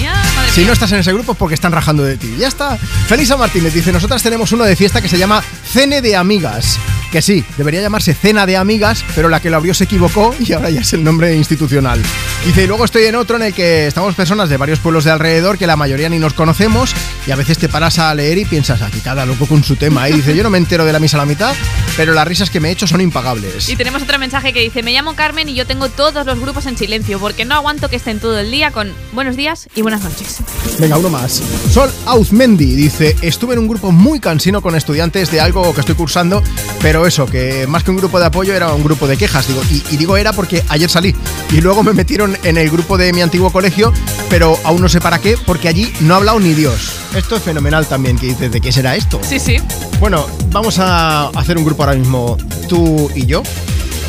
Si 0.54 0.66
no 0.66 0.74
estás 0.74 0.92
en 0.92 1.00
ese 1.00 1.14
grupo 1.14 1.32
es 1.32 1.38
porque 1.38 1.56
están 1.56 1.72
rajando 1.72 2.04
de 2.04 2.18
ti. 2.18 2.36
Ya 2.38 2.50
está. 2.50 2.78
Felisa 2.78 3.38
Martínez 3.38 3.74
dice, 3.74 3.92
nosotras 3.92 4.22
tenemos 4.22 4.52
uno 4.52 4.66
de 4.66 4.76
fiesta 4.76 5.02
que 5.02 5.08
se 5.08 5.18
llama 5.18 5.42
Cene 5.72 6.02
de 6.02 6.16
Amigas. 6.16 6.78
Que 7.12 7.22
sí, 7.22 7.44
debería 7.58 7.82
llamarse 7.82 8.14
Cena 8.14 8.46
de 8.46 8.56
Amigas, 8.56 9.04
pero 9.16 9.28
la 9.28 9.42
que 9.42 9.50
lo 9.50 9.58
abrió 9.58 9.74
se 9.74 9.84
equivocó 9.84 10.34
y 10.40 10.54
ahora 10.54 10.70
ya 10.70 10.80
es 10.80 10.94
el 10.94 11.04
nombre 11.04 11.36
institucional. 11.36 12.02
Dice, 12.46 12.64
y 12.64 12.68
luego 12.68 12.86
estoy 12.86 13.04
en 13.04 13.16
otro 13.16 13.36
en 13.36 13.44
el 13.44 13.54
que 13.54 13.86
estamos 13.86 14.16
personas 14.16 14.48
de 14.48 14.56
varios 14.56 14.80
pueblos 14.80 15.04
de 15.04 15.12
alrededor 15.12 15.58
que 15.58 15.68
la 15.68 15.76
mayoría 15.76 16.08
ni 16.08 16.20
nos 16.20 16.34
conocemos 16.34 16.96
y 17.28 17.32
a 17.32 17.36
veces 17.36 17.58
te 17.58 17.68
paras 17.68 18.00
a 18.00 18.16
leer 18.16 18.38
y 18.38 18.46
piensas, 18.46 18.82
aquí 18.82 19.00
cada 19.02 19.26
loco 19.26 19.46
con 19.46 19.62
su 19.62 19.76
tema. 19.76 20.08
Y 20.08 20.14
dice, 20.14 20.36
yo 20.36 20.42
no 20.42 20.50
me 20.50 20.58
entero 20.58 20.86
de 20.86 20.94
la 20.94 21.00
misa 21.00 21.18
a 21.18 21.20
la 21.20 21.26
mitad, 21.26 21.54
pero 21.98 22.14
las 22.14 22.26
risas 22.26 22.50
que 22.50 22.62
me 22.62 22.70
he 22.70 22.72
hecho 22.72 22.88
son 22.88 23.02
impagables. 23.02 23.68
Y 23.68 23.76
tenemos 23.76 24.02
otro 24.02 24.18
mensaje 24.18 24.54
que 24.54 24.62
dice, 24.62 24.82
me 24.82 24.94
llamo 24.94 25.14
Carmen 25.14 25.50
y 25.50 25.54
yo 25.54 25.68
tengo 25.68 25.90
todos 25.90 26.26
los 26.26 26.40
grupos 26.40 26.66
en 26.66 26.78
silencio, 26.78 27.20
porque 27.20 27.44
no 27.44 27.56
aguanto 27.56 27.90
que 27.90 27.98
estén 27.98 28.22
todo 28.22 28.40
el 28.40 28.50
día 28.50 28.72
con 28.72 28.94
buenos 29.12 29.36
días 29.36 29.68
y 29.76 29.82
buenas 29.82 30.02
noches. 30.02 30.38
Venga, 30.80 30.98
uno 30.98 31.10
más. 31.10 31.44
Sol 31.72 31.92
Auzmendi 32.06 32.74
dice, 32.74 33.18
estuve 33.22 33.54
en 33.54 33.60
un 33.60 33.68
grupo 33.68 33.92
muy 33.92 34.22
cansino 34.22 34.62
con 34.62 34.76
estudiantes 34.76 35.30
de 35.30 35.42
algo 35.42 35.74
que 35.74 35.82
estoy 35.82 35.96
cursando, 35.96 36.42
pero 36.82 37.01
eso, 37.06 37.26
que 37.26 37.68
más 37.68 37.84
que 37.84 37.92
un 37.92 37.98
grupo 37.98 38.20
de 38.20 38.26
apoyo 38.26 38.54
era 38.54 38.74
un 38.74 38.84
grupo 38.84 39.08
de 39.08 39.18
quejas. 39.18 39.48
Digo, 39.48 39.62
y, 39.70 39.84
y 39.92 39.98
digo 39.98 40.18
era 40.18 40.34
porque 40.34 40.64
ayer 40.70 40.90
salí. 40.90 41.16
Y 41.52 41.62
luego 41.62 41.84
me 41.84 41.94
metieron 41.94 42.38
en 42.44 42.58
el 42.58 42.70
grupo 42.70 42.98
de 42.98 43.14
mi 43.14 43.22
antiguo 43.22 43.52
colegio, 43.52 43.94
pero 44.30 44.58
aún 44.64 44.82
no 44.82 44.90
sé 44.90 45.02
para 45.02 45.20
qué, 45.20 45.38
porque 45.46 45.68
allí 45.68 45.92
no 46.02 46.14
ha 46.14 46.18
hablado 46.18 46.40
ni 46.40 46.54
Dios. 46.54 47.00
Esto 47.16 47.36
es 47.36 47.44
fenomenal 47.44 47.86
también, 47.88 48.18
que 48.18 48.28
dices, 48.28 48.52
¿de 48.52 48.62
qué 48.62 48.72
será 48.72 48.96
esto? 48.96 49.20
Sí, 49.28 49.40
sí. 49.40 49.58
Bueno, 50.00 50.26
vamos 50.52 50.80
a 50.80 51.28
hacer 51.30 51.58
un 51.58 51.66
grupo 51.66 51.84
ahora 51.84 51.96
mismo, 51.96 52.38
tú 52.70 53.12
y 53.16 53.26
yo, 53.26 53.44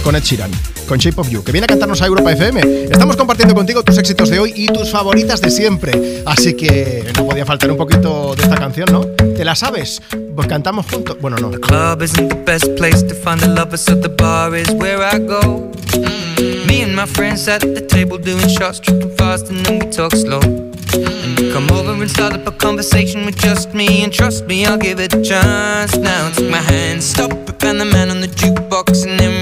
con 0.04 0.14
Ed 0.16 0.22
Sheeran, 0.22 0.50
con 0.86 0.99
Shape 0.99 1.20
of 1.20 1.28
You, 1.28 1.43
que 1.43 1.52
viene 1.52 1.65
a 1.65 1.69
cantarnos 1.69 2.02
a 2.02 2.07
Europa 2.07 2.33
FM. 2.33 2.61
Estamos 2.91 3.17
compartiendo 3.17 3.55
contigo 3.55 3.83
tus 3.83 3.99
éxitos 3.99 4.31
de 4.31 4.39
hoy 4.39 4.52
y 4.55 4.67
tus 4.67 4.91
favoritas 4.91 5.41
de 5.41 5.51
siempre. 5.51 6.23
Así 6.27 6.55
que 6.55 7.05
no 7.17 7.27
podía 7.27 7.44
faltar 7.44 7.70
un 7.70 7.77
poquito 7.77 8.35
de 8.35 8.43
esta 8.43 8.57
canción, 8.57 8.89
¿no? 8.93 9.01
¿Te 9.01 9.44
la 9.44 9.55
sabes? 9.55 10.01
Pues 10.35 10.47
cantamos 10.49 10.86
juntos. 10.91 11.17
Bueno, 11.20 11.36
no. 11.39 11.51
club 11.51 12.02
isn't 12.02 12.28
the 12.28 12.36
best 12.44 12.75
place 12.77 13.02
to 13.02 13.15
find 13.15 13.41
the 13.41 13.49
lovers, 13.49 13.83
so 13.83 13.94
the 13.94 14.09
bar 14.09 14.55
is 14.55 14.70
where 14.70 15.02
I 15.02 15.19
go. 15.19 15.70
Mm. 15.93 16.67
Me 16.67 16.83
and 16.83 16.97
my 16.97 17.02
at 17.02 17.61
the 17.61 17.85
table 17.86 18.19
doing 18.19 18.49
shots, 18.49 18.81
tripping 18.81 19.15
fast, 19.17 19.51
and 19.51 19.65
then 19.65 19.78
we 19.78 19.93
slow. 19.93 20.41
And 20.41 21.39
you 21.39 21.52
come 21.52 21.70
over 21.70 21.93
and 21.93 22.11
start 22.11 22.33
up 22.33 22.47
a 22.47 22.52
conversation 22.52 23.25
with 23.27 23.36
just 23.36 23.75
me, 23.75 24.02
and 24.02 24.12
trust 24.12 24.47
me, 24.47 24.65
I'll 24.67 24.78
give 24.78 25.01
it 25.01 25.15
a 25.15 25.23
chance. 25.23 25.97
Now 25.97 26.31
take 26.31 26.51
my 26.51 26.59
hand, 26.59 27.02
stop 27.02 27.31
and 27.65 27.81
the 27.81 27.85
man 27.85 28.11
on 28.11 28.20
the 28.20 28.27
jukebox, 28.27 29.07
and 29.07 29.19
then 29.19 29.41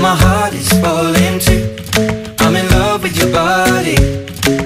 My 0.00 0.14
heart 0.14 0.54
is 0.54 0.66
falling 0.80 1.38
too. 1.38 1.76
I'm 2.38 2.56
in 2.56 2.66
love 2.70 3.02
with 3.02 3.14
your 3.18 3.30
body. 3.32 3.96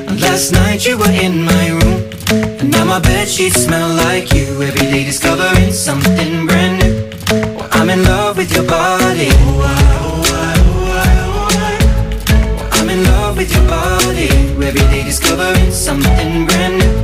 And 0.07 0.21
last 0.21 0.53
night 0.53 0.87
you 0.87 0.97
were 0.97 1.11
in 1.11 1.43
my 1.43 1.71
room. 1.71 2.09
And 2.61 2.71
now 2.71 2.85
my 2.85 3.01
sheets 3.25 3.65
smell 3.65 3.89
like 3.97 4.33
you. 4.33 4.63
Every 4.63 4.87
day 4.93 5.03
discovering 5.03 5.73
something 5.73 6.47
brand 6.47 6.83
new. 6.83 7.11
I'm 7.73 7.91
in 7.91 8.05
love 8.05 8.37
with 8.37 8.55
your 8.55 8.65
body. 8.65 9.31
I'm 12.79 12.89
in 12.89 13.03
love 13.03 13.37
with 13.37 13.53
your 13.53 13.67
body. 13.67 14.29
Every 14.65 14.87
day 14.93 15.03
discovering 15.03 15.73
something 15.73 16.47
brand 16.47 16.79
new. 16.79 17.04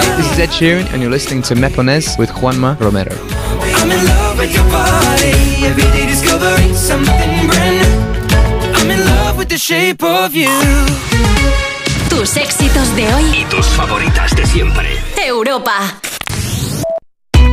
Body. 0.00 0.22
is 0.32 0.38
Ed 0.38 0.50
Sheeran, 0.50 0.92
and 0.92 1.02
you're 1.02 1.10
listening 1.10 1.42
to 1.42 1.54
Me 1.54 1.68
Pones 1.68 2.18
with 2.18 2.30
Juanma 2.30 2.78
Romero. 2.80 3.16
I'm 3.80 3.90
in 3.90 4.04
love 4.04 4.38
with 4.38 4.52
your 4.54 4.64
body. 4.64 5.32
Every 5.64 5.88
day 5.94 6.06
discovering 6.06 6.74
something 6.74 7.46
brand 7.48 7.76
new. 7.80 8.76
I'm 8.78 8.90
in 8.90 9.00
love 9.04 9.38
with 9.38 9.48
the 9.48 9.58
shape 9.58 10.02
of 10.02 10.34
you. 10.34 10.50
Tus 12.10 12.36
éxitos 12.36 12.94
de 12.96 13.12
hoy. 13.12 13.24
Y 13.40 13.44
tus 13.50 13.66
favoritas 13.66 14.34
de 14.34 14.46
siempre. 14.46 14.88
Europa. 15.26 16.15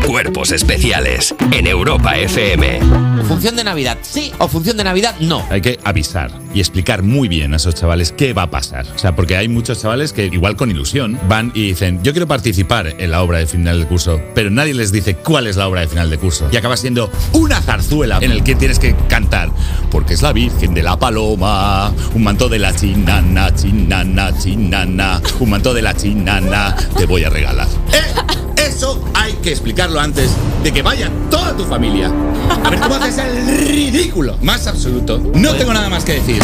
Cuerpos 0.06 0.52
especiales 0.52 1.34
en 1.52 1.66
Europa 1.66 2.18
FM. 2.18 2.80
Función 3.28 3.56
de 3.56 3.64
Navidad, 3.64 3.98
sí 4.02 4.32
o 4.38 4.48
función 4.48 4.76
de 4.78 4.84
Navidad, 4.84 5.16
no. 5.20 5.46
Hay 5.50 5.62
que 5.62 5.80
avisar 5.84 6.30
y 6.54 6.60
explicar 6.60 7.04
muy 7.04 7.28
bien 7.28 7.54
a 7.54 7.56
esos 7.56 7.74
chavales 7.74 8.12
qué 8.12 8.34
va 8.34 8.44
a 8.44 8.52
pasar. 8.52 8.86
O 8.96 9.00
sea, 9.00 9.16
porque 9.16 9.38
hay 9.38 9.48
muchos 9.48 9.82
chavales 9.82 10.14
que 10.14 10.26
igual 10.26 10.56
con 10.56 10.70
ilusión 10.70 11.18
van 11.28 11.52
y 11.56 11.68
dicen, 11.68 12.04
yo 12.04 12.12
quiero 12.12 12.28
participar 12.28 12.96
en 12.98 13.12
la 13.12 13.24
obra 13.24 13.40
de 13.40 13.48
final 13.48 13.80
de 13.80 13.88
curso, 13.88 14.22
pero 14.36 14.50
nadie 14.50 14.74
les 14.74 14.92
dice 14.92 15.16
cuál 15.16 15.48
es 15.48 15.56
la 15.56 15.68
obra 15.68 15.82
de 15.82 15.88
final 15.88 16.10
de 16.10 16.18
curso. 16.18 16.50
Y 16.52 16.58
acaba 16.58 16.76
siendo 16.76 17.10
una 17.32 17.62
zarzuela 17.62 18.20
en 18.22 18.32
el 18.32 18.44
que 18.44 18.56
tienes 18.56 18.80
que 18.80 18.96
cantar, 19.08 19.50
porque 19.90 20.14
es 20.16 20.22
la 20.22 20.34
Virgen 20.34 20.74
de 20.74 20.84
la 20.84 21.00
Paloma, 21.00 21.94
un 22.14 22.24
manto 22.24 22.50
de 22.50 22.60
la 22.60 22.76
chinana, 22.76 23.56
chinana, 23.56 24.38
chinana, 24.38 25.22
un 25.40 25.50
manto 25.50 25.74
de 25.74 25.82
la 25.82 25.96
chinana, 25.96 26.76
te 26.98 27.06
voy 27.06 27.24
a 27.24 27.30
regalar. 27.30 27.68
¡Eh! 27.94 28.34
Eso 28.58 29.04
hay 29.14 29.34
que 29.34 29.50
explicarlo 29.52 30.00
antes 30.00 30.32
de 30.64 30.72
que 30.72 30.82
vaya 30.82 31.10
toda 31.30 31.56
tu 31.56 31.66
familia. 31.66 32.12
A 32.64 32.70
ver 32.70 32.80
cómo 32.80 32.96
haces 32.96 33.18
el 33.20 33.68
ridículo 33.68 34.38
más 34.42 34.68
absoluto. 34.68 35.20
No 35.34 35.54
tengo 35.56 35.74
nada 35.74 35.90
más 35.90 36.04
que 36.04 36.14
decir. 36.14 36.42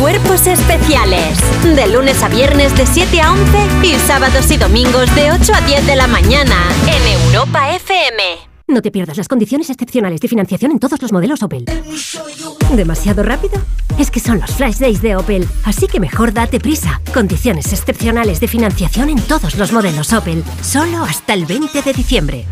Cuerpos 0.00 0.46
especiales. 0.46 1.38
De 1.62 1.88
lunes 1.88 2.22
a 2.22 2.28
viernes 2.28 2.76
de 2.76 2.86
7 2.86 3.20
a 3.20 3.32
11 3.32 3.86
y 3.86 3.94
sábados 4.06 4.50
y 4.50 4.56
domingos 4.56 5.14
de 5.14 5.32
8 5.32 5.52
a 5.54 5.60
10 5.60 5.86
de 5.86 5.96
la 5.96 6.06
mañana 6.06 6.56
en 6.86 7.20
Europa 7.24 7.70
FM. 7.74 8.49
No 8.70 8.82
te 8.82 8.92
pierdas 8.92 9.16
las 9.16 9.26
condiciones 9.26 9.68
excepcionales 9.68 10.20
de 10.20 10.28
financiación 10.28 10.70
en 10.70 10.78
todos 10.78 11.02
los 11.02 11.10
modelos 11.10 11.42
Opel. 11.42 11.64
¿Demasiado 12.72 13.24
rápido? 13.24 13.60
Es 13.98 14.12
que 14.12 14.20
son 14.20 14.38
los 14.38 14.52
Flash 14.52 14.76
Days 14.76 15.02
de 15.02 15.16
Opel, 15.16 15.48
así 15.64 15.88
que 15.88 15.98
mejor 15.98 16.32
date 16.32 16.60
prisa. 16.60 17.00
Condiciones 17.12 17.72
excepcionales 17.72 18.38
de 18.38 18.46
financiación 18.46 19.10
en 19.10 19.20
todos 19.22 19.58
los 19.58 19.72
modelos 19.72 20.12
Opel, 20.12 20.44
solo 20.62 21.02
hasta 21.02 21.34
el 21.34 21.46
20 21.46 21.82
de 21.82 21.92
diciembre. 21.92 22.44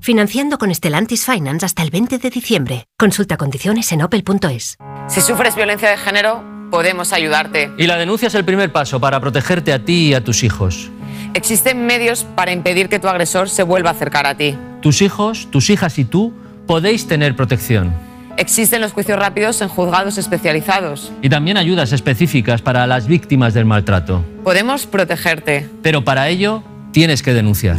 Financiando 0.00 0.58
con 0.58 0.74
Stellantis 0.74 1.24
Finance 1.24 1.64
hasta 1.64 1.82
el 1.82 1.88
20 1.88 2.18
de 2.18 2.28
diciembre. 2.28 2.84
Consulta 2.98 3.38
condiciones 3.38 3.90
en 3.92 4.02
opel.es. 4.02 4.76
Si 5.08 5.22
sufres 5.22 5.56
violencia 5.56 5.88
de 5.88 5.96
género, 5.96 6.44
podemos 6.70 7.14
ayudarte. 7.14 7.70
Y 7.78 7.86
la 7.86 7.96
denuncia 7.96 8.28
es 8.28 8.34
el 8.34 8.44
primer 8.44 8.72
paso 8.72 9.00
para 9.00 9.20
protegerte 9.20 9.72
a 9.72 9.82
ti 9.82 10.08
y 10.08 10.14
a 10.14 10.22
tus 10.22 10.42
hijos. 10.42 10.90
Existen 11.34 11.86
medios 11.86 12.24
para 12.24 12.52
impedir 12.52 12.88
que 12.88 12.98
tu 12.98 13.08
agresor 13.08 13.48
se 13.48 13.62
vuelva 13.62 13.90
a 13.90 13.92
acercar 13.92 14.26
a 14.26 14.36
ti. 14.36 14.56
Tus 14.80 15.00
hijos, 15.00 15.48
tus 15.50 15.70
hijas 15.70 15.98
y 15.98 16.04
tú 16.04 16.32
podéis 16.66 17.06
tener 17.06 17.34
protección. 17.34 17.94
Existen 18.36 18.80
los 18.80 18.92
juicios 18.92 19.18
rápidos 19.18 19.60
en 19.60 19.68
juzgados 19.68 20.18
especializados. 20.18 21.12
Y 21.22 21.28
también 21.28 21.56
ayudas 21.56 21.92
específicas 21.92 22.62
para 22.62 22.86
las 22.86 23.06
víctimas 23.06 23.54
del 23.54 23.64
maltrato. 23.64 24.24
Podemos 24.42 24.86
protegerte. 24.86 25.68
Pero 25.82 26.04
para 26.04 26.28
ello 26.28 26.62
tienes 26.92 27.22
que 27.22 27.32
denunciar. 27.32 27.78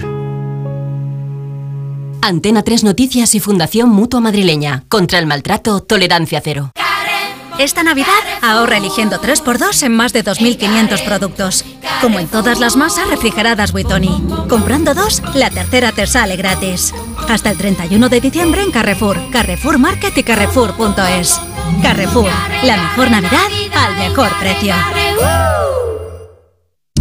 Antena 2.22 2.64
3 2.64 2.84
Noticias 2.86 3.36
y 3.36 3.40
Fundación 3.40 3.90
Mutua 3.90 4.22
Madrileña. 4.22 4.84
Contra 4.88 5.20
el 5.20 5.26
maltrato, 5.26 5.82
tolerancia 5.82 6.42
cero. 6.44 6.72
Esta 7.60 7.84
Navidad 7.84 8.10
ahorra 8.42 8.78
eligiendo 8.78 9.22
3x2 9.22 9.84
en 9.84 9.96
más 9.96 10.12
de 10.12 10.24
2.500 10.24 11.06
productos. 11.06 11.66
Como 12.02 12.20
en 12.20 12.28
todas 12.28 12.60
las 12.60 12.76
masas 12.76 13.08
refrigeradas 13.08 13.72
Buitoni. 13.72 14.24
Comprando 14.50 14.94
dos, 14.94 15.22
la 15.36 15.50
tercera 15.50 15.92
te 15.92 16.08
sale 16.08 16.36
gratis. 16.36 16.94
Hasta 17.30 17.52
el 17.52 17.58
31 17.58 18.10
de 18.10 18.22
diciembre 18.22 18.64
en 18.64 18.72
Carrefour, 18.72 19.18
Carrefour 19.32 19.78
Market 19.78 20.18
y 20.18 20.24
Carrefour.es. 20.24 21.40
Carrefour, 21.82 22.30
la 22.64 22.78
mejor 22.78 23.12
Navidad 23.12 23.48
al 23.76 23.98
mejor 23.98 24.30
precio. 24.40 24.74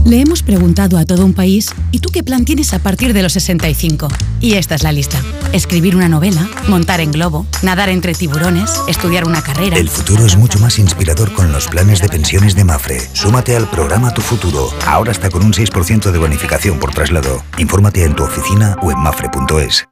Le 0.04 0.20
hemos 0.20 0.42
preguntado 0.42 0.98
a 0.98 1.04
todo 1.04 1.24
un 1.24 1.32
país, 1.32 1.70
¿y 1.92 2.00
tú 2.00 2.10
qué 2.12 2.24
plan 2.24 2.44
tienes 2.44 2.74
a 2.74 2.80
partir 2.80 3.14
de 3.14 3.22
los 3.22 3.34
65? 3.34 4.08
Y 4.40 4.54
esta 4.54 4.74
es 4.74 4.82
la 4.82 4.90
lista. 4.90 5.22
Escribir 5.52 5.94
una 5.94 6.08
novela, 6.08 6.48
montar 6.68 7.00
en 7.00 7.12
globo, 7.12 7.46
nadar 7.62 7.88
entre 7.88 8.12
tiburones, 8.12 8.70
estudiar 8.88 9.24
una 9.24 9.42
carrera. 9.42 9.76
El 9.76 9.88
futuro 9.88 10.26
es 10.26 10.36
mucho 10.36 10.58
más 10.58 10.78
inspirador 10.80 11.32
con 11.32 11.52
los 11.52 11.68
planes 11.68 12.00
de 12.00 12.08
pensiones 12.08 12.56
de 12.56 12.64
Mafre. 12.64 13.00
Súmate 13.12 13.54
al 13.54 13.70
programa 13.70 14.12
Tu 14.12 14.22
Futuro. 14.22 14.70
Ahora 14.86 15.12
está 15.12 15.30
con 15.30 15.44
un 15.44 15.52
6% 15.52 16.10
de 16.10 16.18
bonificación 16.18 16.80
por 16.80 16.92
traslado. 16.92 17.44
Infórmate 17.58 18.04
en 18.04 18.16
tu 18.16 18.24
oficina 18.24 18.76
o 18.82 18.90
en 18.90 18.98
mafre.es. 18.98 19.91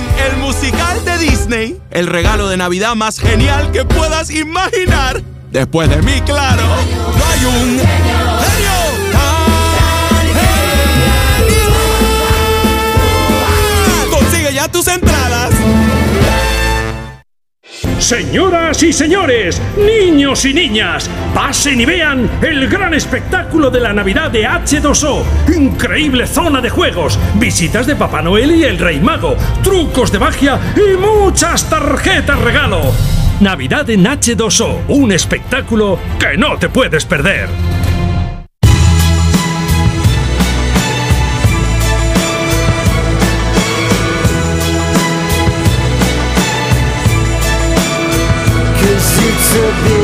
el 0.27 0.37
musical 0.37 1.03
de 1.05 1.17
Disney. 1.17 1.81
El 1.91 2.07
regalo 2.07 2.47
de 2.49 2.57
Navidad 2.57 2.95
más 2.95 3.19
genial 3.19 3.71
que 3.71 3.85
puedas 3.85 4.29
imaginar. 4.29 5.21
Después 5.51 5.89
de 5.89 6.01
mí, 6.01 6.21
claro, 6.21 6.63
no 6.63 7.25
hay 7.25 7.45
un 7.45 7.79
genio. 7.79 8.21
Consigue 14.09 14.53
ya 14.53 14.67
tus 14.67 14.87
entradas. 14.87 15.51
Señoras 17.97 18.83
y 18.83 18.93
señores, 18.93 19.61
niños 19.77 20.45
y 20.45 20.53
niñas, 20.53 21.09
pasen 21.33 21.81
y 21.81 21.85
vean 21.85 22.29
el 22.41 22.67
gran 22.67 22.93
espectáculo 22.93 23.69
de 23.71 23.79
la 23.79 23.91
Navidad 23.91 24.29
de 24.29 24.45
H2O. 24.47 25.23
Increíble 25.55 26.27
zona 26.27 26.61
de 26.61 26.69
juegos, 26.69 27.17
visitas 27.35 27.87
de 27.87 27.95
Papá 27.95 28.21
Noel 28.21 28.55
y 28.55 28.63
el 28.63 28.77
Rey 28.77 28.99
Mago, 28.99 29.35
trucos 29.63 30.11
de 30.11 30.19
magia 30.19 30.59
y 30.75 30.95
muchas 30.97 31.69
tarjetas 31.69 32.39
regalo. 32.41 32.81
Navidad 33.39 33.89
en 33.89 34.05
H2O, 34.05 34.81
un 34.89 35.11
espectáculo 35.11 35.97
que 36.19 36.37
no 36.37 36.57
te 36.57 36.69
puedes 36.69 37.05
perder. 37.05 37.49
It's 49.73 49.91
a 49.93 50.00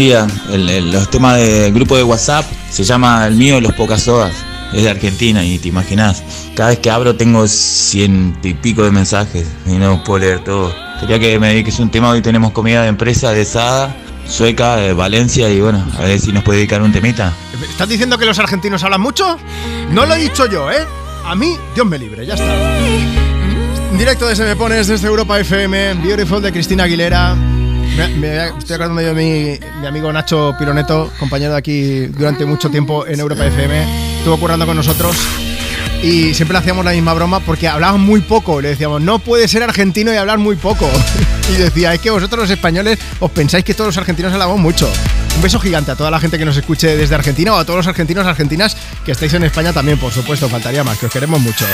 día. 0.00 0.26
El, 0.50 0.68
el- 0.68 0.90
los 0.92 1.10
temas 1.10 1.36
del 1.36 1.72
grupo 1.72 1.96
de 1.96 2.02
WhatsApp 2.02 2.44
se 2.70 2.84
llama 2.84 3.26
el 3.26 3.34
mío 3.34 3.60
Los 3.60 3.72
Pocas 3.74 4.02
Sodas. 4.02 4.32
Es 4.72 4.82
de 4.84 4.90
Argentina 4.90 5.44
y 5.44 5.58
te 5.58 5.68
imaginas. 5.68 6.22
Cada 6.54 6.70
vez 6.70 6.78
que 6.78 6.90
abro 6.90 7.16
tengo 7.16 7.46
ciento 7.48 8.46
y 8.48 8.54
pico 8.54 8.82
de 8.84 8.90
mensajes 8.92 9.46
y 9.66 9.72
no 9.72 10.02
puedo 10.04 10.20
leer 10.20 10.44
todo. 10.44 10.72
Quería 11.00 11.18
que 11.18 11.38
me 11.38 11.48
dediques 11.48 11.78
un 11.80 11.90
tema. 11.90 12.10
Hoy 12.10 12.22
tenemos 12.22 12.52
comida 12.52 12.82
de 12.82 12.88
empresa 12.88 13.32
de 13.32 13.44
Sada, 13.44 13.94
sueca, 14.28 14.76
de 14.76 14.92
Valencia 14.92 15.50
y 15.50 15.60
bueno, 15.60 15.84
a 15.98 16.02
ver 16.02 16.20
si 16.20 16.32
nos 16.32 16.44
puede 16.44 16.58
dedicar 16.58 16.80
un 16.82 16.92
temita. 16.92 17.32
¿Estás 17.68 17.88
diciendo 17.88 18.16
que 18.16 18.24
los 18.26 18.38
argentinos 18.38 18.82
hablan 18.84 19.00
mucho? 19.00 19.36
No 19.90 20.06
lo 20.06 20.14
he 20.14 20.18
dicho 20.18 20.46
yo, 20.46 20.70
¿eh? 20.70 20.84
A 21.24 21.34
mí, 21.34 21.56
Dios 21.74 21.86
me 21.86 21.98
libre, 21.98 22.24
ya 22.24 22.34
está. 22.34 22.54
Directo 23.98 24.26
de 24.28 24.36
Se 24.36 24.44
Me 24.44 24.56
Pones 24.56 24.86
desde 24.86 25.06
Europa 25.08 25.38
FM, 25.40 25.94
Beautiful 25.94 26.40
de 26.40 26.52
Cristina 26.52 26.84
Aguilera. 26.84 27.36
Estoy 27.98 28.74
acordando 28.74 29.02
yo 29.02 29.14
de 29.14 29.14
mi, 29.14 29.58
mi 29.80 29.86
amigo 29.86 30.12
Nacho 30.12 30.54
Pironeto, 30.58 31.10
compañero 31.18 31.52
de 31.52 31.58
aquí 31.58 32.06
durante 32.06 32.44
mucho 32.44 32.70
tiempo 32.70 33.06
en 33.06 33.20
Europa 33.20 33.46
FM. 33.46 34.18
Estuvo 34.18 34.38
currando 34.38 34.66
con 34.66 34.76
nosotros 34.76 35.16
y 36.02 36.32
siempre 36.34 36.54
le 36.54 36.60
hacíamos 36.60 36.84
la 36.84 36.92
misma 36.92 37.12
broma 37.14 37.40
porque 37.40 37.68
hablaban 37.68 38.00
muy 38.00 38.20
poco. 38.20 38.60
Le 38.60 38.70
decíamos, 38.70 39.02
no 39.02 39.18
puede 39.18 39.48
ser 39.48 39.62
argentino 39.62 40.12
y 40.12 40.16
hablar 40.16 40.38
muy 40.38 40.56
poco. 40.56 40.88
Y 41.50 41.54
decía, 41.54 41.92
es 41.92 42.00
que 42.00 42.10
vosotros 42.10 42.42
los 42.42 42.50
españoles 42.50 42.96
os 43.18 43.28
pensáis 43.32 43.64
que 43.64 43.74
todos 43.74 43.88
los 43.88 43.96
argentinos 43.96 44.32
hablamos 44.32 44.60
mucho. 44.60 44.88
Un 45.34 45.42
beso 45.42 45.58
gigante 45.58 45.90
a 45.90 45.96
toda 45.96 46.08
la 46.08 46.20
gente 46.20 46.38
que 46.38 46.44
nos 46.44 46.56
escuche 46.56 46.96
desde 46.96 47.12
Argentina 47.16 47.52
o 47.52 47.56
a 47.56 47.64
todos 47.64 47.78
los 47.78 47.86
argentinos 47.88 48.24
argentinas 48.24 48.76
que 49.04 49.10
estáis 49.10 49.34
en 49.34 49.42
España 49.42 49.72
también, 49.72 49.98
por 49.98 50.12
supuesto, 50.12 50.48
faltaría 50.48 50.84
más, 50.84 50.96
que 50.98 51.06
os 51.06 51.12
queremos 51.12 51.40
mucho. 51.40 51.64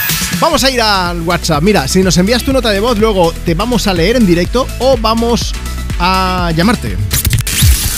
Vamos 0.40 0.64
a 0.64 0.70
ir 0.70 0.80
al 0.80 1.20
WhatsApp. 1.20 1.62
Mira, 1.62 1.88
si 1.88 2.02
nos 2.02 2.16
envías 2.16 2.42
tu 2.42 2.54
nota 2.54 2.70
de 2.70 2.80
voz, 2.80 2.98
luego 2.98 3.34
te 3.44 3.52
vamos 3.52 3.86
a 3.86 3.92
leer 3.92 4.16
en 4.16 4.26
directo 4.26 4.66
o 4.78 4.96
vamos 4.96 5.52
a 5.98 6.52
llamarte. 6.54 6.96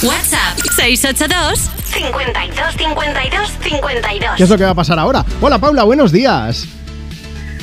WhatsApp 0.02 0.58
682 0.76 1.70
52 1.92 2.74
52 2.76 3.50
52. 3.62 4.30
¿Qué 4.36 4.42
es 4.44 4.50
lo 4.50 4.56
que 4.58 4.64
va 4.64 4.70
a 4.70 4.74
pasar 4.74 4.98
ahora? 4.98 5.24
Hola 5.40 5.58
Paula, 5.58 5.82
buenos 5.84 6.12
días. 6.12 6.66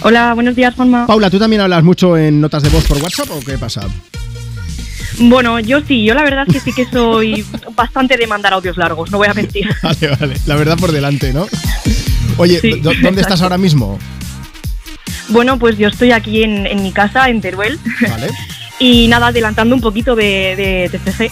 Hola, 0.02 0.34
buenos 0.34 0.56
días, 0.56 0.76
Juanma. 0.76 1.08
Paula, 1.08 1.30
¿tú 1.30 1.40
también 1.40 1.62
hablas 1.62 1.84
mucho 1.84 2.18
en 2.18 2.42
notas 2.42 2.62
de 2.64 2.70
voz 2.70 2.84
por 2.86 2.98
WhatsApp 3.02 3.30
o 3.32 3.40
qué 3.40 3.58
pasa? 3.58 3.82
Bueno, 5.18 5.60
yo 5.62 5.80
sí, 5.88 6.04
yo 6.04 6.14
la 6.14 6.24
verdad 6.24 6.44
es 6.48 6.54
que 6.54 6.60
sí 6.60 6.74
que 6.74 6.86
soy 6.92 7.46
bastante 7.74 8.18
de 8.18 8.28
mandar 8.28 8.52
audios 8.54 8.76
largos, 8.76 9.10
no 9.12 9.18
voy 9.18 9.30
a 9.30 9.34
mentir. 9.34 9.66
Vale, 9.82 10.08
vale. 10.20 10.36
La 10.46 10.56
verdad 10.56 10.78
por 10.78 10.92
delante, 10.92 11.32
¿no? 11.32 11.48
Oye, 12.38 12.60
Sí, 12.60 12.82
¿dó- 12.82 12.92
¿dónde 13.02 13.22
estás 13.22 13.42
ahora 13.42 13.58
mismo? 13.58 13.98
Bueno, 15.30 15.58
pues 15.58 15.78
yo 15.78 15.88
estoy 15.88 16.12
aquí 16.12 16.44
en, 16.44 16.68
en 16.68 16.84
mi 16.84 16.92
casa, 16.92 17.30
en 17.30 17.40
Teruel, 17.42 17.80
Vale. 18.10 18.28
y 18.80 19.08
nada, 19.08 19.28
adelantando 19.28 19.76
un 19.76 19.82
poquito 19.82 20.16
de, 20.16 20.90
de 20.90 21.00
TCG. 21.00 21.32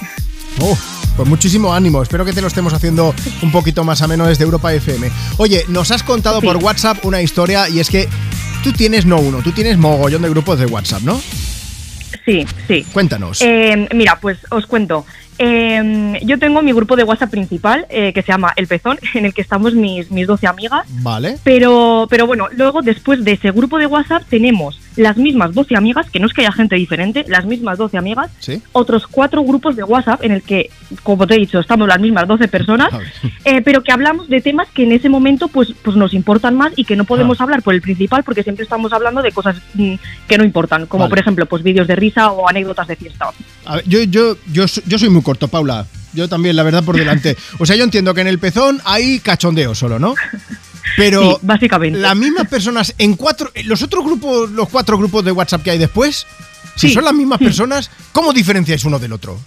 Oh, 0.62 0.78
pues 1.16 1.30
muchísimo 1.30 1.74
ánimo. 1.74 2.02
Espero 2.02 2.26
que 2.26 2.34
te 2.34 2.42
lo 2.42 2.48
estemos 2.48 2.74
haciendo 2.74 3.14
un 3.42 3.52
poquito 3.52 3.84
más 3.84 4.02
ameno 4.02 4.26
desde 4.28 4.44
Europa 4.44 4.74
FM. 4.74 5.10
Oye, 5.38 5.64
nos 5.68 5.92
has 5.92 6.04
contado 6.04 6.42
por 6.42 6.58
WhatsApp 6.58 7.04
una 7.06 7.22
historia 7.22 7.70
y 7.70 7.80
es 7.80 7.90
que 7.90 8.08
tú 8.64 8.72
tienes 8.72 9.06
no 9.06 9.18
uno, 9.18 9.42
tú 9.44 9.52
tienes 9.52 9.78
mogollón 9.78 10.22
de 10.22 10.30
grupos 10.30 10.60
de 10.60 10.66
WhatsApp, 10.66 11.02
¿no? 11.04 11.22
Sí, 12.26 12.46
sí. 12.68 12.86
Cuéntanos. 12.94 13.42
Eh, 13.42 13.88
mira, 13.94 14.18
pues 14.20 14.38
os 14.50 14.66
cuento. 14.66 15.06
Eh, 15.38 16.20
yo 16.24 16.40
tengo 16.40 16.62
mi 16.62 16.72
grupo 16.72 16.96
de 16.96 17.04
WhatsApp 17.04 17.32
principal, 17.32 17.86
eh, 17.90 18.14
que 18.14 18.22
se 18.22 18.32
llama 18.32 18.54
El 18.56 18.68
Pezón, 18.68 19.00
en 19.14 19.26
el 19.26 19.34
que 19.34 19.42
estamos 19.42 19.74
mis, 19.74 20.12
mis 20.12 20.28
12 20.28 20.48
amigas. 20.48 20.86
Vale. 21.02 21.38
Pero, 21.44 22.08
pero 22.10 22.28
bueno, 22.28 22.48
luego 22.52 22.82
después 22.82 23.24
de 23.24 23.34
ese 23.34 23.52
grupo 23.52 23.78
de 23.78 23.86
WhatsApp 23.88 24.24
tenemos 24.30 24.80
las 24.96 25.18
mismas 25.18 25.54
12 25.56 25.76
amigas, 25.76 26.08
que 26.12 26.20
no 26.20 26.28
es 26.28 26.34
que 26.34 26.42
haya 26.42 26.52
gente 26.52 26.76
diferente, 26.76 27.26
las 27.28 27.46
mismas 27.46 27.80
12 27.80 27.98
amigas, 27.98 28.30
Sí. 28.40 28.62
otros 28.74 29.08
cuatro 29.08 29.42
grupos 29.44 29.76
de 29.76 29.84
WhatsApp 29.84 30.24
en 30.24 30.32
el 30.32 30.44
que, 30.44 30.70
como 31.02 31.26
te 31.26 31.34
he 31.34 31.40
dicho, 31.40 31.60
estamos 31.60 31.88
las 31.88 32.00
mismas 32.00 32.28
12 32.28 32.48
personas, 32.48 32.90
eh, 33.46 33.62
pero 33.62 33.82
que 33.82 33.92
hablamos 33.92 34.30
de 34.30 34.40
temas 34.42 34.68
que 34.70 34.84
en 34.84 34.92
ese 34.92 35.10
momento 35.10 35.48
pues, 35.48 35.74
pues 35.84 35.96
nos 35.98 36.14
importan 36.14 36.56
más 36.56 36.74
y 36.76 36.86
que 36.86 36.96
no 36.96 37.06
podemos 37.06 37.42
hablar 37.42 37.64
por 37.64 37.74
el 37.74 37.82
principal 37.82 38.24
porque 38.24 38.44
siempre 38.44 38.64
estamos 38.64 38.94
hablando 38.94 39.24
de 39.24 39.32
cosas 39.32 39.56
mm, 39.74 39.96
que 40.28 40.38
no 40.38 40.44
importan, 40.44 40.86
como 40.86 41.06
Vale. 41.06 41.10
por 41.10 41.20
ejemplo 41.20 41.46
pues 41.48 41.64
vídeos 41.64 41.88
de 41.88 41.96
risa 41.96 42.32
o 42.32 42.48
anécdotas 42.48 42.88
de 42.88 42.96
fiesta. 42.96 43.30
A 43.66 43.78
ver, 43.78 43.86
yo, 43.88 44.04
yo, 44.04 44.38
yo, 44.52 44.66
yo 44.86 45.00
soy 45.00 45.10
muy 45.10 45.23
corto, 45.24 45.48
Paula. 45.48 45.86
Yo 46.14 46.28
también, 46.30 46.56
la 46.56 46.64
verdad, 46.64 46.84
por 46.84 46.96
delante. 46.98 47.36
O 47.58 47.66
sea, 47.66 47.76
yo 47.76 47.84
entiendo 47.84 48.14
que 48.14 48.22
en 48.22 48.28
el 48.28 48.38
pezón 48.40 48.82
hay 48.86 49.20
cachondeo 49.20 49.74
solo, 49.74 49.98
¿no? 50.00 50.14
Pero 50.96 51.22
Sí, 51.32 51.38
básicamente. 51.42 51.98
las 52.00 52.16
mismas 52.16 52.48
personas 52.48 52.94
en 52.98 53.16
cuatro, 53.16 53.50
en 53.56 53.68
los 53.68 53.82
otros 53.82 54.04
grupos, 54.06 54.52
los 54.52 54.70
cuatro 54.70 54.98
grupos 54.98 55.26
de 55.26 55.32
WhatsApp 55.32 55.64
que 55.64 55.72
hay 55.72 55.78
después, 55.80 56.28
si 56.76 56.90
Sí, 56.90 56.94
son 56.94 57.06
las 57.06 57.14
mismas 57.14 57.40
sí. 57.40 57.46
personas, 57.46 57.90
¿cómo 58.12 58.32
diferenciáis 58.34 58.84
uno 58.86 59.00
del 59.00 59.14
otro? 59.14 59.40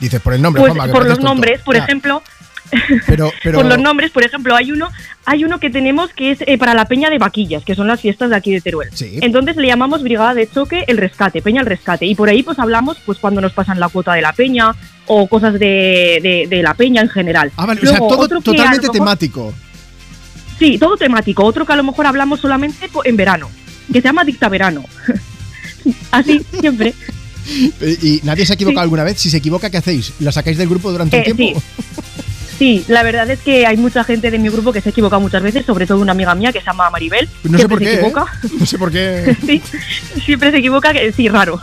Dices 0.00 0.20
por 0.20 0.32
el 0.34 0.40
nombre, 0.40 0.60
Pues 0.62 0.72
Juanma, 0.72 0.92
por 0.92 1.06
los 1.06 1.20
nombres, 1.20 1.60
por 1.60 1.76
Ya, 1.76 1.82
ejemplo, 1.84 2.22
Pero, 3.06 3.30
pero, 3.42 3.58
por 3.58 3.66
los 3.66 3.78
nombres, 3.78 4.10
por 4.10 4.24
ejemplo, 4.24 4.56
hay 4.56 4.72
uno, 4.72 4.88
hay 5.26 5.44
uno 5.44 5.60
que 5.60 5.68
tenemos 5.70 6.10
que 6.12 6.30
es 6.30 6.38
eh, 6.46 6.56
para 6.58 6.74
la 6.74 6.86
Peña 6.86 7.10
de 7.10 7.18
Vaquillas, 7.18 7.64
que 7.64 7.74
son 7.74 7.86
las 7.86 8.00
fiestas 8.00 8.30
de 8.30 8.36
aquí 8.36 8.52
de 8.52 8.60
Teruel. 8.62 8.88
Sí. 8.94 9.18
Entonces 9.20 9.56
le 9.56 9.66
llamamos 9.66 10.02
Brigada 10.02 10.32
de 10.34 10.48
Choque 10.50 10.84
el 10.86 10.96
Rescate, 10.96 11.42
Peña 11.42 11.60
el 11.60 11.66
Rescate. 11.66 12.06
Y 12.06 12.14
por 12.14 12.28
ahí 12.28 12.42
pues 12.42 12.58
hablamos 12.58 12.96
pues 13.04 13.18
cuando 13.18 13.40
nos 13.40 13.52
pasan 13.52 13.78
la 13.78 13.88
cuota 13.88 14.14
de 14.14 14.22
la 14.22 14.32
Peña 14.32 14.72
o 15.06 15.26
cosas 15.28 15.54
de, 15.54 16.18
de- 16.22 16.46
de 16.48 16.62
la 16.62 16.74
Peña 16.74 17.02
en 17.02 17.08
general. 17.08 17.52
Ah, 17.56 17.66
vale, 17.66 17.80
o 17.80 17.84
sea, 17.86 17.98
Luego, 17.98 18.08
todo 18.28 18.40
totalmente 18.40 18.80
mejor- 18.82 18.92
temático. 18.92 19.54
Sí, 20.58 20.78
todo 20.78 20.96
temático. 20.96 21.44
Otro 21.44 21.66
que 21.66 21.72
a 21.72 21.76
lo 21.76 21.82
mejor 21.84 22.06
hablamos 22.06 22.40
solamente 22.40 22.88
en 23.04 23.16
verano, 23.16 23.50
que 23.92 24.00
se 24.00 24.08
llama 24.08 24.24
Dictaverano. 24.24 24.84
Así, 26.10 26.40
siempre. 26.60 26.94
¿Y 28.02 28.20
nadie 28.22 28.46
se 28.46 28.52
ha 28.52 28.54
equivocado 28.54 28.80
alguna 28.82 29.04
vez? 29.04 29.18
Si 29.20 29.28
se 29.30 29.36
equivoca, 29.38 29.68
¿qué 29.70 29.76
hacéis? 29.78 30.12
¿La 30.20 30.32
sacáis 30.32 30.56
del 30.56 30.68
grupo 30.68 30.90
durante 30.92 31.16
un 31.16 31.22
Eh, 31.22 31.34
tiempo? 31.34 31.60
sí. 31.60 31.66
Sí, 32.56 32.84
la 32.86 33.02
verdad 33.02 33.28
es 33.28 33.40
que 33.40 33.66
hay 33.66 33.76
mucha 33.76 34.04
gente 34.04 34.30
de 34.30 34.38
mi 34.38 34.48
grupo 34.48 34.72
que 34.72 34.80
se 34.80 34.88
ha 34.88 34.92
equivocado 34.92 35.18
muchas 35.20 35.42
veces, 35.42 35.66
sobre 35.66 35.88
todo 35.88 35.98
una 35.98 36.12
amiga 36.12 36.36
mía 36.36 36.52
que 36.52 36.60
se 36.60 36.66
llama 36.66 36.88
Maribel. 36.88 37.28
No 37.42 37.58
sé 37.58 37.68
por 37.68 37.80
se 37.80 37.84
qué. 37.84 37.90
¿eh? 37.90 37.94
equivoca. 37.96 38.26
No 38.60 38.64
sé 38.64 38.78
por 38.78 38.92
qué. 38.92 39.36
Sí, 39.44 39.60
siempre 40.24 40.52
se 40.52 40.58
equivoca, 40.58 40.92
que 40.92 41.10
sí, 41.12 41.28
raro. 41.28 41.60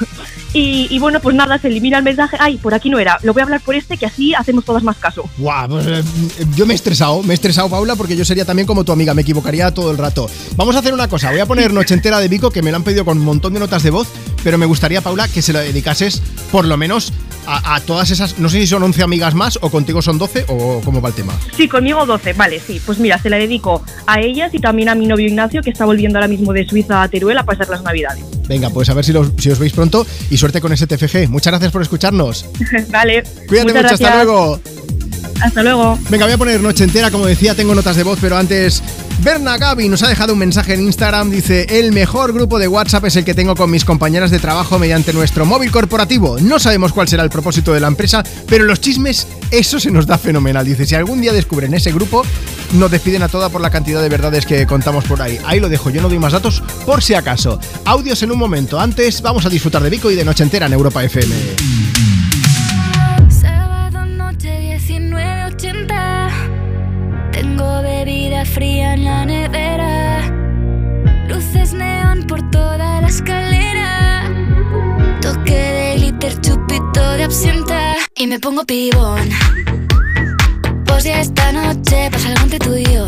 Y, 0.54 1.00
bueno, 1.00 1.22
pues 1.22 1.36
nada, 1.36 1.58
se 1.58 1.68
elimina 1.68 1.98
el 1.98 2.04
mensaje. 2.04 2.36
Ay, 2.40 2.58
por 2.58 2.74
aquí 2.74 2.90
no 2.90 3.00
era. 3.00 3.18
Lo 3.24 3.34
voy 3.34 3.42
a 3.42 3.44
hablar 3.44 3.62
por 3.62 3.76
este, 3.76 3.98
que 3.98 4.06
así 4.06 4.34
hacemos 4.34 4.66
todas 4.66 4.84
más 4.84 4.98
caso. 4.98 5.24
Guau, 5.38 5.70
pues, 5.70 5.88
eh, 5.88 6.04
yo 6.56 6.66
me 6.66 6.74
he 6.74 6.76
estresado, 6.76 7.24
me 7.24 7.34
he 7.34 7.36
estresado, 7.36 7.70
Paula, 7.70 7.96
porque 7.96 8.18
yo 8.18 8.26
sería 8.26 8.44
también 8.44 8.68
como 8.68 8.84
tu 8.84 8.92
amiga, 8.92 9.14
me 9.14 9.22
equivocaría 9.22 9.74
todo 9.74 9.92
el 9.92 9.98
rato. 9.98 10.30
Vamos 10.58 10.76
a 10.76 10.80
hacer 10.80 10.94
una 10.94 11.08
cosa, 11.08 11.32
voy 11.32 11.40
a 11.40 11.46
poner 11.46 11.72
Noche 11.72 11.94
Entera 11.94 12.20
de 12.20 12.28
Vico, 12.28 12.52
que 12.52 12.62
me 12.62 12.72
lo 12.72 12.78
han 12.78 12.84
pedido 12.84 13.06
con 13.06 13.18
un 13.18 13.26
montón 13.26 13.54
de 13.54 13.60
notas 13.60 13.84
de 13.84 13.92
voz, 13.92 14.08
pero 14.44 14.58
me 14.58 14.66
gustaría, 14.66 15.02
Paula, 15.02 15.28
que 15.28 15.42
se 15.42 15.54
lo 15.54 15.60
dedicases 15.60 16.22
por 16.52 16.66
lo 16.66 16.76
menos 16.76 17.14
a, 17.46 17.76
a 17.76 17.80
todas 17.82 18.10
esas, 18.12 18.38
no 18.40 18.50
sé 18.50 18.60
si 18.60 18.68
son 18.68 18.84
11 18.84 19.04
amigas 19.04 19.34
más 19.34 19.58
o 19.62 19.70
contigo 19.70 20.02
son 20.02 20.18
12 20.18 20.46
o 20.48 20.82
cómo 20.84 21.02
va 21.02 21.10
el 21.10 21.16
tema. 21.16 21.34
Sí, 21.56 21.68
conmigo 21.68 22.06
12, 22.06 22.34
vale, 22.34 22.60
sí. 22.60 22.82
Pues 22.86 23.00
mira, 23.00 23.18
se 23.22 23.30
la 23.30 23.38
dedico 23.38 23.84
a 24.08 24.20
ellas 24.20 24.54
y 24.54 24.60
también 24.60 24.90
a 24.90 24.96
mi 24.96 25.08
novio 25.08 25.28
Ignacio, 25.28 25.62
que 25.62 25.70
está 25.72 25.86
volviendo 25.86 26.18
ahora 26.20 26.28
mismo 26.28 26.54
de 26.54 26.68
Suiza 26.68 27.02
a 27.04 27.08
Teruel 27.08 27.38
a 27.38 27.44
pasar 27.44 27.70
las 27.70 27.82
navidades. 27.84 28.24
Venga, 28.48 28.70
pues 28.70 28.90
a 28.90 28.94
ver 28.94 29.06
si, 29.06 29.14
los- 29.14 29.32
si 29.38 29.50
os 29.50 29.60
veis 29.60 29.74
pronto 29.74 30.06
y 30.30 30.38
suerte 30.38 30.62
con 30.62 30.72
ese 30.74 30.88
TFG. 30.88 31.30
Muchas 31.30 31.52
gracias 31.52 31.72
por 31.72 31.82
escucharnos. 31.82 32.46
vale. 32.90 33.24
Cuídate 33.48 33.74
mucho, 33.74 33.94
hasta 33.94 34.16
luego. 34.16 34.60
Hasta 35.42 35.64
luego. 35.64 35.98
Venga, 36.10 36.26
voy 36.26 36.34
a 36.34 36.38
poner 36.38 36.62
noche 36.62 36.84
entera, 36.84 37.10
como 37.10 37.26
decía, 37.26 37.56
tengo 37.56 37.74
notas 37.74 37.96
de 37.96 38.04
voz, 38.04 38.20
pero 38.22 38.38
antes, 38.38 38.84
Berna 39.24 39.56
Gaby 39.56 39.88
nos 39.88 40.02
ha 40.02 40.08
dejado 40.08 40.34
un 40.34 40.40
mensaje 40.40 40.74
en 40.74 40.82
Instagram, 40.82 41.30
dice, 41.30 41.68
el 41.70 41.92
mejor 41.92 42.34
grupo 42.34 42.58
de 42.58 42.68
WhatsApp 42.68 43.06
es 43.06 43.16
el 43.16 43.24
que 43.24 43.36
tengo 43.36 43.56
con 43.56 43.70
mis 43.70 43.86
compañeras 43.86 44.32
de 44.32 44.40
trabajo 44.40 44.80
mediante 44.80 45.14
nuestro 45.14 45.46
móvil 45.46 45.70
corporativo. 45.70 46.40
No 46.40 46.58
sabemos 46.58 46.92
cuál 46.92 47.08
será 47.08 47.22
el 47.22 47.30
propósito 47.30 47.72
de 47.72 47.80
la 47.80 47.88
empresa, 47.88 48.24
pero 48.48 48.64
los 48.64 48.82
chismes, 48.82 49.28
eso 49.52 49.80
se 49.80 49.92
nos 49.92 50.08
da 50.08 50.18
fenomenal. 50.18 50.66
Dice, 50.66 50.88
si 50.88 50.96
algún 50.96 51.22
día 51.22 51.34
descubren 51.34 51.76
ese 51.76 51.92
grupo, 51.92 52.26
nos 52.74 52.90
despiden 52.90 53.22
a 53.22 53.28
toda 53.28 53.50
por 53.50 53.62
la 53.62 53.70
cantidad 53.70 54.02
de 54.02 54.10
verdades 54.10 54.48
que 54.48 54.66
contamos 54.66 55.06
por 55.06 55.22
ahí. 55.22 55.38
Ahí 55.46 55.60
lo 55.60 55.70
dejo, 55.70 55.92
yo 55.92 56.02
no 56.02 56.10
doy 56.10 56.18
más 56.18 56.34
datos 56.34 56.64
por 56.88 57.04
si 57.04 57.14
acaso. 57.14 57.60
Audios 57.86 58.24
en 58.24 58.32
un 58.32 58.40
momento, 58.40 58.80
antes 58.80 59.22
vamos 59.22 59.46
a 59.46 59.50
disfrutar 59.50 59.84
de 59.84 59.92
Vico 59.92 60.10
y 60.10 60.16
de 60.16 60.26
Noche 60.26 60.42
Entera 60.42 60.66
en 60.66 60.74
Europa 60.74 61.04
FM. 61.04 62.21
Fría 68.46 68.94
en 68.94 69.06
la 69.06 69.26
nevera. 69.26 70.22
Luces 71.28 71.74
neón 71.74 72.24
por 72.28 72.50
toda 72.50 73.02
la 73.02 73.08
escalera. 73.08 74.24
Toque 75.22 75.54
de 75.54 75.96
glitter, 75.98 76.40
chupito 76.42 77.12
de 77.18 77.24
absenta. 77.24 77.96
Y 78.16 78.28
me 78.28 78.40
pongo 78.40 78.66
pibón. 78.66 79.30
Pues 80.86 81.04
ya 81.04 81.22
esta 81.22 81.52
noche 81.52 82.10
pasa 82.12 82.30
algo 82.30 82.44
entre 82.44 82.60
tú 82.60 82.76
y 82.76 82.84
yo 82.84 83.08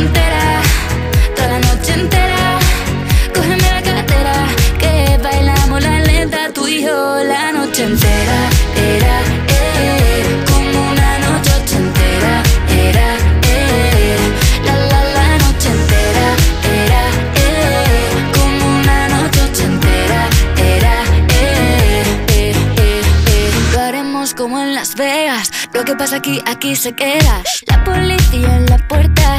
Ochentera 0.00 0.62
Toda 1.36 1.48
la 1.48 1.58
noche 1.58 1.92
entera. 1.92 2.58
Cógeme 3.34 3.56
la 3.70 3.82
cartera 3.82 4.46
Que 4.78 5.18
bailamos 5.22 5.82
la 5.82 6.00
lenta 6.00 6.50
Tú 6.54 6.66
y 6.66 6.82
yo 6.84 7.22
la 7.22 7.52
noche 7.52 7.84
entera. 7.84 8.38
Era, 8.76 9.20
eh 9.48 10.24
Como 10.46 10.90
una 10.90 11.18
noche 11.18 11.50
ochentera. 11.62 12.42
Era, 12.88 13.08
eh 13.42 14.16
La, 14.64 14.74
la, 14.90 15.04
la 15.04 15.38
noche 15.38 15.68
entera. 15.68 16.26
Era, 16.82 17.02
eh 17.36 18.08
Como 18.38 18.78
una 18.80 19.08
noche 19.08 19.40
ochentera. 19.42 20.28
Era, 20.56 20.94
eh, 21.28 22.02
eh, 22.28 22.54
eh, 22.78 23.02
eh. 23.26 23.50
Lo 23.74 23.80
haremos 23.80 24.32
como 24.32 24.60
en 24.60 24.74
Las 24.74 24.94
Vegas. 24.94 25.50
Lo 25.74 25.84
que 25.84 25.94
pasa 25.94 26.16
aquí, 26.16 26.40
aquí 26.46 26.74
se 26.74 26.94
queda. 26.94 27.42
La 27.66 27.84
policía 27.84 28.56
en 28.56 28.66
la 28.66 28.78
puerta 28.88 29.38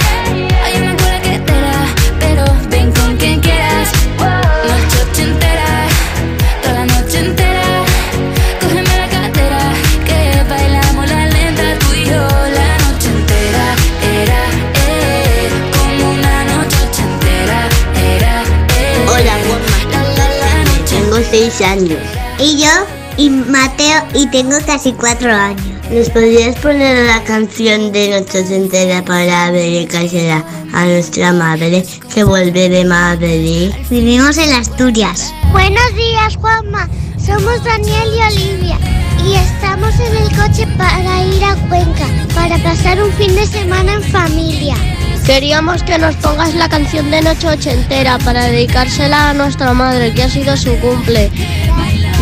6 21.31 21.61
años. 21.61 21.99
Y 22.39 22.57
yo, 22.61 22.69
y 23.17 23.29
Mateo, 23.29 24.03
y 24.13 24.27
tengo 24.27 24.57
casi 24.65 24.91
4 24.91 25.33
años. 25.33 25.65
¿Nos 25.89 26.09
podrías 26.09 26.57
poner 26.57 27.05
la 27.07 27.23
canción 27.23 27.91
de 27.91 28.09
Noche 28.09 28.39
entera 28.55 29.03
para 29.03 29.45
agradecerla 29.45 30.43
a 30.73 30.85
nuestra 30.85 31.31
madre 31.31 31.85
que 32.13 32.23
vuelve 32.23 32.69
de 32.69 32.83
Madrid? 32.83 33.71
Vivimos 33.89 34.37
en 34.37 34.53
Asturias. 34.53 35.33
Buenos 35.51 35.95
días, 35.95 36.35
Juanma. 36.35 36.89
Somos 37.17 37.63
Daniel 37.63 38.09
y 38.13 38.33
Olivia 38.33 38.77
y 39.25 39.35
estamos 39.35 39.93
en 39.99 40.15
el 40.15 40.29
coche 40.35 40.67
para 40.77 41.23
ir 41.23 41.43
a 41.43 41.55
Cuenca, 41.69 42.07
para 42.35 42.57
pasar 42.63 43.01
un 43.01 43.11
fin 43.13 43.35
de 43.35 43.45
semana 43.45 43.93
en 43.93 44.03
familia. 44.03 44.75
Queríamos 45.25 45.83
que 45.83 45.97
nos 45.97 46.15
pongas 46.15 46.53
la 46.55 46.67
canción 46.67 47.09
de 47.11 47.21
Noche 47.21 47.47
Ochentera 47.47 48.17
para 48.19 48.45
dedicársela 48.45 49.29
a 49.29 49.33
nuestra 49.33 49.73
madre, 49.73 50.13
que 50.13 50.23
ha 50.23 50.29
sido 50.29 50.57
su 50.57 50.75
cumple. 50.79 51.31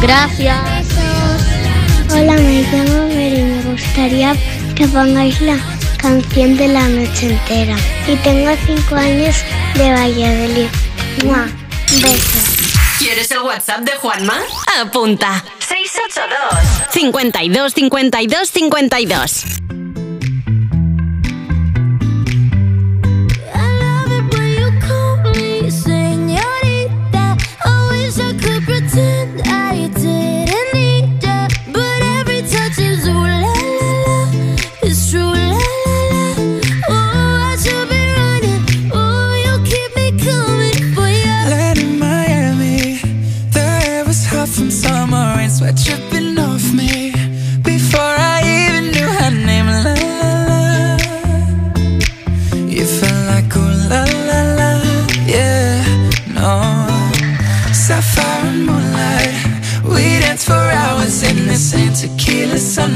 Gracias. 0.02 0.88
Hola, 2.11 2.34
me 2.34 2.64
llamo 2.64 3.08
Mary 3.08 3.42
me 3.44 3.61
gustaría 3.64 4.36
que 4.76 4.88
pongáis 4.88 5.40
la 5.42 5.58
canción 5.98 6.58
de 6.58 6.68
la 6.68 6.88
noche 6.88 7.28
entera. 7.28 7.76
Y 8.08 8.16
tengo 8.18 8.52
cinco 8.66 8.95
años 8.95 9.36
de 9.76 9.92
Valladolid. 9.92 10.68
¡Mua! 11.24 11.48
Un 11.94 12.02
beso. 12.02 12.40
¿Quieres 13.00 13.32
el 13.32 13.40
WhatsApp 13.40 13.80
de 13.80 13.94
Juanma? 13.94 14.40
Apunta. 14.82 15.44
682 15.60 16.92
52 16.92 17.74
52 17.74 18.50
52. 18.50 19.68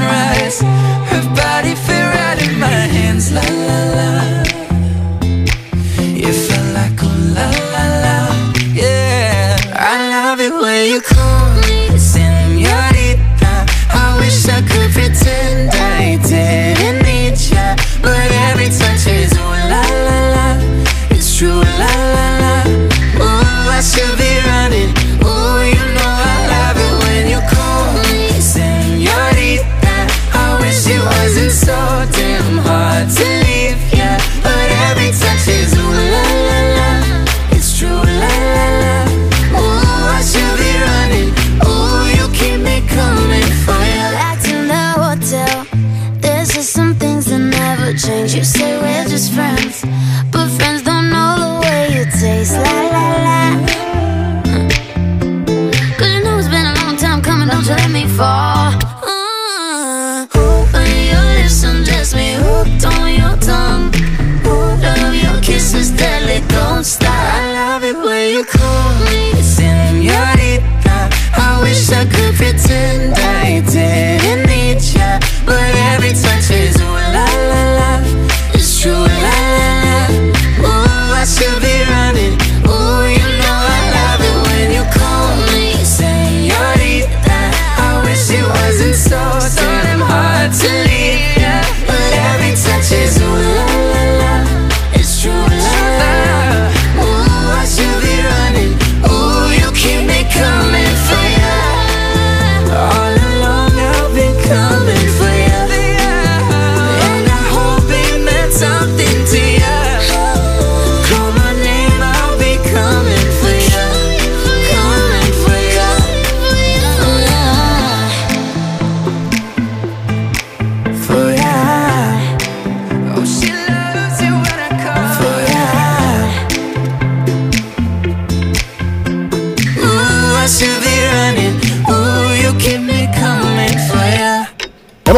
Sunrise. 0.04 0.33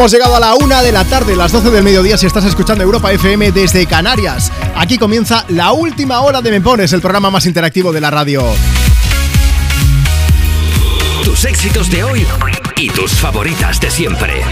Hemos 0.07 0.13
llegado 0.13 0.37
a 0.37 0.39
la 0.39 0.55
una 0.55 0.81
de 0.81 0.93
la 0.93 1.03
tarde, 1.03 1.35
las 1.35 1.51
12 1.51 1.69
del 1.69 1.83
mediodía, 1.83 2.17
si 2.17 2.25
estás 2.25 2.45
escuchando 2.45 2.81
Europa 2.81 3.11
FM 3.11 3.51
desde 3.51 3.85
Canarias. 3.85 4.53
Aquí 4.73 4.97
comienza 4.97 5.43
la 5.49 5.73
última 5.73 6.21
hora 6.21 6.41
de 6.41 6.49
Me 6.49 6.61
Pones, 6.61 6.93
el 6.93 7.01
programa 7.01 7.29
más 7.29 7.45
interactivo 7.45 7.91
de 7.91 7.99
la 7.99 8.09
radio. 8.09 8.41
Tus 11.25 11.43
éxitos 11.43 11.91
de 11.91 12.05
hoy 12.05 12.25
y 12.77 12.89
tus 12.89 13.11
favoritas 13.15 13.81
de 13.81 13.91
siempre. 13.91 14.45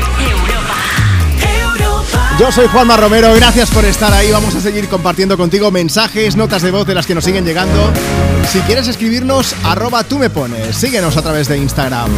Yo 2.38 2.52
soy 2.52 2.68
Juanma 2.68 2.98
Romero, 2.98 3.34
gracias 3.34 3.72
por 3.72 3.86
estar 3.86 4.12
ahí. 4.12 4.32
Vamos 4.32 4.56
a 4.56 4.60
seguir 4.60 4.90
compartiendo 4.90 5.38
contigo 5.38 5.72
mensajes, 5.72 6.36
notas 6.36 6.64
de 6.64 6.72
voz 6.72 6.86
de 6.86 6.96
las 6.96 7.06
que 7.06 7.16
nos 7.16 7.24
siguen 7.24 7.46
llegando. 7.46 7.94
Si 8.52 8.60
quieres 8.60 8.90
escribirnos, 8.90 9.56
arroba 9.64 10.04
tú 10.04 10.20
me 10.20 10.30
pones. 10.30 10.76
Síguenos 10.76 11.16
a 11.16 11.22
través 11.22 11.48
de 11.48 11.58
Instagram. 11.60 12.12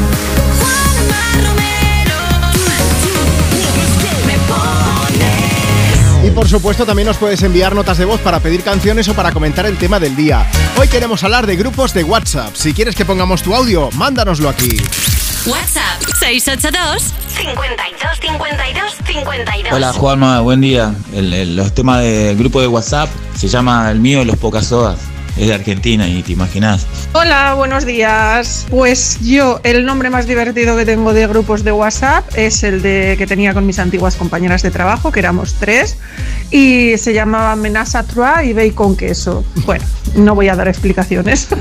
Y 6.27 6.31
por 6.31 6.45
supuesto 6.47 6.85
también 6.85 7.07
nos 7.07 7.15
puedes 7.17 7.41
enviar 7.43 7.73
notas 7.73 7.97
de 7.97 8.03
voz 8.03 8.19
para 8.19 8.41
pedir 8.41 8.61
canciones 8.61 9.07
o 9.07 9.13
para 9.13 9.31
comentar 9.31 9.65
el 9.65 9.77
tema 9.77 9.97
del 9.97 10.13
día. 10.13 10.45
Hoy 10.77 10.89
queremos 10.89 11.23
hablar 11.23 11.47
de 11.47 11.55
grupos 11.55 11.93
de 11.93 12.03
WhatsApp. 12.03 12.53
Si 12.53 12.73
quieres 12.73 12.95
que 12.95 13.05
pongamos 13.05 13.41
tu 13.41 13.55
audio, 13.55 13.89
mándanoslo 13.93 14.49
aquí. 14.49 14.77
WhatsApp 15.45 16.01
682 16.19 17.13
52 17.29 18.19
52 18.19 18.93
52. 19.05 19.71
Hola 19.73 19.93
Juanma, 19.93 20.41
buen 20.41 20.59
día. 20.59 20.93
El- 21.13 21.33
el- 21.33 21.55
los 21.55 21.73
temas 21.73 22.01
del 22.01 22.35
grupo 22.37 22.59
de 22.59 22.67
WhatsApp 22.67 23.09
se 23.37 23.47
llama 23.47 23.89
el 23.89 23.99
mío 24.01 24.25
Los 24.25 24.35
Pocas 24.35 24.67
Sodas. 24.67 24.99
Es 25.39 25.47
de 25.47 25.53
Argentina 25.53 26.07
y 26.07 26.23
te 26.23 26.31
imaginas. 26.31 26.87
Hola, 27.13 27.53
buenos 27.53 27.85
días. 27.85 28.65
Pues 28.69 29.19
yo, 29.21 29.59
el 29.63 29.85
nombre 29.85 30.09
más 30.09 30.25
divertido 30.25 30.75
que 30.75 30.85
tengo 30.85 31.13
de 31.13 31.27
grupos 31.27 31.63
de 31.63 31.71
WhatsApp 31.71 32.25
es 32.35 32.63
el 32.63 32.81
de 32.81 33.15
que 33.17 33.27
tenía 33.27 33.53
con 33.53 33.65
mis 33.65 33.77
antiguas 33.77 34.15
compañeras 34.15 34.63
de 34.63 34.71
trabajo, 34.71 35.11
que 35.11 35.19
éramos 35.19 35.53
tres, 35.59 35.97
y 36.49 36.97
se 36.97 37.13
llamaba 37.13 37.55
Menasa 37.55 38.03
Trois 38.03 38.47
y 38.47 38.53
Bacon 38.53 38.97
Queso. 38.97 39.45
Bueno, 39.65 39.85
no 40.15 40.33
voy 40.33 40.49
a 40.49 40.55
dar 40.55 40.67
explicaciones. 40.67 41.47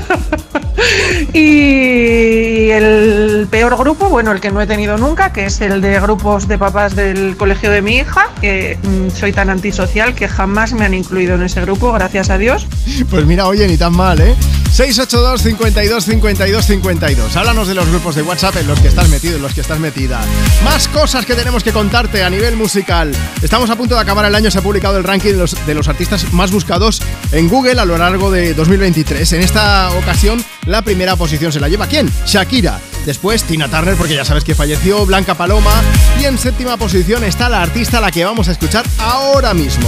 y 1.33 2.69
el 2.69 3.47
peor 3.49 3.77
grupo, 3.77 4.09
bueno, 4.09 4.31
el 4.31 4.39
que 4.39 4.51
no 4.51 4.61
he 4.61 4.67
tenido 4.67 4.97
nunca, 4.97 5.33
que 5.33 5.45
es 5.45 5.61
el 5.61 5.81
de 5.81 5.99
grupos 5.99 6.47
de 6.47 6.57
papás 6.57 6.95
del 6.95 7.35
colegio 7.37 7.71
de 7.71 7.81
mi 7.81 7.97
hija, 7.97 8.29
que 8.41 8.77
mm, 8.81 9.09
soy 9.15 9.33
tan 9.33 9.49
antisocial 9.49 10.15
que 10.15 10.27
jamás 10.27 10.73
me 10.73 10.85
han 10.85 10.93
incluido 10.93 11.35
en 11.35 11.43
ese 11.43 11.61
grupo, 11.61 11.91
gracias 11.91 12.29
a 12.29 12.37
Dios. 12.37 12.67
Pues 13.09 13.25
mira, 13.25 13.47
oye, 13.47 13.67
ni 13.67 13.77
tan 13.77 13.95
mal, 13.95 14.19
¿eh? 14.19 14.35
682 14.71 15.41
52 15.41 16.05
52 16.05 16.65
52. 16.65 17.35
Háblanos 17.35 17.67
de 17.67 17.73
los 17.73 17.87
grupos 17.89 18.15
de 18.15 18.21
WhatsApp 18.21 18.57
en 18.57 18.67
los 18.67 18.79
que 18.79 18.87
estás 18.87 19.09
metido, 19.09 19.37
en 19.37 19.41
los 19.41 19.53
que 19.53 19.61
estás 19.61 19.79
metida. 19.79 20.21
Más 20.63 20.87
cosas 20.87 21.25
que 21.25 21.35
tenemos 21.35 21.63
que 21.63 21.71
contarte 21.71 22.23
a 22.23 22.29
nivel 22.29 22.55
musical. 22.55 23.11
Estamos 23.41 23.69
a 23.69 23.75
punto 23.75 23.95
de 23.95 24.01
acabar 24.01 24.25
el 24.25 24.35
año, 24.35 24.51
se 24.51 24.59
ha 24.59 24.61
publicado 24.61 24.97
el 24.97 25.03
ranking 25.03 25.31
de 25.31 25.37
los, 25.37 25.65
de 25.65 25.73
los 25.73 25.87
artistas 25.87 26.31
más 26.33 26.51
buscados 26.51 27.01
en 27.31 27.47
Google 27.47 27.79
a 27.79 27.85
lo 27.85 27.97
largo 27.97 28.31
de 28.31 28.53
2023. 28.53 29.33
En 29.33 29.41
esta 29.41 29.91
ocasión, 29.91 30.43
la 30.65 30.81
primera 30.81 31.15
posición 31.15 31.51
se 31.51 31.59
la 31.59 31.69
lleva 31.69 31.87
¿quién? 31.87 32.11
Shakira. 32.25 32.79
Después 33.07 33.45
Tina 33.45 33.69
Turner, 33.69 33.95
porque 33.95 34.15
ya 34.15 34.25
sabes 34.25 34.43
que 34.43 34.53
falleció, 34.53 35.05
Blanca 35.05 35.33
Paloma. 35.33 35.71
Y 36.19 36.25
en 36.25 36.37
séptima 36.37 36.75
posición 36.75 37.23
está 37.23 37.47
la 37.47 37.61
artista 37.61 37.99
a 37.99 38.01
la 38.01 38.11
que 38.11 38.25
vamos 38.25 38.49
a 38.49 38.51
escuchar 38.51 38.85
ahora 38.99 39.53
mismo. 39.53 39.87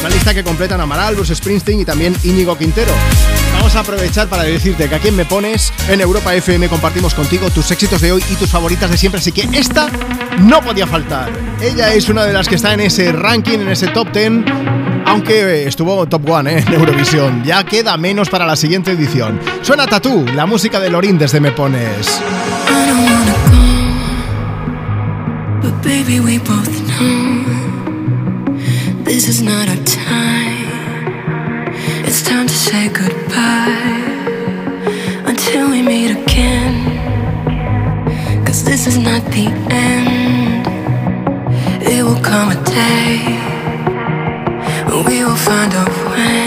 Una 0.00 0.08
lista 0.08 0.34
que 0.34 0.42
completan 0.42 0.80
Amaral, 0.80 1.14
Bruce 1.14 1.32
Springsteen 1.36 1.78
y 1.78 1.84
también 1.84 2.16
Íñigo 2.24 2.58
Quintero. 2.58 2.90
Vamos 3.52 3.76
a 3.76 3.80
aprovechar 3.80 4.28
para 4.28 4.42
decirte 4.42 4.88
que 4.88 4.94
a 4.96 4.98
quien 4.98 5.14
me 5.14 5.24
pones 5.24 5.72
en 5.88 6.00
Europa 6.00 6.34
FM 6.34 6.68
compartimos 6.68 7.14
contigo 7.14 7.50
tus 7.50 7.70
éxitos 7.70 8.00
de 8.00 8.10
hoy 8.10 8.24
y 8.28 8.34
tus 8.34 8.50
favoritas 8.50 8.90
de 8.90 8.98
siempre, 8.98 9.20
así 9.20 9.30
que 9.30 9.48
esta 9.56 9.88
no 10.40 10.60
podía 10.60 10.88
faltar. 10.88 11.30
Ella 11.60 11.94
es 11.94 12.08
una 12.08 12.24
de 12.24 12.32
las 12.32 12.48
que 12.48 12.56
está 12.56 12.74
en 12.74 12.80
ese 12.80 13.12
ranking, 13.12 13.60
en 13.60 13.68
ese 13.68 13.86
top 13.86 14.10
10, 14.10 14.89
aunque 15.06 15.40
eh, 15.40 15.68
estuvo 15.68 16.06
top 16.06 16.28
1 16.28 16.50
eh, 16.50 16.64
en 16.66 16.74
Eurovisión. 16.74 17.42
Ya 17.44 17.64
queda 17.64 17.96
menos 17.96 18.28
para 18.28 18.46
la 18.46 18.56
siguiente 18.56 18.92
edición. 18.92 19.40
Suena 19.62 19.86
Tatú, 19.86 20.24
la 20.34 20.46
música 20.46 20.80
de 20.80 20.90
Lorín 20.90 21.18
desde 21.18 21.40
Me 21.40 21.52
Pones. 21.52 22.20
It's 32.10 32.22
time 32.22 32.48
to 32.48 32.52
say 32.52 32.88
goodbye 32.88 33.70
until 35.26 35.70
we 35.70 35.80
meet 35.80 36.10
again. 36.10 36.74
Cause 38.44 38.64
this 38.64 38.88
is 38.88 38.98
not 38.98 39.22
the 39.26 39.46
end. 39.70 40.66
It 41.82 42.02
will 42.02 42.20
come 42.20 42.50
a 42.50 42.64
day 42.64 43.59
we 44.90 45.24
will 45.24 45.36
find 45.36 45.72
a 45.72 45.84
way. 46.10 46.46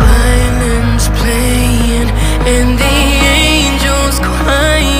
Violins 0.00 1.08
playing 1.18 2.08
and 2.54 2.78
the 2.78 2.96
angels 3.36 4.18
crying 4.18 4.93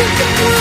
like 0.00 0.12
a 0.12 0.16
tattoo. 0.16 0.59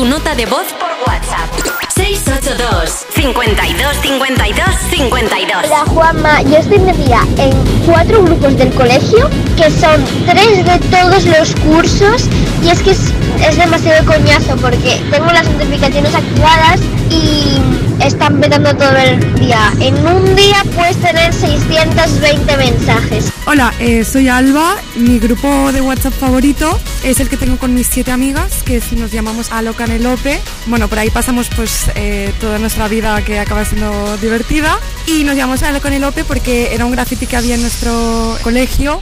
Tu 0.00 0.06
nota 0.06 0.34
de 0.34 0.46
voz 0.46 0.66
por 0.78 0.88
WhatsApp. 1.06 1.50
682 1.94 3.04
52 3.14 3.96
52 4.00 4.64
52 4.88 5.64
Hola 5.66 5.84
Juanma, 5.88 6.42
yo 6.42 6.56
estoy 6.56 6.78
metida 6.78 7.20
en 7.36 7.52
cuatro 7.84 8.22
grupos 8.22 8.56
del 8.56 8.72
colegio, 8.72 9.28
que 9.58 9.70
son 9.70 10.02
tres 10.24 10.64
de 10.64 10.78
todos 10.88 11.26
los 11.26 11.54
cursos, 11.56 12.24
y 12.62 12.70
es 12.70 12.80
que 12.80 12.92
es, 12.92 13.12
es 13.46 13.58
demasiado 13.58 14.06
coñazo 14.06 14.56
porque 14.56 15.02
tengo 15.10 15.26
las 15.26 15.46
notificaciones 15.50 16.14
activadas 16.14 16.80
y 17.10 17.60
están 18.02 18.40
petando 18.40 18.74
todo 18.74 18.96
el 18.96 19.34
día. 19.34 19.70
En 19.80 19.94
un 20.06 20.34
día 20.34 20.64
puedes 20.74 20.96
tener 20.96 21.30
620 21.34 22.56
mensajes. 22.56 23.30
Hola, 23.44 23.74
eh, 23.78 24.02
soy 24.04 24.28
Alba. 24.28 24.76
Mi 24.96 25.18
grupo 25.18 25.72
de 25.72 25.82
WhatsApp 25.82 26.14
favorito 26.14 26.78
es 27.02 27.18
el 27.20 27.28
que 27.28 27.36
tengo 27.36 27.56
con 27.56 27.74
mis 27.74 27.86
siete 27.86 28.12
amigas, 28.12 28.62
que 28.64 28.76
es- 28.76 28.92
nos 28.92 29.10
llamamos 29.10 29.50
Alocanelope. 29.52 30.38
Bueno, 30.66 30.88
por 30.88 30.98
ahí 30.98 31.10
pasamos 31.10 31.48
pues 31.56 31.90
eh, 31.94 32.32
toda 32.40 32.58
nuestra 32.58 32.88
vida 32.88 33.22
que 33.24 33.38
acaba 33.38 33.64
siendo 33.64 34.16
divertida. 34.18 34.78
Y 35.06 35.24
nos 35.24 35.34
llamamos 35.36 35.62
Alocanelope 35.62 36.24
porque 36.24 36.74
era 36.74 36.84
un 36.84 36.92
graffiti 36.92 37.26
que 37.26 37.36
había 37.36 37.54
en 37.54 37.62
nuestro 37.62 38.36
colegio 38.42 39.00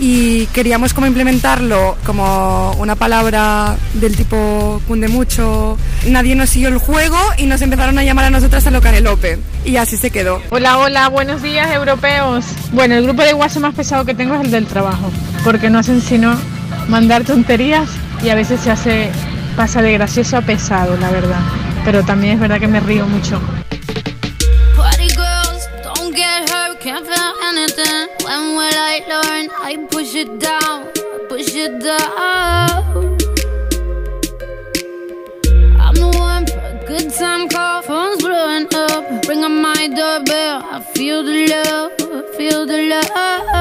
y 0.00 0.46
queríamos 0.46 0.92
como 0.92 1.06
implementarlo 1.06 1.96
como 2.04 2.72
una 2.78 2.96
palabra 2.96 3.76
del 3.92 4.16
tipo 4.16 4.80
cunde 4.88 5.08
mucho. 5.08 5.76
Nadie 6.08 6.34
nos 6.34 6.50
siguió 6.50 6.68
el 6.68 6.78
juego 6.78 7.18
y 7.36 7.44
nos 7.44 7.60
empezaron 7.62 7.98
a 7.98 8.04
llamar 8.04 8.24
a 8.24 8.30
nosotras 8.30 8.66
Alocanelope. 8.66 9.38
Y 9.66 9.76
así 9.76 9.96
se 9.98 10.10
quedó. 10.10 10.40
Hola, 10.50 10.78
hola, 10.78 11.08
buenos 11.10 11.42
días 11.42 11.70
europeos. 11.72 12.44
Bueno, 12.72 12.94
el 12.96 13.04
grupo 13.04 13.22
de 13.22 13.34
WhatsApp 13.34 13.62
más 13.62 13.74
pesado 13.74 14.04
que 14.06 14.14
tengo 14.14 14.34
es 14.34 14.40
el 14.40 14.50
del 14.50 14.66
trabajo, 14.66 15.10
porque 15.44 15.68
no 15.70 15.78
hacen 15.78 16.00
sino 16.00 16.36
mandar 16.88 17.24
tonterías 17.24 17.88
y 18.22 18.28
a 18.28 18.34
veces 18.34 18.60
se 18.60 18.70
hace, 18.70 19.10
pasa 19.56 19.82
de 19.82 19.92
gracioso 19.92 20.36
a 20.36 20.42
pesado, 20.42 20.96
la 20.96 21.10
verdad. 21.10 21.40
Pero 21.84 22.02
también 22.02 22.34
es 22.34 22.40
verdad 22.40 22.60
que 22.60 22.68
me 22.68 22.80
río 22.80 23.06
mucho. 23.06 23.40
Good 36.86 37.12
time 37.14 37.48
call, 37.48 37.82
phone's 37.82 38.22
blowing 38.22 38.68
up. 38.74 39.26
Ring 39.26 39.42
on 39.42 39.62
my 39.62 39.88
doorbell, 39.88 40.62
I 40.62 40.80
feel 40.94 41.24
the 41.24 41.46
love, 41.48 42.36
feel 42.36 42.66
the 42.66 42.82
love. 42.88 43.53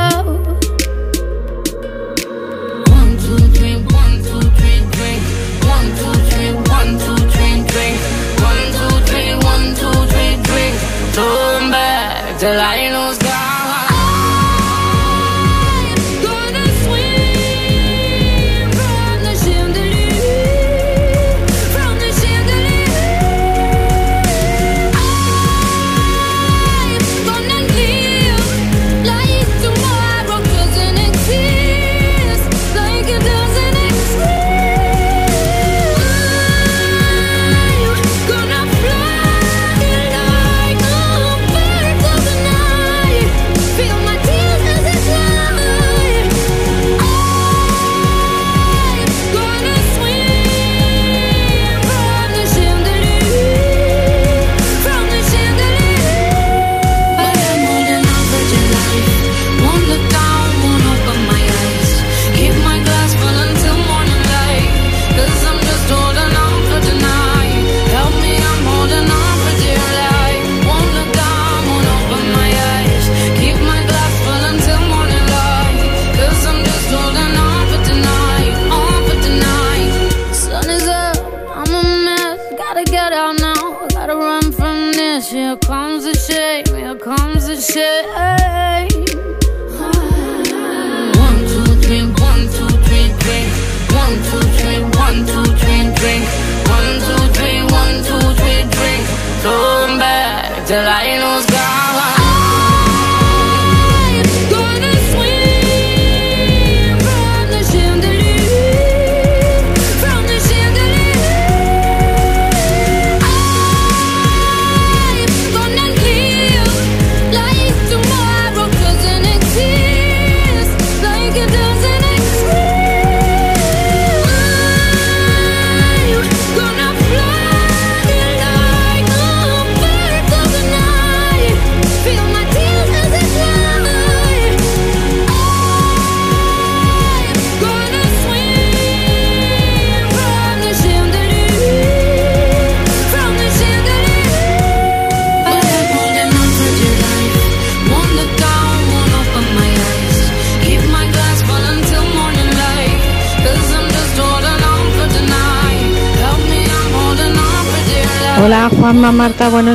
Turn 11.14 11.69
back 11.69 12.40
till 12.40 12.59
I 12.59 12.90
lose 12.90 13.19
God. 13.19 13.42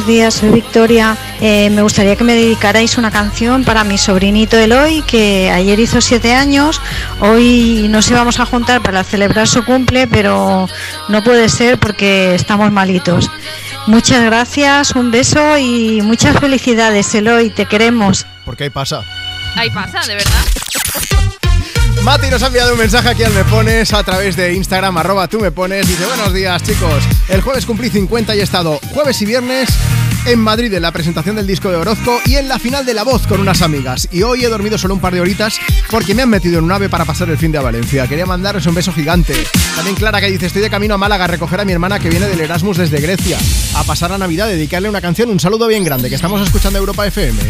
Días, 0.09 0.35
soy 0.35 0.49
Victoria. 0.49 1.17
Eh, 1.41 1.69
me 1.71 1.83
gustaría 1.83 2.17
que 2.17 2.25
me 2.25 2.35
dedicarais 2.35 2.97
una 2.97 3.11
canción 3.11 3.63
para 3.63 3.85
mi 3.85 3.99
sobrinito 3.99 4.57
Eloy, 4.57 5.03
que 5.03 5.51
ayer 5.51 5.79
hizo 5.79 6.01
siete 6.01 6.35
años. 6.35 6.81
Hoy 7.21 7.87
nos 7.91 8.11
íbamos 8.11 8.41
a 8.41 8.47
juntar 8.47 8.83
para 8.83 9.05
celebrar 9.05 9.47
su 9.47 9.65
cumple, 9.65 10.07
pero 10.09 10.67
no 11.09 11.23
puede 11.23 11.49
ser 11.51 11.79
porque 11.79 12.35
estamos 12.35 12.73
malitos. 12.73 13.31
Muchas 13.87 14.25
gracias, 14.25 14.93
un 14.93 15.11
beso 15.11 15.59
y 15.59 16.01
muchas 16.01 16.41
felicidades, 16.41 17.15
Eloy, 17.15 17.51
te 17.51 17.67
queremos. 17.67 18.27
Porque 18.47 18.65
ahí 18.65 18.71
pasa. 18.71 19.05
Ahí 19.57 19.71
pasa, 19.71 20.01
de 20.07 20.15
verdad. 20.15 20.41
Mati 22.03 22.31
nos 22.31 22.43
ha 22.43 22.47
enviado 22.47 22.73
un 22.73 22.79
mensaje 22.79 23.09
aquí 23.09 23.23
al 23.23 23.33
Me 23.33 23.45
Pones 23.45 23.93
a 23.93 24.03
través 24.03 24.37
de 24.37 24.55
Instagram, 24.55 24.97
arroba 24.97 25.29
tú 25.29 25.41
me 25.41 25.51
pones. 25.51 25.87
Dice, 25.87 26.07
buenos 26.07 26.33
días 26.33 26.63
chicos. 26.63 27.05
El 27.29 27.43
jueves 27.43 27.67
cumplí 27.67 27.91
50 27.91 28.35
y 28.35 28.41
he 28.41 28.43
estado 28.43 28.81
jueves 28.95 29.21
y 29.21 29.27
viernes 29.27 29.69
en 30.29 30.41
Madrid 30.41 30.73
en 30.75 30.83
la 30.83 30.93
presentación 30.93 31.37
del 31.37 31.47
disco 31.47 31.71
de 31.71 31.77
Orozco 31.77 32.21
y 32.27 32.35
en 32.37 32.49
la 32.49 32.59
final 32.59 32.85
de 32.85 32.93
La 32.93 33.03
Voz 33.03 33.27
con 33.27 33.41
unas 33.41 33.63
amigas. 33.63 34.09
Y 34.13 34.23
hoy 34.23 34.45
he 34.45 34.49
dormido 34.49 34.77
solo 34.77 34.93
un 34.93 35.01
par 35.01 35.15
de 35.15 35.23
horitas 35.23 35.59
porque 35.91 36.15
me 36.15 36.21
han 36.21 36.29
metido 36.29 36.59
en 36.59 36.65
un 36.65 36.73
ave 36.73 36.91
para 36.91 37.07
pasar 37.07 37.31
el 37.31 37.39
fin 37.39 37.51
de 37.51 37.57
a 37.57 37.63
Valencia. 37.63 38.07
Quería 38.07 38.27
mandaros 38.27 38.67
un 38.67 38.75
beso 38.75 38.93
gigante. 38.93 39.33
También 39.75 39.97
Clara 39.97 40.21
que 40.21 40.31
dice, 40.31 40.47
estoy 40.47 40.61
de 40.61 40.69
camino 40.69 40.95
a 40.95 40.99
Málaga 40.99 41.25
a 41.25 41.29
recoger 41.29 41.61
a 41.61 41.65
mi 41.65 41.73
hermana 41.73 41.99
que 41.99 42.11
viene 42.11 42.27
del 42.27 42.41
Erasmus 42.41 42.77
desde 42.77 43.01
Grecia. 43.01 43.39
A 43.75 43.85
pasar 43.85 44.11
la 44.11 44.19
Navidad, 44.19 44.49
dedicarle 44.49 44.91
una 44.91 45.01
canción, 45.01 45.31
un 45.31 45.41
saludo 45.41 45.67
bien 45.67 45.83
grande, 45.83 46.11
que 46.11 46.17
estamos 46.17 46.43
escuchando 46.43 46.79
Europa 46.79 47.07
FM. 47.07 47.41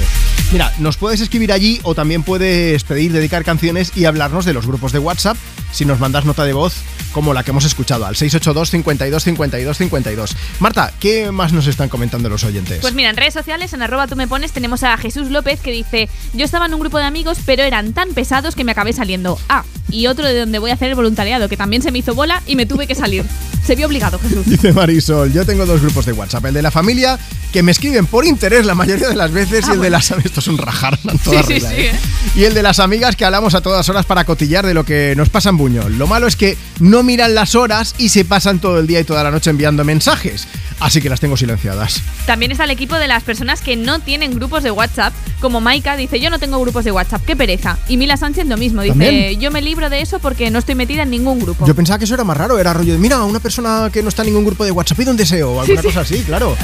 Mira, 0.53 0.73
nos 0.79 0.97
puedes 0.99 1.21
escribir 1.21 1.53
allí 1.53 1.81
o 1.83 1.97
también 1.97 2.23
puedes 2.23 2.85
pedir 2.85 3.13
dedicar 3.13 3.45
canciones 3.45 3.91
y 3.97 4.05
hablarnos 4.05 4.45
de 4.45 4.53
los 4.53 4.67
grupos 4.67 4.93
de 4.93 5.01
WhatsApp 5.01 5.37
si 5.73 5.85
nos 5.85 5.99
mandas 5.99 6.25
nota 6.25 6.45
de 6.45 6.53
voz 6.53 6.75
como 7.19 7.35
la 7.35 7.43
que 7.43 7.51
hemos 7.51 7.65
escuchado 7.65 8.07
al 8.07 8.15
682 8.15 8.71
52 8.71 9.25
52 9.25 9.77
52. 9.77 10.37
Marta, 10.61 10.93
¿qué 11.01 11.33
más 11.33 11.53
nos 11.53 11.67
están 11.67 11.89
comentando 11.89 12.29
los 12.29 12.45
oyentes? 12.45 12.79
Pues 12.81 12.95
mira, 12.95 13.11
en 13.11 13.17
redes 13.17 13.35
sociales, 13.35 13.73
en 13.73 13.83
arroba 13.83 14.07
tú 14.07 14.15
me 14.15 14.29
pones, 14.29 14.53
tenemos 14.53 14.85
a 14.85 14.97
Jesús 14.99 15.29
López 15.33 15.59
que 15.59 15.73
dice, 15.73 16.09
yo 16.33 16.45
estaba 16.45 16.67
en 16.67 16.75
un 16.75 16.79
grupo 16.79 16.97
de 16.97 17.07
amigos, 17.07 17.39
pero 17.45 17.65
eran 17.65 17.93
tan 17.93 18.15
pesados 18.15 18.55
que 18.55 18.63
me 18.63 18.71
acabé 18.71 18.93
saliendo. 18.93 19.37
Ah, 19.49 19.65
y 19.91 20.07
otro 20.07 20.29
de 20.29 20.39
donde 20.39 20.61
voy 20.61 20.71
a 20.71 20.75
hacer 20.75 20.91
el 20.91 20.95
voluntariado, 20.95 21.49
que 21.49 21.57
también 21.57 21.83
se 21.83 21.91
me 21.91 21.99
hizo 21.99 22.15
bola 22.15 22.41
y 22.47 22.55
me 22.55 22.67
tuve 22.67 22.87
que 22.87 22.95
salir. 22.95 23.25
Se 23.65 23.75
vio 23.75 23.89
obligado, 23.89 24.21
Jesús. 24.21 24.47
Dice 24.47 24.73
Marisol, 24.73 25.33
yo 25.33 25.45
tengo 25.45 25.67
dos 25.67 25.81
grupos 25.81 26.07
de 26.07 26.13
WhatsApp, 26.13 26.45
el 26.47 26.55
de 26.55 26.63
la 26.63 26.71
familia, 26.71 27.19
que 27.53 27.63
me 27.63 27.73
escriben 27.73 28.07
por 28.07 28.25
interés 28.25 28.67
la 28.67 28.75
mayoría 28.75 29.09
de 29.09 29.17
las 29.17 29.33
veces, 29.33 29.67
y 29.69 29.73
el 29.73 29.81
de 29.81 29.91
las... 29.91 30.11
Esto 30.25 30.41
es 30.41 30.49
un 30.49 30.59
rajar, 30.59 30.99
en 31.05 31.19
toda 31.19 31.41
Ah, 31.41 31.45
Sí, 31.47 31.55
sí, 31.55 31.61
regla, 31.61 31.69
sí, 31.71 31.75
¿eh? 31.77 31.91
¿eh? 31.91 31.99
Y 32.35 32.45
el 32.45 32.55
de 32.55 32.63
las 32.63 32.79
amigas 32.79 33.17
que 33.17 33.25
hablamos 33.25 33.55
a 33.55 33.61
todas 33.61 33.89
horas 33.89 34.07
para 34.07 34.25
cotillar 34.25 34.67
de 34.67 34.75
lo 34.75 34.85
que 34.85 35.15
nos 35.17 35.29
pasa 35.29 35.51
en 35.51 35.57
Buñol. 35.57 35.97
Lo 35.99 36.07
malo 36.07 36.27
es 36.27 36.37
que 36.37 36.57
no 36.81 37.03
miran 37.03 37.35
las 37.35 37.55
horas 37.55 37.95
y 37.99 38.11
se 38.11 38.25
pasan 38.25 38.59
todo 38.59 38.79
el 38.79 38.87
día 38.87 39.01
y 39.01 39.05
toda 39.05 39.23
la 39.25 39.31
noche 39.31 39.51
enviando 39.51 39.85
mensajes. 39.85 40.47
Así 40.81 41.01
que 41.01 41.09
las 41.09 41.21
tengo 41.21 41.37
silenciadas. 41.37 42.03
También 42.27 42.53
está 42.53 42.65
el 42.65 42.71
equipo 42.71 42.95
de 42.97 43.09
las 43.09 43.23
personas 43.25 43.61
que 43.61 43.77
no 43.77 43.99
tienen 44.01 44.35
grupos 44.35 44.63
de 44.63 44.71
WhatsApp, 44.71 45.13
como 45.41 45.61
Maika 45.61 45.97
dice, 45.97 46.21
yo 46.21 46.31
no 46.31 46.39
tengo 46.39 46.59
grupos 46.61 46.85
de 46.85 46.93
WhatsApp, 46.93 47.23
qué 47.25 47.35
pereza. 47.37 47.79
Y 47.89 47.97
Mila 47.97 48.17
Sánchez 48.17 48.47
lo 48.47 48.57
mismo, 48.57 48.83
dice, 48.83 48.93
También. 48.93 49.41
yo 49.41 49.51
me 49.51 49.61
libro 49.63 49.91
de 49.91 50.01
eso 50.01 50.19
porque 50.21 50.51
no 50.51 50.59
estoy 50.59 50.75
metida 50.75 51.03
en 51.03 51.11
ningún 51.11 51.41
grupo. 51.41 51.67
Yo 51.67 51.75
pensaba 51.75 51.99
que 51.99 52.05
eso 52.05 52.15
era 52.15 52.25
más 52.25 52.37
raro, 52.37 52.59
era 52.59 52.73
rollo 52.75 52.93
de, 52.93 52.99
mira, 52.99 53.23
una 53.25 53.41
persona 53.41 53.91
que 53.93 54.03
no 54.03 54.09
está 54.09 54.23
en 54.23 54.29
ningún 54.29 54.45
grupo 54.45 54.65
de 54.65 54.71
WhatsApp, 54.71 54.99
pide 54.99 55.11
un 55.11 55.17
deseo 55.17 55.53
o 55.53 55.61
alguna 55.61 55.81
Sí, 55.81 55.89
sí. 55.89 55.95
cosa 55.95 56.01
así, 56.01 56.23
claro. 56.23 56.57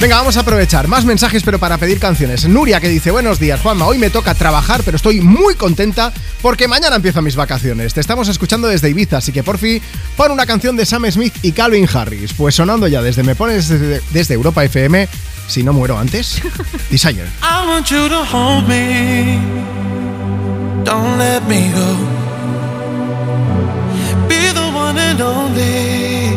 Venga, 0.00 0.16
vamos 0.16 0.36
a 0.36 0.40
aprovechar. 0.40 0.88
Más 0.88 1.04
mensajes, 1.04 1.42
pero 1.42 1.58
para 1.58 1.78
pedir 1.78 1.98
canciones. 1.98 2.46
Nuria 2.48 2.80
que 2.80 2.88
dice, 2.88 3.10
buenos 3.10 3.38
días, 3.38 3.60
Juanma, 3.60 3.86
hoy 3.86 3.98
me 3.98 4.10
toca 4.10 4.34
trabajar, 4.34 4.82
pero 4.84 4.96
estoy 4.96 5.20
muy 5.20 5.54
contenta 5.54 6.12
porque 6.42 6.68
mañana 6.68 6.96
empiezan 6.96 7.24
mis 7.24 7.36
vacaciones. 7.36 7.94
Te 7.94 8.00
estamos 8.00 8.28
escuchando 8.28 8.68
desde 8.68 8.90
Ibiza, 8.90 9.18
así 9.18 9.32
que 9.32 9.42
por 9.42 9.58
fin 9.58 9.80
pon 10.16 10.30
una 10.32 10.44
canción 10.46 10.76
de 10.76 10.84
Sam 10.86 11.10
Smith 11.10 11.34
y 11.42 11.52
Calvin 11.52 11.88
Harris. 11.92 12.32
Pues 12.34 12.54
sonando 12.56 12.86
ya 12.88 13.00
desde 13.02 13.22
Me 13.22 13.34
Pones 13.34 13.61
desde, 13.68 14.00
desde 14.12 14.34
Europa 14.34 14.64
FM, 14.64 15.08
si 15.46 15.62
no 15.62 15.72
muero 15.72 15.98
antes, 15.98 16.40
Designer. 16.90 17.26
I 17.42 17.66
want 17.66 17.90
you 17.90 18.08
to 18.08 18.24
hold 18.24 18.66
me. 18.68 19.38
Don't 20.84 21.18
let 21.18 21.46
me 21.48 21.70
go. 21.72 21.96
Be 24.28 24.52
the 24.52 24.70
one 24.74 24.98
and 24.98 25.20
only. 25.20 26.36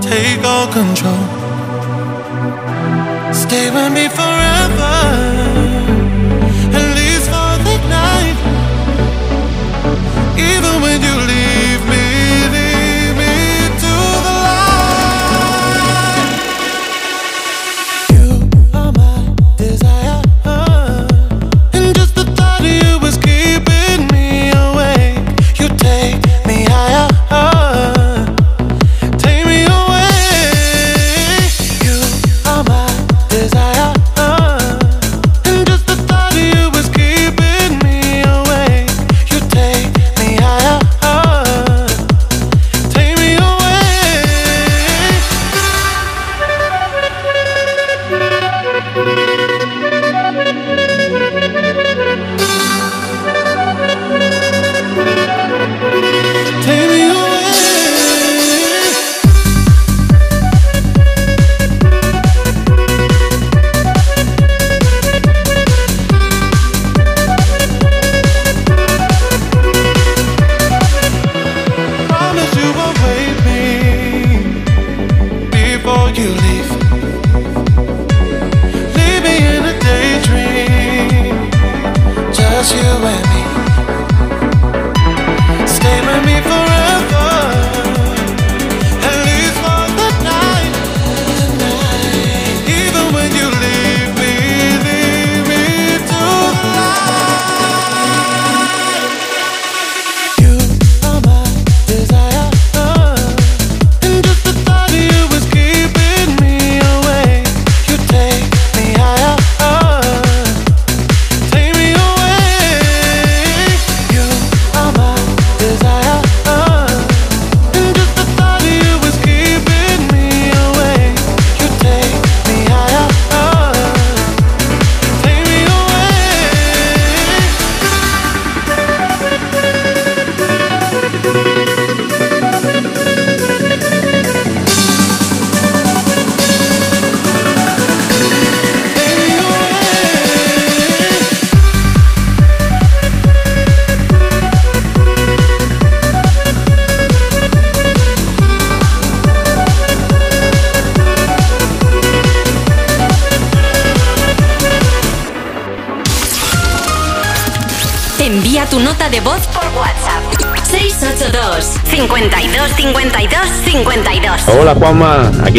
Take 0.00 0.44
all 0.44 0.66
control. 0.68 1.24
Stay 3.32 3.70
with 3.70 3.92
me 3.92 4.08
forever. 4.08 4.96
At 6.72 6.94
least 6.96 7.26
for 7.30 7.52
the 7.66 7.76
night. 7.88 8.36
Even 10.36 10.82
when 10.82 11.00
you 11.02 11.14
leave 11.28 11.49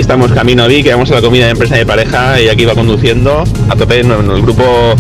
estamos 0.02 0.32
camino 0.32 0.64
a 0.64 0.68
Vic, 0.68 0.84
que 0.84 0.92
vamos 0.92 1.10
a 1.12 1.16
la 1.16 1.22
comida 1.22 1.46
de 1.46 1.52
empresa 1.52 1.76
de 1.76 1.86
pareja 1.86 2.40
y 2.42 2.50
aquí 2.50 2.66
va 2.66 2.74
conduciendo 2.76 3.44
a 3.70 3.76
tope 3.76 4.00
el 4.00 4.42
grupo 4.42 4.96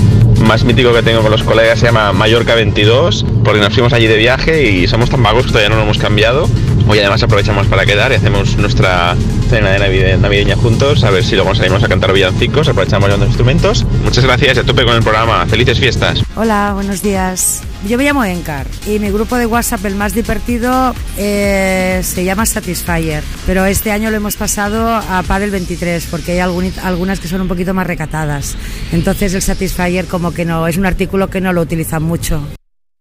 más 0.45 0.63
mítico 0.63 0.93
que 0.93 1.03
tengo 1.03 1.21
con 1.21 1.31
los 1.31 1.43
colegas 1.43 1.80
se 1.80 1.85
llama 1.88 2.11
Mallorca 2.13 2.55
22, 2.55 3.25
porque 3.43 3.59
nos 3.59 3.73
fuimos 3.73 3.93
allí 3.93 4.07
de 4.07 4.17
viaje 4.17 4.63
y 4.71 4.88
somos 4.88 5.09
tan 5.09 5.21
vagos 5.21 5.43
que 5.45 5.49
todavía 5.51 5.69
no 5.69 5.75
lo 5.75 5.83
hemos 5.83 5.97
cambiado. 5.97 6.49
Hoy 6.88 6.97
además 6.99 7.21
aprovechamos 7.23 7.67
para 7.67 7.85
quedar 7.85 8.11
y 8.11 8.15
hacemos 8.15 8.57
nuestra 8.57 9.15
cena 9.49 9.71
de 9.71 9.80
navide- 9.80 10.17
navideña 10.19 10.55
juntos, 10.55 11.03
a 11.03 11.11
ver 11.11 11.23
si 11.23 11.35
luego 11.35 11.53
salimos 11.53 11.83
a 11.83 11.88
cantar 11.88 12.11
villancicos, 12.13 12.67
aprovechamos 12.69 13.09
los 13.09 13.19
instrumentos. 13.27 13.85
Muchas 14.03 14.23
gracias 14.25 14.57
y 14.57 14.59
a 14.61 14.63
tope 14.63 14.83
con 14.83 14.95
el 14.95 15.03
programa. 15.03 15.45
Felices 15.45 15.80
fiestas. 15.80 16.23
Hola, 16.35 16.71
buenos 16.73 17.01
días. 17.03 17.61
Yo 17.87 17.97
me 17.97 18.03
llamo 18.03 18.23
Encar 18.23 18.67
y 18.85 18.99
mi 18.99 19.09
grupo 19.09 19.37
de 19.37 19.47
WhatsApp, 19.47 19.83
el 19.85 19.95
más 19.95 20.13
divertido, 20.13 20.93
eh, 21.17 22.01
se 22.03 22.23
llama 22.23 22.45
Satisfyer. 22.45 23.23
Pero 23.47 23.65
este 23.65 23.91
año 23.91 24.11
lo 24.11 24.17
hemos 24.17 24.35
pasado 24.35 24.87
a 24.93 25.23
Padel 25.23 25.49
23 25.49 26.05
porque 26.05 26.33
hay 26.33 26.39
algún- 26.39 26.71
algunas 26.83 27.19
que 27.19 27.27
son 27.27 27.41
un 27.41 27.47
poquito 27.47 27.73
más 27.73 27.87
recatadas. 27.87 28.55
Entonces 28.91 29.33
el 29.33 29.41
Satisfyer 29.41 30.05
como 30.05 30.31
que 30.31 30.45
no, 30.45 30.67
es 30.67 30.77
un 30.77 30.85
artículo 30.85 31.29
que 31.31 31.41
no 31.41 31.53
lo 31.53 31.61
utilizan 31.61 32.03
mucho. 32.03 32.43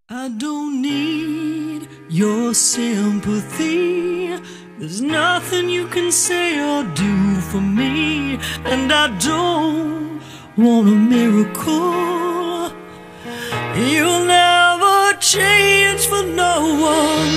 I 0.09 0.29
don't 0.39 0.81
need 0.81 1.83
your 2.09 2.55
sympathy. 2.55 4.31
There's 4.79 4.99
nothing 4.99 5.69
you 5.69 5.87
can 5.89 6.11
say 6.11 6.59
or 6.59 6.83
do 6.95 7.39
for 7.51 7.61
me. 7.61 8.39
And 8.65 8.91
I 8.91 9.09
don't 9.23 10.19
want 10.57 10.87
a 10.87 10.91
miracle. 10.91 12.73
You'll 13.75 14.25
never 14.25 14.60
change 15.31 16.07
for 16.07 16.23
no 16.23 16.75
one. 16.75 17.35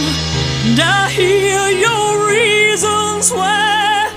And 0.67 0.81
I 0.81 1.09
hear 1.11 1.63
your 1.87 2.29
reasons 2.29 3.31
why. 3.31 4.11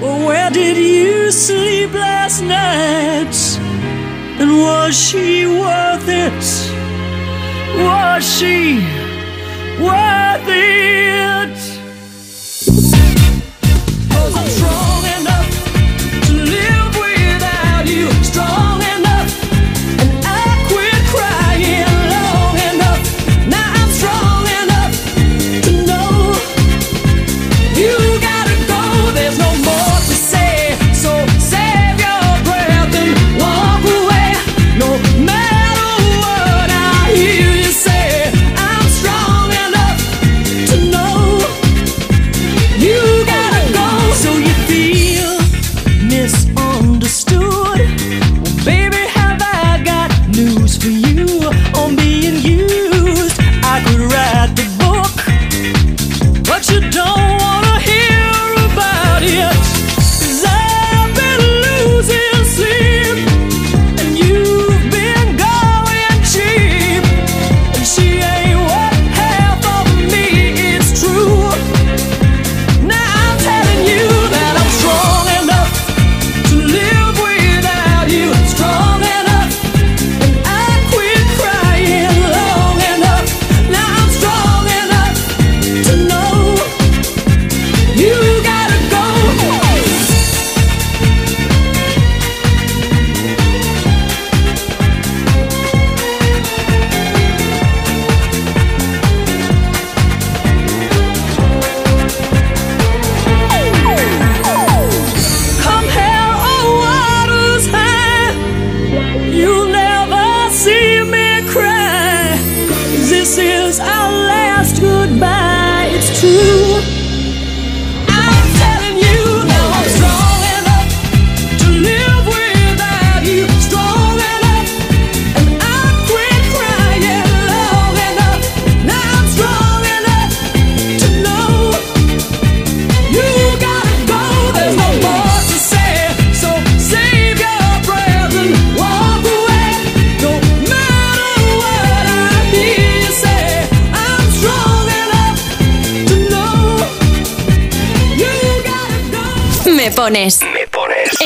Well, 0.00 0.24
where 0.24 0.50
did 0.50 0.76
you 0.76 1.32
sleep 1.32 1.92
last 1.94 2.42
night? 2.42 3.34
And 4.40 4.50
was 4.66 4.94
she 4.96 5.46
worth 5.46 6.08
it? 6.08 6.42
Was 7.82 8.22
she 8.36 8.76
worth 9.82 10.48
it? 10.48 11.58
I'm 14.36 14.48
strong 14.48 15.01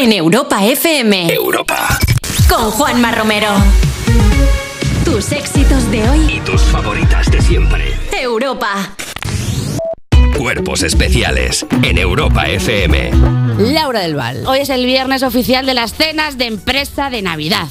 En 0.06 0.12
Europa 0.12 0.64
FM. 0.64 1.34
Europa. 1.34 1.98
Con 2.48 2.70
Juanma 2.70 3.10
Romero. 3.10 3.48
Tus 5.04 5.32
éxitos 5.32 5.90
de 5.90 6.08
hoy. 6.08 6.36
Y 6.36 6.40
tus 6.42 6.62
favoritas 6.62 7.28
de 7.28 7.42
siempre. 7.42 7.92
Europa. 8.12 8.94
Cuerpos 10.38 10.84
especiales 10.84 11.66
en 11.82 11.98
Europa 11.98 12.46
FM. 12.46 13.10
Laura 13.58 13.98
del 14.02 14.14
Val. 14.14 14.44
Hoy 14.46 14.60
es 14.60 14.70
el 14.70 14.86
viernes 14.86 15.24
oficial 15.24 15.66
de 15.66 15.74
las 15.74 15.94
cenas 15.94 16.38
de 16.38 16.46
empresa 16.46 17.10
de 17.10 17.22
Navidad. 17.22 17.66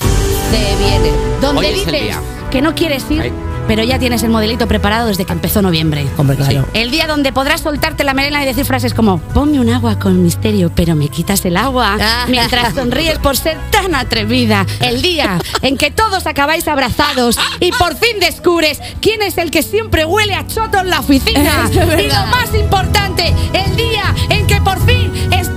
Te 0.51 0.75
viene. 0.83 1.11
Donde 1.39 1.61
Hoy 1.61 1.65
es 1.67 1.71
el 1.71 1.85
dices 1.85 2.01
día. 2.01 2.21
que 2.51 2.61
no 2.61 2.75
quieres 2.75 3.05
ir, 3.11 3.31
pero 3.67 3.83
ya 3.83 3.99
tienes 3.99 4.23
el 4.23 4.29
modelito 4.29 4.67
preparado 4.67 5.07
desde 5.07 5.25
que 5.25 5.33
empezó 5.33 5.61
noviembre. 5.61 6.07
Hombre, 6.17 6.37
claro. 6.37 6.65
El 6.73 6.91
día 6.91 7.07
donde 7.07 7.31
podrás 7.31 7.61
soltarte 7.61 8.03
la 8.03 8.13
melena 8.13 8.43
y 8.43 8.45
decir 8.45 8.65
frases 8.65 8.93
como 8.93 9.19
ponme 9.19 9.59
un 9.59 9.69
agua 9.69 9.99
con 9.99 10.21
misterio, 10.23 10.71
pero 10.73 10.95
me 10.95 11.09
quitas 11.09 11.45
el 11.45 11.57
agua. 11.57 11.97
Mientras 12.27 12.73
sonríes 12.73 13.19
por 13.19 13.37
ser 13.37 13.57
tan 13.71 13.95
atrevida. 13.95 14.65
El 14.81 15.01
día 15.01 15.39
en 15.61 15.77
que 15.77 15.91
todos 15.91 16.27
acabáis 16.27 16.67
abrazados 16.67 17.37
y 17.59 17.71
por 17.71 17.95
fin 17.95 18.19
descubres 18.19 18.79
quién 19.01 19.21
es 19.21 19.37
el 19.37 19.51
que 19.51 19.63
siempre 19.63 20.05
huele 20.05 20.35
a 20.35 20.47
choto 20.47 20.79
en 20.79 20.89
la 20.89 20.99
oficina. 20.99 21.69
Y 21.95 22.07
lo 22.07 22.25
más 22.27 22.53
importante, 22.53 23.33
el 23.53 23.75
día 23.75 24.13
en 24.29 24.45
que 24.47 24.59
por 24.61 24.83
fin 24.85 25.11
está 25.31 25.54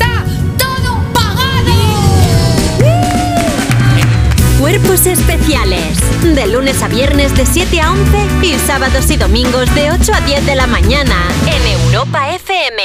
Cuerpos 4.59 5.07
especiales. 5.07 5.99
De 6.23 6.49
lunes 6.49 6.83
a 6.83 6.89
viernes 6.89 7.33
de 7.37 7.47
7 7.47 7.81
a 7.81 7.93
11 7.93 8.47
y 8.47 8.55
sábados 8.55 9.09
y 9.09 9.17
domingos 9.17 9.73
de 9.73 9.93
8 9.93 10.13
a 10.13 10.21
10 10.21 10.47
de 10.47 10.57
la 10.57 10.67
mañana 10.67 11.29
en 11.47 11.81
Europa 11.81 12.35
FM. 12.35 12.83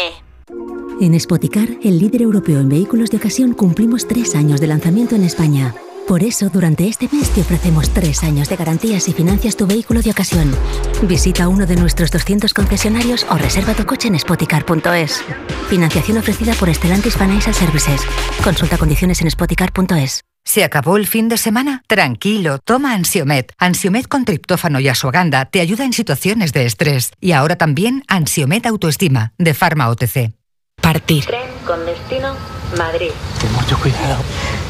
En 1.02 1.19
Spoticar, 1.19 1.68
el 1.84 1.98
líder 1.98 2.22
europeo 2.22 2.60
en 2.60 2.69
vehículos 2.69 3.10
de 3.10 3.18
ocasión, 3.18 3.53
cumplimos 3.53 4.08
tres 4.08 4.35
años 4.35 4.61
de 4.61 4.68
lanzamiento 4.68 5.16
en 5.16 5.24
España. 5.24 5.74
Por 6.08 6.22
eso, 6.22 6.50
durante 6.50 6.88
este 6.88 7.10
mes 7.11 7.32
te 7.32 7.42
ofrecemos 7.42 7.90
tres 7.90 8.24
años 8.24 8.50
de 8.50 8.56
garantías 8.56 9.08
y 9.08 9.14
financias 9.14 9.56
tu 9.56 9.66
vehículo 9.66 10.03
de 10.03 10.11
ocasión. 10.11 10.56
Visita 11.02 11.48
uno 11.48 11.66
de 11.66 11.76
nuestros 11.76 12.11
200 12.11 12.53
concesionarios 12.53 13.26
o 13.32 13.35
reserva 13.35 13.74
tu 13.74 13.85
coche 13.85 14.10
en 14.10 14.19
spoticar.es. 14.19 15.24
Financiación 15.69 16.18
ofrecida 16.19 16.53
por 16.53 16.72
Stellantis 16.72 17.18
Financial 17.18 17.56
Services. 17.56 18.02
Consulta 18.43 18.77
condiciones 18.77 19.22
en 19.22 19.32
spoticar.es. 19.32 20.24
¿Se 20.46 20.64
acabó 20.64 20.98
el 20.98 21.08
fin 21.08 21.30
de 21.30 21.38
semana? 21.38 21.84
Tranquilo, 21.88 22.60
toma 22.60 22.94
Ansiomet. 22.94 23.54
Ansiomet 23.58 24.08
con 24.08 24.26
triptófano 24.26 24.80
y 24.80 24.90
asuaganda 24.90 25.46
te 25.46 25.62
ayuda 25.62 25.86
en 25.86 25.94
situaciones 25.94 26.54
de 26.54 26.66
estrés. 26.66 27.12
Y 27.20 27.32
ahora 27.32 27.56
también 27.56 28.04
Ansiomet 28.08 28.66
Autoestima, 28.66 29.34
de 29.38 29.54
Pharma 29.54 29.90
OTC. 29.90 30.34
Partir. 30.82 31.26
Tren 31.26 31.50
con 31.66 31.86
destino 31.86 32.36
Madrid. 32.78 33.12
Ten 33.40 33.54
mucho 33.54 33.80
cuidado. 33.80 34.22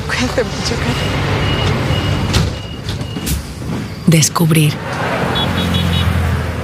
Cuídate 0.08 0.44
mucho, 0.44 0.76
Descubrir. 4.08 4.74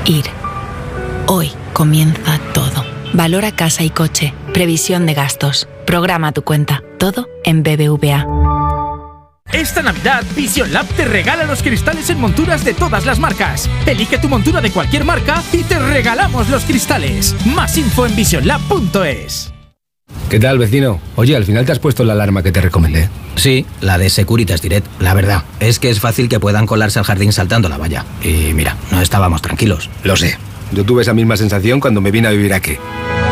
Ir. 0.05 0.25
Hoy 1.25 1.51
comienza 1.73 2.39
todo. 2.53 2.85
Valora 3.13 3.51
casa 3.51 3.83
y 3.83 3.89
coche. 3.89 4.33
Previsión 4.53 5.07
de 5.07 5.15
gastos. 5.15 5.67
Programa 5.85 6.31
tu 6.31 6.43
cuenta. 6.43 6.83
Todo 6.99 7.27
en 7.43 7.63
BBVA. 7.63 8.78
Esta 9.53 9.81
Navidad, 9.81 10.23
Vision 10.35 10.71
Lab 10.71 10.85
te 10.89 11.05
regala 11.05 11.45
los 11.45 11.63
cristales 11.63 12.09
en 12.11 12.19
monturas 12.19 12.63
de 12.63 12.75
todas 12.75 13.05
las 13.07 13.19
marcas. 13.19 13.67
Elige 13.87 14.19
tu 14.19 14.29
montura 14.29 14.61
de 14.61 14.71
cualquier 14.71 15.05
marca 15.05 15.43
y 15.51 15.63
te 15.63 15.79
regalamos 15.79 16.49
los 16.49 16.65
cristales. 16.65 17.35
Más 17.45 17.75
info 17.77 18.05
en 18.05 18.15
visionlab.es. 18.15 19.51
¿Qué 20.29 20.39
tal, 20.39 20.59
vecino? 20.59 21.01
Oye, 21.15 21.35
al 21.35 21.45
final 21.45 21.65
te 21.65 21.71
has 21.71 21.79
puesto 21.79 22.03
la 22.03 22.13
alarma 22.13 22.43
que 22.43 22.51
te 22.51 22.61
recomendé. 22.61 23.09
Sí, 23.35 23.65
la 23.81 23.97
de 23.97 24.11
Securitas 24.11 24.61
Direct. 24.61 24.85
La 24.99 25.15
verdad, 25.15 25.43
es 25.59 25.79
que 25.79 25.89
es 25.89 25.99
fácil 25.99 26.29
que 26.29 26.39
puedan 26.39 26.67
colarse 26.67 26.99
al 26.99 27.05
jardín 27.05 27.33
saltando 27.33 27.69
la 27.69 27.77
valla. 27.77 28.05
Y 28.21 28.53
mira, 28.53 28.77
no 28.91 29.01
estábamos 29.01 29.41
tranquilos. 29.41 29.89
Lo 30.03 30.15
sé. 30.15 30.37
Yo 30.71 30.83
tuve 30.83 31.01
esa 31.01 31.15
misma 31.15 31.37
sensación 31.37 31.79
cuando 31.79 32.01
me 32.01 32.11
vine 32.11 32.27
a 32.27 32.31
vivir 32.31 32.53
aquí. 32.53 32.77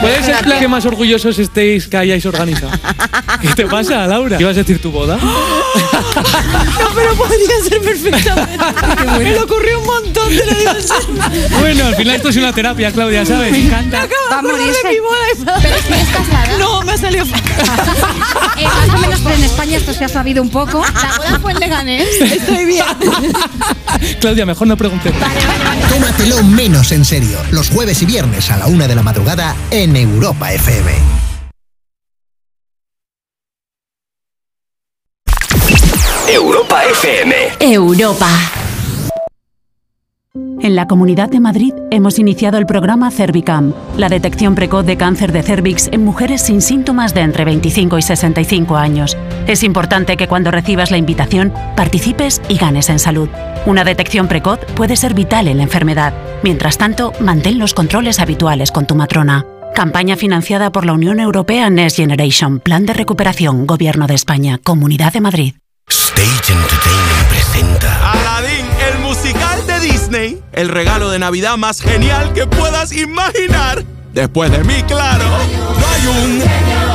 ¿Cuál 0.00 0.12
es 0.12 0.28
el 0.28 0.36
plan 0.44 0.60
que 0.60 0.68
más 0.68 0.84
orgullosos 0.86 1.38
estéis 1.38 1.88
que 1.88 1.96
hayáis 1.96 2.24
organizado? 2.26 2.72
¿Qué 3.40 3.48
te 3.48 3.66
pasa, 3.66 4.06
Laura? 4.06 4.36
¿Ibas 4.40 4.56
a 4.56 4.58
decir 4.60 4.80
tu 4.80 4.90
boda? 4.90 5.16
No, 5.16 6.88
pero 6.94 7.14
podría 7.14 7.62
ser 7.68 7.80
perfectamente. 7.80 8.58
Me 9.18 9.32
lo 9.32 9.44
ocurrió 9.44 9.80
un 9.80 9.86
montón, 9.86 10.28
te 10.28 10.46
lo 10.46 10.54
digo. 10.54 10.72
Bueno, 11.60 11.86
al 11.86 11.96
final 11.96 12.16
esto 12.16 12.28
es 12.28 12.36
una 12.36 12.52
terapia, 12.52 12.90
Claudia, 12.92 13.24
¿sabes? 13.24 13.52
Me 13.52 13.66
encanta. 13.66 14.08
Va 14.30 14.38
a 14.38 14.42
morirse. 14.42 14.88
Mi 14.88 14.98
boda. 15.00 15.58
¿Pero 15.62 15.76
estás 15.76 16.08
casada? 16.08 16.58
No, 16.58 16.82
me 16.82 16.92
ha 16.92 16.96
salido 16.96 17.24
Eh, 18.58 18.64
más 18.64 18.88
o 18.88 18.98
menos, 18.98 19.20
pero 19.22 19.36
en 19.36 19.44
España 19.44 19.76
esto 19.76 19.92
se 19.94 20.04
ha 20.04 20.08
sabido 20.08 20.42
un 20.42 20.50
poco. 20.50 20.82
La 20.82 21.16
boda 21.16 21.38
fue 21.40 21.52
en 21.52 21.60
Leganés. 21.60 22.20
Estoy 22.20 22.64
bien. 22.64 22.84
Claudia, 24.20 24.44
mejor 24.46 24.66
no 24.66 24.76
preguntes. 24.76 25.12
Tómatelo 25.88 26.42
menos 26.42 26.90
en 26.90 27.04
serio. 27.04 27.38
Los 27.52 27.70
jueves 27.70 28.02
y 28.02 28.06
viernes 28.06 28.50
a 28.50 28.56
la 28.56 28.66
una 28.66 28.88
de 28.88 28.96
la 28.96 29.02
madrugada 29.04 29.54
en 29.70 29.87
Europa 29.96 30.52
FM. 30.52 30.90
Europa 36.28 36.82
FM. 36.84 37.34
Europa. 37.60 38.28
En 40.60 40.74
la 40.74 40.86
Comunidad 40.86 41.30
de 41.30 41.40
Madrid 41.40 41.72
hemos 41.90 42.18
iniciado 42.18 42.58
el 42.58 42.66
programa 42.66 43.10
Cervicam, 43.10 43.72
la 43.96 44.08
detección 44.08 44.54
precoz 44.54 44.84
de 44.84 44.96
cáncer 44.96 45.32
de 45.32 45.42
cervix 45.42 45.88
en 45.92 46.04
mujeres 46.04 46.42
sin 46.42 46.60
síntomas 46.60 47.14
de 47.14 47.22
entre 47.22 47.44
25 47.44 47.96
y 47.96 48.02
65 48.02 48.76
años. 48.76 49.16
Es 49.46 49.62
importante 49.62 50.16
que 50.16 50.28
cuando 50.28 50.50
recibas 50.50 50.90
la 50.90 50.98
invitación 50.98 51.52
participes 51.76 52.42
y 52.48 52.58
ganes 52.58 52.90
en 52.90 52.98
salud. 52.98 53.28
Una 53.66 53.84
detección 53.84 54.28
precoz 54.28 54.60
puede 54.74 54.96
ser 54.96 55.14
vital 55.14 55.48
en 55.48 55.58
la 55.58 55.62
enfermedad. 55.62 56.12
Mientras 56.42 56.76
tanto, 56.76 57.12
mantén 57.20 57.58
los 57.58 57.72
controles 57.72 58.20
habituales 58.20 58.70
con 58.70 58.86
tu 58.86 58.94
matrona. 58.94 59.46
Campaña 59.74 60.16
financiada 60.16 60.72
por 60.72 60.84
la 60.84 60.92
Unión 60.92 61.20
Europea 61.20 61.70
Next 61.70 61.96
Generation, 61.96 62.60
Plan 62.60 62.86
de 62.86 62.92
Recuperación, 62.92 63.66
Gobierno 63.66 64.06
de 64.06 64.14
España, 64.14 64.58
Comunidad 64.62 65.12
de 65.12 65.20
Madrid. 65.20 65.54
Stage 65.88 66.52
Entertainment 66.52 67.28
presenta 67.30 68.12
Aladdin, 68.12 68.66
el 68.92 68.98
musical 69.00 69.66
de 69.66 69.80
Disney. 69.80 70.42
El 70.52 70.68
regalo 70.68 71.10
de 71.10 71.18
Navidad 71.18 71.56
más 71.56 71.80
genial 71.80 72.32
que 72.32 72.46
puedas 72.46 72.92
imaginar. 72.92 73.84
Después 74.12 74.50
de 74.50 74.64
mí, 74.64 74.82
claro, 74.86 75.24
no 75.24 75.86
hay 75.86 76.06
un 76.06 76.40
genio. 76.40 76.88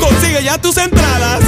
Consigue 0.00 0.42
ya 0.42 0.58
tus 0.58 0.76
entradas. 0.76 1.40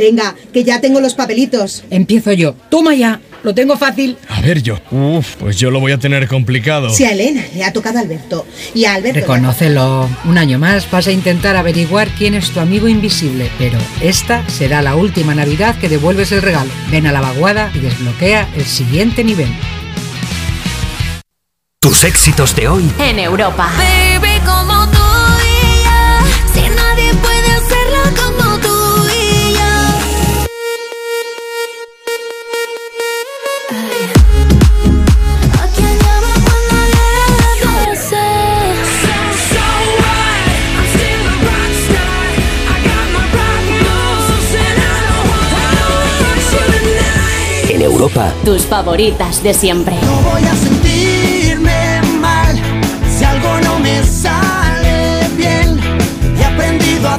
Venga, 0.00 0.36
que 0.52 0.62
ya 0.62 0.80
tengo 0.80 1.00
los 1.00 1.14
papelitos. 1.14 1.82
Empiezo 1.90 2.32
yo. 2.32 2.54
Toma 2.70 2.94
ya. 2.94 3.20
Lo 3.42 3.52
tengo 3.52 3.76
fácil. 3.76 4.16
A 4.28 4.40
ver 4.40 4.62
yo. 4.62 4.78
Uf, 4.92 5.34
pues 5.40 5.56
yo 5.56 5.72
lo 5.72 5.80
voy 5.80 5.90
a 5.90 5.98
tener 5.98 6.28
complicado. 6.28 6.88
Si 6.90 7.04
a 7.04 7.10
Elena 7.10 7.44
le 7.52 7.64
ha 7.64 7.72
tocado 7.72 7.98
a 7.98 8.02
Alberto 8.02 8.46
y 8.74 8.84
a 8.84 8.94
Alberto. 8.94 9.18
Reconócelo. 9.18 10.08
Un 10.24 10.38
año 10.38 10.60
más 10.60 10.88
vas 10.88 11.08
a 11.08 11.10
intentar 11.10 11.56
averiguar 11.56 12.06
quién 12.16 12.34
es 12.34 12.50
tu 12.50 12.60
amigo 12.60 12.86
invisible, 12.86 13.50
pero 13.58 13.76
esta 14.00 14.48
será 14.48 14.82
la 14.82 14.94
última 14.94 15.34
Navidad 15.34 15.76
que 15.80 15.88
devuelves 15.88 16.30
el 16.30 16.42
regalo. 16.42 16.70
Ven 16.92 17.08
a 17.08 17.12
la 17.12 17.20
vaguada 17.20 17.72
y 17.74 17.80
desbloquea 17.80 18.48
el 18.54 18.66
siguiente 18.66 19.24
nivel. 19.24 19.48
Tus 21.80 22.04
éxitos 22.04 22.54
de 22.54 22.68
hoy 22.68 22.88
En 23.00 23.18
Europa. 23.18 23.68
Baby, 23.76 24.38
como 24.46 24.88
tú 24.92 24.98
y 25.42 25.82
yo. 25.82 26.54
Si 26.54 26.60
nadie 26.68 27.12
puede 27.14 27.50
hacerlo 27.50 27.98
como 28.16 28.27
Europa. 47.98 48.32
Tus 48.44 48.64
favoritas 48.64 49.42
de 49.42 49.52
siempre. 49.52 49.96
voy 50.30 50.44
a 50.44 50.54
sentirme 50.54 52.00
mal 52.20 52.56
si 53.10 53.24
algo 53.24 53.58
no 53.60 53.80
me 53.80 54.04
sale 54.04 55.28
bien. 55.36 55.80
He 56.38 56.44
aprendido 56.44 57.08
a 57.08 57.18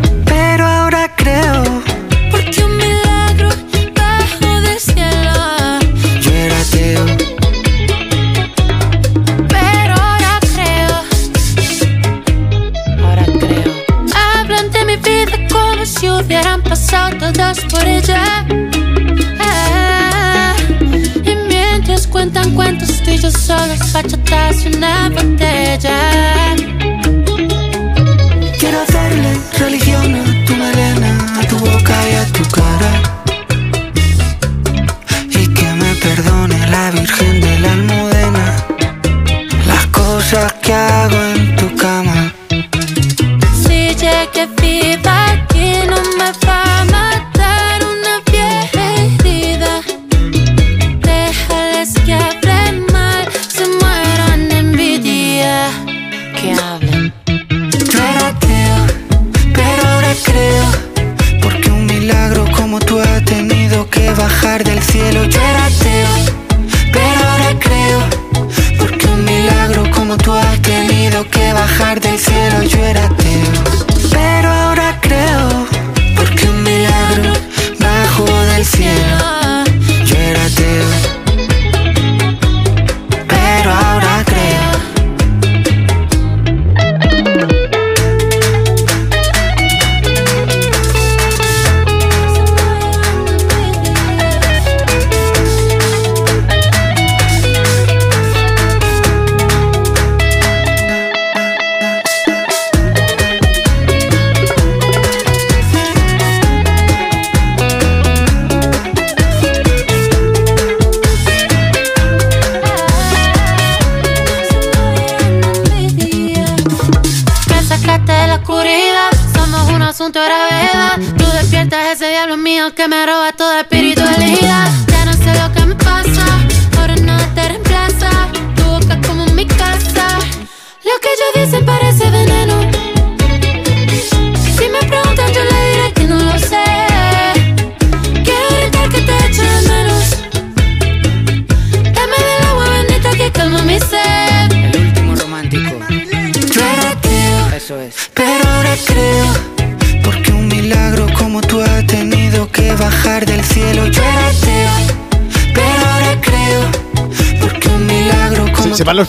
y 23.11 23.17
yo 23.17 23.31
solos, 23.31 23.93
bachatas 23.93 24.65
y 24.65 24.67
una 24.75 25.09
botella. 25.09 26.55
Quiero 28.59 28.79
hacerle 28.81 29.37
religión 29.59 30.30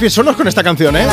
como 0.02 0.10
Se, 0.10 0.14
se 0.14 0.22
van 0.22 0.32
los 0.32 0.36
pies 0.36 0.36
solos 0.36 0.36
con 0.36 0.48
esta 0.48 0.62
canción, 0.62 0.96
¿eh? 0.96 1.06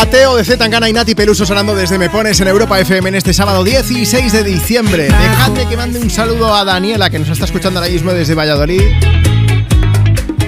Ateo 0.00 0.36
de 0.36 0.44
Zetangana 0.44 0.88
y 0.88 0.92
Nati 0.92 1.14
Peluso 1.14 1.46
sonando 1.46 1.74
desde 1.74 1.98
Me 1.98 2.10
Pones 2.10 2.40
en 2.40 2.48
Europa 2.48 2.78
FM 2.80 3.10
en 3.10 3.14
este 3.14 3.32
sábado 3.32 3.62
16 3.64 4.32
de 4.32 4.42
diciembre. 4.42 5.04
Dejadme 5.04 5.68
que 5.68 5.76
mande 5.76 5.98
un 5.98 6.10
saludo 6.10 6.54
a 6.54 6.64
Daniela 6.64 7.10
que 7.10 7.18
nos 7.18 7.28
está 7.28 7.44
escuchando 7.44 7.78
ahora 7.80 7.90
mismo 7.90 8.12
desde 8.12 8.34
Valladolid. 8.34 8.82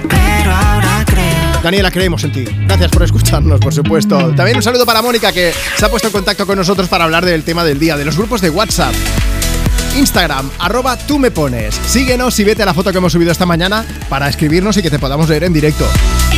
Pero 0.08 0.52
ahora 0.52 1.04
creo. 1.06 1.62
Daniela, 1.62 1.90
creemos 1.90 2.24
en 2.24 2.32
ti. 2.32 2.44
Gracias 2.66 2.90
por 2.90 3.02
escucharnos, 3.02 3.60
por 3.60 3.72
supuesto. 3.72 4.34
También 4.34 4.56
un 4.56 4.62
saludo 4.62 4.84
para 4.84 5.02
Mónica 5.02 5.32
que 5.32 5.52
se 5.76 5.84
ha 5.84 5.88
puesto 5.88 6.08
en 6.08 6.12
contacto 6.12 6.46
con 6.46 6.56
nosotros 6.56 6.88
para 6.88 7.04
hablar 7.04 7.24
del 7.24 7.44
tema 7.44 7.64
del 7.64 7.78
día, 7.78 7.96
de 7.96 8.04
los 8.04 8.16
grupos 8.16 8.40
de 8.40 8.50
WhatsApp. 8.50 8.94
Instagram, 9.96 10.50
arroba 10.58 10.96
tú 10.96 11.18
me 11.18 11.30
pones. 11.30 11.74
Síguenos 11.86 12.38
y 12.38 12.44
vete 12.44 12.62
a 12.62 12.66
la 12.66 12.74
foto 12.74 12.92
que 12.92 12.98
hemos 12.98 13.12
subido 13.12 13.32
esta 13.32 13.46
mañana 13.46 13.84
para 14.08 14.28
escribirnos 14.28 14.76
y 14.76 14.82
que 14.82 14.90
te 14.90 14.98
podamos 14.98 15.28
leer 15.28 15.44
en 15.44 15.52
directo. 15.52 15.86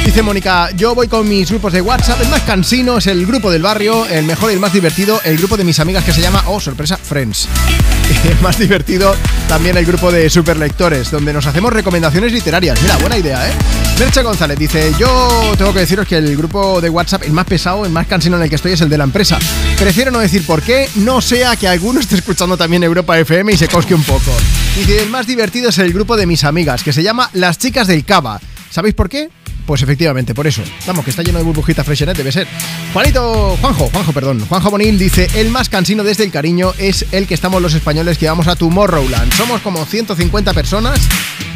Dice 0.04 0.20
Mónica, 0.20 0.70
yo 0.72 0.96
voy 0.96 1.06
con 1.06 1.28
mis 1.28 1.48
grupos 1.48 1.72
de 1.72 1.80
WhatsApp. 1.80 2.20
El 2.20 2.28
más 2.28 2.42
cansino 2.42 2.98
es 2.98 3.06
el 3.06 3.24
grupo 3.24 3.52
del 3.52 3.62
barrio, 3.62 4.04
el 4.06 4.24
mejor 4.24 4.50
y 4.50 4.54
el 4.54 4.60
más 4.60 4.72
divertido, 4.72 5.20
el 5.24 5.38
grupo 5.38 5.56
de 5.56 5.62
mis 5.62 5.78
amigas 5.78 6.04
que 6.04 6.12
se 6.12 6.20
llama, 6.20 6.42
oh, 6.48 6.60
sorpresa, 6.60 6.96
Friends. 6.96 7.48
El 8.28 8.38
más 8.40 8.58
divertido, 8.58 9.14
también 9.48 9.76
el 9.76 9.86
grupo 9.86 10.10
de 10.10 10.28
superlectores, 10.28 11.10
donde 11.10 11.32
nos 11.32 11.46
hacemos 11.46 11.72
recomendaciones 11.72 12.32
literarias. 12.32 12.82
Mira, 12.82 12.96
buena 12.98 13.16
idea, 13.16 13.48
¿eh? 13.48 13.52
Merche 13.98 14.22
González 14.22 14.58
dice, 14.58 14.92
yo 14.98 15.54
tengo 15.56 15.72
que 15.72 15.80
deciros 15.80 16.06
que 16.06 16.16
el 16.16 16.36
grupo 16.36 16.80
de 16.80 16.90
WhatsApp, 16.90 17.22
el 17.22 17.32
más 17.32 17.46
pesado, 17.46 17.86
el 17.86 17.92
más 17.92 18.06
cansino 18.06 18.36
en 18.36 18.42
el 18.42 18.48
que 18.50 18.56
estoy 18.56 18.72
es 18.72 18.80
el 18.80 18.90
de 18.90 18.98
la 18.98 19.04
empresa. 19.04 19.38
Prefiero 19.78 20.10
no 20.10 20.18
decir 20.18 20.44
por 20.44 20.62
qué, 20.62 20.90
no 20.96 21.20
sea 21.20 21.56
que 21.56 21.68
alguno 21.68 22.00
esté 22.00 22.16
escuchando 22.16 22.56
también 22.56 22.82
Europa 22.82 23.18
FM 23.18 23.52
y 23.52 23.56
se 23.56 23.68
cosque 23.68 23.94
un 23.94 24.02
poco. 24.02 24.32
Dice, 24.76 25.02
el 25.02 25.08
más 25.08 25.26
divertido 25.26 25.70
es 25.70 25.78
el 25.78 25.92
grupo 25.92 26.16
de 26.16 26.26
mis 26.26 26.44
amigas, 26.44 26.82
que 26.82 26.92
se 26.92 27.02
llama 27.02 27.30
Las 27.32 27.58
Chicas 27.58 27.86
del 27.86 28.04
Cava. 28.04 28.40
¿Sabéis 28.70 28.94
por 28.94 29.08
qué? 29.08 29.30
Pues 29.66 29.82
efectivamente, 29.82 30.34
por 30.34 30.46
eso. 30.46 30.62
Vamos, 30.86 31.04
que 31.04 31.10
está 31.10 31.22
lleno 31.22 31.38
de 31.38 31.44
burbujitas 31.44 31.86
freshenet, 31.86 32.16
debe 32.16 32.32
ser. 32.32 32.46
Juanito, 32.92 33.56
Juanjo, 33.60 33.88
Juanjo, 33.90 34.12
perdón. 34.12 34.44
Juanjo 34.46 34.70
Bonil 34.70 34.98
dice, 34.98 35.28
el 35.34 35.50
más 35.50 35.68
cansino 35.68 36.02
desde 36.04 36.24
el 36.24 36.30
cariño 36.30 36.72
es 36.78 37.06
el 37.12 37.26
que 37.26 37.34
estamos 37.34 37.62
los 37.62 37.74
españoles 37.74 38.18
que 38.18 38.28
vamos 38.28 38.48
a 38.48 38.56
Tomorrowland. 38.56 39.32
Somos 39.34 39.60
como 39.60 39.84
150 39.84 40.52
personas 40.52 41.00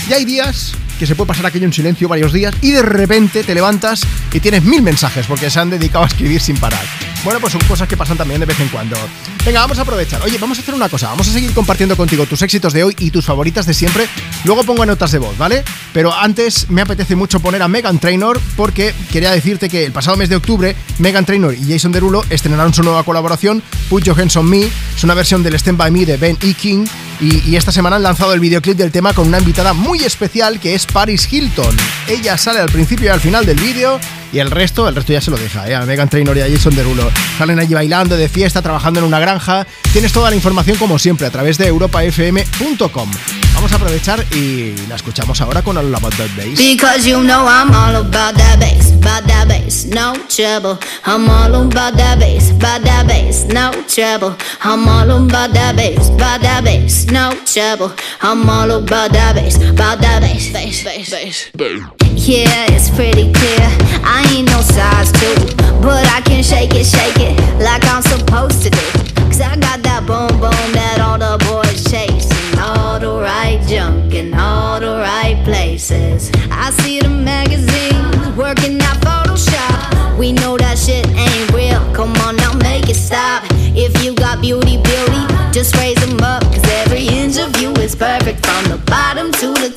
y 0.09 0.13
hay 0.13 0.25
días 0.25 0.75
que 0.99 1.07
se 1.07 1.15
puede 1.15 1.29
pasar 1.29 1.47
aquello 1.47 1.67
en 1.67 1.73
silencio 1.73 2.09
varios 2.09 2.33
días 2.33 2.55
y 2.63 2.71
de 2.71 2.83
repente 2.83 3.45
te 3.45 3.55
levantas 3.55 4.03
y 4.33 4.41
tienes 4.41 4.63
mil 4.63 4.83
mensajes 4.83 5.27
porque 5.27 5.51
se 5.51 5.61
han 5.61 5.71
dedicado 5.71 6.05
a 6.05 6.09
escribir 6.09 6.41
sin 6.41 6.57
parar. 6.57 6.85
Bueno, 7.25 7.41
pues 7.41 7.53
son 7.53 7.61
cosas 7.63 7.89
que 7.89 7.97
pasan 7.97 8.17
también 8.17 8.41
de 8.41 8.47
vez 8.47 8.59
en 8.61 8.69
cuando. 8.69 8.97
Venga, 9.45 9.61
vamos 9.61 9.79
a 9.79 9.83
aprovechar. 9.83 10.23
Oye, 10.23 10.39
vamos 10.39 10.59
a 10.59 10.61
hacer 10.61 10.75
una 10.75 10.89
cosa. 10.89 11.09
Vamos 11.09 11.29
a 11.29 11.33
seguir 11.33 11.53
compartiendo 11.53 11.97
contigo 11.97 12.25
tus 12.27 12.41
éxitos 12.43 12.73
de 12.73 12.85
hoy 12.85 12.95
y 12.99 13.11
tus 13.11 13.25
favoritas 13.25 13.67
de 13.67 13.75
siempre. 13.75 14.07
Luego 14.45 14.65
pongo 14.65 14.87
notas 14.87 15.11
de 15.11 15.19
voz, 15.19 15.37
¿vale? 15.37 15.65
Pero 15.97 16.15
antes 16.15 16.69
me 16.69 16.83
apetece 16.83 17.17
mucho 17.17 17.41
poner 17.41 17.63
a 17.63 17.69
Megan 17.69 17.99
Trainor 17.99 18.39
porque 18.55 18.93
quería 19.11 19.31
decirte 19.31 19.71
que 19.71 19.87
el 19.87 19.93
pasado 19.93 20.19
mes 20.19 20.29
de 20.29 20.37
octubre 20.37 20.77
Megan 20.99 21.25
Trainor 21.25 21.55
y 21.55 21.73
Jason 21.73 21.91
Derulo 21.91 22.23
estrenaron 22.29 22.75
su 22.75 22.83
nueva 22.83 23.03
colaboración, 23.03 23.63
Put 23.89 24.05
Your 24.05 24.21
Hands 24.21 24.37
on 24.37 24.45
Me. 24.45 24.65
Es 24.95 25.05
una 25.05 25.15
versión 25.15 25.43
del 25.43 25.55
Stand 25.55 25.79
By 25.79 25.91
Me 25.91 26.05
de 26.05 26.19
Ben 26.19 26.37
E. 26.43 26.53
King 26.53 26.85
y, 27.19 27.49
y 27.49 27.57
esta 27.57 27.73
semana 27.73 27.97
han 27.97 28.03
lanzado 28.03 28.35
el 28.35 28.41
videoclip 28.41 28.77
del 28.77 28.93
tema 28.93 29.15
con 29.15 29.27
una 29.27 29.39
invitada 29.39 29.73
muy 29.73 30.01
especial 30.01 30.61
que 30.61 30.75
es 30.75 30.85
Paris 30.85 31.33
Hilton. 31.33 31.75
Ella 32.09 32.37
sale 32.37 32.61
al 32.61 32.69
principio 32.69 33.07
y 33.07 33.09
al 33.09 33.21
final 33.23 33.47
del 33.47 33.59
vídeo 33.59 33.99
y 34.33 34.39
el 34.39 34.51
resto, 34.51 34.89
el 34.89 34.95
resto 34.95 35.13
ya 35.13 35.21
se 35.21 35.31
lo 35.31 35.37
deja, 35.37 35.69
¿eh? 35.69 35.75
a 35.75 35.83
Megan 35.83 36.09
Trainor 36.09 36.37
y 36.37 36.41
a 36.41 36.49
Jason 36.49 36.75
Derulo. 36.75 37.11
Salen 37.39 37.59
allí 37.59 37.75
bailando 37.75 38.17
de 38.17 38.29
fiesta, 38.29 38.63
trabajando 38.63 39.01
en 39.01 39.07
una 39.07 39.19
granja. 39.19 39.67
Tienes 39.93 40.13
toda 40.13 40.31
la 40.31 40.37
información 40.37 40.77
como 40.79 40.99
siempre 40.99 41.27
a 41.27 41.31
través 41.31 41.59
de 41.59 41.67
europafm.com. 41.69 43.11
Vamos 43.57 43.73
a 43.73 43.77
aprovechar 43.77 44.23
y 44.33 44.75
la 44.87 44.97
escuchamos 44.97 45.41
ahora 45.41 45.63
con 45.63 45.79
All 45.79 45.95
About 45.95 46.15
That 46.17 46.29
Bass. 46.37 46.59
Because 46.59 47.09
you 47.09 47.23
know 47.23 47.47
I'm 47.49 47.73
all 47.73 47.97
about 47.97 48.37
that 48.37 48.61
bass, 48.61 48.93
about 48.93 49.27
that 49.27 49.49
bass, 49.49 49.87
no 49.87 50.13
trouble. 50.29 50.79
I'm 51.07 51.27
all 51.29 51.55
about 51.55 51.97
that 51.97 52.19
bass, 52.19 52.51
about 52.51 52.83
that 52.83 53.07
bass, 53.07 53.47
no 53.47 53.71
trouble. 53.87 54.37
I'm 54.63 54.87
all 54.87 55.11
about 55.11 55.55
that 55.55 55.75
bass, 55.75 56.11
about 56.11 56.43
that 56.43 56.65
bass, 56.65 57.07
no 57.07 57.33
trouble. 57.47 57.93
I'm 58.21 58.47
all 58.47 58.71
about 58.71 59.13
that 59.13 59.35
bass, 59.35 59.57
about 59.57 60.01
that 60.03 60.21
bass, 60.21 60.53
bass, 60.53 60.85
bass, 60.85 61.51
bass. 61.57 62.07
Yeah, 62.15 62.67
it's 62.71 62.91
pretty 62.91 63.33
clear. 63.33 63.69
I 64.05 64.16
ain't 64.33 64.49
no 64.49 64.61
size 64.61 65.13
two, 65.13 65.35
but 65.81 66.07
I 66.13 66.21
can 66.25 66.43
shake 66.43 66.75
it, 66.75 66.87
shake 66.87 67.19
it 67.19 67.37
like 67.63 67.85
I'm 67.87 68.03
supposed 68.03 68.63
to 68.63 68.71
do. 68.71 68.87
Cause 69.27 69.41
I 69.41 69.57
got 69.57 69.83
that 69.83 70.07
boom 70.07 70.29
boom 70.41 70.73
that 70.73 71.01
all 71.01 71.19
the 71.19 71.37
boys 71.45 71.85
chase. 71.91 72.29
And 72.53 72.61
all 72.61 72.99
the 72.99 73.13
right 73.21 73.61
junk 73.69 74.15
in 74.15 74.33
all 74.35 74.81
the 74.81 74.97
right 74.97 75.39
places. 75.45 76.31
I 76.51 76.71
see 76.71 77.01
the 77.01 77.09
magazines 77.09 78.37
working 78.37 78.81
out 78.81 78.97
Photoshop. 79.05 80.19
We 80.19 80.33
know 80.33 80.57
that 80.57 80.79
shit 80.79 81.07
ain't 81.09 81.53
real. 81.53 81.81
Come 81.95 82.15
on 82.25 82.37
now, 82.37 82.55
make 82.55 82.89
it 82.89 82.95
stop. 82.97 83.45
If 83.77 84.03
you 84.03 84.15
got 84.15 84.41
beauty, 84.41 84.81
beauty, 84.81 85.23
just 85.53 85.77
raise 85.77 86.01
them 86.01 86.21
up. 86.21 86.43
Cause 86.45 86.65
every 86.81 87.07
inch 87.07 87.39
of 87.39 87.61
you 87.61 87.73
is 87.85 87.95
perfect 87.95 88.47
from 88.47 88.65
the 88.71 88.79
bottom 88.87 89.33
to 89.33 89.49
the 89.53 89.69
top. 89.71 89.76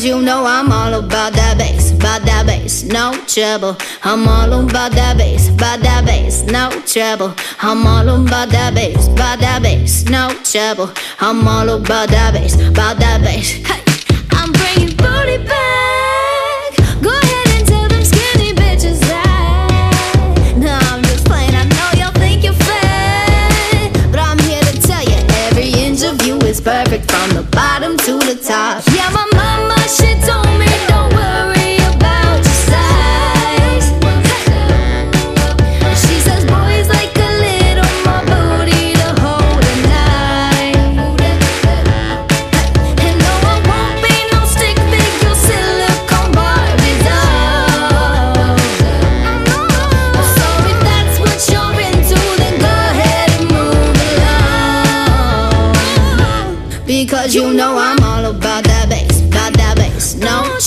Because 0.00 0.16
you 0.16 0.22
know 0.22 0.46
I'm 0.46 0.72
all 0.72 0.94
about 0.94 1.34
that 1.34 1.58
bass, 1.58 1.92
about 1.92 2.22
that 2.22 2.46
bass, 2.46 2.84
no 2.84 3.12
trouble. 3.26 3.76
I'm 4.02 4.26
all 4.26 4.50
about 4.64 4.92
that 4.92 5.18
bass, 5.18 5.50
about 5.50 5.80
that 5.80 6.06
bass, 6.06 6.42
no 6.44 6.70
trouble. 6.86 7.34
I'm 7.60 7.86
all 7.86 8.08
about 8.08 8.48
that 8.48 8.72
bass, 8.74 9.08
about 9.08 9.40
that 9.40 9.62
bass, 9.62 10.04
no 10.04 10.30
trouble. 10.42 10.90
I'm 11.20 11.46
all 11.46 11.68
about 11.68 12.08
that 12.08 12.32
bass, 12.32 12.54
about 12.54 12.96
that 12.96 13.20
bass. 13.20 13.50
Hey, 13.60 13.82
I'm 14.30 14.52
bringing 14.52 14.96
booty 14.96 15.36
back. 15.44 16.76
Go 17.04 17.12
ahead 17.12 17.48
and 17.60 17.68
tell 17.68 17.86
them 17.86 18.02
skinny 18.02 18.54
bitches 18.54 19.00
that. 19.00 20.54
No, 20.56 20.78
I'm 20.80 21.02
just 21.02 21.26
playing. 21.26 21.52
I 21.52 21.64
know 21.76 22.00
y'all 22.00 22.16
think 22.16 22.42
you're 22.42 22.54
fat, 22.54 23.92
but 24.10 24.18
I'm 24.18 24.38
here 24.48 24.62
to 24.62 24.80
tell 24.80 25.04
you 25.04 25.20
every 25.44 25.68
inch 25.76 26.02
of 26.04 26.26
you 26.26 26.38
is 26.48 26.58
perfect 26.58 27.10
from 27.10 27.36
the 27.36 27.42
bottom 27.52 27.98
to 27.98 28.12
the 28.16 28.40
top. 28.42 28.89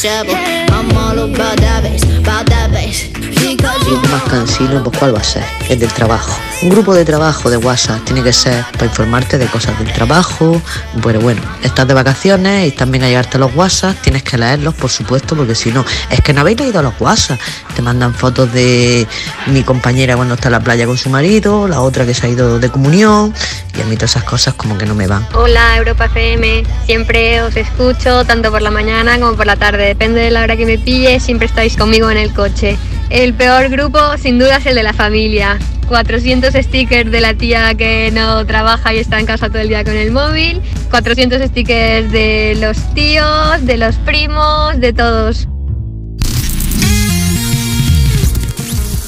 trouble. 0.00 0.34
I'm 0.34 0.96
all 0.96 1.18
about 1.18 1.58
that 1.58 1.82
bass, 1.82 2.04
about 2.04 2.46
that 2.46 2.70
bass. 2.70 3.08
Because 3.18 3.90
you 3.90 3.96
más 4.10 4.22
cansino, 4.24 4.82
pues 4.84 4.96
¿cuál 4.98 5.14
va 5.14 5.20
a 5.20 5.24
ser? 5.24 5.42
El 5.68 5.80
del 5.80 5.92
trabajo. 5.92 6.38
Un 6.62 6.70
grupo 6.70 6.94
de 6.94 7.04
trabajo 7.04 7.50
de 7.50 7.56
WhatsApp 7.56 8.04
tiene 8.04 8.22
que 8.22 8.32
ser 8.32 8.64
para 8.72 8.86
informarte 8.86 9.38
de 9.38 9.46
cosas 9.46 9.78
del 9.78 9.92
trabajo, 9.92 10.60
pero 11.02 11.20
bueno, 11.20 11.40
estás 11.62 11.86
de 11.86 11.94
vacaciones 11.94 12.68
y 12.68 12.72
también 12.72 13.04
a 13.04 13.06
llegarte 13.06 13.38
los 13.38 13.54
WhatsApp, 13.54 13.96
tienes 14.02 14.24
que 14.24 14.36
leerlos, 14.36 14.74
por 14.74 14.90
supuesto, 14.90 15.36
porque 15.36 15.54
si 15.54 15.70
no, 15.70 15.84
es 16.10 16.20
que 16.20 16.32
no 16.32 16.40
habéis 16.40 16.58
leído 16.58 16.82
los 16.82 16.94
WhatsApp. 17.00 17.38
Te 17.76 17.82
mandan 17.82 18.12
fotos 18.12 18.52
de 18.52 19.06
mi 19.46 19.62
compañera 19.62 20.16
cuando 20.16 20.34
está 20.34 20.48
en 20.48 20.52
la 20.52 20.60
playa 20.60 20.86
con 20.86 20.98
su 20.98 21.10
marido, 21.10 21.68
la 21.68 21.80
otra 21.80 22.04
que 22.04 22.12
se 22.12 22.26
ha 22.26 22.28
ido 22.28 22.58
de 22.58 22.68
comunión, 22.70 23.32
y 23.76 23.82
a 23.82 23.84
mí 23.84 23.94
todas 23.94 24.10
esas 24.10 24.24
cosas 24.24 24.54
como 24.54 24.76
que 24.76 24.84
no 24.84 24.96
me 24.96 25.06
van. 25.06 25.26
Hola 25.34 25.76
Europa 25.76 26.06
FM, 26.06 26.64
siempre 26.86 27.40
os 27.42 27.54
escucho 27.56 28.24
tanto 28.24 28.50
por 28.50 28.62
la 28.62 28.72
mañana 28.72 29.18
como 29.20 29.36
por 29.36 29.46
la 29.46 29.54
tarde, 29.54 29.87
depende 29.88 30.20
de 30.20 30.30
la 30.30 30.42
hora 30.42 30.54
que 30.56 30.66
me 30.66 30.76
pille, 30.76 31.18
siempre 31.18 31.46
estáis 31.46 31.76
conmigo 31.76 32.10
en 32.10 32.18
el 32.18 32.32
coche. 32.34 32.76
El 33.08 33.32
peor 33.32 33.70
grupo 33.70 33.98
sin 34.18 34.38
duda 34.38 34.58
es 34.58 34.66
el 34.66 34.74
de 34.74 34.82
la 34.82 34.92
familia. 34.92 35.58
400 35.88 36.52
stickers 36.52 37.10
de 37.10 37.20
la 37.22 37.32
tía 37.32 37.74
que 37.74 38.10
no 38.12 38.44
trabaja 38.44 38.92
y 38.92 38.98
está 38.98 39.18
en 39.18 39.24
casa 39.24 39.48
todo 39.48 39.60
el 39.62 39.68
día 39.68 39.84
con 39.84 39.96
el 39.96 40.10
móvil, 40.10 40.60
400 40.90 41.40
stickers 41.48 42.12
de 42.12 42.58
los 42.60 42.76
tíos, 42.92 43.64
de 43.64 43.78
los 43.78 43.96
primos, 43.96 44.78
de 44.78 44.92
todos. 44.92 45.48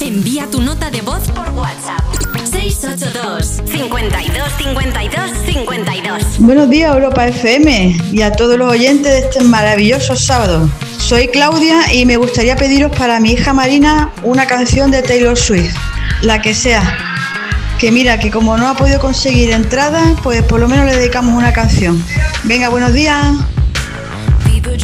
Envía 0.01 0.47
tu 0.47 0.61
nota 0.61 0.89
de 0.89 1.01
voz 1.01 1.29
por 1.29 1.47
WhatsApp. 1.51 2.10
682 2.71 3.61
52 3.65 4.53
52 4.57 5.31
52 5.45 6.39
Buenos 6.39 6.69
días 6.69 6.95
Europa 6.95 7.27
FM 7.27 7.97
y 8.13 8.21
a 8.21 8.31
todos 8.31 8.57
los 8.57 8.71
oyentes 8.71 9.11
de 9.11 9.19
este 9.19 9.43
maravilloso 9.43 10.15
sábado. 10.15 10.69
Soy 10.97 11.27
Claudia 11.27 11.93
y 11.93 12.05
me 12.05 12.15
gustaría 12.15 12.55
pediros 12.55 12.95
para 12.97 13.19
mi 13.19 13.33
hija 13.33 13.51
Marina 13.51 14.11
una 14.23 14.47
canción 14.47 14.89
de 14.89 15.01
Taylor 15.03 15.37
Swift, 15.37 15.75
la 16.21 16.41
que 16.41 16.53
sea. 16.53 16.81
Que 17.77 17.91
mira, 17.91 18.19
que 18.19 18.31
como 18.31 18.57
no 18.57 18.67
ha 18.67 18.75
podido 18.75 19.01
conseguir 19.01 19.51
entrada, 19.51 20.15
pues 20.23 20.41
por 20.43 20.61
lo 20.61 20.69
menos 20.69 20.85
le 20.85 20.95
dedicamos 20.95 21.35
una 21.35 21.51
canción. 21.51 22.01
Venga, 22.43 22.69
buenos 22.69 22.93
días. 22.93 23.35
People 24.45 24.77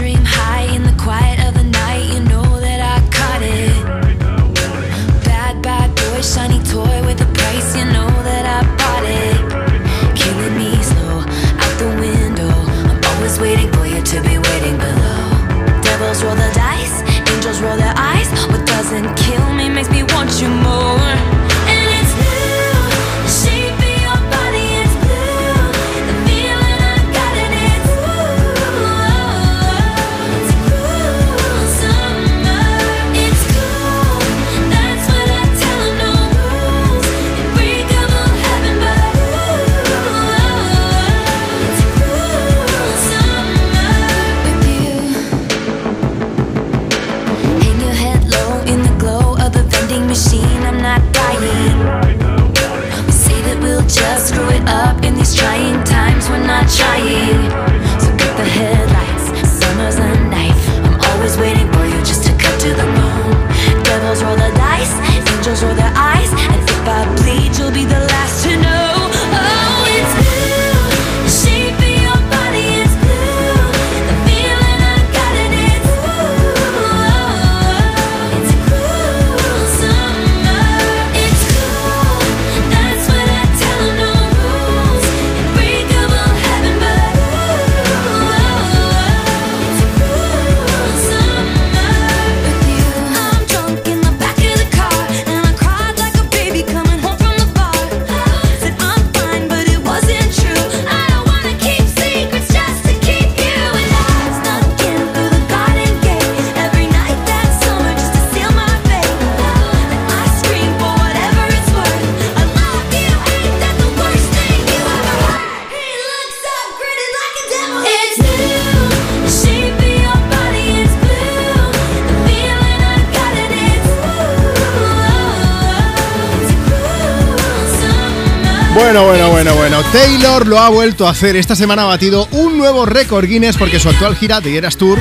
Bueno, 128.87 129.03
bueno, 129.03 129.29
bueno, 129.31 129.53
bueno. 129.53 129.83
Taylor 129.91 130.47
lo 130.47 130.59
ha 130.59 130.69
vuelto 130.69 131.09
a 131.09 131.11
hacer. 131.11 131.35
Esta 131.35 131.57
semana 131.57 131.81
ha 131.81 131.87
batido 131.87 132.25
un 132.31 132.57
nuevo 132.57 132.85
récord 132.85 133.25
Guinness 133.25 133.57
porque 133.57 133.81
su 133.81 133.89
actual 133.89 134.15
gira 134.15 134.39
de 134.39 134.55
Eras 134.55 134.77
Tour 134.77 134.97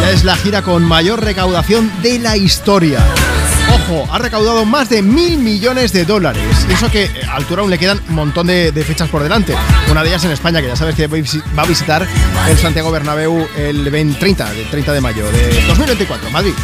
ya 0.00 0.10
es 0.10 0.24
la 0.24 0.36
gira 0.36 0.62
con 0.62 0.82
mayor 0.82 1.22
recaudación 1.22 1.92
de 2.00 2.18
la 2.18 2.38
historia. 2.38 2.98
Ojo, 3.74 4.08
ha 4.10 4.16
recaudado 4.16 4.64
más 4.64 4.88
de 4.88 5.02
mil 5.02 5.36
millones 5.36 5.92
de 5.92 6.06
dólares. 6.06 6.66
Eso 6.70 6.90
que 6.90 7.04
eh, 7.04 7.10
a 7.28 7.36
altura 7.36 7.60
aún 7.60 7.70
le 7.70 7.78
quedan 7.78 8.00
un 8.08 8.14
montón 8.14 8.46
de, 8.46 8.72
fechas 8.86 9.10
por 9.10 9.22
delante. 9.22 9.54
Una 9.90 10.02
de 10.02 10.08
ellas 10.08 10.24
en 10.24 10.30
España, 10.30 10.62
que 10.62 10.68
ya 10.68 10.76
sabes 10.76 10.94
que 10.94 11.06
va 11.06 11.62
a 11.62 11.66
visitar 11.66 12.08
el 12.48 12.56
Santiago 12.56 12.90
Bernabéu 12.90 13.46
el 13.54 13.90
20 13.90 14.18
30, 14.18 14.50
del 14.54 14.70
30 14.70 14.92
de 14.94 15.00
mayo 15.02 15.30
de 15.30 15.62
2024, 15.66 16.30
Madrid. 16.30 16.54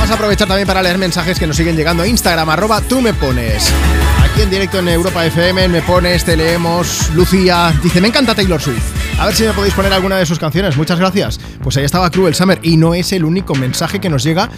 Vamos 0.00 0.12
a 0.12 0.14
aprovechar 0.14 0.48
también 0.48 0.66
para 0.66 0.82
leer 0.82 0.96
mensajes 0.96 1.38
que 1.38 1.46
nos 1.46 1.54
siguen 1.58 1.76
llegando 1.76 2.02
a 2.02 2.06
Instagram, 2.06 2.48
arroba 2.48 2.80
tú 2.80 3.02
me 3.02 3.12
pones. 3.12 3.70
Aquí 4.24 4.40
en 4.40 4.48
directo 4.48 4.78
en 4.78 4.88
Europa 4.88 5.26
FM, 5.26 5.68
me 5.68 5.82
pones, 5.82 6.24
te 6.24 6.38
leemos. 6.38 7.10
Lucía 7.14 7.70
dice, 7.82 8.00
me 8.00 8.08
encanta 8.08 8.34
Taylor 8.34 8.62
Swift. 8.62 8.82
A 9.18 9.26
ver 9.26 9.34
si 9.34 9.42
me 9.42 9.52
podéis 9.52 9.74
poner 9.74 9.92
alguna 9.92 10.16
de 10.16 10.24
sus 10.24 10.38
canciones. 10.38 10.78
Muchas 10.78 10.98
gracias. 10.98 11.38
Pues 11.62 11.76
ahí 11.76 11.84
estaba 11.84 12.10
Cruel 12.10 12.34
Summer 12.34 12.58
y 12.62 12.78
no 12.78 12.94
es 12.94 13.12
el 13.12 13.26
único 13.26 13.54
mensaje 13.54 14.00
que 14.00 14.08
nos 14.08 14.24
llega 14.24 14.48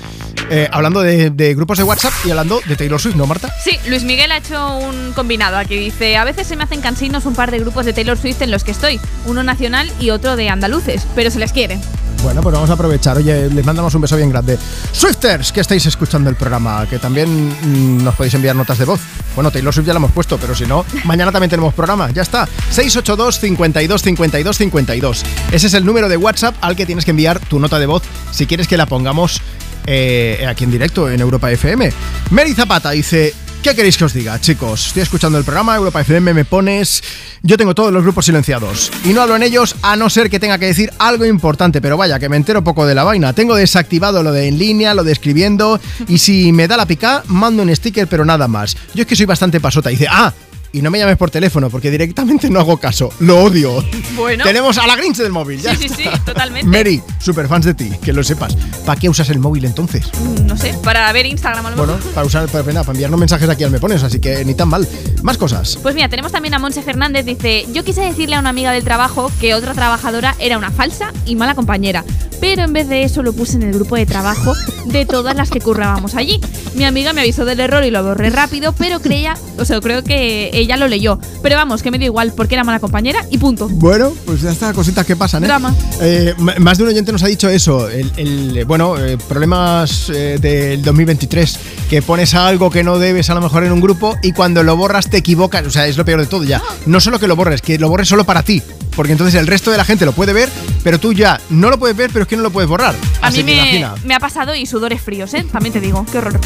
eh, 0.49 0.69
hablando 0.71 1.03
de, 1.03 1.31
de 1.31 1.55
grupos 1.57 1.77
de 1.77 1.83
WhatsApp 1.83 2.13
y 2.25 2.31
hablando 2.31 2.61
de 2.65 2.77
Taylor 2.77 3.01
Swift, 3.01 3.17
¿no, 3.17 3.27
Marta? 3.27 3.53
Sí, 3.65 3.81
Luis 3.89 4.05
Miguel 4.05 4.31
ha 4.31 4.37
hecho 4.37 4.77
un 4.77 5.13
combinado 5.13 5.57
aquí. 5.57 5.77
Dice, 5.77 6.17
a 6.19 6.23
veces 6.23 6.47
se 6.47 6.55
me 6.55 6.63
hacen 6.63 6.81
cansinos 6.81 7.27
un 7.27 7.35
par 7.35 7.51
de 7.51 7.59
grupos 7.59 7.85
de 7.85 7.93
Taylor 7.93 8.17
Swift 8.17 8.43
en 8.43 8.53
los 8.53 8.63
que 8.63 8.71
estoy. 8.71 9.01
Uno 9.27 9.43
nacional 9.43 9.91
y 9.99 10.11
otro 10.11 10.37
de 10.37 10.49
andaluces, 10.51 11.05
pero 11.17 11.33
se 11.33 11.41
les 11.41 11.53
quiere. 11.53 11.81
Bueno, 12.23 12.41
pues 12.41 12.55
vamos 12.55 12.71
a 12.71 12.75
aprovechar. 12.75 13.17
Oye, 13.17 13.51
les 13.51 13.65
mandamos 13.65 13.93
un 13.97 14.01
beso 14.01 14.17
bien 14.17 14.31
grande. 14.31 14.57
Swifters, 14.93 15.51
que 15.51 15.61
estáis 15.61 15.85
escuchando 15.87 16.31
el 16.31 16.37
programa, 16.37 16.87
que 16.89 17.01
también 17.01 17.49
mm, 17.49 18.05
nos 18.05 18.15
podéis 18.15 18.35
enviar 18.35 18.55
notas 18.55 18.79
de 18.79 18.85
voz. 18.85 19.01
Bueno, 19.35 19.51
Taylor 19.51 19.75
Swift 19.75 19.87
ya 19.87 19.93
la 19.93 19.99
hemos 19.99 20.13
puesto, 20.13 20.39
pero 20.39 20.55
si 20.55 20.65
no, 20.65 20.85
mañana 21.05 21.33
también 21.33 21.51
tenemos 21.51 21.75
programa. 21.75 22.11
Ya 22.13 22.23
está. 22.23 22.47
682 22.71 23.41
52 23.41 24.03
52 24.03 24.57
52. 24.57 25.25
Ese 25.51 25.67
es 25.67 25.75
el 25.75 25.85
número 25.85 26.09
de 26.09 26.17
WhatsApp 26.17 26.55
al 26.61 26.77
que 26.77 26.87
tienes 26.87 27.05
que 27.05 27.11
enviar 27.11 27.41
tu 27.41 27.59
nota 27.59 27.79
de 27.81 27.87
voz 27.87 28.05
si 28.31 28.47
quieres 28.47 28.69
que 28.69 28.77
la 28.77 28.87
pongamos 28.87 29.41
eh, 29.87 30.47
aquí 30.49 30.63
en 30.63 30.71
directo 30.71 31.11
en 31.11 31.21
Europa 31.21 31.51
FM. 31.51 31.93
Mary 32.31 32.55
Zapata 32.55 32.91
dice. 32.93 33.35
¿Qué 33.63 33.77
queréis 33.77 33.97
que 33.97 34.05
os 34.05 34.13
diga, 34.13 34.41
chicos? 34.41 34.89
Estoy 34.89 35.05
escuchando 35.05 35.39
el 35.39 35.45
programa 35.45 35.77
Europa 35.77 36.01
FM, 36.01 36.35
me 36.35 36.45
pones... 36.45 37.01
Yo 37.43 37.57
tengo 37.57 37.77
todos 37.77 37.93
los 37.93 38.03
grupos 38.03 38.25
silenciados 38.27 38.91
y 39.05 39.13
no 39.13 39.23
hablo 39.23 39.37
en 39.37 39.45
ellos 39.45 39.77
a 39.83 39.95
no 39.95 40.11
ser 40.11 40.29
que 40.31 40.41
tenga 40.41 40.59
que 40.59 40.67
decir 40.67 40.93
algo 40.99 41.25
importante, 41.25 41.81
pero 41.81 41.97
vaya, 41.97 42.19
que 42.19 42.29
me 42.29 42.37
entero 42.37 42.65
poco 42.65 42.87
de 42.87 42.97
la 42.97 43.05
vaina. 43.05 43.35
Tengo 43.35 43.55
desactivado 43.55 44.25
lo 44.25 44.33
de 44.33 44.49
en 44.49 44.59
línea, 44.59 44.95
lo 44.95 45.05
de 45.05 45.13
escribiendo 45.13 45.81
y 46.09 46.19
si 46.19 46.51
me 46.51 46.67
da 46.67 46.77
la 46.77 46.87
pica, 46.87 47.23
mando 47.29 47.63
un 47.63 47.75
sticker, 47.75 48.09
pero 48.09 48.25
nada 48.25 48.49
más. 48.49 48.77
Yo 48.95 49.03
es 49.03 49.07
que 49.07 49.15
soy 49.15 49.27
bastante 49.27 49.61
pasota. 49.61 49.91
Dice, 49.91 50.09
ah, 50.11 50.35
y 50.73 50.83
no 50.83 50.91
me 50.91 50.99
llames 50.99 51.17
por 51.17 51.31
teléfono 51.31 51.69
porque 51.71 51.91
directamente 51.91 52.49
no 52.51 52.61
hago 52.61 52.79
caso. 52.79 53.11
Lo 53.21 53.45
odio. 53.45 53.85
Bueno. 54.17 54.45
Tenemos 54.45 54.79
a 54.79 54.87
la 54.87 54.97
Grinch 54.97 55.17
del 55.19 55.31
móvil. 55.33 55.61
Ya 55.61 55.75
Sí, 55.75 55.89
sí, 55.89 55.95
sí, 55.97 56.05
totalmente. 56.25 56.67
Mary, 56.67 57.03
super 57.21 57.49
fans 57.49 57.65
de 57.67 57.75
ti, 57.75 57.91
que 58.03 58.13
lo 58.13 58.23
sepas. 58.25 58.55
¿Para 58.87 58.99
qué 59.01 59.09
usas 59.09 59.29
el 59.31 59.39
móvil 59.39 59.65
entonces? 59.65 60.07
Mm, 60.21 60.47
No 60.47 60.57
sé, 60.57 60.75
para 60.83 61.11
ver 61.13 61.27
Instagram 61.27 61.67
a 61.67 61.71
lo 61.71 61.77
Bueno, 61.77 61.97
mejor. 61.97 62.13
para 62.13 62.27
usar, 62.27 62.49
para, 62.49 62.65
para 62.65 62.91
enviarnos 62.93 63.19
mensajes 63.21 63.49
aquí 63.49 63.65
al 63.65 63.71
Me 63.71 63.79
Pones, 63.81 64.03
así 64.03 64.19
que 64.21 64.45
ni 64.45 64.55
tan 64.55 64.69
mal. 64.69 64.87
Más 65.23 65.39
cosas. 65.39 65.79
Pues 65.83 65.95
mira, 65.95 66.09
tenemos 66.09 66.33
también 66.33 66.55
a 66.55 66.59
Monse 66.59 66.83
Fernández. 66.83 67.25
Dice: 67.25 67.67
Yo 67.73 67.85
quise 67.85 68.01
decirle 68.03 68.37
a 68.37 68.41
una 68.41 68.51
amiga 68.51 68.73
del 68.73 68.85
trabajo 68.85 69.31
que 69.41 69.55
otra 69.55 69.73
trabajadora 69.75 70.35
era 70.39 70.59
una 70.59 70.71
falsa 70.71 71.13
y 71.27 71.37
mala 71.37 71.55
compañera. 71.55 72.05
Pero 72.41 72.65
en 72.65 72.73
vez 72.73 72.89
de 72.89 73.05
eso 73.05 73.23
lo 73.23 73.33
puse 73.33 73.55
en 73.57 73.63
el 73.63 73.73
grupo 73.73 73.95
de 73.97 74.05
trabajo 74.05 74.55
de 74.87 75.07
todas 75.07 75.37
las 75.37 75.49
que 75.49 75.61
currábamos 75.61 76.17
allí. 76.17 76.41
Mi 76.75 76.85
amiga 76.85 77.13
me 77.13 77.21
avisó 77.21 77.45
del 77.45 77.61
error 77.61 77.85
y 77.85 77.91
lo 77.93 78.03
borré 78.03 78.31
rápido, 78.31 78.73
pero 78.73 79.01
creía, 79.01 79.35
o 79.59 79.65
sea, 79.65 79.81
creo 79.81 80.03
que 80.03 80.51
ella 80.63 80.77
lo 80.77 80.89
leyó. 80.89 81.19
Pero 81.43 81.57
vamos, 81.57 81.83
que 81.83 81.91
me 81.91 81.99
dio 81.99 82.07
igual 82.07 82.33
porque 82.37 82.55
era 82.55 82.65
mala 82.65 82.81
compañera 82.81 83.25
y 83.31 83.39
punto. 83.39 83.69
Bueno, 83.69 84.13
pues 84.25 84.43
ya 84.43 84.51
está, 84.51 84.73
cositas 84.73 85.05
que 85.07 85.17
pasan, 85.17 85.45
¿eh? 85.45 85.47
Drama. 85.47 85.75
Eh, 86.01 86.35
más 86.39 86.79
de 86.79 86.85
un 86.85 86.91
oyente 86.91 87.13
nos 87.13 87.23
ha 87.23 87.27
dicho 87.27 87.49
eso, 87.49 87.89
el, 87.89 88.11
el, 88.17 88.65
bueno, 88.65 88.99
eh, 88.99 89.19
problemas 89.29 90.11
eh, 90.11 90.39
del 90.41 90.83
2023, 90.83 91.59
que 91.89 92.03
pones 92.03 92.35
algo 92.35 92.71
que 92.71 92.83
no 92.85 92.99
debes 92.99 93.31
a 93.31 93.35
lo 93.35 93.41
mejor 93.41 93.65
en 93.65 93.73
un 93.73 93.81
grupo 93.81 94.17
y 94.23 94.33
cuando 94.33 94.63
lo 94.63 94.77
borras 94.77 95.09
te 95.11 95.19
equivocas, 95.19 95.67
o 95.67 95.71
sea, 95.71 95.87
es 95.87 95.97
lo 95.97 96.05
peor 96.05 96.21
de 96.21 96.27
todo 96.27 96.45
ya. 96.45 96.63
No 96.87 97.01
solo 97.01 97.19
que 97.19 97.27
lo 97.27 97.37
borres, 97.37 97.63
que 97.63 97.79
lo 97.79 97.89
borres 97.89 98.09
solo 98.09 98.25
para 98.25 98.43
ti, 98.43 98.63
porque 98.95 99.13
entonces 99.13 99.35
el 99.41 99.47
resto 99.47 99.71
de 99.71 99.77
la 99.77 99.85
gente 99.85 100.05
lo 100.05 100.13
puede 100.13 100.33
ver, 100.33 100.49
pero 100.83 100.99
tú 100.99 101.13
ya 101.13 101.41
no 101.51 101.71
lo 101.71 101.79
puedes 101.79 101.97
ver, 101.97 102.11
pero 102.13 102.23
es 102.23 102.29
que 102.29 102.37
no 102.37 102.43
lo 102.43 102.51
puedes 102.51 102.69
borrar. 102.69 102.95
A 103.21 103.29
Así 103.29 103.43
mí 103.45 103.55
que 103.55 103.81
me, 103.81 104.07
me 104.07 104.15
ha 104.15 104.21
pasado 104.21 104.55
y 104.55 104.67
sudores 104.67 105.01
fríos, 105.01 105.33
¿eh? 105.35 105.45
También 105.51 105.73
te 105.73 105.81
digo, 105.81 106.05
qué 106.11 106.19
horror. 106.19 106.39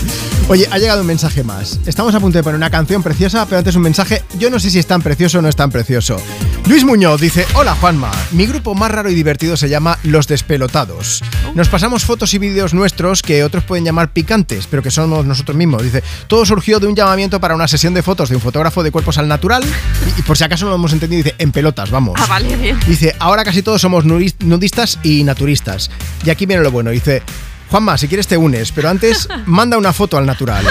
Oye, 0.49 0.69
ha 0.71 0.79
llegado 0.79 1.01
un 1.01 1.07
mensaje 1.07 1.43
más. 1.43 1.81
Estamos 1.87 2.15
a 2.15 2.21
punto 2.21 2.39
de 2.39 2.45
poner 2.45 2.57
una 2.57 2.71
canción 2.71 3.03
preciosa, 3.03 3.47
pero 3.47 3.59
antes 3.59 3.75
un 3.75 3.83
mensaje. 3.83 4.23
Yo 4.39 4.51
no 4.51 4.61
sé 4.61 4.71
si 4.71 4.79
es 4.79 4.87
tan 4.87 5.03
precioso 5.03 5.39
o 5.39 5.43
no 5.43 5.49
es 5.49 5.57
tan 5.57 5.71
precioso. 5.71 6.21
Luis 6.67 6.85
Muñoz 6.85 7.21
dice: 7.21 7.47
Hola 7.55 7.75
Juanma, 7.75 8.11
mi 8.33 8.47
grupo 8.47 8.75
más 8.75 8.91
raro 8.91 9.11
y 9.11 9.15
divertido 9.15 9.57
se 9.57 9.69
llama 9.69 9.99
Los 10.03 10.29
Despelotados. 10.29 11.23
Nos 11.55 11.69
pasamos 11.69 12.05
fotos 12.05 12.33
y 12.35 12.39
vídeos 12.39 12.75
nuestros 12.75 13.23
que 13.23 13.43
otros 13.43 13.65
pueden 13.65 13.85
llamar 13.85 14.13
picantes, 14.13 14.67
pero 14.69 14.83
que 14.83 14.91
somos 14.91 15.25
nosotros 15.27 15.57
mismos. 15.57 15.83
Dice: 15.83 16.03
Todo 16.29 16.45
surgió 16.47 16.79
de 16.79 16.87
un 16.87 16.95
llamamiento 16.95 17.41
para 17.41 17.55
una 17.55 17.67
sesión 17.69 17.95
de 17.95 18.03
fotos 18.03 18.29
de 18.29 18.37
un 18.37 18.41
fotógrafo 18.43 18.83
de 18.83 18.91
cuerpos 18.93 19.19
al 19.19 19.27
natural. 19.29 19.65
Y, 19.65 20.21
y 20.21 20.23
por 20.23 20.37
si 20.39 20.45
acaso 20.45 20.65
no 20.65 20.71
lo 20.71 20.77
hemos 20.77 20.93
entendido, 20.93 21.23
dice: 21.25 21.35
En 21.39 21.51
pelotas, 21.53 21.91
vamos. 21.91 22.15
Ah, 22.21 22.27
vale, 22.43 22.57
bien. 22.57 22.79
Dice, 22.87 23.15
ahora 23.19 23.45
casi 23.45 23.63
todos 23.63 23.81
somos 23.81 24.05
nudistas 24.05 24.99
y 25.03 25.25
naturistas. 25.25 25.91
Y 26.25 26.31
aquí 26.31 26.47
viene 26.47 26.63
lo 26.63 26.71
bueno. 26.71 26.91
Dice, 26.91 27.23
Juanma, 27.71 27.97
si 27.99 28.09
quieres 28.09 28.27
te 28.27 28.37
unes, 28.37 28.73
pero 28.73 28.89
antes 28.89 29.29
manda 29.47 29.79
una 29.79 29.93
foto 29.93 30.19
al 30.19 30.27
natural. 30.27 30.65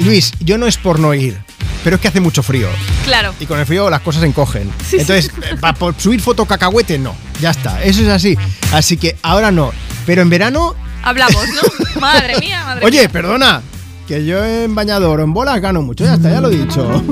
Luis, 0.00 0.32
yo 0.40 0.58
no 0.58 0.66
es 0.66 0.76
por 0.76 0.98
no 0.98 1.14
ir, 1.14 1.38
pero 1.82 1.96
es 1.96 2.02
que 2.02 2.08
hace 2.08 2.20
mucho 2.20 2.42
frío. 2.42 2.68
Claro. 3.04 3.34
Y 3.40 3.46
con 3.46 3.58
el 3.58 3.66
frío 3.66 3.90
las 3.90 4.00
cosas 4.00 4.22
se 4.22 4.26
encogen. 4.28 4.70
Sí, 4.88 4.96
Entonces, 5.00 5.30
para 5.60 5.76
subir 5.98 6.20
foto 6.20 6.46
cacahuete, 6.46 6.98
no. 6.98 7.14
Ya 7.40 7.50
está, 7.50 7.82
eso 7.82 8.02
es 8.02 8.08
así. 8.08 8.36
Así 8.72 8.96
que 8.96 9.16
ahora 9.22 9.50
no. 9.50 9.72
Pero 10.06 10.22
en 10.22 10.30
verano, 10.30 10.74
Hablamos, 11.02 11.44
¿no? 11.48 12.00
madre 12.00 12.38
mía, 12.40 12.64
madre 12.64 12.86
oye, 12.86 13.00
mía. 13.00 13.08
perdona, 13.10 13.62
que 14.08 14.24
yo 14.24 14.42
en 14.44 14.74
bañador 14.74 15.20
o 15.20 15.24
en 15.24 15.34
bolas 15.34 15.60
gano 15.60 15.82
mucho. 15.82 16.04
Ya 16.04 16.14
está, 16.14 16.30
ya 16.30 16.40
lo 16.40 16.50
he 16.50 16.56
dicho. 16.56 17.02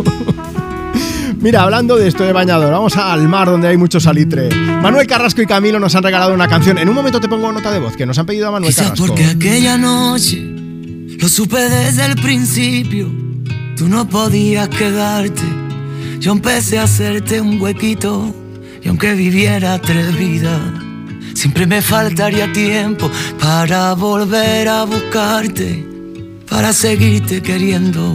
Mira, 1.43 1.62
hablando 1.65 1.97
de 1.97 2.07
esto 2.07 2.23
de 2.23 2.33
bañador, 2.33 2.71
vamos 2.71 2.97
al 2.97 3.29
mar 3.29 3.49
donde 3.49 3.67
hay 3.67 3.77
mucho 3.77 3.99
salitre. 3.99 4.49
Manuel 4.55 5.09
Carrasco 5.09 5.43
y 5.43 5.47
Camilo 5.47 5.81
nos 5.81 5.93
han 5.97 6.05
regalado 6.05 6.33
una 6.33 6.47
canción. 6.47 6.79
En 6.79 6.89
un 6.89 6.95
momento 6.95 7.21
te 7.21 7.29
pongo 7.29 7.51
nota 7.51 7.73
de 7.73 7.81
voz, 7.81 7.97
que 7.97 8.07
nos 8.07 8.17
han 8.17 8.27
pedido 8.27 8.47
a 8.47 8.53
Manuel 8.53 8.73
Quizás 8.73 8.91
Carrasco. 8.91 9.07
porque 9.09 9.25
aquella 9.25 9.77
noche 9.77 10.41
lo 10.41 11.29
supe 11.29 11.59
desde 11.69 12.07
el 12.07 12.15
principio. 12.15 13.11
Tú 13.77 13.89
no 13.89 14.09
podías 14.09 14.69
quedarte. 14.69 15.43
Yo 16.21 16.31
empecé 16.31 16.79
a 16.79 16.85
hacerte 16.85 17.41
un 17.41 17.61
huequito. 17.61 18.33
Y 18.81 18.89
aunque 18.89 19.15
viviera 19.15 19.81
tres 19.81 20.17
vidas, 20.17 20.61
siempre 21.35 21.67
me 21.67 21.83
faltaría 21.83 22.53
tiempo 22.53 23.11
para 23.41 23.95
volver 23.95 24.69
a 24.69 24.85
buscarte. 24.85 25.85
Para 26.49 26.73
seguirte 26.73 27.43
queriendo. 27.43 28.15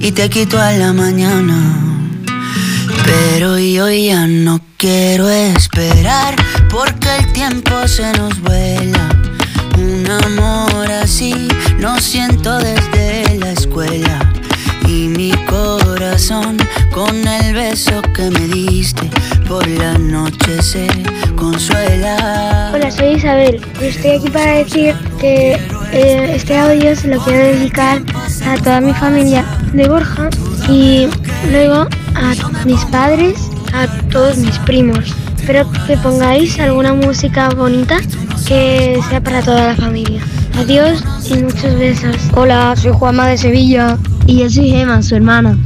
y 0.00 0.12
te 0.12 0.28
quito 0.28 0.58
a 0.60 0.72
la 0.72 0.92
mañana. 0.92 1.92
Pero 3.04 3.58
yo 3.58 3.90
ya 3.90 4.26
no 4.26 4.60
quiero 4.76 5.28
esperar 5.28 6.34
porque 6.70 7.08
el 7.18 7.32
tiempo 7.32 7.86
se 7.86 8.12
nos 8.12 8.40
vuela. 8.40 9.08
Un 9.78 10.08
amor 10.10 10.90
así 10.90 11.48
no 11.78 12.00
siento 12.00 12.58
desde 12.58 13.38
la 13.38 13.52
escuela. 13.52 14.32
Y 14.88 15.08
mi 15.08 15.32
corazón 15.46 16.56
con 16.92 17.26
el 17.26 17.54
beso 17.54 18.02
que 18.14 18.30
me 18.30 18.48
diste 18.48 19.08
por 19.48 19.66
la 19.66 19.96
noche 19.98 20.62
se 20.62 20.86
consuela. 21.36 22.72
Hola, 22.74 22.90
soy 22.90 23.14
Isabel. 23.14 23.60
y 23.80 23.84
Estoy 23.84 24.10
aquí 24.12 24.30
para 24.30 24.52
decir 24.52 24.94
que 25.18 25.52
eh, 25.92 26.32
este 26.34 26.58
audio 26.58 26.94
se 26.96 27.08
lo 27.08 27.22
quiero 27.24 27.44
dedicar 27.44 28.02
a 28.46 28.56
toda 28.56 28.80
mi 28.80 28.92
familia 28.94 29.44
de 29.72 29.88
Borja 29.88 30.28
y 30.68 31.08
luego 31.50 31.86
a 32.14 32.64
mis 32.66 32.84
padres, 32.86 33.50
a 33.72 33.86
todos 34.10 34.36
mis 34.36 34.58
primos. 34.60 35.14
Espero 35.36 35.66
que 35.86 35.96
pongáis 35.96 36.58
alguna 36.60 36.94
música 36.94 37.48
bonita 37.50 37.96
que 38.46 39.00
sea 39.08 39.20
para 39.22 39.42
toda 39.42 39.68
la 39.68 39.76
familia. 39.76 40.20
Adiós 40.58 41.02
y 41.30 41.36
muchos 41.38 41.78
besos. 41.78 42.16
Hola, 42.34 42.74
soy 42.76 42.92
Juanma 42.92 43.28
de 43.28 43.38
Sevilla. 43.38 43.96
Y 44.26 44.38
yo 44.38 44.50
soy 44.50 44.70
Gemma, 44.70 45.02
su 45.02 45.16
hermana. 45.16 45.56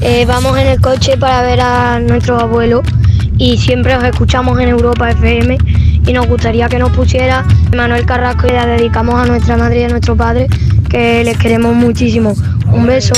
Eh, 0.00 0.24
vamos 0.26 0.56
en 0.58 0.66
el 0.66 0.80
coche 0.80 1.16
para 1.18 1.42
ver 1.42 1.60
a 1.60 2.00
nuestro 2.00 2.40
abuelo 2.40 2.82
y 3.36 3.58
siempre 3.58 3.94
os 3.94 4.02
escuchamos 4.02 4.58
en 4.58 4.70
Europa 4.70 5.10
FM 5.10 5.58
y 6.06 6.12
nos 6.12 6.26
gustaría 6.26 6.68
que 6.68 6.78
nos 6.78 6.90
pusiera 6.90 7.44
Manuel 7.76 8.06
Carrasco 8.06 8.46
y 8.48 8.52
la 8.52 8.66
dedicamos 8.66 9.14
a 9.14 9.26
nuestra 9.26 9.56
madre 9.56 9.80
y 9.80 9.84
a 9.84 9.88
nuestro 9.88 10.16
padre 10.16 10.48
que 10.90 11.24
les 11.24 11.38
queremos 11.38 11.74
muchísimo. 11.74 12.34
Un 12.66 12.86
beso. 12.86 13.14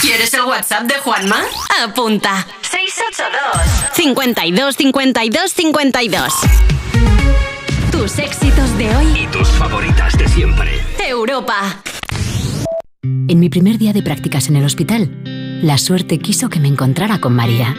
¿Quieres 0.00 0.34
el 0.34 0.42
WhatsApp 0.42 0.82
de 0.82 0.94
Juanma? 0.94 1.42
Apunta. 1.82 2.46
682 2.60 3.94
52 3.94 4.76
52 4.76 5.52
52. 5.52 6.32
Tus 7.90 8.18
éxitos 8.18 8.76
de 8.76 8.94
hoy. 8.94 9.20
Y 9.22 9.26
tus 9.28 9.48
favoritas 9.48 10.18
de 10.18 10.28
siempre. 10.28 10.70
Europa. 11.08 11.80
En 13.28 13.40
mi 13.40 13.48
primer 13.48 13.78
día 13.78 13.92
de 13.92 14.02
prácticas 14.02 14.48
en 14.48 14.56
el 14.56 14.64
hospital, 14.64 15.10
la 15.62 15.78
suerte 15.78 16.18
quiso 16.18 16.48
que 16.48 16.60
me 16.60 16.68
encontrara 16.68 17.20
con 17.20 17.34
María. 17.34 17.74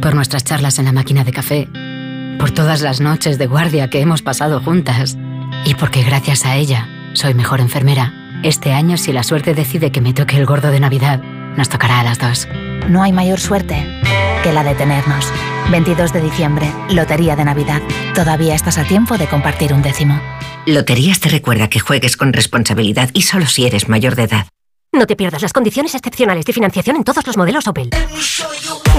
Por 0.00 0.14
nuestras 0.14 0.44
charlas 0.44 0.78
en 0.78 0.84
la 0.84 0.92
máquina 0.92 1.24
de 1.24 1.32
café, 1.32 1.68
por 2.38 2.50
todas 2.50 2.82
las 2.82 3.00
noches 3.00 3.38
de 3.38 3.46
guardia 3.46 3.88
que 3.88 4.00
hemos 4.00 4.20
pasado 4.20 4.60
juntas 4.60 5.16
y 5.64 5.74
porque 5.74 6.02
gracias 6.02 6.44
a 6.44 6.56
ella 6.56 6.88
soy 7.14 7.34
mejor 7.34 7.60
enfermera. 7.60 8.12
Este 8.42 8.72
año, 8.72 8.96
si 8.96 9.12
la 9.12 9.22
suerte 9.22 9.54
decide 9.54 9.92
que 9.92 10.00
me 10.00 10.14
toque 10.14 10.36
el 10.36 10.46
gordo 10.46 10.70
de 10.70 10.80
Navidad, 10.80 11.20
nos 11.56 11.68
tocará 11.68 12.00
a 12.00 12.04
las 12.04 12.18
dos. 12.18 12.48
No 12.88 13.02
hay 13.02 13.12
mayor 13.12 13.38
suerte 13.38 13.86
que 14.42 14.52
la 14.52 14.64
de 14.64 14.74
tenernos. 14.74 15.32
22 15.70 16.12
de 16.12 16.20
diciembre, 16.20 16.72
Lotería 16.90 17.36
de 17.36 17.44
Navidad. 17.44 17.80
Todavía 18.14 18.54
estás 18.54 18.78
a 18.78 18.84
tiempo 18.84 19.16
de 19.16 19.26
compartir 19.26 19.72
un 19.72 19.82
décimo. 19.82 20.20
Loterías 20.66 21.20
te 21.20 21.28
recuerda 21.28 21.68
que 21.68 21.80
juegues 21.80 22.16
con 22.16 22.32
responsabilidad 22.32 23.10
y 23.14 23.22
solo 23.22 23.46
si 23.46 23.66
eres 23.66 23.88
mayor 23.88 24.16
de 24.16 24.24
edad. 24.24 24.46
No 24.94 25.06
te 25.06 25.16
pierdas 25.16 25.40
las 25.40 25.54
condiciones 25.54 25.94
excepcionales 25.94 26.44
de 26.44 26.52
financiación 26.52 26.96
en 26.96 27.04
todos 27.04 27.26
los 27.26 27.38
modelos 27.38 27.66
Opel. 27.66 27.88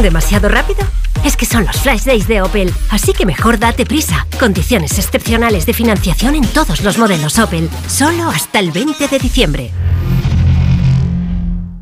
¿Demasiado 0.01 0.49
rápido? 0.49 0.79
Es 1.23 1.37
que 1.37 1.45
son 1.45 1.65
los 1.65 1.79
Flash 1.81 2.05
Days 2.05 2.27
de 2.27 2.41
Opel, 2.41 2.73
así 2.89 3.13
que 3.13 3.27
mejor 3.27 3.59
date 3.59 3.85
prisa. 3.85 4.25
Condiciones 4.39 4.97
excepcionales 4.97 5.67
de 5.67 5.73
financiación 5.73 6.33
en 6.33 6.47
todos 6.47 6.81
los 6.81 6.97
modelos 6.97 7.37
Opel, 7.37 7.69
solo 7.87 8.27
hasta 8.29 8.57
el 8.57 8.71
20 8.71 9.07
de 9.07 9.19
diciembre. 9.19 9.71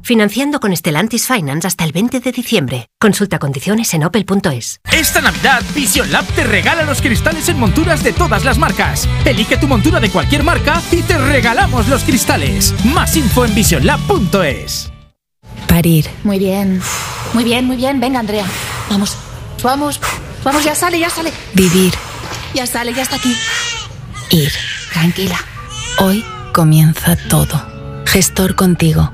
Financiando 0.03 0.59
con 0.59 0.75
Stellantis 0.75 1.27
Finance 1.27 1.67
hasta 1.67 1.83
el 1.83 1.91
20 1.91 2.19
de 2.19 2.31
diciembre. 2.31 2.87
Consulta 2.99 3.39
condiciones 3.39 3.93
en 3.93 4.03
opel.es. 4.03 4.81
Esta 4.91 5.21
Navidad, 5.21 5.61
Vision 5.75 6.11
Lab 6.11 6.25
te 6.33 6.43
regala 6.43 6.83
los 6.83 7.01
cristales 7.01 7.47
en 7.49 7.59
monturas 7.59 8.03
de 8.03 8.13
todas 8.13 8.43
las 8.43 8.57
marcas. 8.57 9.07
Elige 9.25 9.57
tu 9.57 9.67
montura 9.67 9.99
de 9.99 10.09
cualquier 10.09 10.43
marca 10.43 10.81
y 10.91 11.01
te 11.03 11.17
regalamos 11.17 11.87
los 11.87 12.03
cristales. 12.03 12.73
Más 12.85 13.15
info 13.15 13.45
en 13.45 13.55
visionlab.es. 13.55 14.91
Parir. 15.67 16.07
Muy 16.23 16.39
bien. 16.39 16.81
Muy 17.33 17.43
bien, 17.43 17.65
muy 17.65 17.77
bien. 17.77 17.99
Venga, 17.99 18.19
Andrea. 18.19 18.45
Vamos. 18.89 19.15
Vamos. 19.63 19.99
Vamos, 20.43 20.63
ya 20.63 20.75
sale, 20.75 20.99
ya 20.99 21.09
sale. 21.09 21.31
Vivir. 21.53 21.93
Ya 22.53 22.65
sale, 22.65 22.93
ya 22.93 23.03
está 23.03 23.15
aquí. 23.17 23.35
Ir. 24.31 24.51
Tranquila. 24.91 25.37
Hoy 25.99 26.25
comienza 26.53 27.15
todo. 27.29 28.03
Gestor 28.05 28.55
contigo. 28.55 29.13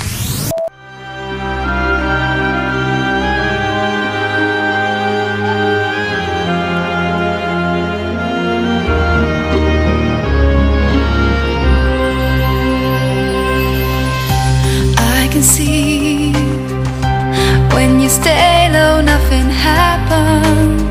happens. 20.11 20.81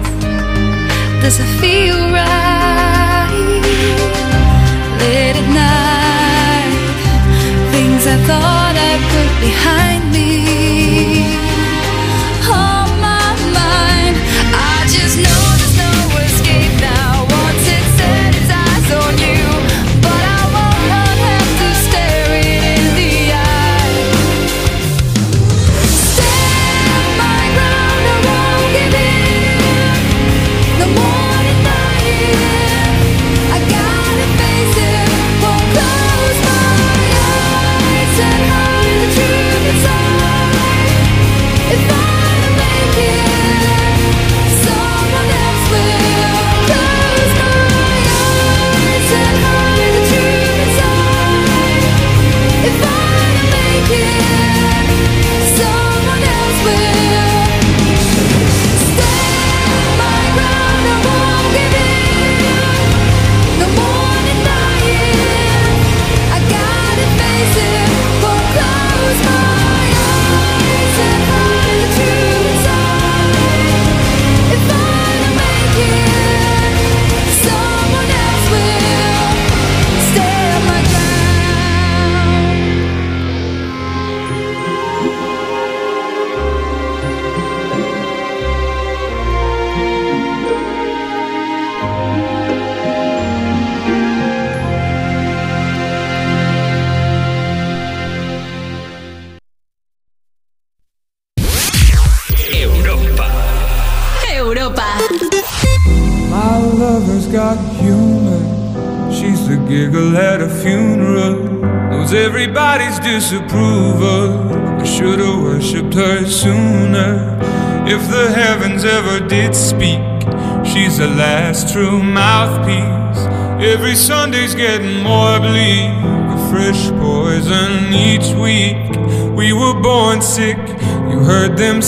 Does 1.22 1.36
it 1.40 1.50
feel 1.60 1.98
right? 2.18 3.30
Late 5.00 5.36
at 5.42 5.48
night, 5.64 6.74
things 7.72 8.02
I 8.06 8.16
thought 8.28 8.74
I 8.90 8.92
put 9.12 9.30
behind 9.46 10.02
me. 10.12 10.49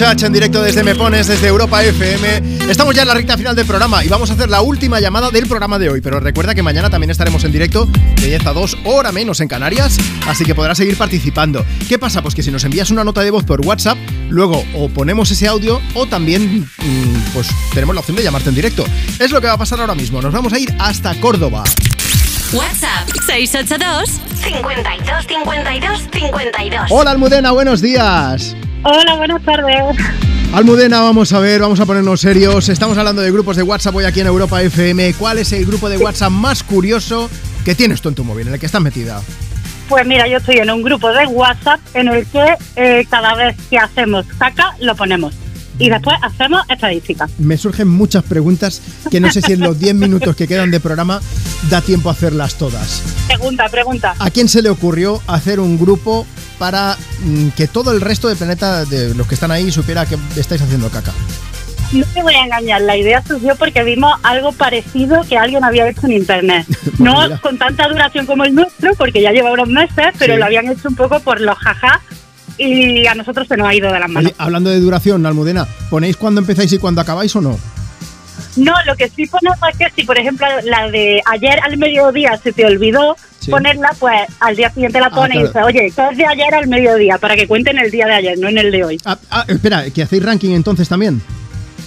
Church 0.00 0.22
en 0.22 0.32
directo 0.32 0.62
desde 0.62 0.82
Me 0.82 0.94
Pones, 0.94 1.26
desde 1.26 1.46
Europa 1.46 1.84
FM. 1.84 2.70
Estamos 2.70 2.94
ya 2.94 3.02
en 3.02 3.08
la 3.08 3.12
recta 3.12 3.36
final 3.36 3.54
del 3.54 3.66
programa 3.66 4.02
y 4.02 4.08
vamos 4.08 4.30
a 4.30 4.32
hacer 4.32 4.48
la 4.48 4.62
última 4.62 4.98
llamada 4.98 5.30
del 5.30 5.46
programa 5.46 5.78
de 5.78 5.90
hoy. 5.90 6.00
Pero 6.00 6.20
recuerda 6.20 6.54
que 6.54 6.62
mañana 6.62 6.88
también 6.88 7.10
estaremos 7.10 7.44
en 7.44 7.52
directo 7.52 7.84
de 7.84 8.28
10 8.28 8.46
a 8.46 8.52
2, 8.54 8.78
hora 8.84 9.12
menos 9.12 9.40
en 9.40 9.48
Canarias, 9.48 9.98
así 10.26 10.46
que 10.46 10.54
podrás 10.54 10.78
seguir 10.78 10.96
participando. 10.96 11.66
¿Qué 11.86 11.98
pasa? 11.98 12.22
Pues 12.22 12.34
que 12.34 12.42
si 12.42 12.50
nos 12.50 12.64
envías 12.64 12.90
una 12.90 13.04
nota 13.04 13.20
de 13.20 13.30
voz 13.30 13.44
por 13.44 13.60
WhatsApp, 13.60 13.98
luego 14.30 14.64
o 14.74 14.88
ponemos 14.88 15.30
ese 15.32 15.46
audio 15.46 15.82
o 15.92 16.06
también 16.06 16.60
mm, 16.60 17.34
pues 17.34 17.50
tenemos 17.74 17.94
la 17.94 18.00
opción 18.00 18.16
de 18.16 18.22
llamarte 18.22 18.48
en 18.48 18.54
directo. 18.54 18.86
Es 19.18 19.30
lo 19.30 19.42
que 19.42 19.48
va 19.48 19.52
a 19.52 19.58
pasar 19.58 19.80
ahora 19.80 19.94
mismo. 19.94 20.22
Nos 20.22 20.32
vamos 20.32 20.54
a 20.54 20.58
ir 20.58 20.74
hasta 20.78 21.14
Córdoba. 21.20 21.62
WhatsApp 22.54 23.06
682 23.26 24.08
52 24.42 25.26
52 25.26 26.00
52. 26.10 26.86
Hola 26.88 27.10
Almudena, 27.10 27.50
buenos 27.50 27.82
días. 27.82 28.56
Hola, 28.82 29.14
buenas 29.16 29.42
tardes. 29.42 29.76
Almudena, 30.54 31.02
vamos 31.02 31.32
a 31.34 31.38
ver, 31.38 31.60
vamos 31.60 31.78
a 31.80 31.86
ponernos 31.86 32.20
serios. 32.22 32.68
Estamos 32.70 32.96
hablando 32.96 33.20
de 33.20 33.30
grupos 33.30 33.56
de 33.56 33.62
WhatsApp 33.62 33.94
hoy 33.94 34.04
aquí 34.04 34.20
en 34.20 34.26
Europa 34.26 34.62
FM. 34.62 35.14
¿Cuál 35.14 35.38
es 35.38 35.52
el 35.52 35.66
grupo 35.66 35.90
de 35.90 35.98
WhatsApp 35.98 36.30
más 36.30 36.62
curioso 36.62 37.28
que 37.64 37.74
tienes 37.74 38.00
tú 38.00 38.08
en 38.08 38.14
tu 38.14 38.24
móvil, 38.24 38.48
en 38.48 38.54
el 38.54 38.60
que 38.60 38.66
estás 38.66 38.80
metida? 38.80 39.20
Pues 39.88 40.06
mira, 40.06 40.26
yo 40.26 40.38
estoy 40.38 40.56
en 40.56 40.70
un 40.70 40.82
grupo 40.82 41.12
de 41.12 41.26
WhatsApp 41.26 41.78
en 41.92 42.08
el 42.08 42.26
que 42.26 42.56
eh, 42.76 43.06
cada 43.10 43.34
vez 43.34 43.54
que 43.68 43.76
hacemos 43.76 44.24
caca 44.38 44.74
lo 44.80 44.96
ponemos. 44.96 45.34
Y 45.78 45.90
después 45.90 46.16
hacemos 46.22 46.62
estadísticas. 46.68 47.30
Me 47.38 47.58
surgen 47.58 47.88
muchas 47.88 48.22
preguntas 48.24 48.80
que 49.10 49.20
no 49.20 49.30
sé 49.30 49.42
si 49.42 49.52
en 49.52 49.60
los 49.60 49.78
10 49.78 49.94
minutos 49.94 50.36
que 50.36 50.48
quedan 50.48 50.70
de 50.70 50.80
programa 50.80 51.20
da 51.68 51.80
tiempo 51.82 52.08
a 52.08 52.12
hacerlas 52.12 52.56
todas. 52.56 53.02
Pregunta, 53.26 53.68
pregunta. 53.68 54.14
¿A 54.18 54.30
quién 54.30 54.48
se 54.48 54.62
le 54.62 54.70
ocurrió 54.70 55.20
hacer 55.26 55.60
un 55.60 55.78
grupo 55.78 56.26
para 56.58 56.96
que 57.56 57.66
todo 57.68 57.92
el 57.92 58.00
resto 58.00 58.28
del 58.28 58.36
planeta, 58.36 58.84
de 58.84 59.14
los 59.14 59.26
que 59.26 59.34
están 59.34 59.50
ahí, 59.50 59.70
supiera 59.70 60.06
que 60.06 60.16
estáis 60.36 60.62
haciendo 60.62 60.88
caca? 60.90 61.12
No 61.92 62.04
te 62.14 62.22
voy 62.22 62.34
a 62.34 62.44
engañar, 62.44 62.82
la 62.82 62.96
idea 62.96 63.20
surgió 63.26 63.56
porque 63.56 63.82
vimos 63.82 64.12
algo 64.22 64.52
parecido 64.52 65.22
que 65.28 65.36
alguien 65.36 65.64
había 65.64 65.88
hecho 65.88 66.06
en 66.06 66.12
internet. 66.12 66.66
No 66.98 67.14
Pues 67.14 67.28
mira. 67.28 67.40
con 67.40 67.58
tanta 67.58 67.88
duración 67.88 68.26
como 68.26 68.44
el 68.44 68.54
nuestro, 68.54 68.94
porque 68.94 69.22
ya 69.22 69.32
lleva 69.32 69.50
unos 69.52 69.68
meses, 69.68 70.06
pero 70.18 70.34
Sí. 70.34 70.38
lo 70.38 70.44
habían 70.46 70.68
hecho 70.68 70.88
un 70.88 70.94
poco 70.94 71.18
por 71.20 71.40
los 71.40 71.56
jajas 71.58 71.98
y 72.58 73.06
a 73.06 73.14
nosotros 73.14 73.48
se 73.48 73.56
nos 73.56 73.66
ha 73.68 73.74
ido 73.74 73.90
de 73.92 73.98
las 73.98 74.08
manos. 74.08 74.30
Oye, 74.30 74.34
hablando 74.38 74.70
de 74.70 74.78
duración, 74.80 75.24
Almudena, 75.26 75.66
¿ponéis 75.88 76.16
cuándo 76.16 76.40
empezáis 76.42 76.72
y 76.72 76.78
cuándo 76.78 77.00
acabáis 77.00 77.34
o 77.36 77.40
no? 77.40 77.58
No, 78.56 78.74
lo 78.86 78.96
que 78.96 79.08
sí 79.08 79.26
ponemos 79.26 79.58
es 79.70 79.76
que 79.78 79.86
si, 79.94 80.04
por 80.06 80.18
ejemplo, 80.18 80.46
la 80.64 80.90
de 80.90 81.22
ayer 81.26 81.58
al 81.62 81.76
mediodía 81.78 82.36
se 82.42 82.52
te 82.52 82.64
olvidó 82.66 83.16
Sí. 83.38 83.50
ponerla, 83.50 83.90
pues 83.98 84.20
al 84.40 84.54
día 84.54 84.70
siguiente 84.70 85.00
la 85.00 85.06
Ah, 85.06 85.10
pones 85.14 85.36
y 85.36 85.40
dices, 85.44 85.62
oye, 85.64 85.90
¿qué 85.96 86.02
es 86.10 86.16
de 86.18 86.26
ayer 86.26 86.54
al 86.54 86.66
mediodía? 86.68 87.16
Para 87.16 87.36
que 87.36 87.46
cuenten 87.46 87.78
el 87.78 87.90
día 87.90 88.06
de 88.06 88.14
ayer, 88.14 88.38
no 88.38 88.48
en 88.48 88.58
el 88.58 88.70
de 88.70 88.84
hoy. 88.84 88.98
Ah, 89.06 89.16
ah, 89.30 89.44
espera, 89.48 89.88
¿que 89.90 90.02
hacéis 90.02 90.22
ranking 90.22 90.50
entonces 90.50 90.88
también? 90.88 91.22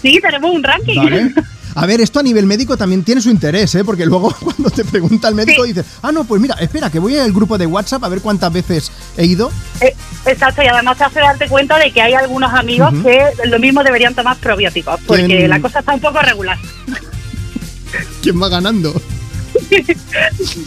Sí, 0.02 0.20
tenemos 0.20 0.52
un 0.52 0.64
ranking. 0.64 0.96
Vale. 0.98 1.32
A 1.76 1.86
ver, 1.86 2.02
esto 2.02 2.20
a 2.20 2.24
nivel 2.24 2.46
médico 2.46 2.78
también 2.78 3.04
tiene 3.04 3.22
su 3.22 3.30
interés, 3.30 3.74
¿eh? 3.76 3.84
Porque 3.84 4.06
luego 4.06 4.34
cuando 4.40 4.70
te 4.70 4.84
pregunta 4.86 5.28
el 5.28 5.36
médico 5.36 5.64
dices, 5.64 5.86
ah, 6.02 6.12
no, 6.12 6.24
pues 6.24 6.40
mira, 6.42 6.56
espera, 6.56 6.90
que 6.90 7.00
voy 7.00 7.18
al 7.18 7.34
grupo 7.34 7.58
de 7.58 7.66
WhatsApp 7.66 8.04
a 8.04 8.10
ver 8.10 8.22
cuántas 8.22 8.52
veces 8.54 8.92
he 9.18 9.26
ido. 9.26 9.52
Eh, 9.82 9.96
Exacto, 10.26 10.62
y 10.64 10.68
además 10.68 10.98
te 10.98 11.04
hace 11.04 11.20
darte 11.20 11.48
cuenta 11.50 11.78
de 11.78 11.92
que 11.92 12.02
hay 12.02 12.14
algunos 12.14 12.54
amigos 12.54 12.94
que 13.04 13.22
lo 13.48 13.60
mismo 13.60 13.84
deberían 13.84 14.14
tomar 14.16 14.38
probióticos, 14.38 15.00
porque 15.06 15.26
¿Quién? 15.26 15.50
la 15.50 15.60
cosa 15.60 15.80
está 15.80 15.94
un 15.94 16.00
poco 16.00 16.20
regular. 16.22 16.58
¿Quién 18.22 18.42
va 18.42 18.48
ganando? 18.50 18.94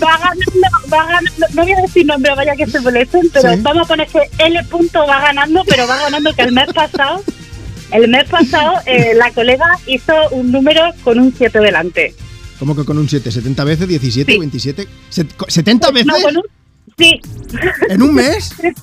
va 0.03 0.19
ganando, 0.19 0.69
va 0.93 1.07
ganando, 1.07 1.47
no 1.55 1.63
voy 1.63 1.73
a 1.73 1.81
decir 1.83 2.07
nombre, 2.07 2.35
vaya 2.35 2.55
que 2.57 2.67
se 2.67 2.81
molesten, 2.81 3.31
pero 3.33 3.53
Sí. 3.55 3.61
vamos 3.63 3.85
a 3.85 3.89
poner 3.89 4.09
que 4.09 4.21
L 4.39 4.65
punto 4.65 5.07
va 5.07 5.21
ganando, 5.21 5.63
pero 5.67 5.87
va 5.87 5.97
ganando 5.97 6.33
que 6.35 6.43
el 6.43 6.53
mes 6.53 6.67
pasado, 6.73 7.23
el 7.93 8.09
mes 8.09 8.25
pasado 8.29 8.75
eh, 8.87 9.13
la 9.15 9.31
colega 9.33 9.67
hizo 9.87 10.13
un 10.31 10.51
número 10.53 10.83
con 11.05 11.19
un 11.19 11.33
7 11.37 11.59
delante. 11.61 12.15
¿Cómo 12.59 12.75
que 12.75 12.85
con 12.85 12.97
un 12.99 13.09
7? 13.09 13.29
¿70 13.31 13.65
veces? 13.65 13.89
¿17? 13.89 14.27
¿27? 14.39 14.87
¿Set- 15.11 15.37
co- 15.37 15.47
¿70 15.47 15.93
veces? 15.93 16.07
No, 16.07 16.15
con 16.23 16.37
un, 16.39 16.43
sí. 16.97 17.21
¿En 17.91 18.03
un 18.03 18.15
mes? 18.15 18.51
en 18.63 18.75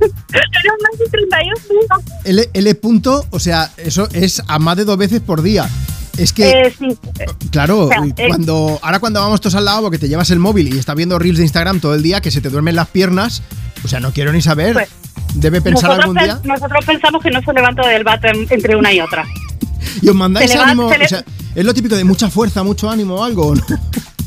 un 0.00 0.78
mes 0.82 1.06
y 1.06 1.10
31 1.10 1.54
días. 1.68 2.24
L, 2.24 2.50
L 2.52 2.74
punto, 2.76 3.26
o 3.30 3.38
sea, 3.40 3.72
eso 3.76 4.08
es 4.12 4.42
a 4.46 4.58
más 4.58 4.76
de 4.76 4.84
dos 4.84 4.96
veces 4.98 5.20
por 5.20 5.42
día. 5.42 5.68
Es 6.16 6.32
que, 6.32 6.48
Eh, 6.50 6.74
sí. 6.78 6.86
claro, 7.50 7.80
o 7.86 7.88
sea, 7.88 7.98
eh, 8.16 8.28
cuando 8.28 8.78
ahora 8.82 9.00
cuando 9.00 9.20
vamos 9.20 9.40
todos 9.42 9.54
al 9.54 9.66
lado, 9.66 9.82
porque 9.82 9.98
te 9.98 10.08
llevas 10.08 10.30
el 10.30 10.38
móvil 10.38 10.74
y 10.74 10.78
estás 10.78 10.96
viendo 10.96 11.18
reels 11.18 11.36
de 11.36 11.44
Instagram 11.44 11.80
todo 11.80 11.94
el 11.94 12.02
día, 12.02 12.22
que 12.22 12.30
se 12.30 12.40
te 12.40 12.48
duermen 12.48 12.74
las 12.74 12.88
piernas, 12.88 13.42
o 13.84 13.88
sea, 13.88 14.00
no 14.00 14.12
quiero 14.12 14.32
ni 14.32 14.40
saber. 14.40 14.72
Pues, 14.72 14.88
Debe 15.36 15.60
pensar 15.60 15.90
nosotros, 15.90 16.16
algún 16.16 16.22
día. 16.22 16.40
nosotros 16.54 16.84
pensamos 16.84 17.22
que 17.22 17.30
no 17.30 17.40
se 17.42 17.52
levanta 17.52 17.86
del 17.88 18.04
bate 18.04 18.28
en- 18.30 18.46
entre 18.50 18.74
una 18.76 18.92
y 18.92 19.00
otra. 19.00 19.24
Y 20.02 20.08
os 20.08 20.14
mandáis 20.14 20.50
se 20.50 20.58
ánimo, 20.58 20.90
se 20.90 20.98
le- 20.98 21.04
o 21.04 21.08
sea, 21.08 21.24
es 21.54 21.64
lo 21.64 21.72
típico 21.74 21.94
de 21.94 22.04
mucha 22.04 22.28
fuerza, 22.30 22.62
mucho 22.62 22.90
ánimo 22.90 23.16
o 23.16 23.24
algo, 23.24 23.46
¿o 23.48 23.54
¿no? 23.54 23.62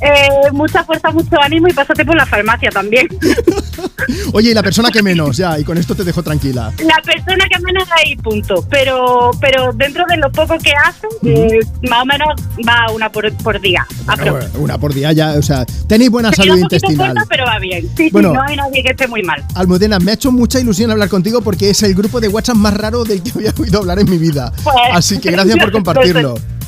Eh, 0.01 0.51
mucha 0.53 0.83
fuerza, 0.83 1.11
mucho 1.11 1.35
ánimo 1.41 1.67
y 1.67 1.73
pásate 1.73 2.05
por 2.05 2.15
la 2.15 2.25
farmacia 2.25 2.69
también. 2.69 3.07
Oye, 4.33 4.51
y 4.51 4.53
la 4.53 4.63
persona 4.63 4.89
que 4.91 5.03
menos, 5.03 5.37
ya, 5.37 5.59
y 5.59 5.63
con 5.63 5.77
esto 5.77 5.95
te 5.95 6.03
dejo 6.03 6.23
tranquila. 6.23 6.71
La 6.79 7.01
persona 7.03 7.45
que 7.51 7.59
menos 7.59 7.87
ahí, 7.91 8.15
punto. 8.15 8.65
Pero 8.69 9.31
pero 9.41 9.71
dentro 9.73 10.05
de 10.09 10.17
lo 10.17 10.31
poco 10.31 10.57
que 10.57 10.71
hace, 10.71 11.07
eh, 11.23 11.59
más 11.89 12.03
o 12.03 12.05
menos 12.05 12.27
va 12.67 12.91
una 12.93 13.11
por, 13.11 13.31
por 13.37 13.59
día. 13.59 13.85
Bueno, 14.17 14.39
una 14.59 14.77
por 14.77 14.93
día 14.93 15.11
ya, 15.11 15.33
o 15.37 15.41
sea, 15.41 15.65
tenéis 15.87 16.09
buena 16.09 16.29
Se 16.29 16.37
salud 16.37 16.53
un 16.55 16.59
intestinal. 16.61 17.13
corta, 17.13 17.25
pero 17.29 17.45
va 17.45 17.59
bien. 17.59 17.81
Sí, 17.97 18.05
sí, 18.05 18.09
Bueno. 18.11 18.33
no 18.33 18.41
hay 18.43 18.55
nadie 18.55 18.81
que 18.83 18.89
esté 18.91 19.07
muy 19.07 19.21
mal. 19.23 19.43
Almudena, 19.55 19.99
me 19.99 20.11
ha 20.11 20.13
hecho 20.15 20.31
mucha 20.31 20.59
ilusión 20.59 20.91
hablar 20.91 21.09
contigo 21.09 21.41
porque 21.41 21.69
es 21.69 21.83
el 21.83 21.93
grupo 21.93 22.19
de 22.21 22.27
WhatsApp 22.29 22.55
más 22.55 22.73
raro 22.73 23.03
del 23.03 23.21
que 23.21 23.31
había 23.35 23.53
oído 23.59 23.79
hablar 23.79 23.99
en 23.99 24.09
mi 24.09 24.17
vida. 24.17 24.51
Pues- 24.63 24.75
Así 24.93 25.19
que 25.19 25.31
gracias 25.31 25.57
por 25.57 25.71
compartirlo. 25.73 26.33
Pues 26.35 26.58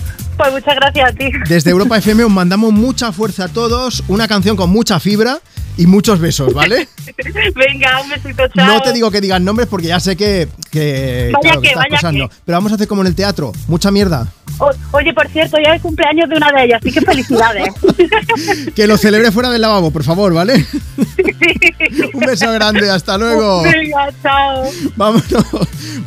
muchas 0.52 0.76
gracias 0.76 1.10
a 1.10 1.14
ti. 1.14 1.32
Desde 1.48 1.72
Europa 1.72 1.98
FM 1.98 2.24
os 2.24 2.32
mandamos 2.32 2.74
mucha 2.74 3.12
fuerza 3.12 3.46
a 3.46 3.48
todos, 3.48 4.04
una 4.08 4.28
canción 4.28 4.56
con 4.56 4.70
mucha 4.70 5.00
fibra 5.00 5.40
y 5.78 5.88
muchos 5.88 6.20
besos, 6.20 6.54
¿vale? 6.54 6.88
Venga, 7.56 8.02
un 8.02 8.10
besito, 8.10 8.44
chao. 8.56 8.66
No 8.68 8.82
te 8.82 8.94
digo 8.94 9.10
que 9.12 9.22
digan 9.22 9.44
nombres 9.44 9.68
porque 9.68 9.88
ya 9.88 10.00
sé 10.00 10.16
que, 10.16 10.48
que, 10.70 11.32
Vaya 11.34 11.40
claro, 11.42 11.62
que, 11.62 11.76
vaya 11.76 11.90
cosas 11.90 12.12
que. 12.12 12.18
no. 12.20 12.30
Pero 12.46 12.58
vamos 12.58 12.72
a 12.72 12.76
hacer 12.76 12.88
como 12.88 13.02
en 13.02 13.08
el 13.08 13.16
teatro, 13.16 13.52
mucha 13.68 13.92
mierda. 13.92 14.28
O- 14.58 14.72
oye, 14.92 15.14
por 15.14 15.28
cierto, 15.30 15.58
ya 15.64 15.72
es 15.72 15.76
el 15.78 15.82
cumpleaños 15.82 16.30
de 16.30 16.36
una 16.36 16.52
de 16.52 16.66
ellas, 16.66 16.80
así 16.82 16.92
que 16.92 17.02
felicidades. 17.02 17.68
Que 18.76 18.88
lo 18.88 18.98
celebre 18.98 19.32
fuera 19.32 19.50
del 19.50 19.62
lavabo, 19.62 19.92
por 19.92 20.04
favor, 20.04 20.34
¿vale? 20.34 20.54
Un 22.14 22.20
beso 22.22 22.52
grande, 22.52 22.90
hasta 22.90 23.18
luego. 23.18 23.64
Venga, 23.64 24.10
chao. 24.22 24.64
Vámonos. 24.96 25.46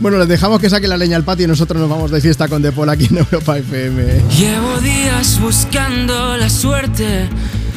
Bueno, 0.00 0.18
les 0.18 0.28
dejamos 0.28 0.60
que 0.60 0.70
saque 0.70 0.88
la 0.88 0.96
leña 0.96 1.16
al 1.16 1.24
patio 1.24 1.44
y 1.44 1.48
nosotros 1.48 1.80
nos 1.80 1.88
vamos 1.90 2.10
de 2.10 2.20
fiesta 2.20 2.48
con 2.48 2.62
Depol 2.62 2.88
aquí 2.88 3.06
en 3.10 3.18
Europa 3.18 3.58
FM. 3.58 4.22
Llevo 4.36 4.78
días 4.80 5.40
buscando 5.40 6.36
la 6.36 6.48
suerte, 6.48 7.28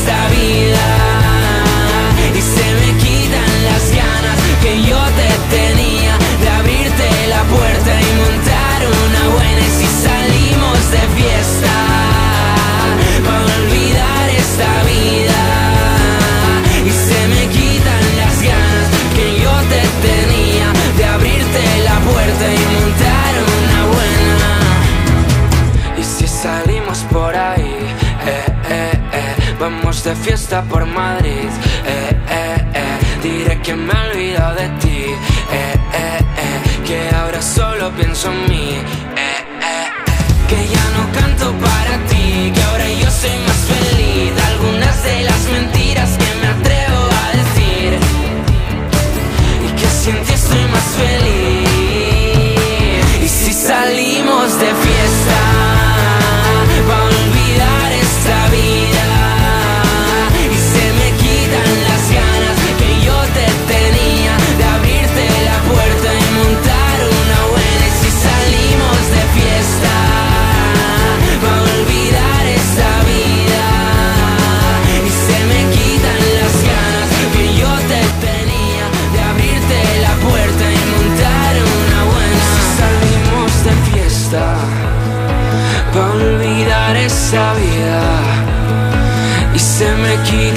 esta 0.00 0.28
vida. 0.28 0.86
Y 2.34 2.40
se 2.40 2.74
me 2.80 2.98
quitan 2.98 3.64
las 3.64 3.90
ganas 3.90 4.38
que 4.62 4.82
yo 4.82 4.98
te 5.18 5.56
tenía 5.56 5.89
vamos 29.60 30.02
de 30.02 30.16
fiesta 30.16 30.62
por 30.62 30.86
Madrid, 30.86 31.50
eh, 31.86 32.16
eh, 32.30 32.66
eh, 32.74 32.98
diré 33.22 33.60
que 33.60 33.74
me 33.74 33.92
he 33.92 34.10
olvidado 34.10 34.54
de 34.54 34.68
ti, 34.80 35.04
eh, 35.52 35.74
eh, 35.92 36.18
eh, 36.44 36.86
que 36.86 37.14
ahora 37.14 37.42
solo 37.42 37.90
pienso 37.90 38.32
en 38.32 38.48
mí, 38.48 38.70
eh, 38.70 39.44
eh, 39.62 39.86
eh, 40.08 40.46
que 40.48 40.66
ya 40.74 40.84
no 40.96 41.12
canto 41.12 41.52
para 41.66 41.94
ti, 42.08 42.50
que 42.54 42.62
ahora 42.62 42.88
yo 42.88 43.10
soy 43.10 43.36
más 43.46 43.60
feliz, 43.72 44.32
algunas 44.48 45.02
de 45.04 45.22
las 45.24 45.42
mentiras 45.52 45.79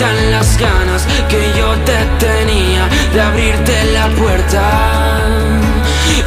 quitan 0.03 0.31
las 0.31 0.57
ganas 0.57 1.07
que 1.29 1.39
yo 1.57 1.73
te 1.85 2.25
tenía 2.25 2.89
de 3.13 3.21
abrirte 3.21 3.85
la 3.93 4.09
puerta. 4.09 5.21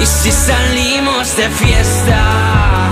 Y 0.00 0.06
si 0.06 0.30
salimos 0.30 1.36
de 1.36 1.48
fiesta, 1.50 2.90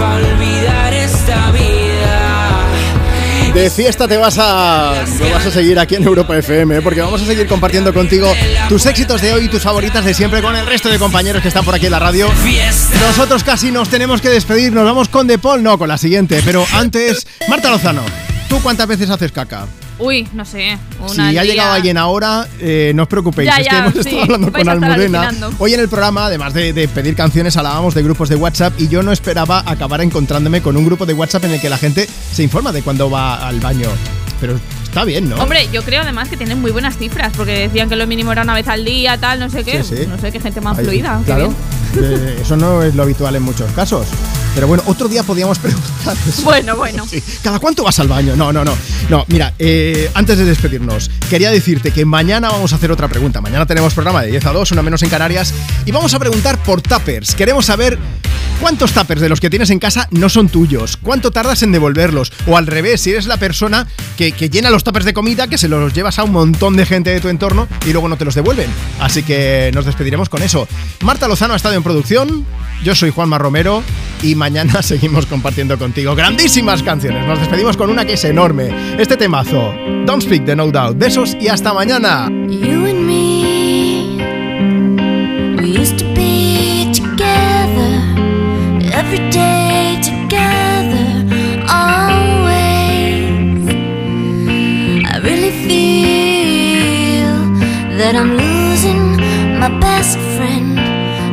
va 0.00 0.12
a 0.12 0.16
olvidar 0.16 0.94
esta 0.94 1.50
vida. 1.50 2.64
De 3.52 3.70
fiesta 3.70 4.06
te 4.06 4.16
vas 4.16 4.36
a 4.38 4.94
te 5.18 5.32
vas 5.32 5.44
a 5.46 5.50
seguir 5.50 5.78
aquí 5.78 5.96
en 5.96 6.04
Europa 6.04 6.36
FM, 6.36 6.76
¿eh? 6.76 6.80
porque 6.82 7.00
vamos 7.00 7.20
a 7.22 7.26
seguir 7.26 7.46
compartiendo 7.46 7.92
contigo 7.92 8.32
tus 8.68 8.86
éxitos 8.86 9.20
de 9.20 9.32
hoy 9.32 9.44
y 9.46 9.48
tus 9.48 9.62
favoritas 9.62 10.04
de 10.04 10.14
siempre 10.14 10.42
con 10.42 10.54
el 10.54 10.66
resto 10.66 10.88
de 10.88 10.98
compañeros 10.98 11.42
que 11.42 11.48
están 11.48 11.64
por 11.64 11.74
aquí 11.74 11.86
en 11.86 11.92
la 11.92 11.98
radio. 11.98 12.28
Nosotros 13.00 13.42
casi 13.42 13.70
nos 13.72 13.88
tenemos 13.88 14.20
que 14.20 14.28
despedir, 14.28 14.72
nos 14.72 14.84
vamos 14.84 15.08
con 15.08 15.26
De 15.26 15.38
Paul, 15.38 15.62
no, 15.62 15.78
con 15.78 15.88
la 15.88 15.98
siguiente, 15.98 16.40
pero 16.44 16.64
antes, 16.72 17.26
Marta 17.48 17.70
Lozano, 17.70 18.02
¿tú 18.48 18.60
cuántas 18.62 18.86
veces 18.86 19.10
haces 19.10 19.32
caca? 19.32 19.66
Uy, 19.98 20.28
no 20.32 20.44
sé. 20.44 20.78
Una 21.00 21.08
Si 21.08 21.22
día. 21.30 21.44
llegado 21.44 21.72
alguien 21.72 21.96
ahora, 21.98 22.46
eh, 22.60 22.92
no 22.94 23.02
os 23.02 23.08
preocupéis, 23.08 23.48
Ya, 23.48 23.56
es 23.56 23.68
que 23.68 23.74
ya, 23.74 23.78
hemos 23.80 23.92
sí, 23.94 23.98
estado 24.00 24.22
hablando 24.22 24.50
vais 24.52 24.64
con 24.64 24.84
Almudena. 24.84 25.30
Hoy 25.58 25.74
en 25.74 25.80
el 25.80 25.88
programa, 25.88 26.26
además 26.26 26.54
de, 26.54 26.72
de 26.72 26.86
pedir 26.88 27.14
canciones, 27.16 27.56
hablábamos 27.56 27.94
de 27.94 28.02
grupos 28.02 28.28
de 28.28 28.36
WhatsApp 28.36 28.72
y 28.80 28.88
yo 28.88 29.02
no 29.02 29.10
esperaba 29.12 29.62
acabar 29.66 30.00
encontrándome 30.00 30.62
con 30.62 30.76
un 30.76 30.84
grupo 30.84 31.04
de 31.06 31.14
WhatsApp 31.14 31.44
en 31.46 31.52
el 31.52 31.60
que 31.60 31.68
la 31.68 31.78
gente 31.78 32.08
se 32.32 32.42
informa 32.42 32.70
de 32.72 32.82
cuando 32.82 33.10
va 33.10 33.46
al 33.48 33.58
baño. 33.60 33.88
Pero 34.40 34.60
está 34.84 35.02
bien, 35.04 35.28
¿no? 35.28 35.34
Hombre, 35.36 35.68
yo 35.72 35.82
creo 35.82 36.02
además 36.02 36.28
que 36.28 36.36
tienen 36.36 36.60
muy 36.60 36.70
buenas 36.70 36.96
cifras, 36.96 37.32
porque 37.36 37.52
decían 37.58 37.88
que 37.88 37.96
lo 37.96 38.06
mínimo 38.06 38.30
era 38.30 38.42
una 38.42 38.54
vez 38.54 38.68
al 38.68 38.84
día, 38.84 39.18
tal, 39.18 39.40
no 39.40 39.50
sé 39.50 39.64
qué. 39.64 39.82
Sí, 39.82 39.96
sí. 39.96 40.06
No 40.06 40.16
sé 40.18 40.30
qué 40.30 40.38
gente 40.38 40.60
más 40.60 40.78
Ahí, 40.78 40.84
fluida. 40.84 41.20
Claro. 41.24 41.52
Eh, 41.96 42.38
eso 42.40 42.56
no 42.56 42.82
es 42.84 42.94
lo 42.94 43.02
habitual 43.02 43.34
en 43.34 43.42
muchos 43.42 43.68
casos. 43.72 44.06
Pero 44.54 44.66
bueno, 44.66 44.82
otro 44.86 45.08
día 45.08 45.22
podíamos 45.22 45.58
preguntar 45.60 46.16
eso. 46.28 46.42
Bueno, 46.42 46.76
bueno. 46.76 47.06
Sí. 47.08 47.22
¿Cada 47.42 47.58
cuánto 47.58 47.84
vas 47.84 47.98
al 47.98 48.08
baño? 48.08 48.36
No, 48.36 48.52
no, 48.52 48.64
no. 48.64 48.76
No, 49.08 49.24
mira, 49.28 49.54
eh, 49.58 50.10
antes 50.14 50.38
de 50.38 50.44
despedirnos, 50.44 51.10
quería 51.30 51.50
decirte 51.50 51.90
que 51.90 52.04
mañana 52.04 52.50
vamos 52.50 52.72
a 52.72 52.76
hacer 52.76 52.90
otra 52.90 53.08
pregunta. 53.08 53.40
Mañana 53.40 53.66
tenemos 53.66 53.94
programa 53.94 54.22
de 54.22 54.30
10 54.30 54.46
a 54.46 54.52
2, 54.52 54.72
una 54.72 54.82
menos 54.82 55.02
en 55.02 55.10
Canarias, 55.10 55.54
y 55.84 55.92
vamos 55.92 56.12
a 56.14 56.18
preguntar 56.18 56.62
por 56.62 56.82
tuppers. 56.82 57.34
Queremos 57.34 57.66
saber 57.66 57.98
cuántos 58.60 58.92
tuppers 58.92 59.20
de 59.20 59.28
los 59.28 59.40
que 59.40 59.50
tienes 59.50 59.70
en 59.70 59.78
casa 59.78 60.08
no 60.10 60.28
son 60.28 60.48
tuyos, 60.48 60.96
cuánto 60.96 61.30
tardas 61.30 61.62
en 61.62 61.72
devolverlos, 61.72 62.32
o 62.46 62.56
al 62.56 62.66
revés, 62.66 63.00
si 63.00 63.10
eres 63.10 63.26
la 63.26 63.36
persona 63.36 63.86
que, 64.16 64.32
que 64.32 64.50
llena 64.50 64.70
los 64.70 64.84
tuppers 64.84 65.04
de 65.04 65.14
comida, 65.14 65.46
que 65.46 65.58
se 65.58 65.68
los 65.68 65.92
llevas 65.92 66.18
a 66.18 66.24
un 66.24 66.32
montón 66.32 66.76
de 66.76 66.86
gente 66.86 67.10
de 67.10 67.20
tu 67.20 67.28
entorno 67.28 67.68
y 67.86 67.92
luego 67.92 68.08
no 68.08 68.16
te 68.16 68.24
los 68.24 68.34
devuelven. 68.34 68.70
Así 69.00 69.22
que 69.22 69.70
nos 69.74 69.84
despediremos 69.84 70.28
con 70.28 70.42
eso. 70.42 70.66
Marta 71.02 71.28
Lozano 71.28 71.54
ha 71.54 71.56
estado 71.56 71.74
en 71.74 71.82
producción, 71.82 72.44
yo 72.82 72.94
soy 72.94 73.10
Juanma 73.10 73.38
Romero 73.38 73.82
y 74.22 74.34
mañana 74.38 74.82
seguimos 74.82 75.26
compartiendo 75.26 75.76
contigo 75.78 76.14
grandísimas 76.14 76.82
canciones. 76.82 77.26
Nos 77.26 77.40
despedimos 77.40 77.76
con 77.76 77.90
una 77.90 78.06
que 78.06 78.14
es 78.14 78.24
enorme, 78.24 78.70
este 78.98 79.16
temazo, 79.16 79.74
Don't 80.06 80.22
Speak 80.22 80.44
de 80.44 80.56
No 80.56 80.70
Doubt. 80.70 80.96
Besos 80.96 81.36
y 81.38 81.48
hasta 81.48 81.74
mañana. 81.74 82.30
That 97.98 98.14
I'm 98.14 98.36
losing 98.36 99.16
my 99.58 99.68
best 99.80 100.18
friend. 100.36 100.78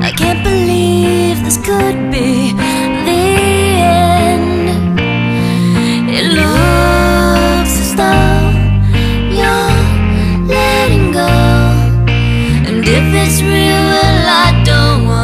I 0.03 0.11
can't 0.11 0.43
believe 0.43 1.43
this 1.45 1.57
could 1.57 2.11
be 2.11 2.64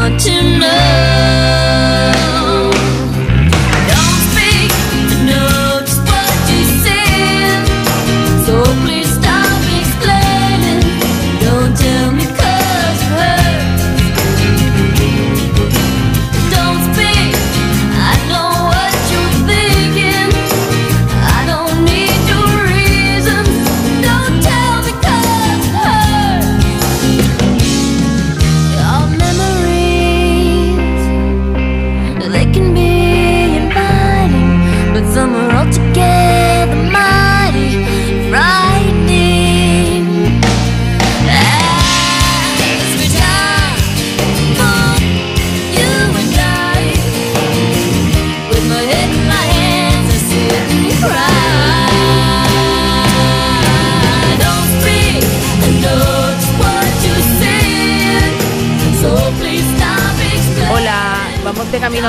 want 0.02 0.20
to 0.20 0.41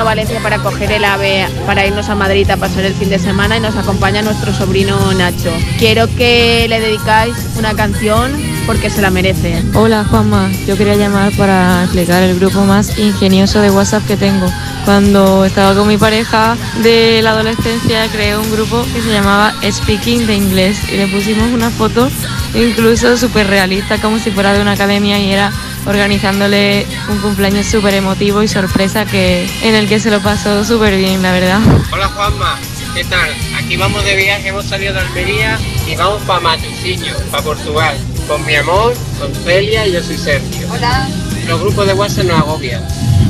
Valencia 0.01 0.39
para 0.41 0.57
coger 0.57 0.91
el 0.91 1.05
AVE 1.05 1.47
para 1.67 1.85
irnos 1.85 2.09
a 2.09 2.15
Madrid 2.15 2.49
a 2.49 2.57
pasar 2.57 2.83
el 2.83 2.95
fin 2.95 3.09
de 3.09 3.19
semana 3.19 3.57
y 3.57 3.59
nos 3.59 3.75
acompaña 3.75 4.23
nuestro 4.23 4.51
sobrino 4.51 5.13
Nacho. 5.13 5.51
Quiero 5.77 6.07
que 6.15 6.65
le 6.67 6.79
dedicáis 6.79 7.35
una 7.57 7.75
canción 7.75 8.31
porque 8.65 8.89
se 8.89 9.01
la 9.01 9.11
merece. 9.11 9.61
Hola 9.75 10.03
Juanma, 10.09 10.49
yo 10.65 10.75
quería 10.77 10.95
llamar 10.95 11.31
para 11.37 11.83
explicar 11.83 12.23
el 12.23 12.39
grupo 12.39 12.63
más 12.63 12.97
ingenioso 12.97 13.61
de 13.61 13.69
WhatsApp 13.69 14.07
que 14.07 14.17
tengo. 14.17 14.47
Cuando 14.85 15.45
estaba 15.45 15.75
con 15.75 15.87
mi 15.87 15.97
pareja 15.97 16.57
de 16.81 17.21
la 17.21 17.31
adolescencia 17.31 18.07
creé 18.11 18.35
un 18.35 18.51
grupo 18.51 18.83
que 18.93 19.01
se 19.01 19.11
llamaba 19.11 19.53
Speaking 19.69 20.25
de 20.25 20.35
inglés 20.35 20.77
y 20.91 20.97
le 20.97 21.07
pusimos 21.07 21.51
una 21.51 21.69
foto 21.69 22.09
incluso 22.55 23.17
súper 23.17 23.47
realista 23.47 23.99
como 23.99 24.17
si 24.19 24.31
fuera 24.31 24.53
de 24.53 24.61
una 24.61 24.71
academia 24.71 25.19
y 25.19 25.31
era 25.31 25.51
organizándole 25.85 26.85
un 27.09 27.19
cumpleaños 27.19 27.65
súper 27.65 27.93
emotivo 27.93 28.41
y 28.43 28.47
sorpresa 28.47 29.05
que 29.05 29.47
en 29.61 29.75
el 29.75 29.87
que 29.87 29.99
se 29.99 30.11
lo 30.11 30.21
pasó 30.21 30.63
súper 30.63 30.95
bien, 30.97 31.21
la 31.21 31.31
verdad. 31.31 31.59
Hola 31.91 32.07
Juanma, 32.07 32.59
¿qué 32.93 33.03
tal? 33.05 33.29
Aquí 33.57 33.77
vamos 33.77 34.03
de 34.05 34.15
viaje, 34.15 34.49
hemos 34.49 34.65
salido 34.65 34.93
de 34.93 34.99
Almería 35.01 35.59
y 35.87 35.95
vamos 35.95 36.21
para 36.23 36.39
Matosinhos, 36.39 37.21
para 37.31 37.43
Portugal, 37.43 37.97
con 38.27 38.45
mi 38.45 38.55
amor, 38.55 38.93
con 39.19 39.33
Celia 39.43 39.87
y 39.87 39.93
yo 39.93 40.03
soy 40.03 40.17
Sergio. 40.17 40.67
Hola. 40.71 41.07
Los 41.47 41.59
grupos 41.59 41.85
de 41.85 41.93
WhatsApp 41.93 42.25
nos 42.25 42.39
agobian, 42.39 42.81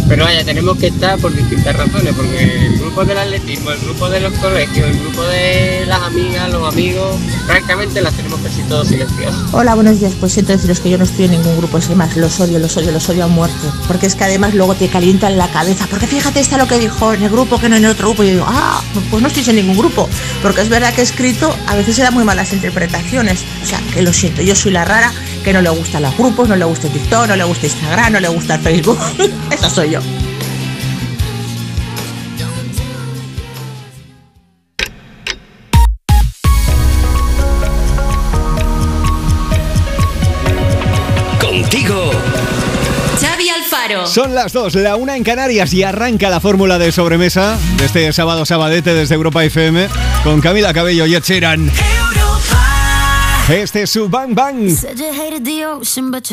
pero 0.08 0.26
vaya, 0.26 0.44
tenemos 0.44 0.78
que 0.78 0.88
estar 0.88 1.18
por 1.20 1.36
distintas 1.36 1.76
razones, 1.76 2.14
porque 2.16 2.44
el 2.44 2.78
grupo 2.80 3.06
del 3.06 3.18
atletismo, 3.18 3.72
el 3.72 3.80
grupo 3.80 4.10
de 4.10 4.20
los 4.20 4.34
colegios, 4.34 4.90
el 4.90 5.00
grupo 5.00 5.24
de 5.24 5.86
las 5.88 6.02
amigas, 6.02 6.52
los 6.52 6.68
amigos, 6.68 7.16
francamente 7.46 8.02
las 8.02 8.14
tenemos 8.14 8.40
casi 8.42 8.62
todos 8.64 8.88
silenciados. 8.88 9.54
Hola, 9.54 9.76
buenos 9.76 10.00
días. 10.00 10.14
Pues 10.20 10.34
siento 10.34 10.54
deciros 10.54 10.80
que 10.80 10.90
yo 10.90 10.98
no 10.98 11.04
estoy 11.04 11.26
en 11.26 11.32
ningún 11.32 11.58
grupo, 11.58 11.78
es 11.78 11.88
que 11.88 11.96
más 11.96 12.16
los 12.18 12.40
odio, 12.40 12.60
los 12.60 12.76
odio, 12.78 12.92
los 12.92 13.08
odio 13.10 13.24
a 13.24 13.28
muerte. 13.28 13.68
Porque 13.88 14.06
es 14.06 14.16
que 14.16 14.24
además 14.24 14.54
luego 14.54 14.76
te 14.76 14.88
calientan 14.88 15.38
la 15.38 15.48
cabeza. 15.48 15.88
Porque 15.90 16.08
fíjate, 16.08 16.40
está 16.40 16.58
lo 16.58 16.68
que 16.68 16.80
dijo 16.80 17.14
en 17.14 17.24
el 17.24 17.30
grupo 17.30 17.60
que 17.60 17.70
no 17.70 17.76
en 17.76 17.86
el 17.86 17.92
otro 17.92 18.10
grupo. 18.10 18.24
Y 18.24 18.28
yo 18.28 18.34
digo, 18.34 18.46
ah, 18.48 18.84
pues 19.10 19.22
no 19.22 19.28
estoy 19.28 19.44
en 19.50 19.56
ningún 19.56 19.78
grupo. 19.78 20.10
Porque 20.42 20.62
es 20.62 20.70
verdad 20.70 20.94
que 20.94 21.02
he 21.02 21.04
escrito, 21.04 21.56
a 21.68 21.76
veces 21.76 21.96
se 21.96 22.04
dan 22.04 22.14
muy 22.14 22.24
malas 22.24 22.54
interpretaciones. 22.54 23.44
O 23.64 23.66
sea, 23.66 23.80
que 23.94 24.02
lo 24.02 24.14
siento, 24.14 24.42
yo 24.42 24.56
soy 24.56 24.72
la 24.72 24.86
rara 24.86 25.12
que 25.44 25.52
no 25.52 25.62
le 25.62 25.70
gustan 25.70 26.02
los 26.02 26.18
grupos, 26.18 26.48
no 26.48 26.56
le 26.56 26.64
gusta 26.64 26.88
TikTok, 26.88 27.28
no 27.28 27.36
le 27.36 27.44
gusta 27.44 27.66
Instagram, 27.66 28.14
no 28.14 28.20
le 28.20 28.28
gusta 28.30 28.56
el 28.56 28.62
Facebook. 28.62 28.98
Esa 29.52 29.70
soy 29.70 29.92
yo. 29.92 30.00
Contigo. 41.42 42.12
Xavi 43.20 43.50
Alfaro. 43.50 44.08
Son 44.08 44.34
las 44.34 44.54
dos, 44.54 44.76
la 44.76 44.96
una 44.96 45.18
en 45.18 45.24
Canarias 45.24 45.74
y 45.74 45.84
arranca 45.84 46.30
la 46.30 46.40
fórmula 46.40 46.80
de 46.80 46.92
sobremesa 46.94 47.58
de 47.78 47.86
este 47.86 48.14
sábado 48.14 48.46
sabadete 48.46 48.94
desde 48.94 49.16
Europa 49.16 49.44
FM 49.44 49.88
con 50.24 50.40
Camila 50.40 50.74
Cabello 50.74 51.06
y 51.06 51.16
Ed 51.16 51.24
Sheeran. 51.24 51.70
Este 53.50 53.82
es 53.82 53.90
su 53.90 54.08
Bang 54.08 54.34
Bang. 54.34 54.70